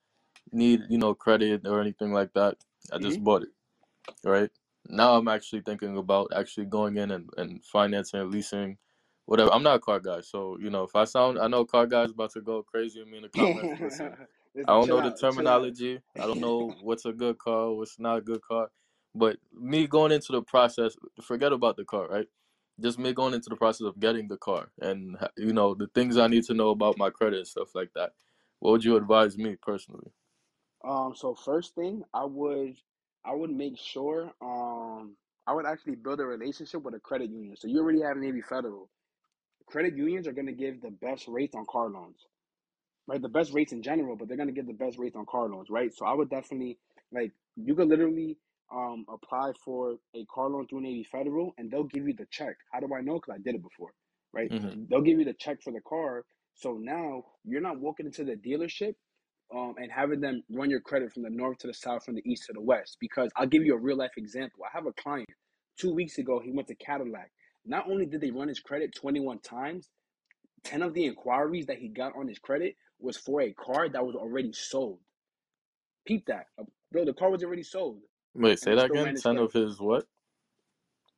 need 0.52 0.82
you 0.88 0.98
know 0.98 1.14
credit 1.14 1.66
or 1.66 1.80
anything 1.80 2.12
like 2.12 2.34
that. 2.34 2.56
I 2.92 2.98
hmm 2.98 3.00
just 3.00 3.22
bought 3.22 3.42
it. 3.44 3.50
right? 4.24 4.50
Now 4.88 5.14
I'm 5.16 5.28
actually 5.28 5.62
thinking 5.62 5.96
about 5.96 6.32
actually 6.36 6.66
going 6.66 6.96
in 6.96 7.10
and, 7.10 7.30
and 7.36 7.64
financing 7.64 8.20
and 8.20 8.30
leasing, 8.32 8.78
whatever. 9.26 9.52
I'm 9.52 9.62
not 9.62 9.76
a 9.76 9.80
car 9.80 10.00
guy, 10.00 10.20
so 10.22 10.58
you 10.60 10.70
know 10.70 10.84
if 10.84 10.96
I 10.96 11.04
sound, 11.04 11.38
I 11.38 11.48
know 11.48 11.64
car 11.64 11.86
guys 11.86 12.10
about 12.10 12.32
to 12.32 12.40
go 12.40 12.62
crazy 12.62 13.00
with 13.00 13.08
me 13.08 13.18
in 13.18 13.22
the 13.24 13.28
comments. 13.30 13.74
Listen, 13.80 14.12
I 14.66 14.72
don't 14.72 14.88
know 14.88 14.96
the 14.96 15.06
out, 15.06 15.12
out. 15.12 15.20
terminology. 15.20 16.00
I 16.18 16.26
don't 16.26 16.40
know 16.40 16.74
what's 16.82 17.04
a 17.04 17.12
good 17.12 17.38
car, 17.38 17.72
what's 17.72 17.98
not 17.98 18.18
a 18.18 18.20
good 18.20 18.42
car. 18.42 18.70
But 19.14 19.38
me 19.52 19.86
going 19.86 20.12
into 20.12 20.32
the 20.32 20.42
process, 20.42 20.96
forget 21.22 21.52
about 21.52 21.76
the 21.76 21.84
car, 21.84 22.08
right? 22.08 22.26
Just 22.80 22.98
me 22.98 23.12
going 23.12 23.34
into 23.34 23.48
the 23.48 23.56
process 23.56 23.86
of 23.86 23.98
getting 23.98 24.28
the 24.28 24.36
car 24.36 24.70
and 24.80 25.16
you 25.36 25.52
know 25.52 25.74
the 25.74 25.88
things 25.88 26.16
I 26.16 26.28
need 26.28 26.44
to 26.44 26.54
know 26.54 26.70
about 26.70 26.98
my 26.98 27.10
credit 27.10 27.38
and 27.38 27.46
stuff 27.46 27.74
like 27.74 27.92
that. 27.94 28.12
What 28.60 28.72
would 28.72 28.84
you 28.84 28.96
advise 28.96 29.36
me 29.36 29.56
personally? 29.60 30.12
Um, 30.84 31.14
so 31.16 31.34
first 31.34 31.74
thing, 31.74 32.04
I 32.14 32.24
would 32.24 32.76
I 33.24 33.34
would 33.34 33.50
make 33.50 33.78
sure 33.78 34.32
um 34.40 35.16
I 35.46 35.54
would 35.54 35.66
actually 35.66 35.96
build 35.96 36.20
a 36.20 36.24
relationship 36.26 36.82
with 36.82 36.94
a 36.94 37.00
credit 37.00 37.30
union. 37.30 37.56
So 37.56 37.68
you 37.68 37.80
already 37.80 38.02
have 38.02 38.16
Navy 38.16 38.42
Federal. 38.42 38.90
Credit 39.66 39.96
unions 39.96 40.28
are 40.28 40.32
gonna 40.32 40.52
give 40.52 40.80
the 40.80 40.90
best 40.90 41.26
rates 41.26 41.56
on 41.56 41.66
car 41.66 41.88
loans. 41.88 42.26
Right? 43.08 43.22
The 43.22 43.30
best 43.30 43.54
rates 43.54 43.72
in 43.72 43.82
general, 43.82 44.16
but 44.16 44.28
they're 44.28 44.38
gonna 44.38 44.52
get 44.52 44.68
the 44.68 44.74
best 44.74 44.98
rates 44.98 45.16
on 45.16 45.26
car 45.26 45.48
loans, 45.50 45.70
right? 45.70 45.94
So 45.94 46.06
I 46.06 46.14
would 46.14 46.30
definitely 46.30 46.78
like 47.12 47.32
you 47.56 47.76
could 47.76 47.88
literally 47.88 48.38
um 48.72 49.06
apply 49.10 49.52
for 49.64 49.96
a 50.16 50.26
car 50.26 50.50
loan 50.50 50.68
through 50.68 50.82
Navy 50.82 51.04
Federal, 51.04 51.54
and 51.58 51.70
they'll 51.72 51.84
give 51.84 52.08
you 52.08 52.14
the 52.14 52.28
check. 52.30 52.56
How 52.72 52.80
do 52.80 52.94
I 52.94 53.02
know? 53.02 53.16
Because 53.16 53.36
I 53.36 53.42
did 53.42 53.56
it 53.56 53.62
before, 53.64 53.92
right? 54.34 54.52
hmm 54.52 54.84
They'll 54.90 55.02
give 55.02 55.20
you 55.20 55.26
the 55.26 55.34
check 55.34 55.62
for 55.64 55.72
the 55.72 55.82
car, 55.82 56.26
so 56.54 56.78
now 56.80 57.24
you're 57.44 57.62
not 57.62 57.80
walking 57.80 58.06
into 58.06 58.24
the 58.24 58.36
dealership. 58.36 58.96
Um, 59.54 59.76
and 59.78 59.92
having 59.92 60.20
them 60.22 60.42
run 60.50 60.70
your 60.70 60.80
credit 60.80 61.12
from 61.12 61.22
the 61.24 61.30
north 61.30 61.58
to 61.60 61.68
the 61.68 61.74
south, 61.74 62.06
from 62.06 62.16
the 62.16 62.22
east 62.30 62.46
to 62.48 62.54
the 62.54 62.62
west. 62.62 62.98
Because 63.00 63.30
I'll 63.36 63.46
give 63.46 63.64
you 63.64 63.74
a 63.74 63.78
real 63.80 63.98
life 63.98 64.12
example. 64.18 64.64
I 64.64 64.70
have 64.76 64.86
a 64.86 64.94
client 64.94 65.28
two 65.78 65.94
weeks 65.94 66.18
ago. 66.18 66.40
He 66.40 66.52
went 66.52 66.68
to 66.68 66.74
Cadillac. 66.76 67.32
Not 67.66 67.90
only 67.90 68.06
did 68.06 68.22
they 68.22 68.30
run 68.32 68.48
his 68.48 68.60
credit 68.60 68.94
21 68.96 69.40
times, 69.40 69.88
10 70.64 70.82
of 70.82 70.94
the 70.94 71.06
inquiries 71.06 71.66
that 71.66 71.78
he 71.78 71.88
got 71.88 72.14
on 72.16 72.28
his 72.28 72.38
credit 72.38 72.76
was 73.00 73.16
for 73.16 73.42
a 73.42 73.52
car 73.52 73.88
that 73.88 74.04
was 74.04 74.14
already 74.14 74.52
sold. 74.52 74.98
Peep 76.06 76.26
that. 76.26 76.46
Uh, 76.58 76.64
Bro, 76.90 77.04
the 77.04 77.12
car 77.12 77.30
was 77.30 77.44
already 77.44 77.62
sold 77.62 77.98
Wait, 78.34 78.58
say 78.58 78.74
that 78.74 78.86
again. 78.86 79.14
Ten 79.16 79.36
of 79.38 79.52
his 79.52 79.80
what? 79.80 80.06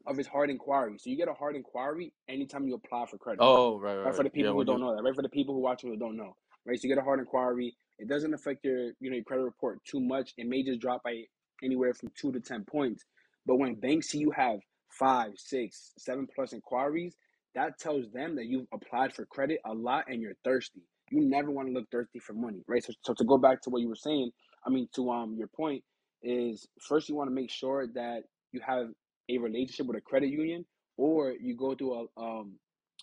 of 0.07 0.17
his 0.17 0.27
hard 0.27 0.51
inquiry. 0.51 0.97
So 0.99 1.11
you 1.11 1.17
get 1.17 1.29
a 1.29 1.35
hard 1.35 1.57
inquiry 1.57 2.13
anytime 2.29 2.67
you 2.67 2.75
apply 2.75 3.07
for 3.07 3.19
credit. 3.19 3.41
Oh, 3.43 3.79
right, 3.79 3.97
right, 3.97 4.07
Right 4.07 4.15
for 4.17 4.25
the 4.25 4.31
Yeah, 4.35 4.45
people 4.45 4.55
who 4.55 4.65
don't 4.65 4.81
know 4.81 4.97
that. 4.97 5.03
Right 5.03 5.15
for 5.15 5.23
the 5.23 5.29
people 5.29 5.55
who 5.55 5.61
watch 5.61 5.83
who 5.83 5.97
don't 5.97 6.17
know. 6.17 6.35
Right. 6.67 6.79
So 6.81 6.89
you 6.89 6.95
get 6.95 7.01
a 7.01 7.05
hard 7.05 7.21
inquiry. 7.21 7.77
It 7.99 8.09
doesn't 8.09 8.33
affect 8.35 8.65
your 8.65 8.93
you 9.01 9.11
know 9.11 9.17
your 9.17 9.25
credit 9.25 9.45
report 9.45 9.85
too 9.85 10.01
much. 10.01 10.33
It 10.37 10.47
may 10.47 10.63
just 10.63 10.81
drop 10.81 11.03
by 11.03 11.25
anywhere 11.63 11.95
from 11.95 12.11
two 12.17 12.33
to 12.33 12.41
ten 12.41 12.65
points. 12.65 13.05
But 13.47 13.57
when 13.57 13.75
banks 13.75 14.09
see 14.09 14.19
you 14.19 14.31
have 14.31 14.61
five, 14.91 15.33
six, 15.37 15.93
seven 15.99 16.27
plus 16.35 16.53
inquiries, 16.53 17.17
that 17.55 17.79
tells 17.79 18.11
them 18.11 18.37
that 18.37 18.47
you've 18.47 18.67
applied 18.73 19.13
for 19.15 19.25
credit 19.27 19.61
a 19.65 19.73
lot 19.73 20.05
and 20.09 20.21
you're 20.21 20.37
thirsty. 20.45 20.83
You 21.11 21.21
never 21.29 21.51
want 21.51 21.69
to 21.69 21.75
look 21.75 21.91
thirsty 21.91 22.19
for 22.21 22.35
money, 22.35 22.63
right? 22.69 22.85
So, 22.85 22.93
so 23.05 23.15
to 23.15 23.25
go 23.25 23.39
back 23.39 23.63
to 23.63 23.71
what 23.71 23.83
you 23.83 23.89
were 23.89 23.97
saying, 23.97 24.31
I 24.67 24.71
mean, 24.71 24.89
to 24.97 25.11
um 25.11 25.37
your 25.39 25.49
point 25.49 25.85
is 26.23 26.67
first 26.89 27.09
you 27.09 27.17
want 27.17 27.31
to 27.31 27.35
make 27.35 27.51
sure 27.51 27.87
that 27.95 28.23
you 28.53 28.61
have 28.67 28.89
a 29.31 29.39
relationship 29.39 29.87
with 29.87 29.97
a 29.99 30.01
credit 30.03 30.31
union, 30.31 30.67
or 30.97 31.33
you 31.33 31.57
go 31.57 31.75
through 31.75 32.09
a 32.17 32.21
um 32.21 32.55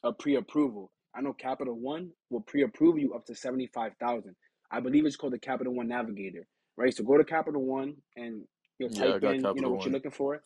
a 0.04 0.14
pre-approval. 0.14 0.92
I 1.16 1.22
know 1.22 1.34
Capital 1.34 1.76
One 1.80 2.12
will 2.30 2.42
pre-approve 2.42 3.00
you 3.00 3.14
up 3.16 3.26
to 3.28 3.36
seventy 3.36 3.70
five 3.74 3.94
thousand. 4.00 4.36
I 4.72 4.80
believe 4.82 5.06
it's 5.06 5.16
called 5.16 5.34
the 5.34 5.40
Capital 5.40 5.74
One 5.76 5.88
Navigator, 5.88 6.48
right? 6.78 6.94
So 6.96 7.04
go 7.04 7.18
to 7.18 7.24
Capital 7.26 7.66
One 7.66 7.96
and 8.16 8.44
you 8.80 8.88
know, 8.88 8.90
Yeah, 8.90 8.96
type 8.96 9.20
got 9.20 9.38
in 9.38 9.50
you 9.54 9.62
know 9.62 9.70
what 9.70 9.86
you're 9.86 9.94
looking 9.94 10.12
for. 10.12 10.44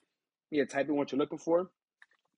Yeah, 0.51 0.65
type 0.65 0.89
in 0.89 0.95
what 0.95 1.11
you're 1.11 1.19
looking 1.19 1.39
for 1.39 1.69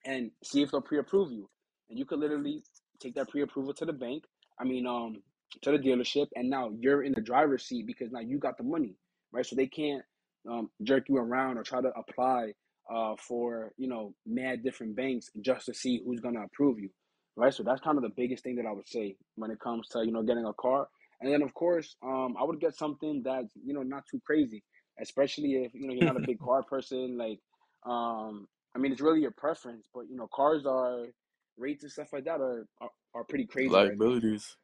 and 0.05 0.31
see 0.43 0.61
if 0.63 0.71
they'll 0.71 0.81
pre-approve 0.81 1.31
you. 1.31 1.49
And 1.89 1.99
you 1.99 2.05
could 2.05 2.19
literally 2.19 2.63
take 3.01 3.15
that 3.15 3.29
pre-approval 3.29 3.73
to 3.75 3.85
the 3.85 3.93
bank. 3.93 4.23
I 4.63 4.65
mean, 4.65 4.87
um, 4.87 5.21
to 5.61 5.71
the 5.71 5.77
dealership, 5.77 6.27
and 6.35 6.49
now 6.49 6.71
you're 6.79 7.03
in 7.03 7.13
the 7.13 7.21
driver's 7.21 7.65
seat 7.65 7.85
because 7.85 8.11
now 8.11 8.21
you 8.21 8.37
got 8.39 8.57
the 8.57 8.63
money, 8.63 8.95
right? 9.33 9.45
So 9.45 9.55
they 9.55 9.67
can't 9.67 10.03
um, 10.49 10.69
jerk 10.81 11.09
you 11.09 11.17
around 11.17 11.57
or 11.57 11.63
try 11.63 11.81
to 11.81 11.89
apply 11.89 12.53
uh, 12.93 13.15
for 13.17 13.73
you 13.77 13.87
know 13.87 14.13
mad 14.25 14.63
different 14.63 14.95
banks 14.95 15.29
just 15.41 15.65
to 15.65 15.73
see 15.73 16.01
who's 16.05 16.21
gonna 16.21 16.43
approve 16.43 16.79
you, 16.79 16.89
right? 17.35 17.53
So 17.53 17.63
that's 17.63 17.81
kind 17.81 17.97
of 17.97 18.03
the 18.03 18.13
biggest 18.15 18.43
thing 18.43 18.55
that 18.55 18.65
I 18.65 18.71
would 18.71 18.87
say 18.87 19.17
when 19.35 19.51
it 19.51 19.59
comes 19.59 19.87
to 19.89 20.05
you 20.05 20.11
know 20.11 20.23
getting 20.23 20.45
a 20.45 20.53
car. 20.53 20.87
And 21.19 21.31
then 21.31 21.41
of 21.41 21.53
course, 21.53 21.95
um, 22.03 22.35
I 22.39 22.43
would 22.43 22.61
get 22.61 22.75
something 22.75 23.21
that's 23.23 23.53
you 23.65 23.73
know 23.73 23.83
not 23.83 24.03
too 24.09 24.21
crazy, 24.25 24.63
especially 25.01 25.65
if 25.65 25.73
you 25.73 25.87
know 25.87 25.93
you're 25.93 26.05
not 26.05 26.17
a 26.17 26.25
big 26.25 26.39
car 26.43 26.63
person. 26.63 27.17
Like, 27.17 27.39
um, 27.85 28.47
I 28.75 28.79
mean, 28.79 28.93
it's 28.93 29.01
really 29.01 29.21
your 29.21 29.31
preference, 29.31 29.87
but 29.93 30.05
you 30.09 30.15
know, 30.15 30.29
cars 30.33 30.65
are 30.65 31.05
rates 31.57 31.83
and 31.83 31.91
stuff 31.91 32.07
like 32.13 32.25
that 32.25 32.39
are 32.39 32.65
are, 32.81 32.89
are 33.15 33.23
pretty 33.25 33.45
crazy 33.45 33.81
right. 33.81 33.97
Liabilities. 33.97 34.57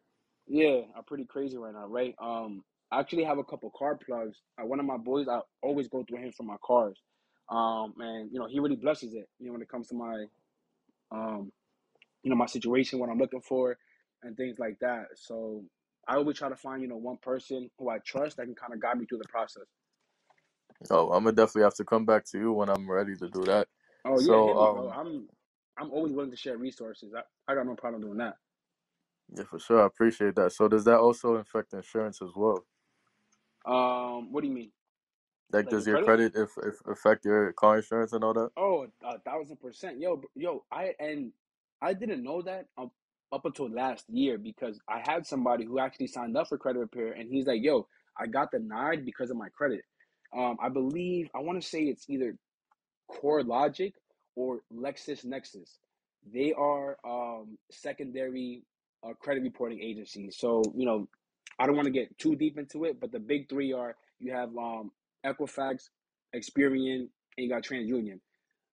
Yeah, 0.48 0.82
are 0.96 1.04
pretty 1.08 1.26
crazy 1.26 1.58
right 1.58 1.74
now, 1.74 1.88
right? 1.88 2.16
Um, 2.22 2.64
I 2.92 3.00
actually 3.00 3.24
have 3.26 3.38
a 3.38 3.44
couple 3.44 3.72
car 3.78 3.98
plugs. 3.98 4.38
Uh, 4.62 4.66
one 4.66 4.80
of 4.80 4.86
my 4.86 4.98
boys, 4.98 5.28
I 5.30 5.40
always 5.64 5.88
go 5.88 6.04
through 6.08 6.20
him 6.20 6.32
for 6.36 6.44
my 6.44 6.58
cars. 6.66 7.00
Um, 7.50 7.94
and 8.00 8.32
you 8.32 8.40
know, 8.40 8.48
he 8.50 8.60
really 8.60 8.76
blesses 8.76 9.14
it. 9.14 9.28
You 9.40 9.48
know, 9.48 9.54
when 9.54 9.62
it 9.62 9.70
comes 9.70 9.88
to 9.90 9.96
my 9.96 10.26
um, 11.12 11.52
you 12.24 12.30
know, 12.30 12.36
my 12.36 12.48
situation, 12.48 13.00
what 13.00 13.10
I'm 13.10 13.20
looking 13.20 13.42
for, 13.42 13.78
and 14.24 14.38
things 14.38 14.60
like 14.60 14.78
that. 14.82 15.08
So 15.16 15.64
I 16.08 16.16
always 16.16 16.38
try 16.38 16.50
to 16.50 16.56
find 16.56 16.82
you 16.82 16.88
know 16.90 16.98
one 16.98 17.18
person 17.22 17.70
who 17.80 17.90
I 17.90 18.00
trust 18.00 18.38
that 18.38 18.46
can 18.46 18.56
kind 18.56 18.74
of 18.74 18.82
guide 18.82 19.00
me 19.00 19.06
through 19.06 19.20
the 19.20 19.26
process. 19.30 19.66
Oh, 20.92 21.10
I'm 21.12 21.24
gonna 21.26 21.36
definitely 21.36 21.64
have 21.64 21.76
to 21.76 21.86
come 21.86 22.06
back 22.06 22.26
to 22.32 22.40
you 22.40 22.54
when 22.54 22.70
I'm 22.70 22.90
ready 22.90 23.16
to 23.18 23.30
do 23.30 23.46
that. 23.46 23.68
Oh 24.06 24.20
yeah, 24.20 24.40
So, 24.40 24.58
bro. 24.70 24.90
um, 24.90 24.90
I'm 24.90 25.28
I'm 25.80 25.92
always 25.92 26.14
willing 26.14 26.32
to 26.32 26.38
share 26.38 26.58
resources. 26.58 27.14
I, 27.16 27.22
I 27.52 27.56
got 27.56 27.68
no 27.68 27.76
problem 27.76 28.04
doing 28.04 28.20
that. 28.20 28.36
yeah, 29.36 29.44
for 29.46 29.60
sure, 29.60 29.84
I 29.84 29.88
appreciate 29.88 30.36
that. 30.36 30.54
So, 30.54 30.68
does 30.68 30.86
that 30.86 31.00
also 31.00 31.36
affect 31.36 31.74
insurance 31.74 32.22
as 32.22 32.32
well? 32.36 32.66
Um, 33.66 34.32
what 34.32 34.42
do 34.42 34.48
you 34.48 34.54
mean? 34.54 34.72
Like, 35.52 35.68
Like 35.68 35.70
does 35.70 35.88
your 35.88 35.98
credit? 35.98 36.06
credit 36.06 36.34
if, 36.36 36.52
if 36.64 36.76
affect 36.88 37.26
your 37.26 37.54
car 37.54 37.78
insurance 37.78 38.14
and 38.14 38.24
all 38.24 38.34
that? 38.34 38.52
Oh, 38.58 38.88
a 39.04 39.20
thousand 39.20 39.58
percent. 39.60 40.00
Yo, 40.00 40.22
yo, 40.36 40.64
I 40.72 40.94
and 41.00 41.32
I 41.82 41.94
didn't 41.94 42.24
know 42.24 42.42
that 42.44 42.68
up, 42.78 42.92
up 43.32 43.46
until 43.46 43.70
last 43.70 44.06
year 44.10 44.38
because 44.38 44.80
I 44.88 45.00
had 45.06 45.26
somebody 45.26 45.66
who 45.66 45.80
actually 45.80 46.08
signed 46.08 46.38
up 46.38 46.50
for 46.50 46.58
credit 46.58 46.80
repair 46.80 47.14
and 47.14 47.30
he's 47.32 47.48
like, 47.48 47.64
yo, 47.64 47.88
I 48.18 48.28
got 48.28 48.52
denied 48.52 49.06
because 49.06 49.32
of 49.32 49.38
my 49.38 49.50
credit. 49.50 49.82
Um, 50.38 50.58
I 50.62 50.70
believe 50.70 51.30
I 51.36 51.40
want 51.40 51.62
to 51.62 51.68
say 51.68 51.84
it's 51.84 52.10
either 52.10 52.36
CoreLogic 53.12 53.94
or 54.40 54.62
LexisNexis. 54.74 55.80
They 56.34 56.54
are 56.54 56.98
um, 57.06 57.60
secondary 57.72 58.64
uh, 59.04 59.14
credit 59.22 59.44
reporting 59.44 59.82
agencies. 59.82 60.38
So, 60.40 60.64
you 60.76 60.88
know, 60.88 61.10
I 61.60 61.68
don't 61.68 61.76
want 61.76 61.88
to 61.88 61.92
get 61.94 62.18
too 62.20 62.36
deep 62.38 62.58
into 62.58 62.86
it, 62.86 63.02
but 63.02 63.12
the 63.12 63.20
big 63.20 63.50
three 63.50 63.74
are 63.74 63.98
you 64.20 64.34
have 64.34 64.50
um, 64.58 64.92
Equifax, 65.26 65.90
Experian, 66.36 67.02
and 67.02 67.10
you 67.38 67.50
got 67.50 67.64
TransUnion. 67.64 68.20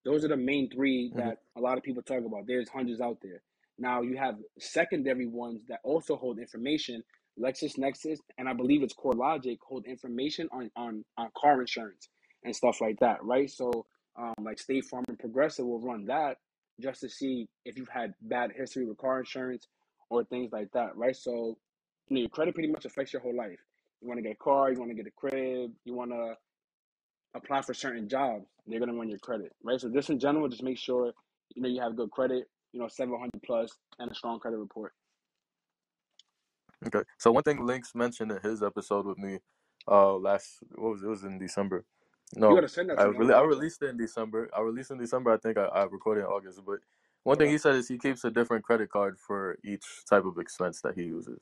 Those 0.04 0.24
are 0.24 0.28
the 0.28 0.38
main 0.38 0.70
three 0.70 1.12
hmm 1.12 1.18
that 1.18 1.38
a 1.56 1.60
lot 1.62 1.78
of 1.78 1.84
people 1.84 2.02
talk 2.02 2.24
about. 2.26 2.46
There's 2.46 2.68
hundreds 2.70 3.00
out 3.00 3.18
there. 3.22 3.42
Now 3.78 4.02
you 4.02 4.18
have 4.18 4.36
secondary 4.58 5.26
ones 5.26 5.62
that 5.68 5.80
also 5.84 6.16
hold 6.16 6.38
information. 6.38 7.04
LexisNexis 7.40 8.18
and 8.38 8.48
I 8.48 8.54
believe 8.54 8.82
it's 8.84 8.94
CoreLogic 8.94 9.58
hold 9.66 9.86
information 9.86 10.48
on 10.52 10.70
on 10.76 11.04
on 11.18 11.30
car 11.38 11.60
insurance 11.60 12.08
and 12.44 12.56
stuff 12.56 12.80
like 12.82 12.98
that, 13.00 13.24
right? 13.24 13.50
So, 13.50 13.86
um, 14.18 14.34
like 14.40 14.58
State 14.58 14.84
Farm 14.84 15.04
and 15.08 15.18
Progressive 15.18 15.66
will 15.66 15.80
run 15.80 16.06
that 16.06 16.38
just 16.80 17.00
to 17.00 17.08
see 17.08 17.48
if 17.64 17.78
you've 17.78 17.88
had 17.88 18.14
bad 18.22 18.52
history 18.54 18.84
with 18.86 18.98
car 18.98 19.18
insurance 19.18 19.66
or 20.10 20.24
things 20.24 20.52
like 20.52 20.70
that, 20.72 20.96
right? 20.96 21.16
So, 21.16 21.56
you 22.08 22.14
know, 22.14 22.20
your 22.20 22.28
credit 22.28 22.54
pretty 22.54 22.70
much 22.70 22.84
affects 22.84 23.12
your 23.12 23.22
whole 23.22 23.36
life. 23.36 23.58
You 24.00 24.08
want 24.08 24.18
to 24.18 24.22
get 24.22 24.32
a 24.32 24.44
car, 24.44 24.70
you 24.70 24.78
want 24.78 24.90
to 24.90 24.94
get 24.94 25.06
a 25.06 25.10
crib, 25.10 25.72
you 25.84 25.94
want 25.94 26.10
to 26.10 26.34
apply 27.34 27.62
for 27.62 27.74
certain 27.74 28.08
jobs, 28.08 28.46
they're 28.66 28.80
gonna 28.80 28.94
run 28.94 29.08
your 29.08 29.18
credit, 29.18 29.54
right? 29.62 29.80
So 29.80 29.88
just 29.90 30.10
in 30.10 30.18
general, 30.18 30.48
just 30.48 30.62
make 30.62 30.78
sure 30.78 31.12
you 31.54 31.62
know 31.62 31.68
you 31.68 31.80
have 31.80 31.96
good 31.96 32.10
credit, 32.10 32.44
you 32.72 32.80
know, 32.80 32.88
seven 32.88 33.18
hundred 33.18 33.42
plus, 33.44 33.70
and 33.98 34.10
a 34.10 34.14
strong 34.14 34.40
credit 34.40 34.58
report. 34.58 34.92
Okay. 36.86 37.02
So 37.18 37.32
one 37.32 37.42
thing 37.42 37.64
Links 37.64 37.94
mentioned 37.94 38.32
in 38.32 38.40
his 38.42 38.62
episode 38.62 39.06
with 39.06 39.18
me, 39.18 39.38
uh, 39.88 40.14
last 40.14 40.58
what 40.74 40.92
was 40.92 41.02
it? 41.02 41.06
It 41.06 41.08
was 41.08 41.24
in 41.24 41.38
December. 41.38 41.84
You 42.34 42.40
No, 42.40 42.56
gotta 42.56 42.68
send 42.68 42.90
that 42.90 42.98
I 42.98 43.02
to 43.02 43.08
me. 43.08 43.16
I 43.18 43.20
really 43.20 43.34
I 43.34 43.40
watch 43.40 43.42
released 43.42 43.82
it 43.82 43.90
in 43.90 43.96
December. 43.96 44.50
I 44.56 44.60
released 44.60 44.90
in 44.90 44.98
December. 44.98 45.32
I 45.32 45.38
think 45.38 45.58
I, 45.58 45.64
I 45.66 45.84
recorded 45.84 46.22
in 46.22 46.26
August. 46.26 46.60
But 46.66 46.80
one 47.24 47.38
thing 47.38 47.50
he 47.50 47.58
said 47.58 47.74
is 47.76 47.88
he 47.88 47.98
keeps 47.98 48.24
a 48.24 48.30
different 48.30 48.64
credit 48.64 48.90
card 48.90 49.18
for 49.18 49.58
each 49.64 49.84
type 50.08 50.24
of 50.24 50.38
expense 50.38 50.80
that 50.82 50.94
he 50.96 51.04
uses. 51.04 51.40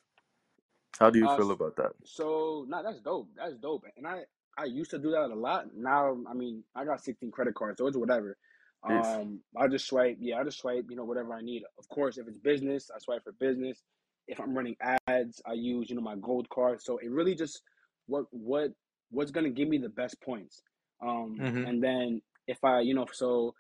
How 0.99 1.11
do 1.11 1.19
you 1.19 1.29
Uh, 1.29 1.37
feel 1.37 1.51
s- 1.51 1.53
about 1.53 1.77
that? 1.77 1.93
so 2.05 2.67
nah, 2.69 2.83
that's 2.83 3.01
dope. 3.01 3.29
That's 3.37 3.57
dope. 3.57 3.85
And 3.97 4.07
I 4.07 4.25
I 4.59 4.65
used 4.65 4.91
to 4.91 4.99
do 4.99 5.11
that 5.13 5.31
a 5.31 5.35
lot. 5.35 5.75
Now, 5.75 6.17
I 6.29 6.35
mean, 6.35 6.65
I 6.75 6.85
got 6.85 7.03
sixteen 7.03 7.31
credit 7.31 7.55
cards, 7.55 7.79
so 7.79 7.87
it's 7.87 7.97
whatever. 7.97 8.37
Um, 8.83 9.41
I 9.57 9.69
just 9.69 9.87
swipe. 9.87 10.19
Yeah, 10.21 10.41
I 10.41 10.45
just 10.45 10.59
swipe. 10.59 10.87
You 10.91 10.97
know, 10.97 11.05
whatever 11.05 11.35
I 11.35 11.41
need. 11.43 11.63
Of 11.79 11.89
course, 11.89 12.19
if 12.19 12.29
it's 12.29 12.39
business, 12.39 12.91
I 12.95 12.99
swipe 12.99 13.25
for 13.25 13.33
business. 13.33 13.83
If 14.29 14.41
I'm 14.41 14.55
running 14.57 14.77
ads, 15.09 15.41
I 15.47 15.55
use 15.55 15.91
you 15.91 15.97
know 15.97 16.03
my 16.03 16.17
gold 16.17 16.49
card. 16.51 16.83
So 16.83 16.99
it 16.99 17.11
really 17.11 17.35
just 17.35 17.63
what 18.07 18.27
what 18.31 18.73
what's 19.11 19.31
gonna 19.31 19.51
give 19.51 19.69
me 19.69 19.79
the 19.79 19.89
best 19.89 20.21
points. 20.21 20.63
Um, 21.05 21.45
hmm 21.45 21.65
and 21.65 21.83
then 21.83 22.23
if 22.49 22.65
I 22.65 22.81
you 22.81 22.95
know 22.95 23.07
so 23.13 23.55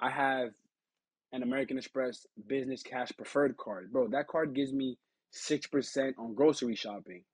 I 0.00 0.10
have 0.10 0.50
an 1.32 1.42
American 1.42 1.78
Express 1.78 2.26
Business 2.46 2.82
Cash 2.82 3.12
Preferred 3.16 3.56
card. 3.56 3.92
Bro, 3.92 4.08
that 4.08 4.28
card 4.28 4.54
gives 4.54 4.72
me 4.72 4.98
6% 5.32 6.14
on 6.18 6.34
grocery 6.34 6.76
shopping. 6.76 7.24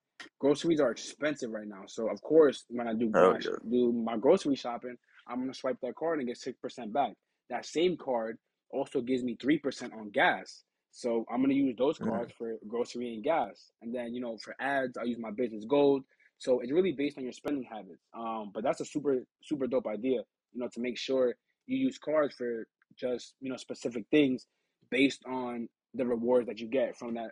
Groceries 0.40 0.80
are 0.80 0.90
expensive 0.90 1.50
right 1.50 1.66
now. 1.68 1.84
So, 1.86 2.08
of 2.10 2.22
course, 2.22 2.64
when 2.68 2.88
I 2.88 2.94
do 2.94 3.14
Hell 3.14 3.36
yeah. 3.40 3.50
do 3.70 3.92
my 3.92 4.16
grocery 4.16 4.56
shopping, 4.56 4.96
I'm 5.28 5.38
going 5.38 5.52
to 5.52 5.58
swipe 5.58 5.78
that 5.82 5.94
card 5.96 6.18
and 6.18 6.28
get 6.28 6.38
6% 6.38 6.92
back. 6.92 7.12
That 7.50 7.66
same 7.66 7.96
card 7.96 8.38
also 8.70 9.00
gives 9.02 9.22
me 9.22 9.36
3% 9.36 9.92
on 9.94 10.10
gas. 10.10 10.64
So, 10.92 11.24
I'm 11.30 11.38
going 11.38 11.50
to 11.50 11.56
use 11.56 11.76
those 11.78 11.98
Mm. 12.00 12.08
cards 12.08 12.32
for 12.36 12.56
grocery 12.68 13.14
and 13.14 13.24
gas. 13.24 13.70
And 13.82 13.94
then, 13.94 14.14
you 14.14 14.20
know, 14.20 14.36
for 14.38 14.54
ads, 14.60 14.96
I 14.98 15.04
use 15.04 15.18
my 15.18 15.30
business 15.30 15.64
gold. 15.68 16.04
So, 16.42 16.58
it's 16.60 16.72
really 16.72 16.92
based 16.92 17.18
on 17.18 17.24
your 17.24 17.32
spending 17.32 17.62
habits. 17.62 18.02
Um, 18.14 18.50
but 18.52 18.64
that's 18.64 18.80
a 18.80 18.84
super 18.84 19.22
super 19.42 19.66
dope 19.68 19.86
idea, 19.86 20.22
you 20.52 20.60
know, 20.60 20.68
to 20.74 20.80
make 20.80 20.98
sure 20.98 21.34
you 21.66 21.76
use 21.76 21.98
cards 21.98 22.34
for 22.34 22.66
just 22.96 23.34
you 23.40 23.48
know 23.48 23.56
specific 23.56 24.04
things 24.10 24.46
based 24.90 25.22
on 25.26 25.68
the 25.94 26.04
rewards 26.04 26.48
that 26.48 26.58
you 26.58 26.66
get 26.66 26.96
from 26.96 27.14
that 27.14 27.30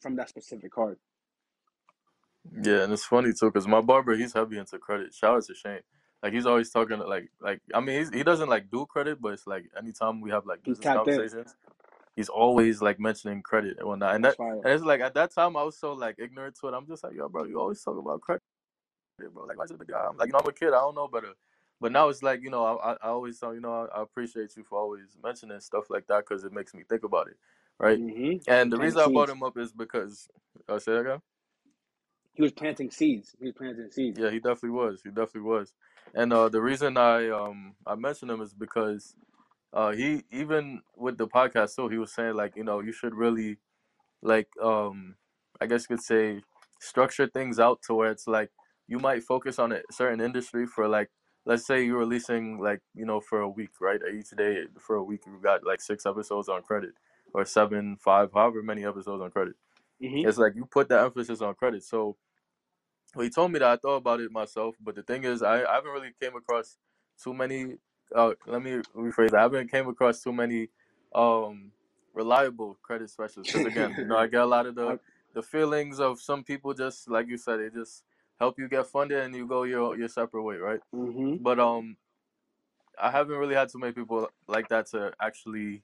from 0.00 0.16
that 0.16 0.28
specific 0.28 0.70
card. 0.72 0.98
Yeah, 2.62 2.82
and 2.82 2.92
it's 2.92 3.04
funny 3.04 3.32
too, 3.32 3.50
cause 3.50 3.66
my 3.66 3.80
barber 3.80 4.16
he's 4.16 4.34
heavy 4.34 4.58
into 4.58 4.78
credit. 4.78 5.14
Shout 5.14 5.36
out 5.36 5.44
to 5.44 5.54
Shane. 5.54 5.80
Like 6.22 6.34
he's 6.34 6.46
always 6.46 6.70
talking 6.70 6.98
like 6.98 7.30
like 7.40 7.60
I 7.74 7.80
mean 7.80 7.98
he's, 8.00 8.10
he 8.10 8.22
doesn't 8.22 8.48
like 8.48 8.70
do 8.70 8.84
credit, 8.86 9.20
but 9.20 9.32
it's 9.32 9.46
like 9.46 9.64
anytime 9.78 10.20
we 10.20 10.30
have 10.30 10.44
like 10.44 10.62
business 10.62 10.84
tapped 10.84 11.08
in. 11.08 11.44
He's 12.16 12.28
always 12.28 12.82
like 12.82 13.00
mentioning 13.00 13.42
credit 13.42 13.78
and 13.78 13.88
whatnot. 13.88 14.14
And 14.14 14.24
that 14.24 14.36
and 14.64 14.72
it's 14.72 14.84
like 14.84 15.00
at 15.00 15.14
that 15.14 15.32
time 15.34 15.56
I 15.56 15.62
was 15.62 15.78
so 15.78 15.92
like 15.94 16.16
ignorant 16.18 16.56
to 16.60 16.68
it. 16.68 16.74
I'm 16.74 16.86
just 16.86 17.04
like, 17.04 17.14
yo, 17.14 17.28
bro, 17.28 17.44
you 17.44 17.60
always 17.60 17.82
talk 17.82 17.98
about 17.98 18.20
credit, 18.20 18.42
bro. 19.32 19.44
Like 19.46 19.58
why 19.58 19.66
the 19.66 19.84
guy? 19.84 20.06
I'm 20.08 20.16
like, 20.16 20.28
you 20.28 20.32
know, 20.32 20.40
I'm 20.40 20.48
a 20.48 20.52
kid, 20.52 20.68
I 20.68 20.80
don't 20.80 20.94
know 20.94 21.08
better. 21.08 21.34
But 21.80 21.92
now 21.92 22.08
it's 22.08 22.22
like, 22.22 22.42
you 22.42 22.50
know, 22.50 22.64
I, 22.64 22.92
I 22.92 22.96
I 23.02 23.08
always 23.08 23.38
tell 23.40 23.54
you 23.54 23.60
know, 23.60 23.88
I, 23.92 23.98
I 24.00 24.02
appreciate 24.02 24.56
you 24.56 24.64
for 24.64 24.78
always 24.78 25.16
mentioning 25.22 25.60
stuff 25.60 25.90
like 25.90 26.06
that 26.08 26.24
because 26.28 26.44
it 26.44 26.52
makes 26.52 26.74
me 26.74 26.84
think 26.88 27.04
about 27.04 27.28
it, 27.28 27.36
right? 27.78 28.00
hmm 28.00 28.38
And 28.48 28.72
the 28.72 28.76
Planting 28.76 28.78
reason 28.78 29.00
I 29.02 29.08
brought 29.08 29.30
seeds. 29.30 29.30
him 29.30 29.42
up 29.42 29.56
is 29.58 29.72
because, 29.72 30.28
uh, 30.68 30.78
say 30.78 30.92
that 30.92 31.00
again. 31.00 31.22
He 32.34 32.42
was 32.42 32.52
planting 32.52 32.90
seeds. 32.90 33.36
He 33.38 33.46
was 33.46 33.54
planting 33.54 33.90
seeds. 33.90 34.18
Yeah, 34.18 34.30
he 34.30 34.38
definitely 34.38 34.70
was. 34.70 35.02
He 35.02 35.10
definitely 35.10 35.42
was. 35.42 35.74
And 36.14 36.32
uh, 36.32 36.48
the 36.48 36.60
reason 36.60 36.96
I 36.96 37.28
um 37.30 37.74
I 37.86 37.94
mentioned 37.94 38.30
him 38.30 38.42
is 38.42 38.54
because 38.54 39.14
uh 39.72 39.92
he 39.92 40.24
even 40.30 40.82
with 40.96 41.18
the 41.18 41.26
podcast 41.28 41.76
too, 41.76 41.88
he 41.88 41.98
was 41.98 42.12
saying 42.12 42.34
like 42.34 42.56
you 42.56 42.64
know 42.64 42.80
you 42.80 42.92
should 42.92 43.14
really 43.14 43.58
like 44.22 44.48
um 44.62 45.16
I 45.60 45.66
guess 45.66 45.82
you 45.88 45.96
could 45.96 46.04
say 46.04 46.42
structure 46.80 47.26
things 47.26 47.58
out 47.60 47.82
to 47.82 47.94
where 47.94 48.10
it's 48.10 48.26
like 48.26 48.50
you 48.88 48.98
might 48.98 49.22
focus 49.22 49.58
on 49.58 49.72
a 49.72 49.80
certain 49.90 50.20
industry 50.20 50.66
for 50.66 50.88
like 50.88 51.10
let's 51.46 51.66
say 51.66 51.84
you're 51.84 51.98
releasing 51.98 52.58
like 52.60 52.80
you 52.94 53.06
know 53.06 53.20
for 53.20 53.40
a 53.40 53.48
week 53.48 53.70
right 53.80 54.00
each 54.14 54.30
day 54.30 54.64
for 54.78 54.96
a 54.96 55.02
week 55.04 55.22
you 55.26 55.38
got 55.42 55.64
like 55.64 55.80
six 55.80 56.06
episodes 56.06 56.48
on 56.48 56.62
credit 56.62 56.92
or 57.34 57.44
seven 57.44 57.96
five 57.96 58.30
however 58.34 58.62
many 58.62 58.84
episodes 58.84 59.22
on 59.22 59.30
credit 59.30 59.54
Mhm. 60.02 60.26
it's 60.26 60.38
like 60.38 60.54
you 60.56 60.66
put 60.66 60.88
that 60.88 61.04
emphasis 61.04 61.40
on 61.40 61.54
credit. 61.54 61.84
So 61.84 62.16
well, 63.14 63.24
he 63.24 63.30
told 63.30 63.52
me 63.52 63.58
that 63.58 63.68
I 63.68 63.76
thought 63.76 63.96
about 63.96 64.20
it 64.20 64.30
myself, 64.30 64.76
but 64.80 64.94
the 64.94 65.02
thing 65.02 65.24
is, 65.24 65.42
I, 65.42 65.64
I 65.64 65.74
haven't 65.74 65.92
really 65.92 66.12
came 66.20 66.34
across 66.36 66.76
too 67.22 67.34
many. 67.34 67.76
Uh, 68.14 68.34
let 68.46 68.62
me 68.62 68.80
rephrase 68.96 69.30
that. 69.32 69.40
I 69.40 69.42
haven't 69.42 69.70
came 69.70 69.88
across 69.88 70.22
too 70.22 70.32
many 70.32 70.70
um 71.14 71.72
reliable 72.14 72.78
credit 72.82 73.10
specialists. 73.10 73.52
Because 73.52 73.66
again, 73.66 73.96
you 74.00 74.06
know, 74.08 74.16
I 74.18 74.26
get 74.28 74.42
a 74.42 74.46
lot 74.46 74.66
of 74.66 74.74
the 74.76 74.98
the 75.34 75.42
feelings 75.42 76.00
of 76.00 76.20
some 76.20 76.44
people. 76.44 76.74
Just 76.74 77.08
like 77.10 77.28
you 77.28 77.38
said, 77.38 77.60
they 77.60 77.70
just 77.70 78.04
help 78.40 78.58
you 78.58 78.68
get 78.68 78.86
funded 78.88 79.20
and 79.20 79.34
you 79.34 79.46
go 79.46 79.64
your 79.64 79.96
your 79.98 80.08
separate 80.08 80.42
way, 80.44 80.56
right? 80.56 80.80
Mhm. 80.94 81.40
But 81.40 81.60
um, 81.60 81.96
I 83.00 83.10
haven't 83.10 83.36
really 83.38 83.54
had 83.56 83.70
too 83.70 83.78
many 83.78 83.92
people 83.92 84.30
like 84.48 84.68
that 84.70 84.86
to 84.88 85.12
actually 85.20 85.82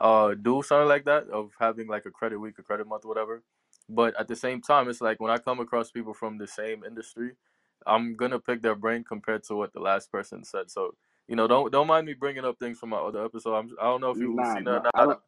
uh 0.00 0.34
do 0.34 0.62
something 0.62 0.88
like 0.88 1.04
that 1.06 1.28
of 1.30 1.52
having 1.60 1.88
like 1.88 2.06
a 2.06 2.10
credit 2.12 2.38
week, 2.38 2.58
a 2.58 2.62
credit 2.62 2.86
month, 2.88 3.04
whatever. 3.04 3.42
But 3.88 4.18
at 4.20 4.28
the 4.28 4.36
same 4.36 4.60
time, 4.62 4.88
it's 4.88 5.00
like 5.00 5.20
when 5.20 5.32
I 5.32 5.38
come 5.38 5.60
across 5.60 5.90
people 5.90 6.14
from 6.14 6.38
the 6.38 6.46
same 6.46 6.84
industry, 6.84 7.32
I'm 7.86 8.16
gonna 8.16 8.40
pick 8.40 8.62
their 8.62 8.76
brain 8.76 9.04
compared 9.04 9.44
to 9.44 9.56
what 9.56 9.72
the 9.74 9.80
last 9.80 10.12
person 10.12 10.44
said. 10.44 10.70
So 10.70 10.94
you 11.28 11.36
know, 11.36 11.46
don't 11.46 11.72
don't 11.72 11.86
mind 11.86 12.06
me 12.06 12.14
bringing 12.14 12.44
up 12.44 12.58
things 12.58 12.78
from 12.78 12.90
my 12.90 12.98
other 12.98 13.24
episode. 13.24 13.54
I'm, 13.54 13.70
I 13.80 13.84
don't 13.84 14.00
know 14.00 14.10
if 14.10 14.18
you've 14.18 14.34
Nah, 14.34 14.54
seen 14.54 14.66
it 14.66 14.68
or 14.68 14.80
not. 14.82 14.90
I 14.94 15.04
don't. 15.04 15.20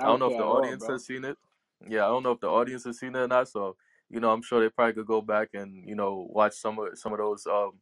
I 0.00 0.06
don't 0.06 0.18
know 0.18 0.26
if 0.26 0.32
the 0.32 0.38
at 0.38 0.44
all, 0.44 0.56
audience 0.58 0.86
has 0.86 1.06
seen 1.06 1.24
it. 1.24 1.36
Yeah, 1.88 2.04
I 2.04 2.08
don't 2.08 2.22
know 2.22 2.32
if 2.32 2.40
the 2.40 2.48
audience 2.48 2.84
has 2.84 2.98
seen 2.98 3.14
it 3.14 3.18
or 3.18 3.28
not. 3.28 3.48
So 3.48 3.76
you 4.10 4.20
know, 4.20 4.30
I'm 4.32 4.42
sure 4.42 4.60
they 4.60 4.68
probably 4.68 4.94
could 4.94 5.06
go 5.06 5.20
back 5.20 5.50
and 5.54 5.88
you 5.88 5.94
know 5.94 6.26
watch 6.30 6.54
some 6.54 6.78
of 6.78 6.98
some 6.98 7.12
of 7.12 7.18
those 7.18 7.46
um 7.46 7.72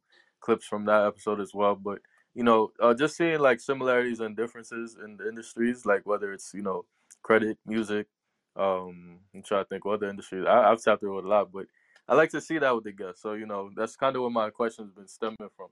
clips 0.41 0.67
from 0.67 0.85
that 0.87 1.07
episode 1.07 1.41
as 1.41 1.53
well. 1.55 1.75
But 1.75 2.01
you 2.35 2.45
know, 2.45 2.73
uh, 2.81 2.95
just 2.95 3.17
seeing 3.17 3.39
like 3.39 3.61
similarities 3.61 4.21
and 4.21 4.37
differences 4.37 4.97
in 5.03 5.17
the 5.17 5.29
industries, 5.29 5.85
like 5.85 6.07
whether 6.07 6.33
it's 6.33 6.53
you 6.55 6.63
know 6.63 6.85
credit, 7.23 7.59
music. 7.67 8.07
Um, 8.57 9.21
I'm 9.35 9.43
trying 9.43 9.65
to 9.65 9.69
think 9.69 9.85
what 9.85 9.95
other 9.95 10.09
industries. 10.09 10.45
I, 10.47 10.71
I've 10.71 10.83
tapped 10.83 11.03
into 11.03 11.19
it 11.19 11.25
a 11.25 11.29
lot, 11.29 11.53
but 11.53 11.67
I 12.09 12.15
like 12.15 12.31
to 12.31 12.41
see 12.41 12.59
that 12.59 12.75
with 12.75 12.85
the 12.85 12.93
guests. 12.93 13.23
So 13.23 13.35
you 13.35 13.47
know, 13.47 13.71
that's 13.77 13.97
kind 13.97 14.17
of 14.17 14.23
where 14.23 14.31
my 14.31 14.51
question's 14.51 14.93
been 14.93 15.09
stemming 15.09 15.37
from. 15.57 15.69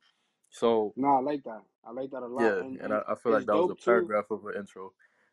So 0.51 0.95
No, 0.97 1.09
I 1.17 1.21
like 1.21 1.45
that. 1.45 1.63
I 1.85 1.93
like 1.93 2.11
that 2.11 2.23
a 2.23 2.27
lot. 2.29 2.57
yeah, 2.57 2.61
And 2.61 2.81
and 2.81 2.93
I, 2.93 3.03
I 3.09 3.15
feel 3.17 3.33
like 3.33 3.45
it's 3.45 3.47
that 3.47 3.57
was 3.57 3.69
a 3.71 3.75
dope 3.75 3.81
too. 3.81 4.15
paragraph 4.15 4.27
of 4.31 4.45
an 4.47 4.57
intro, 4.57 4.93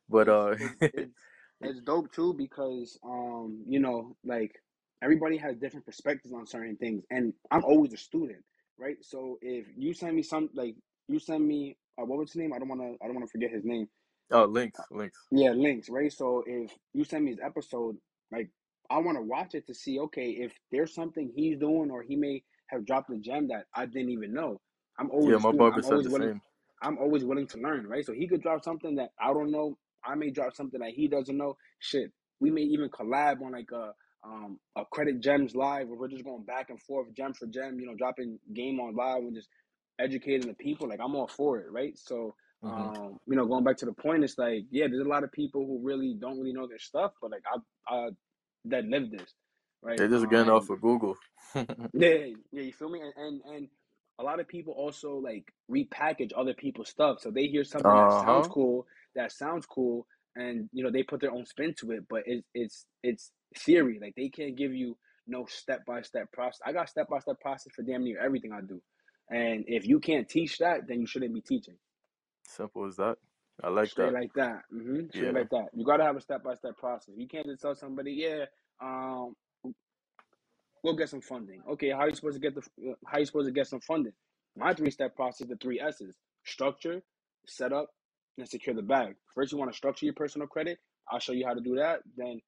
but 0.10 0.28
It's 0.28 0.30
uh, 0.30 0.56
it's 0.60 0.88
it's 0.94 1.28
it's 1.62 1.82
dope 1.82 2.12
too 2.14 2.34
because 2.34 3.00
um 3.04 3.64
you 3.68 3.80
know 3.80 4.16
like 4.24 4.54
everybody 5.04 5.38
has 5.38 5.58
different 5.58 5.86
perspectives 5.86 6.34
on 6.34 6.46
certain 6.46 6.78
things, 6.78 7.04
and 7.12 7.34
I'm 7.52 7.64
always 7.64 7.94
a 7.94 7.98
student, 7.98 8.44
right? 8.80 8.98
So 9.02 9.38
if 9.42 9.68
you 9.78 9.94
send 9.94 10.16
me 10.16 10.24
some 10.24 10.50
like 10.54 10.76
you 11.08 11.20
send 11.20 11.48
me 11.48 11.78
uh, 12.00 12.06
what 12.06 12.20
was 12.20 12.32
his 12.34 12.40
name? 12.42 12.54
I 12.54 12.60
don't 12.60 12.70
want 12.70 12.82
to 12.82 12.98
I 13.04 13.08
don't 13.08 13.16
want 13.16 13.28
to 13.28 13.32
forget 13.32 13.52
his 13.52 13.66
name. 13.66 13.88
oh, 14.32 14.46
links, 14.46 14.88
links. 14.92 15.30
Yeah, 15.32 15.52
links, 15.52 15.90
right? 15.90 16.12
So 16.12 16.44
if 16.46 16.72
you 16.94 17.04
send 17.04 17.26
me 17.26 17.32
his 17.32 17.40
episode, 17.44 17.98
like 18.32 18.50
I 18.90 19.00
want 19.00 19.18
to 19.18 19.22
watch 19.24 19.56
it 19.56 19.68
to 19.68 19.74
see, 19.74 20.00
okay, 20.00 20.30
if 20.32 20.54
there's 20.72 20.94
something 20.94 21.32
he's 21.36 21.58
doing 21.60 21.92
or 21.92 22.02
he 22.02 22.16
may 22.16 22.44
have 22.68 22.86
dropped 22.86 23.12
a 23.12 23.18
gem 23.18 23.50
that 23.50 23.66
I 23.76 23.86
didn't 23.86 24.12
even 24.12 24.34
know. 24.34 24.62
I'm 25.00 25.12
always 25.12 25.36
Yeah, 25.36 25.40
my 25.40 25.52
barber 25.54 25.82
said 25.84 26.02
always 26.02 26.04
the 26.04 26.10
willing. 26.10 26.32
same. 26.32 26.42
I'm 26.84 26.98
always 27.00 27.26
willing 27.26 27.48
to 27.50 27.60
learn, 27.60 27.88
right? 27.88 28.06
So 28.06 28.14
he 28.14 28.28
could 28.28 28.42
drop 28.44 28.64
something 28.64 28.96
that 28.98 29.12
I 29.22 29.34
don't 29.34 29.52
know. 29.52 29.78
I 30.06 30.16
may 30.16 30.32
drop 30.32 30.56
something 30.56 30.82
that 30.82 30.92
he 30.92 31.08
doesn't 31.10 31.38
know. 31.38 31.58
Shit, 31.80 32.12
we 32.40 32.52
may 32.52 32.64
even 32.64 32.90
collab 32.90 33.42
on 33.44 33.54
like 33.54 33.72
a 33.74 33.94
um 34.26 34.60
a 34.78 34.84
credit 34.92 35.22
gems 35.22 35.56
live 35.56 35.90
where 35.90 35.98
we're 36.00 36.10
just 36.10 36.26
going 36.26 36.44
back 36.46 36.70
and 36.72 36.82
forth, 36.82 37.14
gem 37.16 37.34
for 37.34 37.48
gem. 37.48 37.80
You 37.80 37.88
know, 37.88 37.96
dropping 37.96 38.40
game 38.54 38.80
on 38.80 38.96
live 38.96 39.20
and 39.24 39.36
just 39.36 39.50
educating 40.00 40.48
the 40.50 40.56
people. 40.56 40.90
Like 40.90 41.02
I'm 41.04 41.16
all 41.16 41.28
for 41.28 41.60
it, 41.60 41.72
right? 41.72 41.98
So 41.98 42.36
hmm 42.64 42.88
um, 42.88 43.20
you 43.28 43.36
know, 43.38 43.46
going 43.48 43.64
back 43.64 43.78
to 43.78 43.86
the 43.88 43.94
point, 43.94 44.24
it's 44.24 44.38
like, 44.38 44.66
yeah, 44.72 44.88
there's 44.90 45.06
a 45.06 45.10
lot 45.10 45.24
of 45.24 45.32
people 45.34 45.66
who 45.66 45.80
really 45.84 46.16
don't 46.20 46.40
really 46.40 46.54
know 46.54 46.68
their 46.68 46.80
stuff, 46.80 47.14
but 47.22 47.32
like 47.32 47.44
I, 47.90 47.96
I 47.96 48.10
that 48.66 48.86
live 48.86 49.12
this, 49.12 49.34
right? 49.82 50.02
They're 50.02 50.10
just 50.10 50.30
Um, 50.30 50.30
getting 50.30 50.50
off 50.50 50.70
of 50.70 50.82
Google. 50.82 51.18
yeah, 51.94 52.18
yeah, 52.52 52.64
you 52.64 52.74
feel 52.74 52.90
me? 52.90 53.02
And, 53.02 53.14
and 53.18 53.42
and 53.56 53.70
a 54.20 54.24
lot 54.24 54.40
of 54.40 54.48
people 54.48 54.74
also 54.74 55.16
like 55.18 55.54
repackage 55.72 56.32
other 56.36 56.54
people's 56.54 56.90
stuff, 56.90 57.20
so 57.22 57.32
they 57.32 57.48
hear 57.48 57.64
something 57.64 57.94
that 57.96 58.12
Uh 58.14 58.14
sounds 58.14 58.48
cool, 58.48 58.88
that 59.16 59.32
sounds 59.32 59.66
cool, 59.66 60.08
and 60.36 60.70
you 60.74 60.84
know 60.84 60.92
they 60.92 61.04
put 61.04 61.22
their 61.22 61.32
own 61.32 61.46
spin 61.46 61.74
to 61.80 61.92
it, 61.92 62.06
but 62.10 62.24
it's 62.26 62.48
it's 62.54 62.86
it's 63.04 63.32
theory. 63.58 64.00
Like 64.02 64.16
they 64.16 64.30
can't 64.30 64.56
give 64.56 64.74
you 64.74 64.98
no 65.28 65.46
step 65.46 65.86
by 65.86 66.02
step 66.02 66.32
process. 66.32 66.62
I 66.66 66.74
got 66.74 66.90
step 66.90 67.08
by 67.10 67.20
step 67.20 67.40
process 67.40 67.74
for 67.76 67.84
damn 67.84 68.04
near 68.04 68.20
everything 68.24 68.54
I 68.54 68.62
do, 68.62 68.82
and 69.32 69.66
if 69.68 69.86
you 69.88 70.00
can't 70.00 70.28
teach 70.30 70.58
that, 70.60 70.88
then 70.88 71.00
you 71.02 71.08
shouldn't 71.08 71.34
be 71.34 71.42
teaching. 71.42 71.78
Simple 72.48 72.86
as 72.86 72.96
that. 72.98 73.20
I 73.62 73.70
like 73.70 73.94
Straight 73.94 74.12
that. 74.12 74.14
like 74.14 74.34
that. 74.36 74.64
hmm 74.72 75.10
Straight 75.12 75.34
Yeah. 75.34 75.34
like 75.34 75.50
that. 75.50 75.68
You 75.74 75.86
gotta 75.86 76.04
have 76.04 76.16
a 76.18 76.22
step 76.22 76.44
by 76.44 76.56
step 76.56 76.78
process. 76.78 77.14
You 77.16 77.28
can't 77.28 77.46
just 77.46 77.62
tell 77.62 77.76
somebody, 77.76 78.14
yeah, 78.14 78.46
um, 78.82 79.36
go 80.86 80.94
get 80.94 81.10
some 81.10 81.22
funding. 81.22 81.62
Okay, 81.72 81.90
how 81.90 82.00
are 82.00 82.10
you 82.10 82.16
supposed 82.16 82.36
to 82.36 82.42
get 82.42 82.56
the 82.56 82.62
how 83.06 83.18
are 83.18 83.20
you 83.20 83.26
supposed 83.26 83.48
to 83.48 83.54
get 83.54 83.68
some 83.68 83.82
funding? 83.82 84.14
My 84.56 84.74
three 84.74 84.92
step 84.92 85.16
process, 85.16 85.48
the 85.48 85.56
three 85.56 85.80
S's: 85.80 86.16
structure, 86.46 87.02
set 87.48 87.74
up, 87.74 87.90
and 88.38 88.48
secure 88.48 88.76
the 88.76 88.82
bag. 88.82 89.16
First, 89.36 89.52
you 89.52 89.58
want 89.58 89.72
to 89.72 89.78
structure 89.78 90.06
your 90.06 90.16
personal 90.16 90.48
credit. 90.48 90.80
I'll 91.10 91.20
show 91.20 91.34
you 91.34 91.46
how 91.46 91.54
to 91.54 91.62
do 91.62 91.76
that. 91.76 92.00
Then 92.16 92.40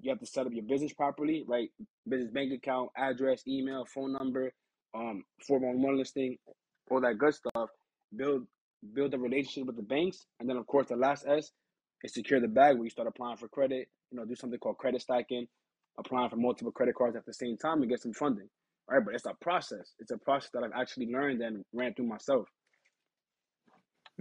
you 0.00 0.10
have 0.10 0.20
to 0.20 0.26
set 0.26 0.46
up 0.46 0.52
your 0.52 0.64
business 0.64 0.92
properly, 0.92 1.44
right? 1.46 1.70
Business 2.08 2.30
bank 2.30 2.52
account, 2.52 2.90
address, 2.96 3.42
email, 3.48 3.84
phone 3.86 4.12
number, 4.12 4.52
um, 4.94 5.24
411 5.46 5.98
listing, 5.98 6.36
all 6.90 7.00
that 7.00 7.18
good 7.18 7.34
stuff. 7.34 7.70
Build 8.14 8.46
build 8.94 9.14
a 9.14 9.18
relationship 9.18 9.66
with 9.66 9.76
the 9.76 9.82
banks, 9.82 10.26
and 10.38 10.48
then 10.48 10.56
of 10.56 10.66
course 10.66 10.88
the 10.88 10.96
last 10.96 11.26
S 11.26 11.50
is 12.02 12.14
secure 12.14 12.40
the 12.40 12.48
bag 12.48 12.76
where 12.76 12.84
you 12.84 12.90
start 12.90 13.08
applying 13.08 13.36
for 13.36 13.48
credit. 13.48 13.88
You 14.10 14.18
know, 14.18 14.24
do 14.24 14.34
something 14.34 14.58
called 14.58 14.78
credit 14.78 15.02
stacking, 15.02 15.46
applying 15.98 16.30
for 16.30 16.36
multiple 16.36 16.72
credit 16.72 16.94
cards 16.94 17.16
at 17.16 17.26
the 17.26 17.34
same 17.34 17.56
time 17.56 17.80
and 17.82 17.90
get 17.90 18.00
some 18.00 18.12
funding. 18.12 18.48
Right, 18.88 19.04
but 19.04 19.14
it's 19.14 19.26
a 19.26 19.34
process. 19.40 19.94
It's 19.98 20.12
a 20.12 20.18
process 20.18 20.50
that 20.54 20.62
I've 20.62 20.72
actually 20.80 21.06
learned 21.06 21.42
and 21.42 21.64
ran 21.72 21.92
through 21.94 22.06
myself. 22.06 22.48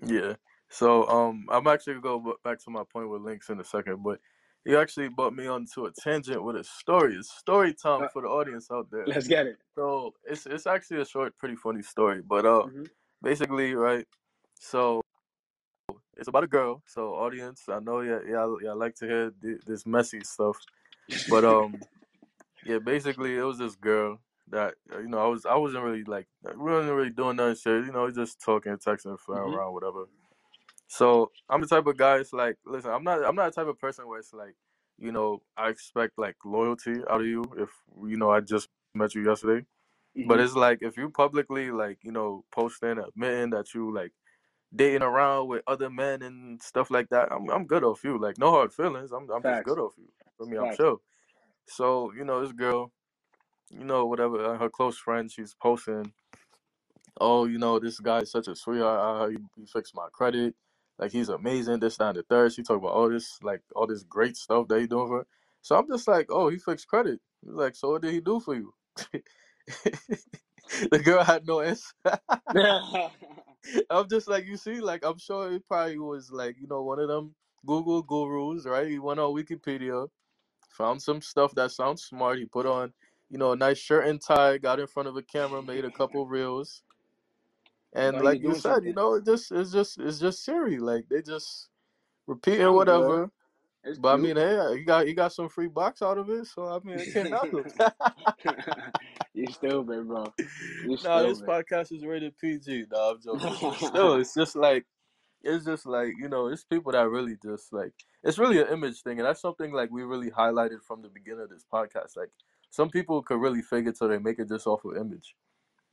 Yeah. 0.03 0.36
So 0.69 1.07
um, 1.07 1.45
I'm 1.49 1.67
actually 1.67 1.99
gonna 1.99 2.19
go 2.23 2.36
back 2.43 2.59
to 2.63 2.71
my 2.71 2.84
point 2.91 3.09
with 3.09 3.21
links 3.21 3.49
in 3.49 3.59
a 3.59 3.63
second, 3.63 4.03
but 4.03 4.19
you 4.65 4.80
actually 4.80 5.09
brought 5.09 5.36
me 5.36 5.47
onto 5.47 5.86
a 5.86 5.91
tangent 5.91 6.43
with 6.43 6.55
a 6.55 6.63
story. 6.63 7.15
It's 7.15 7.32
story 7.32 7.73
time 7.73 8.03
Uh, 8.03 8.07
for 8.11 8.23
the 8.23 8.28
audience 8.28 8.67
out 8.71 8.89
there. 8.91 9.05
let's 9.07 9.28
get 9.28 9.45
it. 9.45 9.57
So 9.76 10.13
it's 10.23 10.45
it's 10.47 10.65
actually 10.67 11.01
a 11.01 11.05
short, 11.05 11.38
pretty 11.38 11.55
funny 11.55 11.84
story. 11.84 12.21
But 12.28 12.45
uh, 12.45 12.63
hmm 12.63 12.84
basically, 13.21 13.76
right. 13.76 14.07
So 14.59 15.01
it's 16.17 16.28
about 16.28 16.43
a 16.43 16.47
girl. 16.47 16.82
So 16.88 17.13
audience, 17.15 17.63
I 17.69 17.80
know 17.80 18.01
y'all 18.01 18.26
y'all, 18.26 18.61
y'all 18.61 18.78
like 18.78 18.95
to 18.95 19.05
hear 19.05 19.32
th- 19.41 19.61
this 19.67 19.86
messy 19.86 20.21
stuff, 20.23 20.57
but 21.27 21.45
um, 21.45 21.85
yeah, 22.63 22.79
basically 22.79 23.37
it 23.37 23.43
was 23.43 23.59
this 23.59 23.75
girl 23.75 24.19
that 24.49 24.75
uh, 24.93 24.99
you 24.99 25.07
know 25.09 25.19
I 25.19 25.27
was 25.27 25.45
I 25.45 25.55
wasn't 25.55 25.83
really 25.83 26.03
like 26.05 26.27
we 26.43 26.71
wasn't 26.71 26.95
really 26.95 27.11
doing 27.11 27.37
nothing 27.37 27.55
shit. 27.55 27.85
You 27.85 27.91
know, 27.93 28.09
just 28.11 28.41
talking, 28.41 28.77
texting, 28.77 29.19
flying 29.19 29.41
hmm 29.43 29.55
around, 29.55 29.73
whatever. 29.73 30.05
So 30.87 31.32
I'm 31.49 31.61
the 31.61 31.67
type 31.67 31.87
of 31.87 31.97
guy. 31.97 32.17
It's 32.19 32.33
like, 32.33 32.57
listen, 32.65 32.91
I'm 32.91 33.03
not. 33.03 33.25
I'm 33.25 33.36
not 33.36 33.53
the 33.53 33.61
type 33.61 33.69
of 33.69 33.79
person 33.79 34.07
where 34.07 34.19
it's 34.19 34.33
like, 34.33 34.55
you 34.99 35.11
know, 35.11 35.41
I 35.57 35.69
expect 35.69 36.17
like 36.17 36.37
loyalty 36.45 37.01
out 37.09 37.21
of 37.21 37.27
you 37.27 37.43
if 37.57 37.69
you 38.07 38.17
know 38.17 38.32
I 38.32 38.41
just 38.41 38.69
met 38.95 39.15
you 39.15 39.25
yesterday. 39.25 39.65
But 40.23 40.39
hmm 40.39 40.41
it's 40.41 40.55
like 40.55 40.79
if 40.82 40.97
you 40.97 41.09
publicly 41.09 41.71
like 41.71 41.99
you 42.03 42.11
know 42.11 42.45
posting, 42.51 42.99
admitting 42.99 43.51
that 43.51 43.73
you 43.73 43.93
like 43.93 44.13
dating 44.75 45.03
around 45.03 45.49
with 45.49 45.63
other 45.67 45.89
men 45.89 46.21
and 46.23 46.61
stuff 46.63 46.91
like 46.91 47.09
that, 47.09 47.32
I'm 47.32 47.49
I'm 47.51 47.67
good 47.67 47.83
off 47.83 48.03
you. 48.03 48.19
Like 48.19 48.37
no 48.39 48.51
hard 48.51 48.73
feelings. 48.73 49.11
I'm 49.11 49.29
I'm 49.32 49.45
just 49.45 49.63
good 49.63 49.79
off 49.79 49.93
you. 49.97 50.09
For 50.37 50.45
me, 50.45 50.57
I'm 50.57 50.66
Facts. 50.66 50.78
chill. 50.78 51.01
So 51.67 52.12
you 52.13 52.25
know 52.25 52.41
this 52.41 52.51
girl, 52.51 52.91
you 53.70 53.83
know 53.83 54.05
whatever 54.05 54.53
uh, 54.53 54.57
her 54.57 54.70
close 54.70 54.97
friend, 54.97 55.32
she's 55.32 55.55
posting 55.62 56.13
oh, 57.20 57.45
you 57.45 57.57
know, 57.57 57.79
this 57.79 57.99
guy 57.99 58.20
is 58.20 58.32
such 58.32 58.47
a 58.47 58.55
sweetheart. 58.55 58.99
Uh, 58.99 59.29
he, 59.29 59.37
he 59.62 59.66
fixed 59.66 59.95
my 59.95 60.07
credit. 60.12 60.55
Like 60.97 61.12
he's 61.12 61.29
amazing. 61.29 61.79
This, 61.79 61.97
that, 61.97 62.09
and 62.09 62.17
the 62.17 62.24
third. 62.24 62.53
She 62.53 62.63
talked 62.63 62.83
about 62.83 62.93
all 62.93 63.09
this, 63.09 63.37
like 63.41 63.62
all 63.75 63.87
this 63.87 64.03
great 64.03 64.37
stuff 64.37 64.67
that 64.70 64.79
he 64.79 64.87
doing 64.87 65.07
for 65.07 65.17
her. 65.20 65.28
So 65.62 65.75
I'm 65.75 65.87
just 65.87 66.07
like, 66.07 66.28
oh, 66.29 66.49
he 66.49 66.57
fixed 66.57 66.87
credit. 66.87 67.20
He's 67.43 67.53
like, 67.53 67.75
so 67.75 67.91
what 67.91 68.01
did 68.01 68.13
he 68.13 68.21
do 68.21 68.39
for 68.39 68.55
you? 68.55 68.74
the 70.91 70.99
girl 70.99 71.24
had 71.24 71.45
no 71.47 71.62
answer. 71.62 71.91
I'm 73.89 74.07
just 74.09 74.28
like, 74.28 74.45
you 74.45 74.57
see, 74.57 74.79
like 74.79 75.03
I'm 75.03 75.17
sure 75.17 75.51
he 75.51 75.59
probably 75.59 75.97
was 75.97 76.32
like, 76.32 76.55
you 76.59 76.67
know, 76.67 76.83
one 76.83 76.99
of 76.99 77.07
them 77.07 77.36
Google 77.66 78.03
gurus, 78.03 78.66
right? 78.66 78.87
He 78.87 78.99
went 78.99 79.20
on 79.20 79.33
Wikipedia, 79.33 80.07
found 80.75 81.01
some 81.01 81.21
stuff 81.21 81.53
that 81.55 81.71
sounds 81.71 82.03
smart. 82.03 82.39
He 82.39 82.45
put 82.45 82.65
on, 82.65 82.93
you 83.29 83.37
know, 83.37 83.53
a 83.53 83.55
nice 83.55 83.77
shirt 83.77 84.07
and 84.07 84.21
tie, 84.21 84.57
got 84.57 84.79
in 84.79 84.87
front 84.87 85.09
of 85.09 85.17
a 85.17 85.23
camera, 85.23 85.61
made 85.61 85.85
a 85.85 85.91
couple 85.91 86.27
reels. 86.27 86.83
And 87.93 88.17
Thought 88.17 88.33
he 88.33 88.45
was 88.45 88.65
like 88.65 88.75
you 88.75 88.81
said, 88.81 88.83
you 88.83 88.93
know, 88.93 89.13
it 89.15 89.25
just 89.25 89.51
it's 89.51 89.71
just 89.71 89.99
it's 89.99 90.19
just 90.19 90.43
Siri. 90.43 90.79
Like 90.79 91.05
they 91.09 91.21
just 91.21 91.69
repeating 92.27 92.73
whatever. 92.73 93.29
It's 93.85 93.99
But 93.99 94.13
I 94.13 94.17
cute. 94.17 94.35
mean, 94.35 94.37
hey, 94.37 94.79
you 94.79 94.85
got 94.85 95.07
you 95.07 95.13
got 95.13 95.31
some 95.31 95.47
free 95.47 95.67
box 95.67 96.01
out 96.01 96.17
of 96.17 96.29
it, 96.29 96.47
so 96.47 96.67
I 96.67 96.79
mean, 96.83 96.99
I 96.99 97.05
can't 97.05 97.29
knock 97.29 97.49
it. 97.53 98.73
you 99.33 99.47
stupid, 99.51 100.07
bro. 100.07 100.33
You 100.83 100.97
nah, 101.03 101.21
this 101.21 101.41
podcast 101.41 101.93
is 101.93 102.03
rated 102.03 102.37
PG. 102.37 102.87
Nah, 102.91 103.11
I'm 103.11 103.21
joking. 103.21 103.73
Still, 103.77 104.15
it's 104.19 104.33
just 104.33 104.55
like 104.55 104.85
it's 105.46 105.66
just 105.66 105.86
like 105.86 106.13
you 106.20 106.30
know, 106.30 106.47
it's 106.47 106.63
people 106.63 106.92
that 106.93 107.09
really 107.09 107.38
just 107.43 107.74
like 107.74 107.93
it's 108.24 108.38
really 108.39 108.59
an 108.62 108.67
image 108.70 109.01
thing, 109.01 109.20
and 109.20 109.28
that's 109.28 109.42
something 109.42 109.72
like 109.74 109.92
we 109.92 110.04
really 110.04 110.32
highlighted 110.32 110.84
from 110.88 111.01
the 111.01 111.09
beginning 111.09 111.42
of 111.43 111.50
this 111.50 111.66
podcast. 111.72 112.17
Like 112.17 112.32
some 112.72 112.89
people 112.89 113.22
could 113.24 113.39
really 113.42 113.62
fake 113.62 113.88
it 113.88 113.97
till 113.97 114.09
they 114.09 114.20
make 114.20 114.39
it 114.39 114.50
just 114.50 114.67
off 114.67 114.86
of 114.86 114.97
image. 114.97 115.36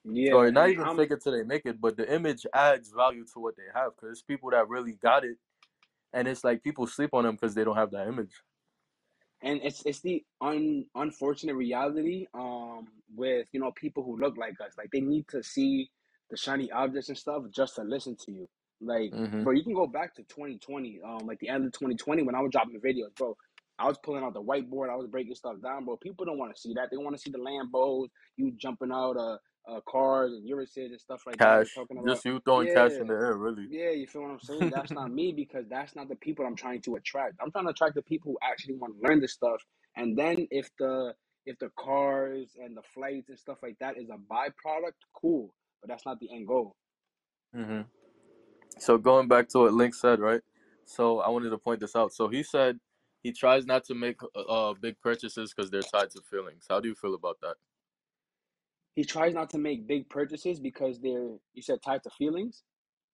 Yeah, 0.04 0.34
or 0.34 0.50
not 0.52 0.70
even 0.70 0.86
I'm 0.86 0.96
fake 0.96 1.12
it 1.12 1.22
till 1.22 1.32
they 1.32 1.44
make 1.44 1.66
it, 1.66 1.80
but 1.80 1.96
the 1.96 2.12
image 2.12 2.46
adds 2.54 2.90
value 2.90 3.24
to 3.34 3.40
what 3.40 3.56
they 3.56 3.64
have 3.74 3.92
because 3.96 4.10
it's 4.12 4.22
people 4.22 4.50
that 4.50 4.68
really 4.68 4.94
got 4.94 5.24
it, 5.24 5.38
and 6.12 6.28
it's 6.28 6.44
like 6.44 6.62
people 6.64 6.86
sleep 6.86 7.10
on 7.14 7.24
them 7.24 7.34
because 7.36 7.54
they 7.54 7.64
don't 7.64 7.76
have 7.76 7.92
that 7.92 8.08
image. 8.08 8.42
and 9.42 9.60
it's 9.62 9.82
it's 9.84 10.00
the 10.00 10.24
un, 10.40 10.86
unfortunate 10.94 11.54
reality 11.54 12.26
um 12.34 12.86
with 13.14 13.46
you 13.52 13.60
know 13.60 13.72
people 13.72 14.02
who 14.02 14.16
look 14.18 14.36
like 14.36 14.54
us 14.60 14.72
like 14.78 14.90
they 14.92 15.00
need 15.00 15.26
to 15.28 15.42
see 15.42 15.90
the 16.30 16.36
shiny 16.36 16.70
objects 16.72 17.08
and 17.08 17.18
stuff 17.18 17.42
just 17.50 17.76
to 17.76 17.82
listen 17.82 18.16
to 18.16 18.32
you 18.32 18.48
like 18.82 19.12
hmm 19.12 19.44
bro 19.44 19.54
you 19.54 19.64
can 19.64 19.74
go 19.74 19.86
back 19.86 20.14
to 20.14 20.22
2020 20.24 21.00
um 21.06 21.20
like 21.26 21.38
the 21.40 21.48
end 21.48 21.66
of 21.66 21.72
2020 21.72 22.22
when 22.24 22.34
i 22.36 22.40
was 22.40 22.50
dropping 22.52 22.80
videos 22.80 23.14
bro 23.16 23.36
i 23.78 23.86
was 23.86 23.98
pulling 24.04 24.24
out 24.24 24.34
the 24.34 24.42
whiteboard 24.42 24.90
i 24.90 24.96
was 24.96 25.08
breaking 25.08 25.34
stuff 25.34 25.56
down 25.62 25.84
bro 25.84 25.96
people 25.98 26.26
don't 26.26 26.38
want 26.38 26.54
to 26.54 26.60
see 26.60 26.74
that 26.74 26.90
they 26.90 26.98
want 26.98 27.16
to 27.16 27.22
see 27.22 27.30
the 27.30 27.38
lambos 27.38 28.08
you 28.36 28.52
jumping 28.58 28.92
out 28.92 29.16
uh, 29.16 29.38
uh 29.70 29.80
cars 29.88 30.32
and 30.32 30.48
Uruses 30.48 30.86
and 30.92 31.00
stuff 31.00 31.22
like 31.26 31.42
that 31.44 31.60
Cash, 31.60 31.74
talking 31.74 31.98
about 31.98 32.08
just 32.08 32.24
you 32.24 32.40
throwing 32.44 32.68
cash 32.68 33.00
in 33.00 33.08
the 33.08 33.14
air, 33.14 33.36
really. 33.36 33.68
yeah, 33.68 33.90
you 33.90 34.06
feel 34.08 34.22
what 34.22 34.32
I'm 34.32 34.40
saying? 34.40 34.70
That's 34.70 34.94
not 34.94 35.12
me 35.12 35.32
because 35.36 35.66
that's 35.70 35.96
not 35.96 36.08
the 36.08 36.16
people 36.16 36.46
I'm 36.46 36.56
trying 36.56 36.82
to 36.82 36.96
attract. 36.96 37.36
I'm 37.42 37.52
trying 37.52 37.66
to 37.66 37.70
attract 37.70 37.94
the 37.96 38.02
people 38.02 38.32
who 38.32 38.38
actually 38.42 38.74
want 38.76 38.94
to 39.00 39.08
learn 39.08 39.20
this 39.20 39.34
stuff. 39.34 39.62
And 39.96 40.18
then 40.18 40.48
if 40.50 40.70
the 40.78 41.14
if 41.46 41.58
the 41.60 41.70
cars 41.78 42.56
and 42.62 42.76
the 42.76 42.82
flights 42.94 43.28
and 43.30 43.38
stuff 43.38 43.58
like 43.62 43.76
that 43.80 43.98
is 43.98 44.10
a 44.10 44.18
byproduct, 44.32 44.94
cool. 45.14 45.54
But 45.82 45.90
that's 45.90 46.06
not 46.06 46.20
the 46.20 46.30
end 46.32 46.48
goal. 46.48 46.76
hmm 47.54 47.82
So 48.78 48.98
going 48.98 49.28
back 49.28 49.48
to 49.50 49.60
what 49.60 49.74
Link 49.74 49.94
said, 49.94 50.20
right? 50.20 50.40
So 50.84 51.20
I 51.20 51.28
wanted 51.28 51.50
to 51.50 51.58
point 51.58 51.80
this 51.80 51.96
out. 51.96 52.12
So 52.12 52.28
he 52.28 52.42
said 52.42 52.78
he 53.22 53.32
tries 53.32 53.66
not 53.66 53.84
to 53.84 53.94
make 53.94 54.20
uh, 54.34 54.40
uh 54.40 54.74
big 54.74 55.00
purchases 55.00 55.54
because 55.54 55.70
they're 55.70 55.82
tied 55.82 56.10
to 56.10 56.20
feelings. 56.30 56.66
How 56.68 56.80
do 56.80 56.88
you 56.88 56.94
feel 56.94 57.14
about 57.14 57.38
that? 57.40 57.54
He 58.94 59.04
tries 59.04 59.32
not 59.32 59.50
to 59.50 59.58
make 59.58 59.86
big 59.86 60.08
purchases 60.08 60.60
because 60.60 61.00
they're 61.00 61.30
you 61.54 61.62
said 61.62 61.82
tied 61.82 62.02
to 62.02 62.10
feelings. 62.10 62.62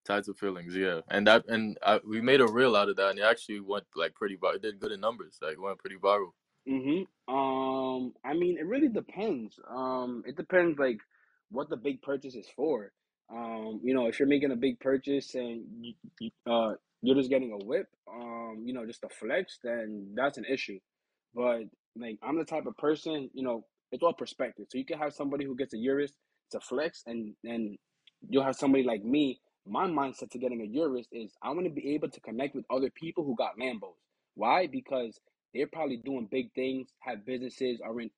Tied 0.07 0.25
to 0.25 0.35
feelings, 0.35 0.75
yeah. 0.75 1.01
And 1.11 1.27
that 1.27 1.45
and 1.49 1.77
I, 1.85 2.01
we 2.07 2.21
made 2.21 2.41
a 2.41 2.47
reel 2.47 2.75
out 2.75 2.89
of 2.89 2.97
that, 2.97 3.11
and 3.11 3.19
it 3.19 3.23
actually 3.23 3.61
went 3.61 3.85
like 3.95 4.15
pretty. 4.15 4.39
It 4.43 4.63
did 4.63 4.81
good 4.81 4.93
in 4.93 5.01
numbers. 5.01 5.39
Like 5.43 5.61
went 5.61 5.79
pretty 5.79 5.97
viral. 5.97 6.33
Mm-hmm. 6.69 7.35
Um, 7.35 8.13
I 8.25 8.35
mean, 8.35 8.59
it 8.59 8.67
really 8.67 8.89
depends. 8.89 9.59
Um, 9.69 10.23
it 10.27 10.37
depends 10.37 10.79
like 10.79 10.99
what 11.51 11.71
the 11.71 11.77
big 11.77 12.03
purchase 12.03 12.35
is 12.35 12.47
for. 12.55 12.93
Um, 13.33 13.81
you 13.83 13.95
know, 13.95 14.07
if 14.07 14.19
you're 14.19 14.29
making 14.29 14.53
a 14.53 14.57
big 14.57 14.81
purchase 14.81 15.35
and 15.35 15.65
you, 15.81 15.95
uh 16.51 16.75
you're 17.03 17.17
just 17.17 17.31
getting 17.31 17.53
a 17.53 17.65
whip, 17.65 17.87
um, 18.13 18.63
you 18.65 18.75
know, 18.75 18.87
just 18.87 19.05
a 19.05 19.09
flex, 19.09 19.59
then 19.63 20.13
that's 20.17 20.39
an 20.39 20.45
issue. 20.47 20.79
But 21.35 21.63
like 21.97 22.19
I'm 22.23 22.39
the 22.39 22.45
type 22.45 22.67
of 22.67 22.77
person, 22.77 23.31
you 23.35 23.45
know, 23.45 23.65
it's 23.93 24.03
all 24.03 24.15
perspective. 24.15 24.67
So 24.71 24.79
you 24.79 24.87
can 24.87 24.99
have 24.99 25.15
somebody 25.15 25.45
who 25.45 25.57
gets 25.57 25.75
a 25.75 25.79
Urus 25.79 26.13
to 26.53 26.61
flex 26.61 27.03
and 27.07 27.35
and 27.45 27.79
you'll 28.29 28.45
have 28.45 28.57
somebody 28.57 28.85
like 28.85 29.05
me. 29.05 29.41
My 29.67 29.87
mindset 29.87 30.31
to 30.33 30.39
getting 30.39 30.63
a 30.63 30.67
Urus 30.67 31.07
is 31.13 31.33
I 31.43 31.51
want 31.51 31.65
to 31.67 31.71
be 31.73 31.95
able 31.95 32.11
to 32.11 32.21
connect 32.21 32.55
with 32.57 32.65
other 32.71 32.91
people 32.91 33.25
who 33.25 33.37
got 33.37 33.59
Lambos. 33.61 33.97
Why? 34.35 34.67
Because 34.67 35.21
they're 35.55 35.69
probably 35.69 35.99
doing 35.99 36.29
big 36.31 36.53
things, 36.55 36.89
have 37.01 37.27
businesses, 37.27 37.81
are 37.85 38.01
in 38.01 38.11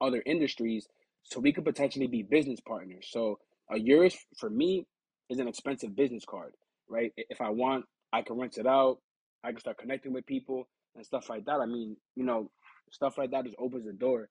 other 0.00 0.22
industries, 0.26 0.86
so 1.24 1.40
we 1.40 1.52
could 1.52 1.64
potentially 1.64 2.06
be 2.08 2.22
business 2.22 2.60
partners. 2.60 3.08
So 3.10 3.38
a 3.70 3.78
Urus 3.78 4.16
for 4.38 4.50
me 4.50 4.86
is 5.30 5.38
an 5.38 5.48
expensive 5.48 5.96
business 5.96 6.24
card, 6.28 6.52
right? 6.88 7.12
If 7.16 7.40
I 7.40 7.50
want, 7.50 7.84
I 8.12 8.22
can 8.22 8.38
rent 8.38 8.58
it 8.58 8.66
out. 8.66 8.98
I 9.42 9.50
can 9.50 9.60
start 9.60 9.78
connecting 9.78 10.12
with 10.12 10.26
people 10.26 10.68
and 10.96 11.04
stuff 11.04 11.28
like 11.28 11.44
that. 11.46 11.60
I 11.60 11.66
mean, 11.66 11.96
you 12.16 12.24
know, 12.24 12.50
stuff 12.90 13.18
like 13.18 13.30
that 13.32 13.44
just 13.44 13.56
opens 13.58 13.86
the 13.86 13.92
door 13.92 14.28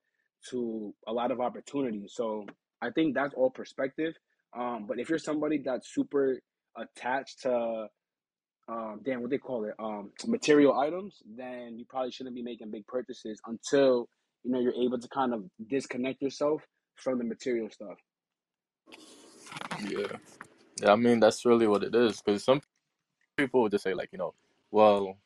to 0.49 0.93
a 1.07 1.13
lot 1.13 1.31
of 1.31 1.39
opportunities. 1.39 2.13
So 2.15 2.45
I 2.81 2.89
think 2.91 3.15
that's 3.15 3.33
all 3.35 3.49
perspective. 3.49 4.13
Um, 4.57 4.85
but 4.87 4.99
if 4.99 5.09
you're 5.09 5.19
somebody 5.19 5.61
that's 5.63 5.93
super 5.93 6.39
attached 6.77 7.41
to 7.43 7.87
um, 8.69 9.01
damn, 9.03 9.21
what 9.21 9.29
they 9.29 9.37
call 9.37 9.65
it, 9.65 9.73
um, 9.77 10.11
material 10.25 10.79
items, 10.79 11.21
then 11.35 11.75
you 11.77 11.85
probably 11.89 12.11
shouldn't 12.11 12.35
be 12.35 12.41
making 12.41 12.71
big 12.71 12.87
purchases 12.87 13.39
until 13.45 14.07
you 14.43 14.51
know 14.51 14.59
you're 14.59 14.73
able 14.73 14.99
to 14.99 15.07
kind 15.09 15.33
of 15.33 15.43
disconnect 15.69 16.21
yourself 16.21 16.61
from 16.95 17.17
the 17.17 17.25
material 17.25 17.69
stuff. 17.69 17.97
Yeah, 19.81 20.07
yeah. 20.81 20.91
I 20.91 20.95
mean 20.95 21.19
that's 21.19 21.45
really 21.45 21.67
what 21.67 21.83
it 21.83 21.93
is. 21.95 22.21
Because 22.21 22.43
some 22.43 22.61
people 23.37 23.61
would 23.63 23.71
just 23.71 23.83
say 23.83 23.93
like, 23.93 24.09
you 24.11 24.17
know, 24.17 24.33
well, 24.71 25.17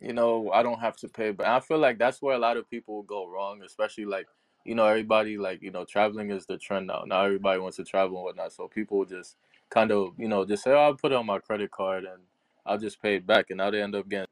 you 0.00 0.12
know, 0.12 0.50
I 0.52 0.62
don't 0.62 0.80
have 0.80 0.96
to 0.98 1.08
pay, 1.08 1.30
but 1.30 1.46
I 1.46 1.60
feel 1.60 1.78
like 1.78 1.98
that's 1.98 2.20
where 2.20 2.34
a 2.34 2.38
lot 2.38 2.56
of 2.56 2.68
people 2.68 3.02
go 3.02 3.26
wrong, 3.26 3.62
especially 3.64 4.04
like, 4.04 4.26
you 4.64 4.74
know, 4.74 4.84
everybody 4.84 5.38
like, 5.38 5.62
you 5.62 5.70
know, 5.70 5.84
traveling 5.84 6.30
is 6.30 6.46
the 6.46 6.58
trend 6.58 6.86
now. 6.86 7.04
Now 7.06 7.24
everybody 7.24 7.60
wants 7.60 7.76
to 7.78 7.84
travel 7.84 8.16
and 8.16 8.24
whatnot. 8.24 8.52
So 8.52 8.68
people 8.68 9.04
just 9.04 9.36
kind 9.70 9.90
of, 9.90 10.14
you 10.18 10.28
know, 10.28 10.44
just 10.44 10.64
say, 10.64 10.72
oh, 10.72 10.76
I'll 10.76 10.94
put 10.94 11.12
it 11.12 11.16
on 11.16 11.26
my 11.26 11.38
credit 11.38 11.70
card 11.70 12.04
and 12.04 12.22
I'll 12.66 12.78
just 12.78 13.00
pay 13.00 13.16
it 13.16 13.26
back. 13.26 13.46
And 13.50 13.58
now 13.58 13.70
they 13.70 13.80
end 13.80 13.94
up 13.94 14.08
getting 14.08 14.26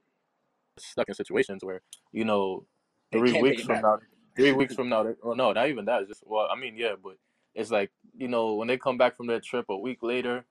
stuck 0.76 1.08
in 1.08 1.14
situations 1.14 1.64
where, 1.64 1.80
you 2.12 2.24
know, 2.24 2.66
They 3.12 3.18
three 3.18 3.32
can't 3.32 3.44
pay 3.46 3.50
weeks 3.50 3.62
from 3.62 3.68
back. 3.76 3.82
now, 3.82 3.98
three 4.36 4.52
weeks 4.52 4.74
from 4.74 4.88
now, 4.88 5.02
they, 5.04 5.14
well, 5.22 5.36
no, 5.36 5.52
not 5.52 5.68
even 5.68 5.84
that. 5.86 6.02
It's 6.02 6.08
just, 6.10 6.26
well, 6.26 6.48
I 6.50 6.58
mean, 6.58 6.76
yeah, 6.76 6.94
but 7.02 7.16
it's 7.54 7.70
like, 7.72 7.92
you 8.16 8.28
know, 8.28 8.54
when 8.54 8.68
they 8.68 8.78
come 8.78 8.98
back 8.98 9.16
from 9.16 9.28
their 9.28 9.40
trip 9.40 9.66
a 9.70 9.78
week 9.78 10.00
later, 10.02 10.46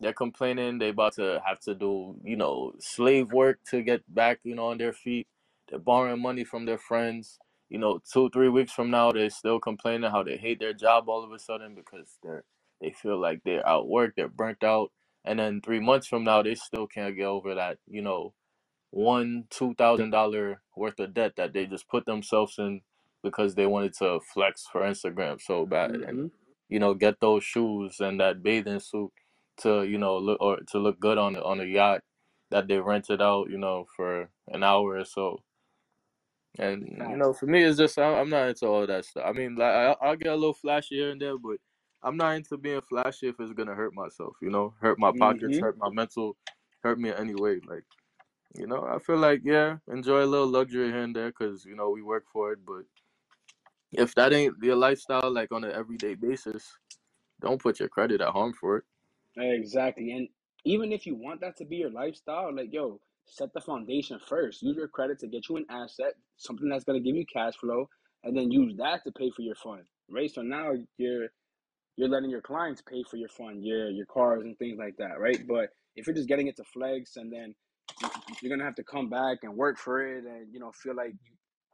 they're 0.00 0.14
complaining 0.14 0.78
they 0.78 0.90
about 0.90 1.14
to 1.16 1.42
have 1.46 1.60
to 1.62 1.74
do, 1.74 2.16
you 2.24 2.36
know, 2.36 2.72
slave 2.80 3.32
work 3.32 3.60
to 3.70 3.82
get 3.82 4.02
back, 4.14 4.40
you 4.44 4.54
know, 4.56 4.68
on 4.68 4.78
their 4.78 4.94
feet. 4.94 5.28
They're 5.70 5.80
borrowing 5.80 6.22
money 6.22 6.44
from 6.44 6.66
their 6.66 6.78
friends. 6.78 7.38
You 7.70 7.78
know, 7.78 8.00
two, 8.12 8.30
three 8.30 8.50
weeks 8.50 8.72
from 8.72 8.90
now, 8.90 9.12
they're 9.12 9.30
still 9.30 9.60
complaining 9.60 10.10
how 10.10 10.22
they 10.24 10.38
hate 10.38 10.60
their 10.60 10.74
job 10.74 11.08
all 11.08 11.24
of 11.24 11.32
a 11.32 11.40
sudden 11.40 11.74
because 11.74 12.18
they're 12.22 12.44
they 12.80 12.92
feel 12.92 13.20
like 13.20 13.42
they're 13.44 13.64
outworked, 13.64 14.14
they're 14.16 14.28
burnt 14.28 14.64
out. 14.64 14.92
And 15.24 15.40
then 15.40 15.62
three 15.62 15.80
months 15.80 16.06
from 16.08 16.24
now, 16.24 16.42
they 16.42 16.54
still 16.56 16.86
can't 16.86 17.16
get 17.16 17.24
over 17.26 17.54
that, 17.56 17.78
you 17.88 18.02
know, 18.02 18.34
one 18.92 19.46
two 19.50 19.74
thousand 19.76 20.12
dollar 20.12 20.62
worth 20.76 21.00
of 21.00 21.14
debt 21.14 21.34
that 21.36 21.54
they 21.54 21.66
just 21.66 21.88
put 21.90 22.06
themselves 22.06 22.56
in 22.58 22.82
because 23.24 23.56
they 23.56 23.66
wanted 23.66 23.94
to 23.94 24.20
flex 24.34 24.66
for 24.72 24.82
Instagram 24.82 25.42
so 25.42 25.66
bad 25.66 25.96
and 26.02 26.18
hmm 26.18 26.26
you 26.68 26.78
know 26.78 26.94
get 26.94 27.20
those 27.20 27.44
shoes 27.44 28.00
and 28.00 28.20
that 28.20 28.42
bathing 28.42 28.80
suit 28.80 29.12
to 29.58 29.82
you 29.84 29.98
know 29.98 30.18
look 30.18 30.40
or 30.40 30.58
to 30.60 30.78
look 30.78 31.00
good 31.00 31.18
on 31.18 31.36
on 31.36 31.60
a 31.60 31.64
yacht 31.64 32.02
that 32.50 32.68
they 32.68 32.78
rented 32.80 33.20
out 33.22 33.50
you 33.50 33.58
know 33.58 33.86
for 33.96 34.30
an 34.48 34.62
hour 34.62 34.96
or 34.96 35.04
so. 35.04 35.42
And 36.58 36.88
you 37.08 37.16
know 37.16 37.32
for 37.32 37.46
me 37.46 37.62
it's 37.62 37.78
just 37.78 37.98
I- 37.98 38.18
I'm 38.20 38.30
not 38.30 38.48
into 38.48 38.66
all 38.66 38.86
that 38.86 39.04
stuff. 39.04 39.24
I 39.26 39.32
mean 39.32 39.56
like 39.56 39.72
I, 39.74 39.96
I'll 40.00 40.16
get 40.16 40.28
a 40.32 40.34
little 40.36 40.52
flashy 40.54 40.96
here 40.96 41.10
and 41.10 41.20
there 41.20 41.38
but 41.38 41.58
I'm 42.02 42.16
not 42.16 42.36
into 42.36 42.56
being 42.56 42.80
flashy 42.80 43.28
if 43.28 43.38
it's 43.40 43.52
gonna 43.52 43.74
hurt 43.74 43.94
myself 43.94 44.36
you 44.42 44.50
know? 44.50 44.74
Hurt 44.80 44.98
my 44.98 45.12
pockets 45.12 45.58
hmm 45.58 45.60
hurt 45.60 45.76
my 45.78 45.90
mental 45.90 46.36
hurt 46.82 46.98
me 46.98 47.10
in 47.10 47.16
any 47.16 47.34
way 47.34 47.60
like 47.66 47.84
you 48.54 48.66
know, 48.66 48.84
I 48.84 48.98
feel 48.98 49.18
like 49.18 49.42
yeah, 49.44 49.78
enjoy 49.88 50.24
a 50.24 50.26
little 50.26 50.48
luxury 50.48 50.88
here 50.88 51.02
and 51.02 51.14
there 51.16 51.28
because 51.30 51.64
you 51.64 51.76
know 51.76 51.90
we 51.90 52.02
work 52.02 52.26
for 52.32 52.52
it. 52.52 52.64
But 52.66 52.84
if 53.92 54.14
that 54.14 54.32
ain't 54.32 54.56
your 54.62 54.76
lifestyle, 54.76 55.30
like 55.32 55.52
on 55.52 55.64
an 55.64 55.72
everyday 55.72 56.14
basis, 56.14 56.78
don't 57.40 57.60
put 57.62 57.80
your 57.80 57.88
credit 57.88 58.20
at 58.20 58.28
home 58.30 58.52
for 58.52 58.78
it. 58.78 58.84
Exactly. 59.36 60.12
And 60.12 60.28
even 60.64 60.92
if 60.92 61.06
you 61.06 61.14
want 61.14 61.40
that 61.40 61.56
to 61.58 61.64
be 61.64 61.76
your 61.76 61.90
lifestyle, 61.90 62.54
like 62.54 62.72
yo, 62.72 63.00
set 63.26 63.52
the 63.54 63.60
foundation 63.60 64.18
first. 64.26 64.62
Use 64.62 64.76
your 64.76 64.88
credit 64.88 65.18
to 65.20 65.28
get 65.28 65.48
you 65.48 65.56
an 65.56 65.66
asset, 65.70 66.14
something 66.36 66.68
that's 66.68 66.84
gonna 66.84 67.00
give 67.00 67.16
you 67.16 67.24
cash 67.32 67.54
flow, 67.56 67.88
and 68.24 68.36
then 68.36 68.50
use 68.50 68.74
that 68.78 69.04
to 69.04 69.12
pay 69.12 69.30
for 69.30 69.42
your 69.42 69.54
fun. 69.56 69.82
Right. 70.10 70.30
So 70.30 70.42
now 70.42 70.72
you're 70.96 71.28
you're 71.96 72.08
letting 72.08 72.30
your 72.30 72.42
clients 72.42 72.82
pay 72.82 73.02
for 73.10 73.16
your 73.16 73.28
fun, 73.28 73.62
your 73.62 73.90
your 73.90 74.06
cars 74.06 74.42
and 74.44 74.58
things 74.58 74.78
like 74.78 74.96
that, 74.98 75.20
right? 75.20 75.38
But 75.48 75.70
if 75.96 76.06
you're 76.06 76.16
just 76.16 76.28
getting 76.28 76.48
it 76.48 76.56
to 76.56 76.64
flex 76.64 77.16
and 77.16 77.32
then 77.32 77.54
you- 78.02 78.10
you're 78.42 78.50
gonna 78.50 78.64
have 78.64 78.76
to 78.76 78.84
come 78.84 79.08
back 79.08 79.38
and 79.42 79.56
work 79.56 79.78
for 79.78 80.00
it, 80.06 80.24
and 80.24 80.52
you 80.52 80.60
know 80.60 80.72
feel 80.72 80.94
like 80.94 81.14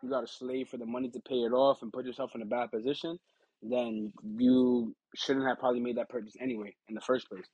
you, 0.04 0.10
got 0.10 0.26
to 0.26 0.32
slave 0.32 0.68
for 0.68 0.76
the 0.76 0.86
money 0.86 1.08
to 1.10 1.20
pay 1.20 1.36
it 1.36 1.52
off 1.52 1.82
and 1.82 1.92
put 1.92 2.06
yourself 2.06 2.32
in 2.34 2.42
a 2.42 2.46
bad 2.46 2.70
position, 2.70 3.18
then 3.62 4.12
you 4.36 4.94
shouldn't 5.14 5.46
have 5.46 5.58
probably 5.58 5.80
made 5.80 5.96
that 5.96 6.08
purchase 6.08 6.34
anyway 6.40 6.74
in 6.88 6.94
the 6.94 7.00
first 7.00 7.28
place. 7.28 7.46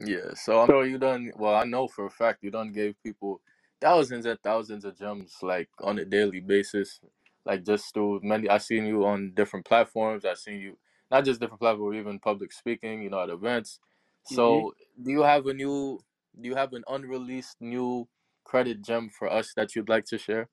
Yeah, 0.00 0.34
so 0.34 0.60
I'm 0.60 0.68
sure 0.68 0.86
you 0.86 0.98
done. 0.98 1.32
Well, 1.36 1.54
I 1.54 1.64
know 1.64 1.88
for 1.88 2.06
a 2.06 2.10
fact 2.10 2.42
you 2.42 2.50
done 2.50 2.72
gave 2.72 2.94
people 3.02 3.40
thousands 3.80 4.26
and 4.26 4.38
thousands 4.42 4.84
of 4.84 4.98
gems 4.98 5.36
like 5.42 5.68
on 5.80 5.98
a 5.98 6.04
daily 6.04 6.40
basis, 6.40 7.00
like 7.44 7.64
just 7.64 7.92
through 7.94 8.20
many. 8.22 8.48
I 8.48 8.58
seen 8.58 8.86
you 8.86 9.06
on 9.06 9.32
different 9.34 9.66
platforms. 9.66 10.24
I 10.24 10.34
seen 10.34 10.60
you 10.60 10.78
not 11.10 11.24
just 11.24 11.40
different 11.40 11.60
platforms, 11.60 11.96
even 11.96 12.18
public 12.20 12.52
speaking. 12.52 13.02
You 13.02 13.10
know, 13.10 13.22
at 13.22 13.30
events. 13.30 13.80
So, 14.26 14.56
mm-hmm. 14.56 15.04
do 15.04 15.10
you 15.10 15.22
have 15.22 15.46
a 15.46 15.54
new? 15.54 16.00
Do 16.40 16.48
you 16.48 16.54
have 16.54 16.74
an 16.74 16.84
unreleased 16.86 17.56
new 17.60 18.08
credit 18.44 18.82
gem 18.82 19.08
for 19.08 19.32
us 19.32 19.52
that 19.56 19.74
you'd 19.74 19.88
like 19.88 20.04
to 20.06 20.18
share? 20.18 20.48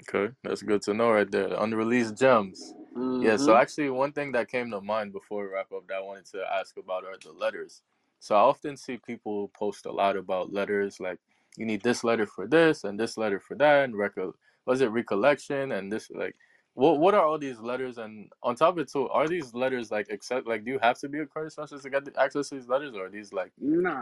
Okay, 0.00 0.34
that's 0.44 0.62
good 0.62 0.82
to 0.82 0.94
know 0.94 1.10
right 1.10 1.30
there. 1.30 1.54
Unreleased 1.54 2.18
gems. 2.18 2.74
Yeah, 3.20 3.36
so 3.36 3.54
Mm-hmm. 3.54 3.56
actually 3.56 3.90
one 3.90 4.12
thing 4.12 4.32
that 4.32 4.50
came 4.50 4.70
to 4.72 4.80
mind 4.80 5.12
before 5.12 5.44
we 5.44 5.54
wrap 5.54 5.72
up 5.72 5.88
that 5.88 5.96
I 5.98 6.00
wanted 6.02 6.26
to 6.26 6.44
ask 6.52 6.76
about 6.76 7.04
are 7.04 7.16
the 7.22 7.32
letters. 7.32 7.82
So 8.20 8.34
I 8.36 8.40
often 8.40 8.76
see 8.76 8.98
people 8.98 9.48
post 9.48 9.86
a 9.86 9.92
lot 9.92 10.16
about 10.16 10.52
letters, 10.52 11.00
like 11.00 11.18
you 11.56 11.66
need 11.66 11.82
this 11.82 12.04
letter 12.04 12.26
for 12.26 12.46
this 12.46 12.84
and 12.84 13.00
this 13.00 13.16
letter 13.18 13.40
for 13.40 13.56
that, 13.56 13.84
and 13.84 13.94
reco- 13.94 14.34
was 14.66 14.82
it 14.82 14.88
recollection 14.90 15.72
and 15.72 15.92
this 15.92 16.10
like 16.10 16.36
what 16.74 17.00
what 17.00 17.14
are 17.14 17.24
all 17.26 17.38
these 17.38 17.60
letters 17.60 17.98
and 17.98 18.30
on 18.42 18.56
top 18.56 18.74
of 18.74 18.80
it 18.80 18.92
too, 18.92 19.08
are 19.10 19.28
these 19.28 19.54
letters 19.54 19.90
like 19.90 20.08
accept 20.10 20.46
like 20.46 20.64
do 20.64 20.72
you 20.72 20.78
have 20.80 20.98
to 21.00 21.08
be 21.08 21.20
a 21.20 21.26
credit 21.26 21.52
specialist 21.52 21.84
to 21.84 21.90
get 21.90 22.04
the 22.04 22.20
access 22.20 22.50
to 22.50 22.56
these 22.56 22.68
letters 22.68 22.94
or 22.94 23.06
are 23.06 23.10
these 23.10 23.32
like 23.32 23.52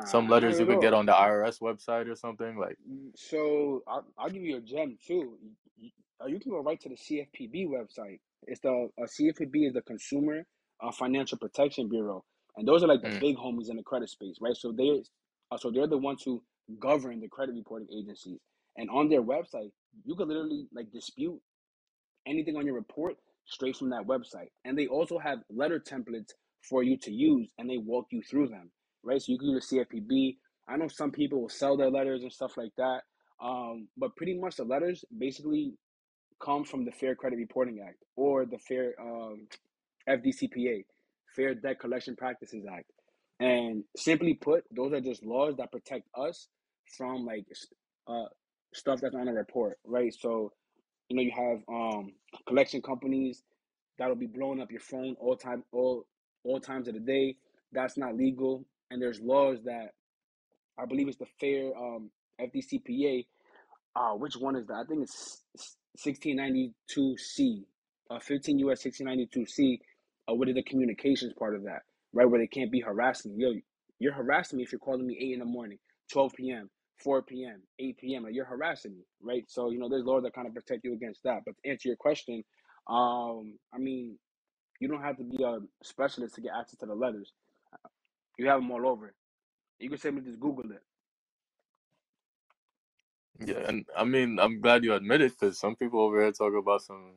some 0.05 0.28
Nah, 0.28 0.40
not 0.40 0.43
letters 0.43 0.59
you 0.60 0.66
could 0.66 0.81
get 0.81 0.94
on 0.94 1.06
the 1.06 1.12
IRS 1.12 1.60
website 1.60 2.10
or 2.10 2.16
something? 2.16 2.59
Like 2.59 2.78
So 3.16 3.82
I'll, 3.86 4.06
I'll 4.19 4.31
give 4.31 4.43
you 4.44 4.59
a 4.59 4.60
gem 4.62 4.98
too. 5.06 5.39
You, 5.78 5.90
you 6.28 6.40
can 6.40 6.52
go 6.52 6.60
right 6.62 6.81
to 6.81 6.89
the 6.90 6.97
CFPB 6.97 7.69
website. 7.69 8.20
It's 8.47 8.60
the 8.60 8.89
uh, 9.01 9.05
CFPB 9.05 9.69
is 9.69 9.74
the 9.74 9.82
Consumer 9.82 10.44
uh, 10.82 10.93
Financial 10.93 11.39
Protection 11.39 11.89
Bureau, 11.89 12.24
and 12.56 12.66
those 12.66 12.82
are 12.82 12.89
like 12.89 13.02
the 13.02 13.09
mm, 13.09 13.20
big 13.20 13.36
homies 13.36 13.70
in 13.70 13.77
the 13.77 13.82
credit 13.82 14.10
space, 14.10 14.36
right? 14.40 14.56
So 14.56 14.73
they, 14.73 15.02
uh, 15.51 15.56
so 15.56 15.70
they're 15.70 15.86
the 15.86 15.98
ones 15.98 16.23
who 16.24 16.43
govern 16.78 17.20
the 17.20 17.28
credit 17.28 17.55
reporting 17.55 17.89
agencies, 17.97 18.39
and 18.77 18.90
on 18.90 19.09
their 19.09 19.23
website, 19.23 19.70
you 20.05 20.16
can 20.16 20.28
literally 20.28 20.66
like 20.74 20.90
dispute 20.93 21.40
anything 22.27 22.56
on 22.56 22.66
your 22.66 22.74
report 22.74 23.16
straight 23.47 23.77
from 23.77 23.90
that 23.90 24.06
website. 24.06 24.48
And 24.64 24.78
they 24.78 24.86
also 24.86 25.19
have 25.19 25.39
letter 25.51 25.81
templates 25.81 26.31
for 26.69 26.82
you 26.82 26.97
to 26.98 27.10
use 27.10 27.51
and 27.59 27.69
they 27.69 27.78
walk 27.78 28.06
you 28.10 28.23
through 28.23 28.48
them, 28.48 28.70
right? 29.02 29.20
So 29.20 29.32
you 29.32 29.39
can 29.39 29.51
use 29.51 29.69
the 29.69 29.78
CFPB. 29.78 30.36
I 30.69 30.77
know 30.77 30.89
some 30.89 31.10
people 31.10 31.43
will 31.43 31.48
sell 31.48 31.77
their 31.77 31.90
letters 31.90 32.23
and 32.23 32.32
stuff 32.32 32.56
like 32.56 32.73
that. 32.78 33.01
Um, 33.43 33.89
but 33.97 34.14
pretty 34.16 34.39
much 34.39 34.56
the 34.56 34.64
letters 34.64 35.05
basically 35.19 35.74
come 36.44 36.64
from 36.64 36.85
the 36.85 36.93
Fair 36.93 37.14
Credit 37.14 37.36
Reporting 37.36 37.81
Act 37.86 37.98
or 38.16 38.44
the 38.47 38.59
Fair 38.59 38.94
um, 39.01 39.47
FDCPA, 40.09 40.85
Fair 41.36 41.55
Debt 41.55 41.81
Collection 41.81 42.16
Practices 42.16 42.64
Act. 42.70 42.90
And 43.40 43.85
simply 43.97 44.35
put, 44.35 44.64
those 44.74 44.93
are 44.93 45.01
just 45.01 45.24
laws 45.24 45.56
that 45.59 45.73
protect 45.73 46.09
us 46.16 46.48
from 46.97 47.24
like 47.24 47.47
uh, 48.06 48.27
stuff 48.74 49.01
that's 49.01 49.14
on 49.14 49.28
a 49.28 49.32
report, 49.32 49.78
right? 49.85 50.12
So 50.14 50.52
you 51.09 51.16
know, 51.16 51.23
you 51.23 51.32
have 51.32 51.62
um 51.69 52.12
collection 52.47 52.81
companies 52.81 53.43
that'll 53.98 54.14
be 54.16 54.27
blowing 54.27 54.60
up 54.60 54.70
your 54.70 54.81
phone 54.81 55.16
all 55.20 55.36
time 55.36 55.62
all 55.73 56.06
all 56.44 56.60
times 56.60 56.89
of 56.89 56.94
the 56.94 57.01
day. 57.01 57.36
That's 57.73 57.97
not 57.98 58.16
legal. 58.16 58.64
And 58.90 59.01
there's 59.01 59.20
laws 59.20 59.59
that 59.64 59.93
I 60.78 60.86
believe 60.86 61.09
it's 61.09 61.19
the 61.19 61.27
fair 61.39 61.77
um 61.77 62.10
FDCPA. 62.40 63.27
Uh 63.94 64.14
which 64.14 64.36
one 64.36 64.56
is 64.56 64.66
that? 64.69 64.74
I 64.74 64.85
think 64.89 65.02
it's 65.02 65.43
1692C. 65.98 67.64
Uh 68.10 68.20
15 68.20 68.59
US 68.60 68.85
1692C 68.85 69.78
uh 70.28 70.35
what 70.35 70.48
is 70.48 70.55
the 70.55 70.62
communications 70.64 71.32
part 71.39 71.55
of 71.56 71.64
that, 71.64 71.82
right? 72.12 72.28
Where 72.28 72.40
they 72.40 72.47
can't 72.47 72.70
be 72.73 72.81
harassing. 72.81 73.35
Yo, 73.39 73.55
you're 73.98 74.12
harassing 74.12 74.59
me 74.59 74.64
if 74.64 74.73
you're 74.73 74.78
calling 74.78 75.06
me 75.06 75.16
8 75.20 75.32
in 75.35 75.39
the 75.40 75.44
morning, 75.44 75.78
12 76.12 76.32
p.m. 76.35 76.70
4 77.05 77.23
p.m., 77.23 77.62
8 77.81 77.98
p.m. 77.98 78.24
Like 78.24 78.35
you're 78.35 78.44
harassing 78.47 78.93
me, 78.94 79.05
right? 79.23 79.44
So 79.48 79.70
you 79.70 79.78
know, 79.78 79.89
there's 79.89 80.05
laws 80.05 80.23
that 80.24 80.35
kind 80.35 80.47
of 80.48 80.55
protect 80.55 80.85
you 80.85 80.94
against 80.94 81.23
that. 81.24 81.40
But 81.47 81.55
to 81.64 81.70
answer 81.70 81.89
your 81.89 81.97
question, 81.97 82.44
um, 82.89 83.59
I 83.74 83.78
mean, 83.78 84.19
you 84.81 84.89
don't 84.89 85.02
have 85.02 85.16
to 85.19 85.24
be 85.24 85.43
a 85.44 85.59
specialist 85.82 86.35
to 86.36 86.40
get 86.43 86.52
access 86.59 86.78
to 86.81 86.86
the 86.86 86.94
letters. 86.94 87.32
You 88.39 88.48
have 88.48 88.60
them 88.60 88.70
all 88.70 88.86
over. 88.89 89.14
You 89.78 89.90
can 89.90 89.98
simply 89.98 90.23
just 90.24 90.40
Google 90.40 90.70
it. 90.73 90.82
Yeah, 93.47 93.69
and 93.69 93.86
I 93.97 94.05
mean, 94.05 94.39
I'm 94.39 94.60
glad 94.60 94.85
you 94.85 94.94
admit 94.94 95.20
it 95.20 95.32
because 95.39 95.59
some 95.59 95.77
people 95.77 96.01
over 96.01 96.20
here 96.20 96.32
talk 96.32 96.55
about 96.55 96.82
some. 96.82 97.12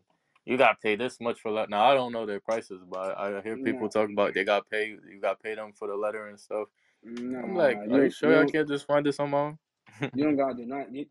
You 0.45 0.57
got 0.57 0.73
to 0.73 0.77
pay 0.81 0.95
this 0.95 1.19
much 1.19 1.39
for 1.39 1.51
that. 1.53 1.71
Now 1.71 1.85
I 1.85 1.95
don't 1.95 2.11
know 2.11 2.27
their 2.27 2.39
prices, 2.39 2.83
but 2.87 3.17
I 3.17 3.41
hear 3.41 3.57
people 3.57 3.89
talk 3.89 4.09
about 4.11 4.35
they 4.35 4.43
got 4.43 4.69
pay. 4.69 4.89
You 4.89 5.19
got 5.19 5.41
pay 5.41 5.55
them 5.55 5.73
for 5.73 5.87
the 5.87 5.95
letter 5.95 6.27
and 6.27 6.39
stuff. 6.39 6.67
I'm 7.05 7.55
like, 7.55 7.77
nah, 7.87 7.95
are 7.95 7.97
you 7.99 8.03
you 8.05 8.09
sure 8.09 8.37
I 8.37 8.41
you 8.41 8.47
can't 8.47 8.67
just 8.67 8.85
find 8.85 9.05
this 9.05 9.19
on 9.19 9.31
my 9.31 9.37
own? 9.37 9.57
you 10.01 10.23
don't 10.23 10.35
gotta 10.37 10.55
do 10.55 10.65
not. 10.65 10.93
You, 10.93 11.05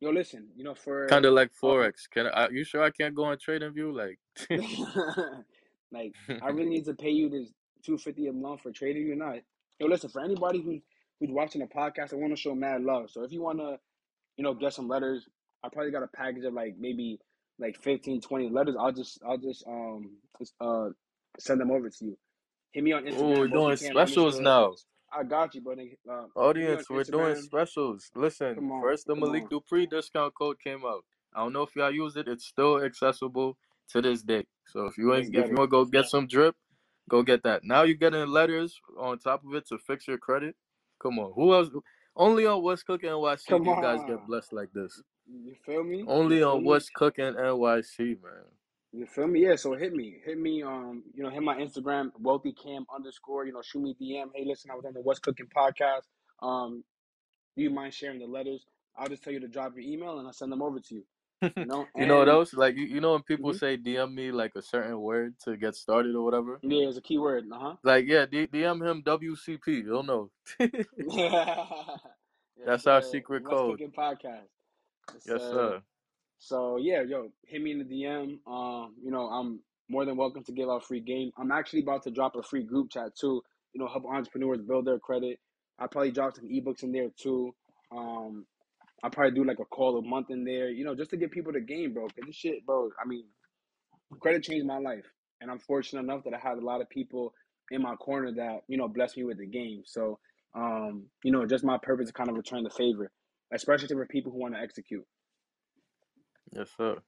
yo, 0.00 0.10
listen, 0.10 0.48
you 0.56 0.64
know 0.64 0.74
for 0.74 1.06
kind 1.08 1.24
of 1.24 1.34
like 1.34 1.50
uh, 1.62 1.66
forex. 1.66 2.08
Can 2.10 2.26
I? 2.26 2.48
You 2.48 2.64
sure 2.64 2.82
I 2.82 2.90
can't 2.90 3.14
go 3.14 3.24
on 3.24 3.36
TradingView? 3.36 3.94
Like, 3.94 4.18
like 5.92 6.14
I 6.42 6.48
really 6.48 6.70
need 6.70 6.84
to 6.86 6.94
pay 6.94 7.10
you 7.10 7.28
this 7.28 7.52
two 7.84 7.98
fifty 7.98 8.28
a 8.28 8.32
month 8.32 8.62
for 8.62 8.70
trading 8.70 9.06
you 9.06 9.16
not. 9.16 9.36
Yo, 9.78 9.86
listen 9.86 10.10
for 10.10 10.20
anybody 10.20 10.62
who's 10.62 10.80
who's 11.18 11.30
watching 11.30 11.60
the 11.60 11.66
podcast, 11.66 12.12
I 12.12 12.16
want 12.16 12.32
to 12.32 12.40
show 12.40 12.54
mad 12.54 12.82
love. 12.82 13.10
So 13.10 13.22
if 13.24 13.32
you 13.32 13.42
wanna 13.42 13.78
you 14.40 14.44
know, 14.44 14.54
get 14.54 14.72
some 14.72 14.88
letters. 14.88 15.28
I 15.62 15.68
probably 15.68 15.92
got 15.92 16.02
a 16.02 16.06
package 16.06 16.44
of 16.44 16.54
like 16.54 16.74
maybe 16.78 17.20
like 17.58 17.76
15, 17.82 18.22
20 18.22 18.48
letters. 18.48 18.74
I'll 18.80 18.90
just 18.90 19.20
I'll 19.22 19.36
just 19.36 19.62
um 19.66 20.12
just, 20.38 20.54
uh 20.62 20.88
send 21.38 21.60
them 21.60 21.70
over 21.70 21.90
to 21.90 22.04
you. 22.06 22.16
Hit 22.72 22.82
me 22.82 22.92
on 22.92 23.04
Instagram. 23.04 23.18
oh, 23.18 23.40
we're 23.40 23.48
doing 23.48 23.76
specials 23.76 24.40
now. 24.40 24.72
I 25.12 25.24
got 25.24 25.54
you, 25.54 25.60
buddy. 25.60 25.98
Uh, 26.08 26.12
hit 26.12 26.22
me 26.22 26.22
on 26.36 26.42
Audience, 26.42 26.88
we're 26.88 27.04
doing 27.04 27.36
specials. 27.36 28.10
Listen, 28.14 28.56
on, 28.70 28.80
first 28.80 29.06
the 29.06 29.14
Malik 29.14 29.42
on. 29.42 29.48
Dupree 29.50 29.84
discount 29.84 30.32
code 30.34 30.56
came 30.64 30.86
out. 30.86 31.04
I 31.34 31.40
don't 31.40 31.52
know 31.52 31.64
if 31.64 31.76
y'all 31.76 31.90
use 31.90 32.16
it. 32.16 32.26
It's 32.26 32.46
still 32.46 32.82
accessible 32.82 33.58
to 33.90 34.00
this 34.00 34.22
day. 34.22 34.46
So 34.68 34.86
if 34.86 34.96
you 34.96 35.14
ain't, 35.14 35.34
if 35.36 35.50
you 35.50 35.54
want 35.54 35.68
to 35.70 35.76
go 35.76 35.84
get 35.84 36.06
some 36.06 36.26
drip, 36.26 36.56
go 37.10 37.22
get 37.22 37.42
that. 37.42 37.60
Now 37.62 37.82
you're 37.82 37.94
getting 37.94 38.26
letters 38.26 38.80
on 38.98 39.18
top 39.18 39.44
of 39.44 39.54
it 39.54 39.68
to 39.68 39.76
fix 39.76 40.08
your 40.08 40.16
credit. 40.16 40.56
Come 40.98 41.18
on, 41.18 41.30
who 41.34 41.52
else? 41.52 41.68
Only 42.20 42.44
on 42.44 42.62
What's 42.62 42.82
Cooking 42.82 43.08
NYC 43.08 43.46
Come 43.46 43.64
do 43.64 43.70
you 43.70 43.80
guys 43.80 44.00
get 44.06 44.26
blessed 44.26 44.52
like 44.52 44.70
this. 44.74 45.00
You 45.26 45.54
feel 45.64 45.82
me? 45.82 46.04
Only 46.06 46.42
on 46.42 46.62
me? 46.62 46.68
West 46.68 46.92
Cook 46.92 47.16
NYC, 47.16 47.98
man. 47.98 48.44
You 48.92 49.06
feel 49.06 49.26
me? 49.26 49.46
Yeah, 49.46 49.56
so 49.56 49.74
hit 49.74 49.94
me. 49.94 50.16
Hit 50.22 50.38
me, 50.38 50.62
um, 50.62 51.02
you 51.14 51.22
know, 51.22 51.30
hit 51.30 51.42
my 51.42 51.56
Instagram, 51.56 52.10
wealthycam 52.22 52.84
underscore, 52.94 53.46
you 53.46 53.54
know, 53.54 53.62
shoot 53.62 53.80
me 53.80 53.96
DM. 53.98 54.26
Hey, 54.34 54.44
listen, 54.46 54.70
I 54.70 54.74
was 54.74 54.84
on 54.84 54.92
the 54.92 55.00
What's 55.00 55.18
Cooking 55.18 55.46
podcast. 55.56 56.02
Um, 56.42 56.84
do 57.56 57.62
you 57.62 57.70
mind 57.70 57.94
sharing 57.94 58.18
the 58.18 58.26
letters? 58.26 58.66
I'll 58.98 59.08
just 59.08 59.24
tell 59.24 59.32
you 59.32 59.40
to 59.40 59.48
drop 59.48 59.72
your 59.74 59.90
email 59.90 60.18
and 60.18 60.26
I'll 60.26 60.34
send 60.34 60.52
them 60.52 60.60
over 60.60 60.78
to 60.78 60.94
you. 60.94 61.04
You 61.42 61.64
know, 61.64 61.86
you 61.96 62.06
know 62.06 62.18
what 62.18 62.28
else? 62.28 62.52
Like 62.54 62.76
you, 62.76 62.84
you 62.84 63.00
know 63.00 63.12
when 63.12 63.22
people 63.22 63.52
Mhm. 63.52 63.58
say 63.58 63.76
DM 63.76 64.14
me 64.14 64.30
like 64.32 64.52
a 64.56 64.62
certain 64.62 64.98
word 65.00 65.34
to 65.44 65.56
get 65.56 65.74
started 65.74 66.14
or 66.14 66.22
whatever. 66.24 66.58
Yeah, 66.62 66.88
it's 66.88 66.98
a 66.98 67.00
keyword. 67.02 67.44
Uh 67.52 67.58
huh. 67.58 67.74
Like 67.82 68.06
yeah, 68.06 68.26
D- 68.26 68.46
DM 68.46 68.86
him 68.88 69.02
WCP. 69.02 69.84
You'll 69.84 70.02
know. 70.02 70.30
Yes, 72.58 72.66
That's 72.66 72.86
our 72.86 73.00
secret 73.02 73.44
code. 73.46 73.80
Podcast. 73.96 74.48
yes, 75.26 75.40
sir. 75.40 75.82
So 76.38 76.76
yeah, 76.76 77.02
yo, 77.02 77.32
hit 77.46 77.62
me 77.62 77.70
in 77.72 77.78
the 77.78 77.84
DM. 77.84 78.38
Um, 78.46 78.94
you 79.02 79.10
know, 79.10 79.22
I'm 79.28 79.60
more 79.88 80.04
than 80.04 80.16
welcome 80.18 80.44
to 80.44 80.52
give 80.52 80.68
out 80.68 80.84
free 80.84 81.00
game. 81.00 81.30
I'm 81.38 81.50
actually 81.52 81.80
about 81.80 82.02
to 82.02 82.10
drop 82.10 82.36
a 82.36 82.42
free 82.42 82.62
group 82.62 82.90
chat 82.90 83.16
too. 83.18 83.42
You 83.72 83.80
know, 83.80 83.88
help 83.88 84.04
entrepreneurs 84.04 84.60
build 84.60 84.84
their 84.86 84.98
credit. 84.98 85.38
I 85.78 85.86
probably 85.86 86.10
drop 86.10 86.36
some 86.36 86.48
ebooks 86.48 86.82
in 86.82 86.92
there 86.92 87.08
too. 87.16 87.54
Um, 87.90 88.44
I 89.02 89.08
probably 89.08 89.32
do 89.34 89.44
like 89.44 89.58
a 89.60 89.64
call 89.64 89.98
a 89.98 90.02
month 90.02 90.30
in 90.30 90.44
there. 90.44 90.70
You 90.70 90.84
know, 90.84 90.94
just 90.94 91.10
to 91.10 91.16
get 91.16 91.30
people 91.30 91.52
the 91.52 91.60
game, 91.60 91.94
bro. 91.94 92.04
Cause 92.04 92.24
this 92.26 92.36
shit, 92.36 92.64
bro. 92.66 92.90
I 93.02 93.06
mean, 93.06 93.24
credit 94.20 94.42
changed 94.44 94.66
my 94.66 94.78
life, 94.78 95.04
and 95.40 95.50
I'm 95.50 95.58
fortunate 95.58 96.00
enough 96.02 96.24
that 96.24 96.34
I 96.34 96.38
had 96.38 96.58
a 96.58 96.64
lot 96.64 96.80
of 96.80 96.88
people 96.90 97.34
in 97.70 97.82
my 97.82 97.94
corner 97.96 98.32
that 98.32 98.62
you 98.68 98.76
know 98.76 98.88
blessed 98.88 99.16
me 99.16 99.24
with 99.24 99.38
the 99.38 99.46
game. 99.46 99.82
So, 99.86 100.18
um, 100.54 101.06
you 101.24 101.32
know, 101.32 101.46
just 101.46 101.64
my 101.64 101.78
purpose 101.78 102.08
to 102.08 102.12
kind 102.12 102.28
of 102.30 102.36
return 102.36 102.62
the 102.64 102.70
favor, 102.70 103.10
especially 103.52 103.88
to 103.88 103.94
the 103.94 104.06
people 104.06 104.32
who 104.32 104.38
want 104.38 104.54
to 104.54 104.60
execute. 104.60 105.06
Yes, 106.52 106.68
sir. 106.76 106.98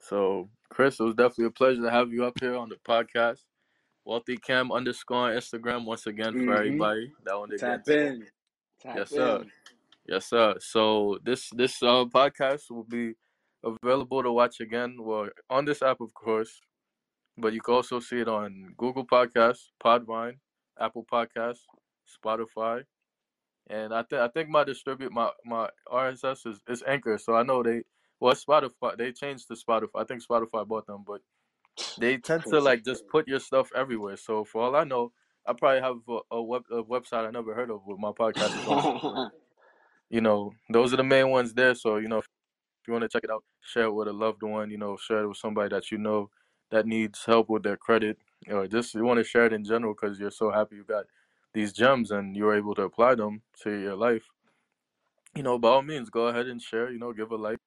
So, 0.00 0.48
Chris, 0.70 0.98
it 0.98 1.04
was 1.04 1.14
definitely 1.14 1.46
a 1.46 1.50
pleasure 1.50 1.82
to 1.82 1.90
have 1.90 2.10
you 2.12 2.24
up 2.24 2.40
here 2.40 2.56
on 2.56 2.70
the 2.70 2.76
podcast. 2.76 3.40
Wealthy 4.04 4.38
Cam 4.38 4.72
underscore 4.72 5.30
on 5.30 5.36
Instagram 5.36 5.84
once 5.84 6.06
again 6.06 6.32
for 6.32 6.46
Mhm. 6.46 6.56
everybody 6.56 7.12
that 7.24 7.38
one 7.38 7.50
to 7.50 7.58
Tap 7.58 7.86
in. 7.88 8.26
Tap 8.80 8.96
Yes, 8.96 9.10
in. 9.12 9.16
sir. 9.18 9.44
Yes, 10.06 10.26
sir. 10.26 10.54
So 10.60 11.18
this 11.22 11.50
this 11.50 11.82
uh, 11.82 12.04
podcast 12.06 12.70
will 12.70 12.84
be 12.84 13.14
available 13.62 14.22
to 14.22 14.32
watch 14.32 14.60
again. 14.60 14.96
Well, 14.98 15.28
on 15.48 15.64
this 15.64 15.82
app, 15.82 16.00
of 16.00 16.12
course, 16.14 16.60
but 17.36 17.52
you 17.52 17.60
can 17.60 17.74
also 17.74 18.00
see 18.00 18.20
it 18.20 18.28
on 18.28 18.74
Google 18.76 19.06
Podcasts, 19.06 19.68
Podvine, 19.82 20.38
Apple 20.80 21.06
Podcasts, 21.10 21.64
Spotify, 22.08 22.82
and 23.68 23.94
I 23.94 24.02
think 24.02 24.20
I 24.20 24.28
think 24.28 24.48
my 24.48 24.64
distribute 24.64 25.12
my 25.12 25.30
my 25.44 25.68
RSS 25.86 26.46
is, 26.46 26.60
is 26.68 26.82
Anchor. 26.86 27.18
So 27.18 27.34
I 27.34 27.42
know 27.42 27.62
they 27.62 27.82
well 28.18 28.34
Spotify 28.34 28.96
they 28.96 29.12
changed 29.12 29.48
to 29.48 29.54
Spotify. 29.54 30.00
I 30.02 30.04
think 30.04 30.22
Spotify 30.26 30.66
bought 30.66 30.86
them, 30.86 31.04
but 31.06 31.20
they 31.98 32.16
tend 32.18 32.44
to 32.44 32.60
like 32.60 32.84
just 32.84 33.06
put 33.08 33.28
your 33.28 33.40
stuff 33.40 33.70
everywhere. 33.74 34.16
So 34.16 34.44
for 34.44 34.62
all 34.62 34.76
I 34.76 34.84
know, 34.84 35.12
I 35.46 35.52
probably 35.52 35.82
have 35.82 35.96
a, 36.08 36.36
a 36.36 36.42
web 36.42 36.62
a 36.70 36.82
website 36.82 37.26
I 37.26 37.30
never 37.30 37.54
heard 37.54 37.70
of 37.70 37.82
with 37.86 37.98
my 37.98 38.12
podcast. 38.12 39.30
You 40.10 40.20
know, 40.20 40.52
those 40.68 40.92
are 40.92 40.96
the 40.96 41.04
main 41.04 41.30
ones 41.30 41.54
there. 41.54 41.74
So 41.74 41.96
you 41.96 42.08
know, 42.08 42.18
if 42.18 42.26
you 42.86 42.92
want 42.92 43.02
to 43.02 43.08
check 43.08 43.24
it 43.24 43.30
out, 43.30 43.44
share 43.62 43.84
it 43.84 43.92
with 43.92 44.08
a 44.08 44.12
loved 44.12 44.42
one. 44.42 44.70
You 44.70 44.78
know, 44.78 44.96
share 44.96 45.22
it 45.22 45.28
with 45.28 45.38
somebody 45.38 45.68
that 45.70 45.90
you 45.90 45.98
know 45.98 46.30
that 46.70 46.86
needs 46.86 47.24
help 47.24 47.48
with 47.48 47.62
their 47.62 47.76
credit, 47.76 48.18
or 48.48 48.66
just 48.66 48.94
you 48.94 49.04
want 49.04 49.18
to 49.18 49.24
share 49.24 49.46
it 49.46 49.52
in 49.52 49.64
general 49.64 49.94
because 49.94 50.18
you're 50.18 50.30
so 50.30 50.50
happy 50.50 50.76
you 50.76 50.84
got 50.84 51.04
these 51.52 51.72
gems 51.72 52.10
and 52.10 52.36
you're 52.36 52.54
able 52.54 52.74
to 52.74 52.82
apply 52.82 53.14
them 53.14 53.42
to 53.62 53.70
your 53.70 53.96
life. 53.96 54.24
You 55.36 55.42
know, 55.42 55.58
by 55.58 55.68
all 55.68 55.82
means, 55.82 56.10
go 56.10 56.26
ahead 56.26 56.46
and 56.46 56.60
share. 56.60 56.90
You 56.90 56.98
know, 56.98 57.12
give 57.12 57.30
a 57.30 57.36
like, 57.36 57.58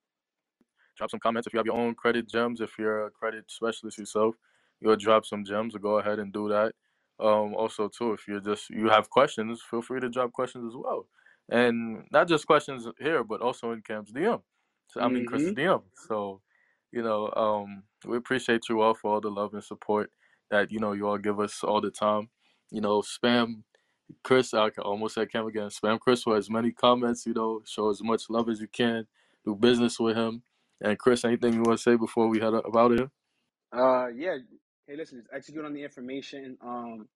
drop 0.98 1.12
some 1.12 1.20
comments 1.20 1.48
if 1.48 1.54
you 1.54 1.60
have 1.60 1.66
your 1.66 1.78
own 1.78 1.96
credit 1.96 2.28
gems. 2.30 2.62
If 2.62 2.78
you're 2.78 3.06
a 3.06 3.12
credit 3.12 3.50
specialist 3.50 3.98
yourself, 3.98 4.36
you'll 4.80 4.96
drop 4.96 5.26
some 5.26 5.46
gems. 5.46 5.76
Go 5.76 6.00
ahead 6.00 6.20
and 6.20 6.32
do 6.34 6.50
that. 6.50 6.74
Um, 7.20 7.54
also, 7.56 7.88
too, 7.88 8.14
if 8.14 8.28
you're 8.28 8.40
just 8.42 8.70
you 8.70 8.90
have 8.90 9.10
questions, 9.10 9.62
feel 9.62 9.82
free 9.82 10.02
to 10.02 10.10
drop 10.10 10.32
questions 10.34 10.66
as 10.74 10.76
well, 10.76 11.08
and 11.50 12.06
not 12.12 12.28
just 12.28 12.48
questions 12.48 12.88
here, 13.00 13.24
but 13.24 13.42
also 13.42 13.72
in 13.72 13.82
Cam's 13.82 14.12
DM. 14.12 14.42
So, 14.88 15.02
I 15.02 15.08
mean, 15.08 15.26
Chris's 15.26 15.54
DM. 15.54 15.82
So, 16.08 16.42
you 16.92 17.02
know, 17.02 17.32
um, 17.36 17.84
we 18.06 18.18
appreciate 18.18 18.70
you 18.70 18.82
all 18.82 18.94
for 18.94 19.14
all 19.14 19.22
the 19.22 19.30
love 19.30 19.54
and 19.54 19.64
support 19.64 20.12
that 20.52 20.72
you 20.72 20.80
know 20.80 20.92
you 20.94 21.08
all 21.08 21.18
give 21.18 21.40
us 21.40 21.64
all 21.64 21.82
the 21.82 21.92
time. 21.92 22.30
You 22.72 22.82
know, 22.82 23.02
spam 23.02 23.64
Chris. 24.24 24.54
I 24.54 24.70
almost 24.80 25.16
said 25.16 25.32
Cam 25.32 25.48
again. 25.48 25.70
Spam 25.70 26.00
Chris 26.00 26.24
for 26.24 26.38
as 26.38 26.50
many 26.50 26.72
comments. 26.72 27.26
You 27.26 27.34
know, 27.34 27.62
show 27.66 27.90
as 27.90 28.02
much 28.04 28.24
love 28.30 28.50
as 28.50 28.62
you 28.62 28.68
can. 28.68 29.08
Do 29.46 29.56
business 29.56 30.00
with 30.00 30.16
him. 30.16 30.44
And 30.82 30.98
Chris, 30.98 31.26
anything 31.26 31.54
you 31.54 31.62
want 31.62 31.78
to 31.78 31.84
say 31.84 31.96
before 31.96 32.28
we 32.28 32.40
head 32.40 32.54
about 32.54 32.92
here? 32.92 33.10
Uh, 33.72 34.08
yeah. 34.08 34.38
Hey, 34.88 34.96
listen, 34.98 35.20
just 35.20 35.30
execute 35.34 35.66
on 35.66 35.74
the 35.74 35.84
information. 35.84 36.58
Um, 36.62 37.08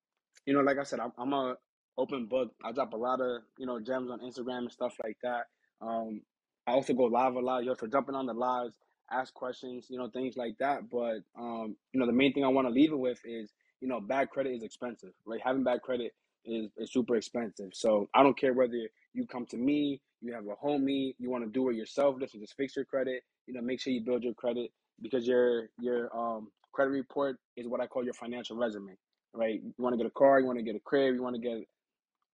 you 0.46 0.54
know, 0.54 0.62
like 0.62 0.78
I 0.78 0.84
said, 0.84 1.00
I'm, 1.00 1.12
I'm 1.18 1.34
a 1.34 1.56
open 1.98 2.26
book. 2.26 2.52
I 2.64 2.72
drop 2.72 2.94
a 2.94 2.98
lot 2.98 3.22
of 3.22 3.42
you 3.58 3.66
know 3.66 3.80
gems 3.80 4.10
on 4.12 4.20
Instagram 4.20 4.60
and 4.60 4.72
stuff 4.72 4.96
like 5.04 5.18
that. 5.24 5.46
Um, 5.82 6.22
I 6.68 6.72
also 6.72 6.94
go 6.94 7.06
live 7.06 7.36
a 7.36 7.40
lot. 7.40 7.64
Yo, 7.64 7.74
so 7.76 7.88
jumping 7.88 8.16
on 8.16 8.26
the 8.26 8.34
lives, 8.34 8.76
ask 9.12 9.34
questions, 9.34 9.88
you 9.90 9.98
know, 9.98 10.10
things 10.10 10.36
like 10.38 10.58
that. 10.60 10.90
But 10.90 11.20
um, 11.38 11.76
you 11.94 12.00
know, 12.00 12.06
the 12.06 12.14
main 12.14 12.34
thing 12.34 12.44
I 12.44 12.50
want 12.50 12.68
to 12.68 12.74
leave 12.74 12.92
it 12.92 13.00
with 13.00 13.20
is, 13.26 13.52
you 13.82 13.88
know, 13.88 14.00
bad 14.02 14.30
credit 14.30 14.54
is 14.54 14.64
expensive, 14.64 15.12
right? 15.26 15.40
Having 15.44 15.64
bad 15.64 15.82
credit 15.82 16.14
is, 16.46 16.70
is 16.78 16.92
super 16.92 17.16
expensive. 17.16 17.70
So 17.74 18.08
I 18.14 18.24
don't 18.24 18.38
care 18.38 18.54
whether 18.54 18.78
you 19.14 19.26
come 19.28 19.46
to 19.48 19.58
me, 19.58 20.02
you 20.22 20.34
have 20.34 20.46
a 20.48 20.56
homie, 20.66 21.16
you 21.20 21.30
want 21.30 21.44
to 21.46 21.50
do 21.50 21.70
it 21.70 21.76
yourself. 21.76 22.16
Listen, 22.20 22.40
just 22.40 22.56
fix 22.58 22.76
your 22.76 22.86
credit. 22.86 23.24
You 23.46 23.54
know, 23.54 23.62
make 23.62 23.80
sure 23.80 23.94
you 23.94 24.02
build 24.02 24.24
your 24.24 24.34
credit 24.34 24.72
because 25.02 25.28
your 25.28 25.70
your 25.80 26.16
um 26.18 26.50
credit 26.74 26.92
report 26.92 27.38
is 27.56 27.68
what 27.68 27.82
I 27.82 27.88
call 27.88 28.04
your 28.04 28.14
financial 28.14 28.58
resume, 28.58 28.98
right? 29.34 29.62
You 29.64 29.74
want 29.78 29.94
to 29.94 29.98
get 29.98 30.06
a 30.06 30.12
car, 30.12 30.40
you 30.40 30.46
want 30.46 30.60
to 30.60 30.64
get 30.64 30.76
a 30.76 30.80
crib, 30.80 31.16
you 31.16 31.24
want 31.24 31.36
to 31.36 31.42
get 31.42 31.66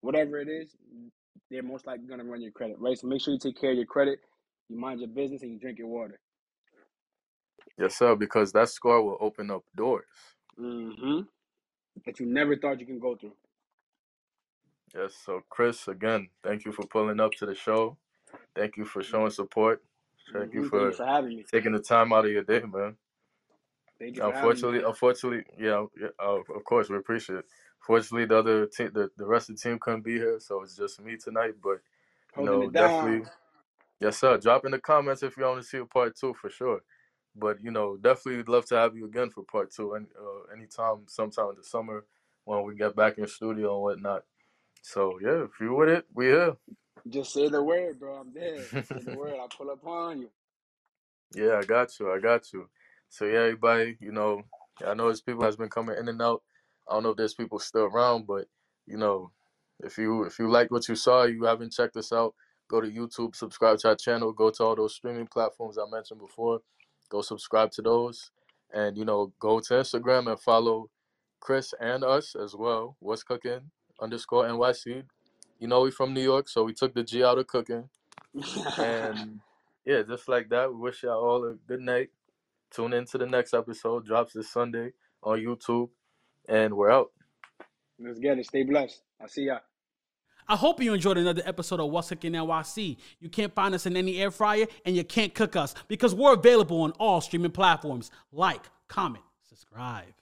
whatever 0.03 0.39
it 0.39 0.49
is, 0.49 0.75
they're 1.49 1.63
most 1.63 1.87
likely 1.87 2.07
going 2.07 2.19
to 2.19 2.25
run 2.25 2.41
your 2.41 2.51
credit, 2.51 2.77
right? 2.79 2.97
So 2.97 3.07
make 3.07 3.21
sure 3.21 3.33
you 3.33 3.39
take 3.39 3.59
care 3.59 3.71
of 3.71 3.77
your 3.77 3.85
credit, 3.87 4.19
you 4.69 4.77
mind 4.77 4.99
your 4.99 5.09
business, 5.09 5.43
and 5.43 5.51
you 5.53 5.59
drink 5.59 5.79
your 5.79 5.87
water. 5.87 6.19
Yes, 7.77 7.97
sir. 7.97 8.15
Because 8.15 8.51
that 8.53 8.69
score 8.69 9.03
will 9.03 9.17
open 9.21 9.49
up 9.51 9.63
doors. 9.75 10.05
Mm-hmm. 10.59 11.21
That 12.05 12.19
you 12.19 12.25
never 12.27 12.57
thought 12.57 12.79
you 12.79 12.85
can 12.85 12.99
go 12.99 13.15
through. 13.15 13.33
Yes. 14.95 15.15
So, 15.25 15.41
Chris, 15.49 15.87
again, 15.87 16.29
thank 16.43 16.65
you 16.65 16.71
for 16.71 16.85
pulling 16.87 17.19
up 17.19 17.31
to 17.39 17.45
the 17.45 17.55
show. 17.55 17.97
Thank 18.55 18.77
you 18.77 18.85
for 18.85 19.03
showing 19.03 19.31
support. 19.31 19.83
Thank 20.33 20.53
you 20.53 20.63
Mhm. 20.63 20.69
for 20.69 20.79
Thank 20.79 20.91
you 20.91 20.97
for 20.97 21.05
having 21.05 21.37
me. 21.37 21.45
taking 21.51 21.73
the 21.73 21.79
time 21.79 22.13
out 22.13 22.25
of 22.25 22.31
your 22.31 22.43
day, 22.43 22.61
man. 22.61 22.97
Thank 23.99 24.17
you 24.17 24.23
for 24.23 24.33
Unfortunately, 24.33 24.81
unfortunately, 24.83 25.43
yeah, 25.57 25.85
yeah 25.99 26.09
uh, 26.19 26.39
of 26.55 26.63
course 26.65 26.89
we 26.89 26.97
appreciate 26.97 27.39
it. 27.39 27.45
Fortunately, 27.85 28.25
the 28.25 28.37
other 28.39 28.67
team, 28.67 28.91
the, 28.93 29.09
the 29.17 29.27
rest 29.27 29.49
of 29.49 29.57
the 29.57 29.61
team 29.63 29.79
couldn't 29.79 30.03
be 30.05 30.13
here, 30.13 30.39
so 30.39 30.63
it's 30.63 30.77
just 30.77 31.01
me 31.01 31.17
tonight. 31.17 31.55
But 31.63 31.81
you 32.35 32.43
Holding 32.43 32.45
know, 32.45 32.69
definitely, 32.71 33.27
yes, 34.01 34.19
sir. 34.19 34.37
Drop 34.37 34.65
in 34.65 34.71
the 34.71 34.79
comments 34.79 35.23
if 35.23 35.37
you 35.37 35.43
want 35.45 35.61
to 35.61 35.67
see 35.67 35.79
a 35.79 35.85
part 35.85 36.15
two 36.17 36.33
for 36.35 36.49
sure. 36.49 36.81
But 37.35 37.63
you 37.63 37.71
know, 37.71 37.97
definitely 37.97 38.37
would 38.37 38.49
love 38.49 38.65
to 38.67 38.75
have 38.77 38.95
you 38.95 39.05
again 39.05 39.31
for 39.31 39.43
part 39.43 39.71
two, 39.73 39.93
and 39.95 40.07
uh, 40.19 40.53
anytime, 40.53 41.05
sometime 41.07 41.49
in 41.51 41.57
the 41.57 41.63
summer 41.63 42.05
when 42.45 42.63
we 42.65 42.75
get 42.75 42.95
back 42.95 43.17
in 43.17 43.23
the 43.23 43.29
studio 43.29 43.73
and 43.75 43.83
whatnot. 43.83 44.23
So 44.83 45.19
yeah, 45.21 45.45
if 45.45 45.59
you 45.61 45.75
with 45.75 45.89
it, 45.89 46.05
we 46.13 46.27
here. 46.27 46.55
Just 47.09 47.33
say 47.33 47.49
the 47.49 47.63
word, 47.63 47.99
bro. 47.99 48.15
I'm 48.17 48.33
there. 48.33 48.67
Say 48.81 49.01
the 49.03 49.11
word. 49.13 49.35
I'll 49.39 49.49
pull 49.49 49.71
up 49.71 49.85
on 49.85 50.21
you. 50.21 50.29
Yeah, 51.35 51.59
I 51.61 51.63
got 51.65 51.99
you. 51.99 52.11
I 52.11 52.19
got 52.19 52.51
you. 52.53 52.69
So 53.09 53.25
yeah, 53.25 53.39
everybody, 53.39 53.97
you 53.99 54.11
know, 54.11 54.43
I 54.85 54.93
know 54.93 55.05
there's 55.05 55.21
people 55.21 55.43
that's 55.43 55.55
been 55.55 55.69
coming 55.69 55.97
in 55.99 56.07
and 56.07 56.21
out. 56.21 56.43
I 56.87 56.93
don't 56.93 57.03
know 57.03 57.11
if 57.11 57.17
there's 57.17 57.33
people 57.33 57.59
still 57.59 57.83
around, 57.83 58.27
but 58.27 58.47
you 58.85 58.97
know, 58.97 59.31
if 59.81 59.97
you 59.97 60.23
if 60.23 60.39
you 60.39 60.49
like 60.49 60.71
what 60.71 60.87
you 60.87 60.95
saw, 60.95 61.23
you 61.23 61.43
haven't 61.45 61.73
checked 61.73 61.97
us 61.97 62.11
out, 62.11 62.33
go 62.69 62.81
to 62.81 62.89
YouTube, 62.89 63.35
subscribe 63.35 63.79
to 63.79 63.89
our 63.89 63.95
channel, 63.95 64.31
go 64.31 64.49
to 64.49 64.63
all 64.63 64.75
those 64.75 64.95
streaming 64.95 65.27
platforms 65.27 65.77
I 65.77 65.89
mentioned 65.89 66.19
before, 66.19 66.61
go 67.09 67.21
subscribe 67.21 67.71
to 67.71 67.81
those, 67.81 68.31
and 68.73 68.97
you 68.97 69.05
know, 69.05 69.33
go 69.39 69.59
to 69.59 69.73
Instagram 69.73 70.29
and 70.29 70.39
follow 70.39 70.89
Chris 71.39 71.73
and 71.79 72.03
us 72.03 72.35
as 72.35 72.55
well. 72.55 72.95
What's 72.99 73.23
cooking 73.23 73.71
underscore 74.01 74.45
NYC. 74.45 75.03
You 75.59 75.67
know 75.67 75.81
we 75.81 75.91
from 75.91 76.13
New 76.13 76.21
York, 76.21 76.49
so 76.49 76.63
we 76.63 76.73
took 76.73 76.93
the 76.93 77.03
G 77.03 77.23
out 77.23 77.37
of 77.37 77.47
cooking. 77.47 77.89
And 78.77 79.39
yeah, 79.85 80.01
just 80.03 80.27
like 80.27 80.49
that, 80.49 80.71
we 80.73 80.79
wish 80.79 81.03
y'all 81.03 81.23
all 81.23 81.45
a 81.45 81.53
good 81.67 81.79
night. 81.79 82.09
Tune 82.71 82.93
in 82.93 83.05
to 83.05 83.17
the 83.17 83.27
next 83.27 83.53
episode. 83.53 84.05
Drops 84.05 84.33
this 84.33 84.49
Sunday 84.49 84.91
on 85.21 85.39
YouTube. 85.39 85.89
And 86.47 86.75
we're 86.75 86.91
out. 86.91 87.11
Let's 87.99 88.19
get 88.19 88.39
it. 88.39 88.45
Stay 88.45 88.63
blessed. 88.63 89.01
I'll 89.21 89.27
see 89.27 89.45
ya. 89.45 89.59
I 90.47 90.55
hope 90.57 90.81
you 90.81 90.93
enjoyed 90.93 91.17
another 91.17 91.41
episode 91.45 91.79
of 91.79 91.89
What's 91.89 92.09
Cooking 92.09 92.33
NYC. 92.33 92.97
You 93.19 93.29
can't 93.29 93.53
find 93.55 93.73
us 93.73 93.85
in 93.85 93.95
any 93.95 94.19
air 94.21 94.29
fryer 94.29 94.65
and 94.85 94.95
you 94.95 95.03
can't 95.03 95.33
cook 95.33 95.55
us 95.55 95.73
because 95.87 96.13
we're 96.13 96.33
available 96.33 96.81
on 96.81 96.91
all 96.93 97.21
streaming 97.21 97.51
platforms. 97.51 98.11
Like, 98.31 98.63
comment, 98.89 99.23
subscribe. 99.47 100.13